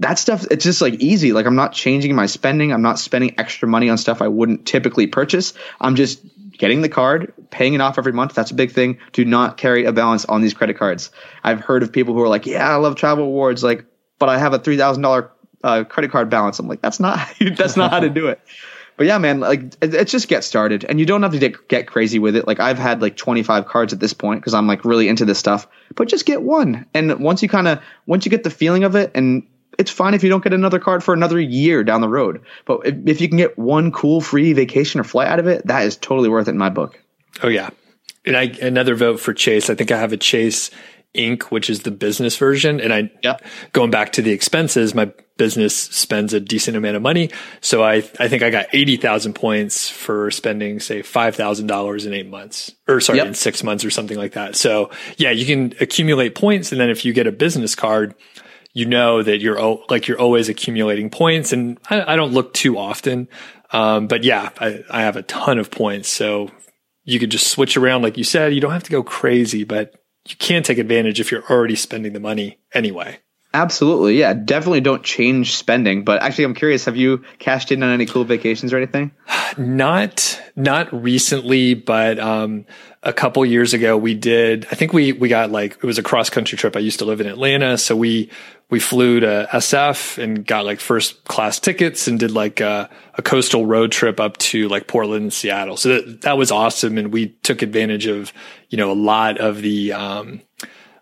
that 0.00 0.18
stuff 0.18 0.46
it's 0.50 0.64
just 0.64 0.80
like 0.80 0.94
easy 0.94 1.32
like 1.32 1.46
i'm 1.46 1.56
not 1.56 1.72
changing 1.72 2.14
my 2.14 2.26
spending 2.26 2.72
i'm 2.72 2.82
not 2.82 2.98
spending 2.98 3.38
extra 3.38 3.68
money 3.68 3.90
on 3.90 3.98
stuff 3.98 4.22
i 4.22 4.28
wouldn't 4.28 4.66
typically 4.66 5.06
purchase 5.06 5.52
i'm 5.78 5.94
just 5.94 6.24
getting 6.60 6.82
the 6.82 6.90
card, 6.90 7.32
paying 7.48 7.72
it 7.72 7.80
off 7.80 7.96
every 7.96 8.12
month. 8.12 8.34
That's 8.34 8.50
a 8.50 8.54
big 8.54 8.70
thing. 8.70 8.98
Do 9.12 9.24
not 9.24 9.56
carry 9.56 9.86
a 9.86 9.92
balance 9.92 10.26
on 10.26 10.42
these 10.42 10.52
credit 10.52 10.76
cards. 10.76 11.10
I've 11.42 11.60
heard 11.60 11.82
of 11.82 11.90
people 11.90 12.12
who 12.12 12.20
are 12.20 12.28
like, 12.28 12.44
yeah, 12.44 12.70
I 12.70 12.76
love 12.76 12.96
travel 12.96 13.24
rewards, 13.24 13.64
like, 13.64 13.86
but 14.18 14.28
I 14.28 14.36
have 14.36 14.52
a 14.52 14.58
three 14.58 14.76
thousand 14.76 15.06
uh, 15.64 15.84
credit 15.84 16.10
card 16.10 16.28
balance. 16.28 16.58
I'm 16.58 16.68
like, 16.68 16.82
that's 16.82 17.00
not 17.00 17.18
that's 17.56 17.76
not 17.76 17.90
how 17.90 18.00
to 18.00 18.10
do 18.10 18.28
it. 18.28 18.40
but 18.98 19.06
yeah, 19.06 19.16
man, 19.16 19.40
like 19.40 19.62
it, 19.80 19.94
it 19.94 20.08
just 20.08 20.28
get 20.28 20.44
started, 20.44 20.84
and 20.84 21.00
you 21.00 21.06
don't 21.06 21.22
have 21.22 21.32
to 21.32 21.38
get, 21.38 21.68
get 21.68 21.86
crazy 21.86 22.18
with 22.18 22.36
it. 22.36 22.46
Like 22.46 22.60
I've 22.60 22.78
had 22.78 23.00
like 23.00 23.16
25 23.16 23.64
cards 23.64 23.94
at 23.94 23.98
this 23.98 24.12
point 24.12 24.42
because 24.42 24.52
I'm 24.52 24.66
like 24.66 24.84
really 24.84 25.08
into 25.08 25.24
this 25.24 25.38
stuff. 25.38 25.66
But 25.94 26.08
just 26.08 26.26
get 26.26 26.42
one, 26.42 26.84
and 26.92 27.18
once 27.20 27.42
you 27.42 27.48
kind 27.48 27.68
of 27.68 27.80
once 28.04 28.26
you 28.26 28.30
get 28.30 28.44
the 28.44 28.50
feeling 28.50 28.84
of 28.84 28.96
it, 28.96 29.12
and 29.14 29.46
it's 29.78 29.90
fine 29.90 30.14
if 30.14 30.22
you 30.22 30.28
don't 30.28 30.42
get 30.42 30.52
another 30.52 30.78
card 30.78 31.02
for 31.02 31.14
another 31.14 31.40
year 31.40 31.84
down 31.84 32.00
the 32.00 32.08
road. 32.08 32.42
But 32.64 32.86
if, 32.86 32.94
if 33.06 33.20
you 33.20 33.28
can 33.28 33.38
get 33.38 33.58
one 33.58 33.92
cool 33.92 34.20
free 34.20 34.52
vacation 34.52 35.00
or 35.00 35.04
flight 35.04 35.28
out 35.28 35.38
of 35.38 35.46
it, 35.46 35.66
that 35.66 35.84
is 35.84 35.96
totally 35.96 36.28
worth 36.28 36.48
it 36.48 36.52
in 36.52 36.58
my 36.58 36.70
book. 36.70 37.00
Oh 37.42 37.48
yeah, 37.48 37.70
and 38.24 38.36
I 38.36 38.44
another 38.62 38.94
vote 38.94 39.20
for 39.20 39.32
Chase. 39.32 39.70
I 39.70 39.74
think 39.74 39.90
I 39.90 39.98
have 39.98 40.12
a 40.12 40.16
Chase 40.16 40.70
Ink., 41.12 41.50
which 41.50 41.68
is 41.68 41.82
the 41.82 41.90
business 41.90 42.36
version. 42.36 42.80
And 42.80 42.92
I, 42.92 43.10
yep. 43.22 43.42
going 43.72 43.90
back 43.90 44.12
to 44.12 44.22
the 44.22 44.30
expenses, 44.30 44.94
my 44.94 45.12
business 45.36 45.76
spends 45.76 46.32
a 46.32 46.38
decent 46.38 46.76
amount 46.76 46.94
of 46.94 47.02
money. 47.02 47.30
So 47.60 47.82
I, 47.82 47.96
I 48.20 48.28
think 48.28 48.44
I 48.44 48.50
got 48.50 48.66
80,000 48.72 49.32
points 49.32 49.90
for 49.90 50.30
spending, 50.30 50.78
say, 50.78 51.02
$5,000 51.02 52.06
in 52.06 52.14
eight 52.14 52.28
months 52.28 52.72
or 52.86 53.00
sorry, 53.00 53.18
yep. 53.18 53.28
in 53.28 53.34
six 53.34 53.64
months 53.64 53.84
or 53.84 53.90
something 53.90 54.16
like 54.16 54.34
that. 54.34 54.54
So 54.54 54.90
yeah, 55.16 55.30
you 55.30 55.46
can 55.46 55.74
accumulate 55.80 56.36
points. 56.36 56.70
And 56.70 56.80
then 56.80 56.90
if 56.90 57.04
you 57.04 57.12
get 57.12 57.26
a 57.26 57.32
business 57.32 57.74
card, 57.74 58.14
you 58.72 58.86
know 58.86 59.22
that 59.22 59.40
you're 59.40 59.78
like, 59.88 60.06
you're 60.06 60.20
always 60.20 60.48
accumulating 60.48 61.10
points. 61.10 61.52
And 61.52 61.78
I, 61.88 62.14
I 62.14 62.16
don't 62.16 62.32
look 62.32 62.54
too 62.54 62.78
often. 62.78 63.28
Um, 63.72 64.06
but 64.06 64.24
yeah, 64.24 64.50
I, 64.58 64.84
I 64.90 65.02
have 65.02 65.16
a 65.16 65.22
ton 65.22 65.58
of 65.58 65.70
points. 65.70 66.08
So 66.08 66.50
you 67.04 67.18
could 67.18 67.30
just 67.30 67.48
switch 67.48 67.76
around. 67.76 68.02
Like 68.02 68.18
you 68.18 68.24
said, 68.24 68.54
you 68.54 68.60
don't 68.60 68.72
have 68.72 68.84
to 68.84 68.90
go 68.90 69.02
crazy, 69.02 69.64
but 69.64 69.94
you 70.28 70.36
can 70.36 70.62
take 70.62 70.78
advantage 70.78 71.20
if 71.20 71.30
you're 71.30 71.48
already 71.50 71.76
spending 71.76 72.12
the 72.12 72.20
money 72.20 72.58
anyway. 72.74 73.18
Absolutely. 73.52 74.18
Yeah. 74.18 74.32
Definitely 74.32 74.80
don't 74.80 75.02
change 75.02 75.56
spending. 75.56 76.04
But 76.04 76.22
actually, 76.22 76.44
I'm 76.44 76.54
curious, 76.54 76.84
have 76.84 76.96
you 76.96 77.24
cashed 77.38 77.72
in 77.72 77.82
on 77.82 77.90
any 77.90 78.06
cool 78.06 78.24
vacations 78.24 78.72
or 78.72 78.76
anything? 78.76 79.10
Not, 79.58 80.40
not 80.54 80.92
recently, 80.92 81.74
but, 81.74 82.20
um, 82.20 82.66
a 83.02 83.12
couple 83.12 83.44
years 83.44 83.74
ago 83.74 83.96
we 83.96 84.14
did, 84.14 84.64
I 84.70 84.76
think 84.76 84.92
we, 84.92 85.12
we 85.12 85.28
got 85.28 85.50
like, 85.50 85.72
it 85.72 85.82
was 85.82 85.98
a 85.98 86.04
cross 86.04 86.30
country 86.30 86.56
trip. 86.56 86.76
I 86.76 86.80
used 86.80 87.00
to 87.00 87.04
live 87.04 87.20
in 87.20 87.26
Atlanta. 87.26 87.76
So 87.76 87.96
we, 87.96 88.30
we 88.70 88.78
flew 88.78 89.18
to 89.20 89.48
SF 89.52 90.22
and 90.22 90.46
got 90.46 90.64
like 90.64 90.78
first 90.78 91.24
class 91.24 91.58
tickets 91.58 92.06
and 92.06 92.20
did 92.20 92.30
like 92.30 92.60
a, 92.60 92.88
a 93.14 93.22
coastal 93.22 93.66
road 93.66 93.90
trip 93.90 94.20
up 94.20 94.36
to 94.38 94.68
like 94.68 94.86
Portland 94.86 95.22
and 95.22 95.32
Seattle. 95.32 95.76
So 95.76 95.88
that, 95.88 96.20
that 96.20 96.38
was 96.38 96.52
awesome. 96.52 96.96
And 96.96 97.12
we 97.12 97.30
took 97.42 97.62
advantage 97.62 98.06
of, 98.06 98.32
you 98.68 98.78
know, 98.78 98.92
a 98.92 98.94
lot 98.94 99.38
of 99.38 99.62
the, 99.62 99.94
um, 99.94 100.42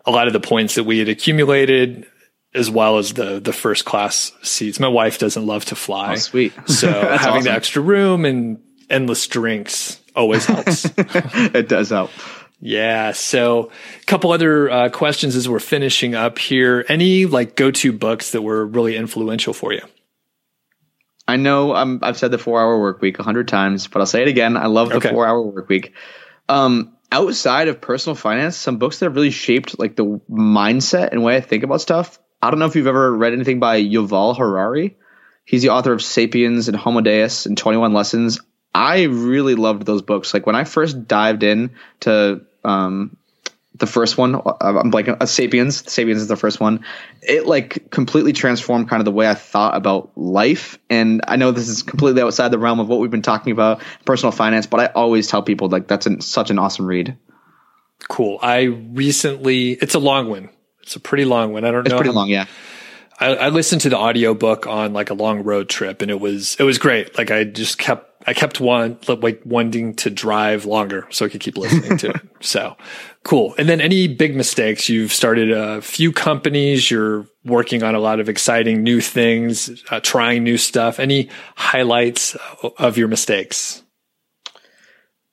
a 0.05 0.11
lot 0.11 0.25
of 0.25 0.33
the 0.33 0.39
points 0.39 0.73
that 0.73 0.85
we 0.85 0.97
had 0.97 1.07
accumulated 1.07 2.07
as 2.53 2.69
well 2.69 2.97
as 2.97 3.13
the 3.13 3.39
the 3.39 3.53
first 3.53 3.85
class 3.85 4.31
seats. 4.41 4.79
My 4.79 4.87
wife 4.87 5.19
doesn't 5.19 5.45
love 5.45 5.65
to 5.65 5.75
fly. 5.75 6.13
Oh, 6.13 6.15
sweet. 6.15 6.53
So 6.67 6.91
having 6.91 7.13
awesome. 7.13 7.43
the 7.43 7.51
extra 7.51 7.81
room 7.81 8.25
and 8.25 8.59
endless 8.89 9.27
drinks 9.27 10.01
always 10.15 10.45
helps. 10.45 10.85
it 10.97 11.67
does 11.67 11.89
help. 11.89 12.11
Yeah. 12.59 13.13
So 13.13 13.71
a 14.01 14.05
couple 14.05 14.31
other 14.31 14.69
uh, 14.69 14.89
questions 14.89 15.35
as 15.35 15.47
we're 15.47 15.59
finishing 15.59 16.15
up 16.15 16.39
here. 16.39 16.85
Any 16.89 17.25
like 17.25 17.55
go-to 17.55 17.93
books 17.93 18.31
that 18.31 18.41
were 18.41 18.65
really 18.65 18.97
influential 18.97 19.53
for 19.53 19.71
you? 19.71 19.81
I 21.27 21.35
know 21.35 21.75
um, 21.75 21.99
I've 22.01 22.17
said 22.17 22.31
the 22.31 22.39
four 22.39 22.59
hour 22.59 22.79
work 22.79 23.01
week 23.01 23.19
a 23.19 23.23
hundred 23.23 23.47
times, 23.47 23.87
but 23.87 23.99
I'll 23.99 24.07
say 24.07 24.23
it 24.23 24.27
again. 24.27 24.57
I 24.57 24.65
love 24.65 24.89
the 24.89 24.95
okay. 24.95 25.11
four 25.11 25.27
hour 25.27 25.41
work 25.41 25.69
week. 25.69 25.93
Um, 26.49 26.97
outside 27.11 27.67
of 27.67 27.79
personal 27.79 28.15
finance, 28.15 28.57
some 28.57 28.77
books 28.77 28.99
that 28.99 29.05
have 29.05 29.15
really 29.15 29.29
shaped 29.29 29.77
like 29.77 29.95
the 29.95 30.19
mindset 30.29 31.11
and 31.11 31.23
way 31.23 31.35
I 31.35 31.41
think 31.41 31.63
about 31.63 31.81
stuff. 31.81 32.19
I 32.41 32.49
don't 32.49 32.59
know 32.59 32.65
if 32.65 32.75
you've 32.75 32.87
ever 32.87 33.15
read 33.15 33.33
anything 33.33 33.59
by 33.59 33.81
Yuval 33.81 34.37
Harari. 34.37 34.97
He's 35.45 35.61
the 35.61 35.69
author 35.69 35.93
of 35.93 36.01
Sapiens 36.01 36.67
and 36.67 36.77
Homo 36.77 37.01
Deus 37.01 37.45
and 37.45 37.57
21 37.57 37.93
Lessons. 37.93 38.39
I 38.73 39.03
really 39.03 39.55
loved 39.55 39.85
those 39.85 40.01
books. 40.01 40.33
Like 40.33 40.45
when 40.45 40.55
I 40.55 40.63
first 40.63 41.07
dived 41.07 41.43
in 41.43 41.71
to 42.01 42.41
um, 42.63 43.17
the 43.75 43.87
first 43.87 44.17
one, 44.17 44.35
uh, 44.35 44.53
I'm 44.61 44.91
like 44.91 45.07
a 45.07 45.25
Sapiens. 45.25 45.91
Sapiens 45.91 46.21
is 46.21 46.27
the 46.27 46.35
first 46.35 46.59
one. 46.59 46.85
It 47.21 47.47
like 47.47 47.89
completely 47.89 48.31
transformed 48.31 48.89
kind 48.89 49.01
of 49.01 49.05
the 49.05 49.11
way 49.11 49.27
I 49.27 49.33
thought 49.33 49.75
about 49.75 50.11
life. 50.15 50.77
And 50.89 51.21
I 51.27 51.35
know 51.35 51.51
this 51.51 51.67
is 51.67 51.81
completely 51.83 52.21
outside 52.21 52.49
the 52.49 52.59
realm 52.59 52.79
of 52.79 52.87
what 52.87 52.99
we've 52.99 53.11
been 53.11 53.21
talking 53.21 53.51
about, 53.51 53.81
personal 54.05 54.31
finance. 54.31 54.67
But 54.67 54.79
I 54.79 54.85
always 54.87 55.27
tell 55.27 55.41
people 55.41 55.69
like 55.69 55.87
that's 55.87 56.05
an, 56.05 56.21
such 56.21 56.51
an 56.51 56.59
awesome 56.59 56.85
read. 56.85 57.17
Cool. 58.07 58.39
I 58.41 58.61
recently. 58.61 59.71
It's 59.71 59.95
a 59.95 59.99
long 59.99 60.29
one. 60.29 60.49
It's 60.89 60.95
a 60.95 60.99
pretty 60.99 61.23
long 61.25 61.53
one. 61.53 61.65
I 61.65 61.71
don't 61.71 61.81
it's 61.81 61.91
know. 61.91 61.97
It's 61.97 62.01
pretty 62.01 62.15
long. 62.15 62.29
Yeah. 62.29 62.47
I, 63.19 63.35
I 63.35 63.49
listened 63.49 63.81
to 63.81 63.89
the 63.89 63.97
audiobook 63.97 64.65
on 64.65 64.91
like 64.91 65.11
a 65.11 65.13
long 65.13 65.43
road 65.43 65.69
trip, 65.69 66.01
and 66.01 66.09
it 66.09 66.19
was 66.19 66.55
it 66.57 66.63
was 66.63 66.79
great. 66.79 67.15
Like 67.15 67.29
I 67.29 67.43
just 67.43 67.77
kept 67.77 68.25
I 68.25 68.33
kept 68.33 68.59
one 68.59 68.97
like 69.07 69.39
wanting 69.45 69.97
to 69.97 70.09
drive 70.09 70.65
longer 70.65 71.05
so 71.11 71.27
I 71.27 71.29
could 71.29 71.41
keep 71.41 71.59
listening 71.59 71.99
to 71.99 72.09
it. 72.09 72.21
So 72.41 72.77
cool. 73.25 73.53
And 73.57 73.67
then 73.67 73.81
any 73.81 74.07
big 74.07 74.33
mistakes? 74.33 74.87
You've 74.87 75.11
started 75.11 75.51
a 75.51 75.81
few 75.81 76.13
companies. 76.13 76.89
You're 76.89 77.27
working 77.43 77.83
on 77.83 77.95
a 77.95 77.99
lot 77.99 78.21
of 78.21 78.29
exciting 78.29 78.81
new 78.81 79.01
things, 79.01 79.83
uh, 79.91 79.99
trying 79.99 80.45
new 80.45 80.57
stuff. 80.57 80.99
Any 80.99 81.29
highlights 81.57 82.37
of 82.77 82.97
your 82.97 83.09
mistakes? 83.09 83.83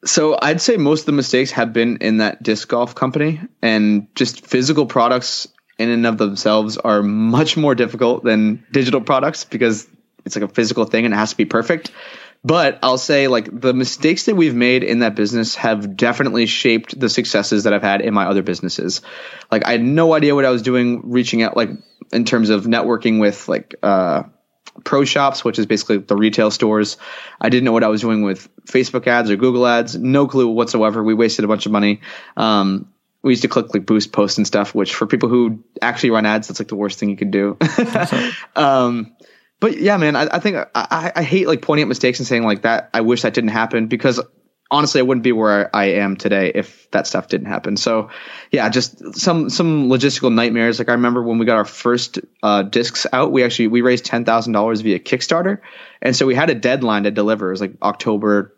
So 0.05 0.38
I'd 0.40 0.61
say 0.61 0.76
most 0.76 1.01
of 1.01 1.07
the 1.07 1.12
mistakes 1.12 1.51
have 1.53 1.72
been 1.72 1.99
in 1.99 2.18
that 2.18 2.42
disc 2.42 2.68
golf 2.68 2.94
company 2.94 3.40
and 3.62 4.09
just 4.14 4.47
physical 4.47 4.86
products 4.86 5.49
in 5.78 5.90
and 5.90 6.07
of 6.07 6.18
themselves 6.18 6.76
are 6.76 7.03
much 7.03 7.57
more 7.57 7.74
difficult 7.74 8.24
than 8.24 8.64
digital 8.72 9.01
products 9.01 9.44
because 9.44 9.86
it's 10.24 10.36
like 10.36 10.44
a 10.44 10.53
physical 10.53 10.84
thing 10.84 11.05
and 11.05 11.14
it 11.14 11.16
has 11.16 11.30
to 11.30 11.36
be 11.36 11.44
perfect. 11.44 11.90
But 12.44 12.78
I'll 12.82 12.99
say 12.99 13.28
like 13.28 13.49
the 13.61 13.74
mistakes 13.74 14.26
that 14.26 14.36
we've 14.36 14.55
made 14.55 14.84
in 14.84 15.01
that 15.01 15.16
business 15.16 15.57
have 15.57 15.97
definitely 15.97 16.47
shaped 16.47 16.99
the 16.99 17.09
successes 17.09 17.64
that 17.64 17.72
I've 17.72 17.82
had 17.82 18.01
in 18.01 18.14
my 18.14 18.26
other 18.26 18.42
businesses. 18.42 19.03
Like 19.51 19.66
I 19.66 19.72
had 19.72 19.82
no 19.82 20.14
idea 20.14 20.34
what 20.34 20.44
I 20.44 20.51
was 20.51 20.62
doing 20.62 21.11
reaching 21.11 21.42
out 21.42 21.57
like 21.57 21.70
in 22.12 22.24
terms 22.24 22.51
of 22.51 22.64
networking 22.64 23.20
with 23.20 23.49
like 23.49 23.74
uh 23.82 24.24
pro 24.85 25.05
shops, 25.05 25.45
which 25.45 25.59
is 25.59 25.66
basically 25.66 25.99
the 25.99 26.16
retail 26.16 26.51
stores. 26.51 26.97
I 27.41 27.49
didn't 27.49 27.64
know 27.64 27.72
what 27.72 27.85
I 27.85 27.89
was 27.89 28.01
doing 28.01 28.22
with 28.22 28.49
Facebook 28.66 29.07
ads 29.07 29.31
or 29.31 29.37
Google 29.37 29.66
ads. 29.66 29.97
No 29.97 30.27
clue 30.27 30.49
whatsoever. 30.49 31.03
We 31.03 31.14
wasted 31.14 31.45
a 31.45 31.49
bunch 31.49 31.66
of 31.66 31.72
money. 31.72 32.01
Um, 32.37 32.93
we 33.22 33.33
used 33.33 33.43
to 33.43 33.49
click 33.49 33.74
like 33.74 33.87
boost 33.87 34.12
posts 34.12 34.39
and 34.39 34.47
stuff, 34.47 34.74
which 34.74 34.95
for 34.95 35.07
people 35.07 35.29
who 35.29 35.64
actually 35.83 36.11
run 36.11 36.27
ads, 36.27 36.49
that's 36.49 36.61
like 36.61 36.68
the 36.68 36.77
worst 36.77 36.99
thing 36.99 37.11
you 37.11 37.16
could 37.16 37.33
do. 37.33 37.59
um, 38.57 39.16
but 39.59 39.79
yeah, 39.79 39.97
man, 39.97 40.16
I, 40.16 40.29
I 40.31 40.39
think 40.39 40.57
I, 40.74 41.12
I, 41.16 41.22
hate 41.22 41.49
like 41.49 41.62
pointing 41.62 41.83
at 41.83 41.89
mistakes 41.89 42.20
and 42.20 42.29
saying 42.29 42.45
like 42.45 42.62
that. 42.62 42.91
I 42.93 43.01
wish 43.01 43.22
that 43.22 43.35
didn't 43.35 43.51
happen 43.51 43.87
because 43.87 44.20
honestly, 44.71 45.01
I 45.01 45.03
wouldn't 45.03 45.25
be 45.25 45.33
where 45.33 45.75
I 45.75 45.85
am 45.93 46.17
today 46.17 46.53
if 46.55 46.91
that 46.91 47.07
stuff 47.07 47.29
didn't 47.29 47.47
happen. 47.47 47.77
So 47.77 48.11
yeah, 48.51 48.69
just 48.69 49.14
some 49.14 49.51
some 49.51 49.89
logistical 49.89 50.33
nightmares. 50.33 50.79
Like 50.79 50.89
I 50.89 50.93
remember 50.93 51.23
when 51.23 51.39
we 51.39 51.47
got 51.47 51.57
our 51.57 51.64
first 51.64 52.19
uh, 52.43 52.62
discs 52.62 53.07
out, 53.12 53.33
we 53.33 53.45
actually 53.45 53.69
we 53.69 53.81
raised 53.81 54.05
ten 54.05 54.25
thousand 54.25 54.53
dollars 54.53 54.81
via 54.81 54.99
Kickstarter, 54.99 55.61
and 56.03 56.14
so 56.14 56.27
we 56.27 56.35
had 56.35 56.51
a 56.51 56.55
deadline 56.55 57.05
to 57.05 57.11
deliver. 57.11 57.49
It 57.49 57.53
was 57.53 57.61
like 57.61 57.75
October 57.83 58.53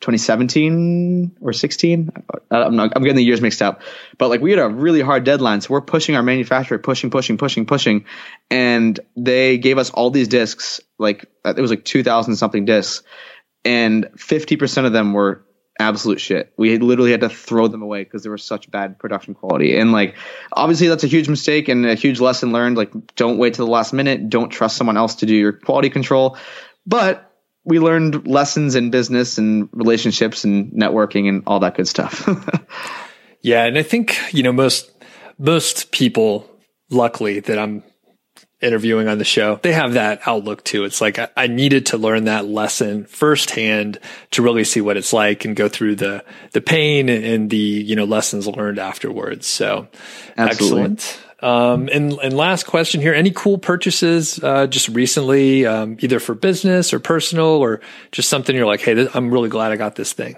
2017 0.00 1.36
or 1.40 1.52
16. 1.52 2.10
I'm, 2.50 2.80
I'm 2.80 2.88
getting 2.88 3.14
the 3.14 3.22
years 3.22 3.40
mixed 3.40 3.62
up, 3.62 3.82
but 4.18 4.30
like 4.30 4.40
we 4.40 4.50
had 4.50 4.58
a 4.58 4.68
really 4.68 5.00
hard 5.00 5.22
deadline. 5.22 5.60
So 5.60 5.68
we're 5.70 5.80
pushing 5.80 6.16
our 6.16 6.24
manufacturer, 6.24 6.78
pushing, 6.78 7.08
pushing, 7.08 7.38
pushing, 7.38 7.66
pushing. 7.66 8.04
And 8.50 8.98
they 9.16 9.58
gave 9.58 9.78
us 9.78 9.90
all 9.90 10.10
these 10.10 10.26
discs, 10.26 10.80
like 10.98 11.26
it 11.44 11.60
was 11.60 11.70
like 11.70 11.84
2000 11.84 12.34
something 12.34 12.64
discs 12.64 13.04
and 13.64 14.06
50% 14.16 14.86
of 14.86 14.92
them 14.92 15.12
were 15.12 15.44
absolute 15.78 16.20
shit. 16.20 16.52
We 16.56 16.78
literally 16.78 17.10
had 17.12 17.22
to 17.22 17.28
throw 17.28 17.68
them 17.68 17.82
away 17.82 18.04
because 18.04 18.22
they 18.22 18.30
were 18.30 18.38
such 18.38 18.70
bad 18.70 18.98
production 18.98 19.34
quality. 19.34 19.76
And 19.76 19.92
like, 19.92 20.16
obviously 20.52 20.88
that's 20.88 21.04
a 21.04 21.08
huge 21.08 21.28
mistake 21.28 21.68
and 21.68 21.86
a 21.86 21.94
huge 21.94 22.20
lesson 22.20 22.52
learned. 22.52 22.76
Like, 22.76 22.92
don't 23.16 23.38
wait 23.38 23.54
to 23.54 23.62
the 23.62 23.70
last 23.70 23.92
minute. 23.92 24.28
Don't 24.28 24.50
trust 24.50 24.76
someone 24.76 24.96
else 24.96 25.16
to 25.16 25.26
do 25.26 25.34
your 25.34 25.52
quality 25.52 25.90
control. 25.90 26.36
But 26.86 27.32
we 27.64 27.78
learned 27.78 28.26
lessons 28.26 28.74
in 28.74 28.90
business 28.90 29.38
and 29.38 29.68
relationships 29.72 30.44
and 30.44 30.72
networking 30.72 31.28
and 31.28 31.42
all 31.46 31.60
that 31.60 31.76
good 31.76 31.88
stuff. 31.88 32.28
yeah, 33.40 33.64
and 33.64 33.78
I 33.78 33.82
think 33.82 34.18
you 34.32 34.42
know 34.42 34.52
most 34.52 34.90
most 35.38 35.92
people, 35.92 36.48
luckily 36.90 37.40
that 37.40 37.58
I'm 37.58 37.82
interviewing 38.62 39.08
on 39.08 39.18
the 39.18 39.24
show, 39.24 39.58
they 39.62 39.72
have 39.72 39.94
that 39.94 40.20
outlook 40.26 40.64
too. 40.64 40.84
It's 40.84 41.00
like 41.00 41.18
I, 41.18 41.28
I, 41.36 41.46
needed 41.46 41.86
to 41.86 41.98
learn 41.98 42.24
that 42.24 42.46
lesson 42.46 43.04
firsthand 43.04 43.98
to 44.32 44.42
really 44.42 44.64
see 44.64 44.80
what 44.80 44.96
it's 44.96 45.12
like 45.12 45.44
and 45.44 45.56
go 45.56 45.68
through 45.68 45.96
the 45.96 46.24
the 46.52 46.60
pain 46.60 47.08
and, 47.08 47.24
and 47.24 47.50
the 47.50 47.56
you 47.56 47.96
know 47.96 48.04
lessons 48.04 48.46
learned 48.46 48.78
afterwards. 48.78 49.46
So 49.46 49.88
Absolutely. 50.36 50.82
excellent. 50.82 51.20
Um, 51.42 51.88
and, 51.92 52.12
and 52.22 52.36
last 52.36 52.66
question 52.66 53.00
here, 53.00 53.12
any 53.12 53.32
cool 53.32 53.58
purchases, 53.58 54.40
uh, 54.44 54.68
just 54.68 54.88
recently, 54.88 55.66
um, 55.66 55.96
either 55.98 56.20
for 56.20 56.36
business 56.36 56.92
or 56.92 57.00
personal 57.00 57.46
or 57.46 57.80
just 58.12 58.28
something 58.28 58.54
you're 58.54 58.64
like, 58.64 58.80
Hey, 58.80 58.94
th- 58.94 59.10
I'm 59.12 59.32
really 59.32 59.48
glad 59.48 59.72
I 59.72 59.76
got 59.76 59.96
this 59.96 60.12
thing. 60.12 60.36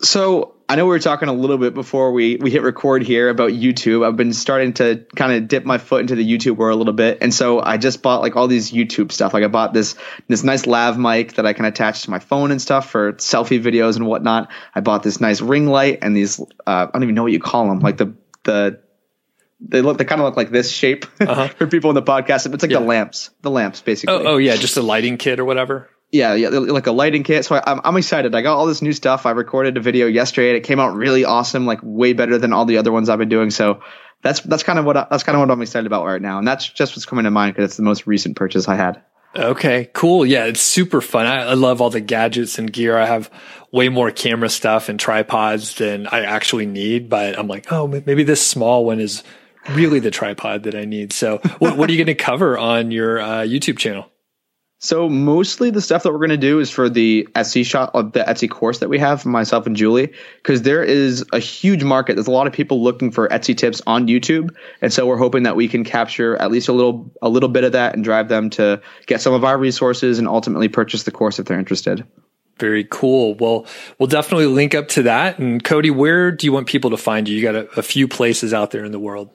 So 0.00 0.54
I 0.70 0.76
know 0.76 0.84
we 0.84 0.90
were 0.90 1.00
talking 1.00 1.28
a 1.28 1.32
little 1.32 1.58
bit 1.58 1.74
before 1.74 2.12
we 2.12 2.36
we 2.36 2.48
hit 2.48 2.62
record 2.62 3.02
here 3.02 3.28
about 3.28 3.50
YouTube. 3.50 4.06
I've 4.06 4.16
been 4.16 4.32
starting 4.32 4.72
to 4.74 5.04
kind 5.16 5.32
of 5.32 5.48
dip 5.48 5.64
my 5.64 5.78
foot 5.78 6.02
into 6.02 6.14
the 6.14 6.24
YouTube 6.24 6.58
world 6.58 6.76
a 6.76 6.78
little 6.78 6.92
bit, 6.92 7.18
and 7.22 7.34
so 7.34 7.60
I 7.60 7.76
just 7.76 8.02
bought 8.02 8.20
like 8.20 8.36
all 8.36 8.46
these 8.46 8.70
YouTube 8.70 9.10
stuff. 9.10 9.34
Like 9.34 9.42
I 9.42 9.48
bought 9.48 9.74
this 9.74 9.96
this 10.28 10.44
nice 10.44 10.68
lav 10.68 10.96
mic 10.96 11.32
that 11.32 11.44
I 11.44 11.54
can 11.54 11.64
attach 11.64 12.02
to 12.02 12.10
my 12.10 12.20
phone 12.20 12.52
and 12.52 12.62
stuff 12.62 12.88
for 12.88 13.14
selfie 13.14 13.60
videos 13.60 13.96
and 13.96 14.06
whatnot. 14.06 14.48
I 14.72 14.80
bought 14.80 15.02
this 15.02 15.20
nice 15.20 15.40
ring 15.40 15.66
light 15.66 15.98
and 16.02 16.16
these 16.16 16.38
uh, 16.38 16.44
I 16.66 16.88
don't 16.92 17.02
even 17.02 17.16
know 17.16 17.24
what 17.24 17.32
you 17.32 17.40
call 17.40 17.66
them, 17.66 17.80
like 17.80 17.96
the 17.96 18.14
the 18.44 18.80
they 19.58 19.82
look 19.82 19.98
they 19.98 20.04
kind 20.04 20.20
of 20.20 20.24
look 20.24 20.36
like 20.36 20.50
this 20.50 20.70
shape 20.70 21.04
uh-huh. 21.20 21.48
for 21.58 21.66
people 21.66 21.90
in 21.90 21.96
the 21.96 22.02
podcast. 22.02 22.46
It's 22.46 22.62
like 22.62 22.70
yeah. 22.70 22.78
the 22.78 22.86
lamps, 22.86 23.30
the 23.42 23.50
lamps 23.50 23.82
basically. 23.82 24.14
Oh, 24.14 24.34
oh 24.34 24.36
yeah, 24.36 24.54
just 24.54 24.76
a 24.76 24.82
lighting 24.82 25.16
kit 25.16 25.40
or 25.40 25.44
whatever 25.44 25.90
yeah, 26.12 26.34
yeah, 26.34 26.48
like 26.48 26.86
a 26.86 26.92
lighting 26.92 27.22
kit. 27.22 27.44
So 27.44 27.56
I, 27.56 27.70
am 27.70 27.80
I'm 27.84 27.96
excited. 27.96 28.34
I 28.34 28.42
got 28.42 28.56
all 28.56 28.66
this 28.66 28.82
new 28.82 28.92
stuff. 28.92 29.26
I 29.26 29.30
recorded 29.30 29.76
a 29.76 29.80
video 29.80 30.06
yesterday, 30.06 30.48
and 30.48 30.56
it 30.56 30.64
came 30.64 30.80
out 30.80 30.94
really 30.94 31.24
awesome, 31.24 31.66
like 31.66 31.80
way 31.82 32.12
better 32.12 32.36
than 32.38 32.52
all 32.52 32.64
the 32.64 32.78
other 32.78 32.90
ones 32.90 33.08
I've 33.08 33.18
been 33.18 33.28
doing. 33.28 33.50
So 33.50 33.82
that's 34.22 34.40
that's 34.40 34.62
kind 34.62 34.78
of 34.78 34.84
what 34.84 34.96
I, 34.96 35.06
that's 35.10 35.22
kind 35.22 35.36
of 35.36 35.40
what 35.40 35.50
I'm 35.50 35.62
excited 35.62 35.86
about 35.86 36.04
right 36.04 36.20
now, 36.20 36.38
and 36.38 36.46
that's 36.46 36.68
just 36.68 36.96
what's 36.96 37.06
coming 37.06 37.24
to 37.24 37.30
mind 37.30 37.54
because 37.54 37.70
it's 37.70 37.76
the 37.76 37.84
most 37.84 38.06
recent 38.06 38.36
purchase 38.36 38.68
I 38.68 38.74
had. 38.74 39.02
Okay, 39.36 39.88
cool. 39.92 40.26
Yeah, 40.26 40.46
it's 40.46 40.60
super 40.60 41.00
fun. 41.00 41.26
I, 41.26 41.50
I 41.50 41.54
love 41.54 41.80
all 41.80 41.90
the 41.90 42.00
gadgets 42.00 42.58
and 42.58 42.72
gear. 42.72 42.98
I 42.98 43.06
have 43.06 43.30
way 43.70 43.88
more 43.88 44.10
camera 44.10 44.48
stuff 44.48 44.88
and 44.88 44.98
tripods 44.98 45.76
than 45.76 46.08
I 46.08 46.24
actually 46.24 46.66
need, 46.66 47.08
but 47.08 47.38
I'm 47.38 47.46
like, 47.46 47.70
oh, 47.70 47.86
maybe 47.86 48.24
this 48.24 48.44
small 48.44 48.84
one 48.84 48.98
is 48.98 49.22
really 49.70 50.00
the 50.00 50.10
tripod 50.10 50.64
that 50.64 50.74
I 50.74 50.84
need. 50.84 51.12
So, 51.12 51.38
what, 51.58 51.76
what 51.76 51.88
are 51.88 51.92
you 51.92 52.04
going 52.04 52.16
to 52.16 52.20
cover 52.20 52.58
on 52.58 52.90
your 52.90 53.20
uh, 53.20 53.42
YouTube 53.42 53.78
channel? 53.78 54.09
So 54.82 55.10
mostly 55.10 55.70
the 55.70 55.82
stuff 55.82 56.04
that 56.04 56.10
we're 56.10 56.18
going 56.18 56.30
to 56.30 56.38
do 56.38 56.58
is 56.58 56.70
for 56.70 56.88
the 56.88 57.28
Etsy 57.34 57.66
shop, 57.66 57.90
uh, 57.92 58.00
the 58.00 58.20
Etsy 58.20 58.48
course 58.48 58.78
that 58.78 58.88
we 58.88 58.98
have, 58.98 59.26
myself 59.26 59.66
and 59.66 59.76
Julie, 59.76 60.10
because 60.42 60.62
there 60.62 60.82
is 60.82 61.22
a 61.34 61.38
huge 61.38 61.84
market. 61.84 62.14
There's 62.14 62.26
a 62.26 62.30
lot 62.30 62.46
of 62.46 62.54
people 62.54 62.82
looking 62.82 63.10
for 63.10 63.28
Etsy 63.28 63.54
tips 63.54 63.82
on 63.86 64.06
YouTube, 64.06 64.56
and 64.80 64.90
so 64.90 65.06
we're 65.06 65.18
hoping 65.18 65.42
that 65.42 65.54
we 65.54 65.68
can 65.68 65.84
capture 65.84 66.34
at 66.36 66.50
least 66.50 66.68
a 66.68 66.72
little 66.72 67.12
a 67.20 67.28
little 67.28 67.50
bit 67.50 67.62
of 67.62 67.72
that 67.72 67.94
and 67.94 68.02
drive 68.02 68.28
them 68.28 68.48
to 68.50 68.80
get 69.04 69.20
some 69.20 69.34
of 69.34 69.44
our 69.44 69.58
resources 69.58 70.18
and 70.18 70.26
ultimately 70.26 70.68
purchase 70.68 71.02
the 71.02 71.10
course 71.10 71.38
if 71.38 71.44
they're 71.44 71.58
interested. 71.58 72.06
Very 72.58 72.86
cool. 72.90 73.34
Well, 73.34 73.66
we'll 73.98 74.06
definitely 74.06 74.46
link 74.46 74.74
up 74.74 74.88
to 74.88 75.02
that. 75.02 75.38
And 75.38 75.62
Cody, 75.62 75.90
where 75.90 76.32
do 76.32 76.46
you 76.46 76.52
want 76.52 76.68
people 76.68 76.90
to 76.90 76.96
find 76.96 77.28
you? 77.28 77.36
You 77.36 77.42
got 77.42 77.54
a, 77.54 77.78
a 77.78 77.82
few 77.82 78.08
places 78.08 78.54
out 78.54 78.70
there 78.70 78.84
in 78.84 78.92
the 78.92 78.98
world. 78.98 79.30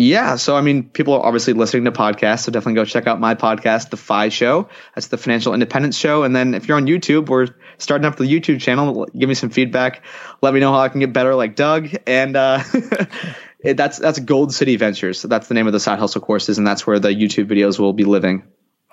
Yeah. 0.00 0.36
So, 0.36 0.56
I 0.56 0.60
mean, 0.60 0.84
people 0.84 1.14
are 1.14 1.26
obviously 1.26 1.54
listening 1.54 1.84
to 1.86 1.90
podcasts. 1.90 2.44
So 2.44 2.52
definitely 2.52 2.74
go 2.74 2.84
check 2.84 3.08
out 3.08 3.18
my 3.18 3.34
podcast, 3.34 3.90
The 3.90 3.96
FI 3.96 4.28
Show. 4.28 4.68
That's 4.94 5.08
the 5.08 5.18
Financial 5.18 5.54
Independence 5.54 5.98
Show. 5.98 6.22
And 6.22 6.36
then 6.36 6.54
if 6.54 6.68
you're 6.68 6.76
on 6.76 6.86
YouTube, 6.86 7.28
we're 7.28 7.48
starting 7.78 8.04
up 8.04 8.14
the 8.14 8.22
YouTube 8.22 8.60
channel. 8.60 9.06
Give 9.06 9.28
me 9.28 9.34
some 9.34 9.50
feedback. 9.50 10.04
Let 10.40 10.54
me 10.54 10.60
know 10.60 10.70
how 10.70 10.78
I 10.78 10.88
can 10.88 11.00
get 11.00 11.12
better 11.12 11.34
like 11.34 11.56
Doug. 11.56 11.88
And, 12.06 12.36
uh, 12.36 12.62
it, 13.58 13.76
that's, 13.76 13.98
that's 13.98 14.20
Gold 14.20 14.54
City 14.54 14.76
Ventures. 14.76 15.18
So 15.18 15.26
that's 15.26 15.48
the 15.48 15.54
name 15.54 15.66
of 15.66 15.72
the 15.72 15.80
side 15.80 15.98
hustle 15.98 16.20
courses. 16.20 16.58
And 16.58 16.66
that's 16.66 16.86
where 16.86 17.00
the 17.00 17.08
YouTube 17.08 17.46
videos 17.46 17.80
will 17.80 17.92
be 17.92 18.04
living. 18.04 18.44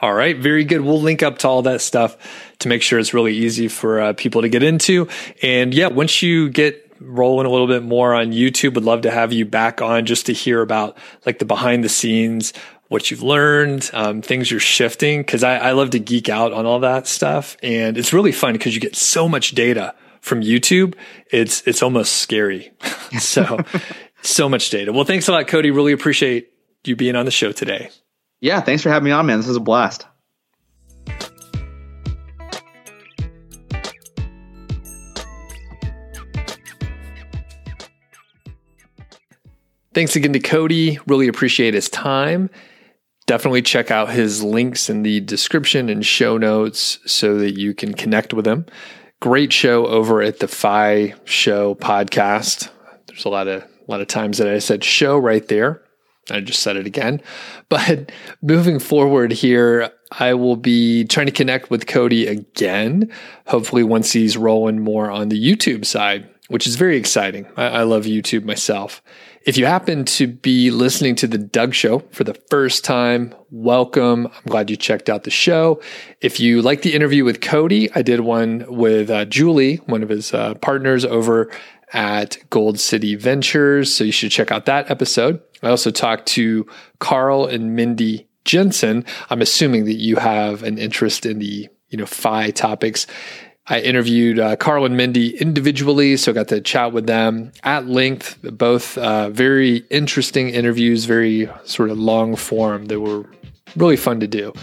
All 0.02 0.14
right, 0.14 0.36
very 0.36 0.64
good. 0.66 0.82
We'll 0.82 1.02
link 1.02 1.22
up 1.22 1.38
to 1.40 1.48
all 1.48 1.62
that 1.62 1.82
stuff 1.82 2.18
to 2.60 2.68
make 2.68 2.82
sure 2.82 2.98
it's 2.98 3.14
really 3.14 3.36
easy 3.36 3.68
for 3.68 4.02
uh, 4.02 4.14
people 4.14 4.42
to 4.42 4.50
get 4.50 4.64
into. 4.64 5.08
And 5.44 5.72
yeah, 5.72 5.88
once 5.88 6.24
you 6.24 6.50
get 6.50 6.85
rolling 7.06 7.46
a 7.46 7.50
little 7.50 7.68
bit 7.68 7.84
more 7.84 8.14
on 8.14 8.32
YouTube. 8.32 8.74
Would 8.76 8.84
love 8.84 9.02
to 9.02 9.12
have 9.12 9.32
you 9.32 9.46
back 9.46 9.82
on 9.82 10.06
just 10.06 10.26
to 10.26 10.34
hear 10.34 10.62
about 10.62 10.98
like 11.26 11.40
the 11.40 11.46
behind 11.46 11.84
the 11.84 11.90
scenes, 11.90 12.54
what 12.88 13.10
you've 13.10 13.24
learned, 13.24 13.90
um, 13.94 14.22
things 14.22 14.50
you're 14.52 14.60
shifting. 14.60 15.24
Cause 15.24 15.44
I, 15.44 15.58
I 15.58 15.72
love 15.72 15.92
to 15.92 16.00
geek 16.00 16.30
out 16.30 16.54
on 16.54 16.66
all 16.66 16.80
that 16.80 17.08
stuff. 17.08 17.58
And 17.64 17.98
it's 17.98 18.14
really 18.14 18.32
fun 18.32 18.54
because 18.54 18.76
you 18.76 18.82
get 18.82 18.96
so 18.96 19.28
much 19.30 19.52
data 19.52 19.96
from 20.22 20.42
YouTube. 20.42 20.96
It's, 21.32 21.66
it's 21.68 21.84
almost 21.84 22.14
scary. 22.14 22.72
so, 23.20 23.60
so 24.22 24.50
much 24.50 24.70
data. 24.70 24.92
Well, 24.92 25.06
thanks 25.06 25.28
a 25.28 25.32
lot, 25.32 25.48
Cody. 25.48 25.72
Really 25.72 25.94
appreciate 25.94 26.52
you 26.84 26.96
being 26.96 27.16
on 27.16 27.26
the 27.26 27.32
show 27.32 27.52
today. 27.52 27.90
Yeah. 28.42 28.62
Thanks 28.62 28.84
for 28.84 28.90
having 28.90 29.06
me 29.06 29.12
on, 29.12 29.26
man. 29.26 29.40
This 29.40 29.48
was 29.48 29.58
a 29.58 29.62
blast. 29.62 30.06
Thanks 39.96 40.18
again 40.18 40.34
to 40.34 40.42
Cody. 40.42 41.00
Really 41.08 41.30
appreciate 41.30 41.74
his 41.74 41.88
time. 41.88 42.50
Definitely 43.28 43.62
check 43.62 43.92
out 43.92 44.12
his 44.12 44.44
links 44.44 44.90
in 44.90 45.04
the 45.04 45.22
description 45.22 45.88
and 45.88 46.06
show 46.06 46.38
notes 46.38 47.00
so 47.06 47.38
that 47.38 47.58
you 47.58 47.74
can 47.74 47.94
connect 47.94 48.34
with 48.34 48.46
him. 48.46 48.66
Great 49.22 49.54
show 49.54 49.88
over 49.88 50.22
at 50.22 50.40
the 50.40 50.50
FI 50.50 51.14
Show 51.24 51.76
podcast. 51.76 52.70
There's 53.08 53.24
a 53.24 53.30
lot 53.30 53.48
of 53.48 53.64
a 53.64 53.68
lot 53.88 54.02
of 54.02 54.08
times 54.08 54.38
that 54.40 54.50
I 54.50 54.60
said 54.60 54.84
show 54.84 55.18
right 55.18 55.48
there. 55.48 55.82
I 56.30 56.42
just 56.42 56.62
said 56.62 56.76
it 56.76 56.86
again. 56.86 57.22
But 57.70 58.12
moving 58.42 58.80
forward 58.80 59.32
here, 59.32 59.92
I 60.12 60.34
will 60.34 60.58
be 60.58 61.06
trying 61.06 61.28
to 61.28 61.32
connect 61.32 61.70
with 61.70 61.88
Cody 61.88 62.28
again, 62.28 63.10
hopefully 63.48 63.84
once 63.84 64.12
he's 64.12 64.36
rolling 64.36 64.80
more 64.80 65.10
on 65.10 65.30
the 65.30 65.42
YouTube 65.42 65.86
side, 65.86 66.30
which 66.50 66.68
is 66.68 66.76
very 66.76 66.98
exciting. 66.98 67.48
I, 67.56 67.68
I 67.68 67.84
love 67.84 68.04
YouTube 68.04 68.44
myself. 68.44 69.02
If 69.46 69.60
you 69.60 69.68
happen 69.68 70.06
to 70.06 70.26
be 70.26 70.72
listening 70.72 71.14
to 71.18 71.28
the 71.28 71.38
Doug 71.38 71.76
Show 71.76 72.00
for 72.10 72.24
the 72.24 72.34
first 72.50 72.84
time, 72.84 73.36
welcome. 73.52 74.26
I'm 74.26 74.44
glad 74.48 74.72
you 74.72 74.76
checked 74.76 75.08
out 75.08 75.22
the 75.22 75.30
show. 75.30 75.80
If 76.20 76.40
you 76.40 76.64
like 76.64 76.82
the 76.82 76.96
interview 76.96 77.24
with 77.24 77.42
Cody, 77.42 77.92
I 77.94 78.02
did 78.02 78.22
one 78.22 78.66
with 78.68 79.12
uh, 79.12 79.26
Julie, 79.26 79.76
one 79.86 80.02
of 80.02 80.10
his 80.10 80.34
uh, 80.34 80.56
partners 80.56 81.06
over 81.06 81.52
at 81.94 82.40
Gold 82.50 82.80
City 82.80 83.14
Ventures. 83.14 83.94
So 83.94 84.04
you 84.04 84.12
should 84.12 84.32
check 84.32 84.52
out 84.52 84.66
that 84.66 84.90
episode. 84.90 85.40
I 85.62 85.70
also 85.70 85.92
talked 85.92 86.26
to 86.30 86.66
Carl 86.98 87.46
and 87.46 87.76
Mindy 87.76 88.28
Jensen. 88.46 89.06
I'm 89.30 89.44
assuming 89.44 89.86
that 89.86 90.00
you 90.00 90.16
have 90.16 90.64
an 90.64 90.80
interest 90.80 91.24
in 91.24 91.38
the 91.38 91.70
you 91.90 92.00
know 92.00 92.08
FI 92.08 92.50
topics. 92.50 93.06
I 93.68 93.80
interviewed 93.80 94.38
uh, 94.38 94.56
Carl 94.58 94.86
and 94.86 94.96
Mindy 94.96 95.36
individually, 95.38 96.18
so 96.18 96.32
I 96.32 96.36
got 96.36 96.50
to 96.50 96.62
chat 96.62 96.94
with 96.94 97.08
them 97.08 97.52
at 97.64 97.88
length. 97.88 98.38
Both 98.44 98.96
uh, 98.98 99.32
very 99.32 99.78
interesting 99.90 100.50
interviews, 100.50 101.06
very 101.06 101.50
sort 101.64 101.90
of 101.90 101.98
long 101.98 102.36
form. 102.36 102.86
They 102.86 102.98
were 102.98 103.26
really 103.76 103.98
fun 103.98 104.20
to 104.20 104.28
do. 104.28 104.54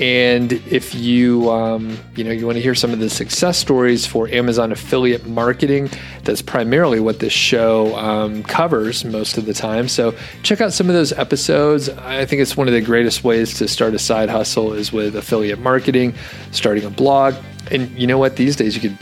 And 0.00 0.52
if 0.52 0.94
you 0.94 1.50
um, 1.50 1.98
you 2.16 2.24
know 2.24 2.30
you 2.30 2.46
want 2.46 2.56
to 2.56 2.62
hear 2.62 2.74
some 2.74 2.92
of 2.92 2.98
the 2.98 3.10
success 3.10 3.58
stories 3.58 4.06
for 4.06 4.26
Amazon 4.28 4.72
affiliate 4.72 5.26
marketing, 5.26 5.90
that's 6.24 6.42
primarily 6.42 6.98
what 6.98 7.20
this 7.20 7.32
show 7.32 7.94
um, 7.96 8.42
covers 8.42 9.04
most 9.04 9.36
of 9.36 9.44
the 9.44 9.52
time. 9.52 9.88
So 9.88 10.14
check 10.42 10.60
out 10.60 10.72
some 10.72 10.88
of 10.88 10.94
those 10.94 11.12
episodes. 11.12 11.88
I 11.90 12.24
think 12.24 12.40
it's 12.40 12.56
one 12.56 12.68
of 12.68 12.74
the 12.74 12.80
greatest 12.80 13.22
ways 13.22 13.54
to 13.58 13.68
start 13.68 13.94
a 13.94 13.98
side 13.98 14.30
hustle 14.30 14.72
is 14.72 14.92
with 14.92 15.14
affiliate 15.14 15.58
marketing, 15.58 16.14
starting 16.52 16.84
a 16.84 16.90
blog 16.90 17.34
and 17.72 17.90
you 17.98 18.06
know 18.06 18.18
what? 18.18 18.36
These 18.36 18.56
days 18.56 18.74
you 18.76 18.80
could 18.80 18.98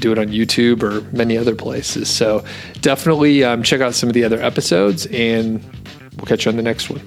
do 0.00 0.12
it 0.12 0.18
on 0.18 0.28
YouTube 0.28 0.82
or 0.82 1.00
many 1.14 1.36
other 1.36 1.54
places. 1.54 2.08
So 2.08 2.44
definitely 2.80 3.42
um, 3.44 3.62
check 3.62 3.80
out 3.80 3.94
some 3.94 4.08
of 4.08 4.14
the 4.14 4.24
other 4.24 4.40
episodes, 4.40 5.06
and 5.06 5.62
we'll 6.16 6.26
catch 6.26 6.44
you 6.44 6.50
on 6.50 6.56
the 6.56 6.62
next 6.62 6.90
one. 6.90 7.00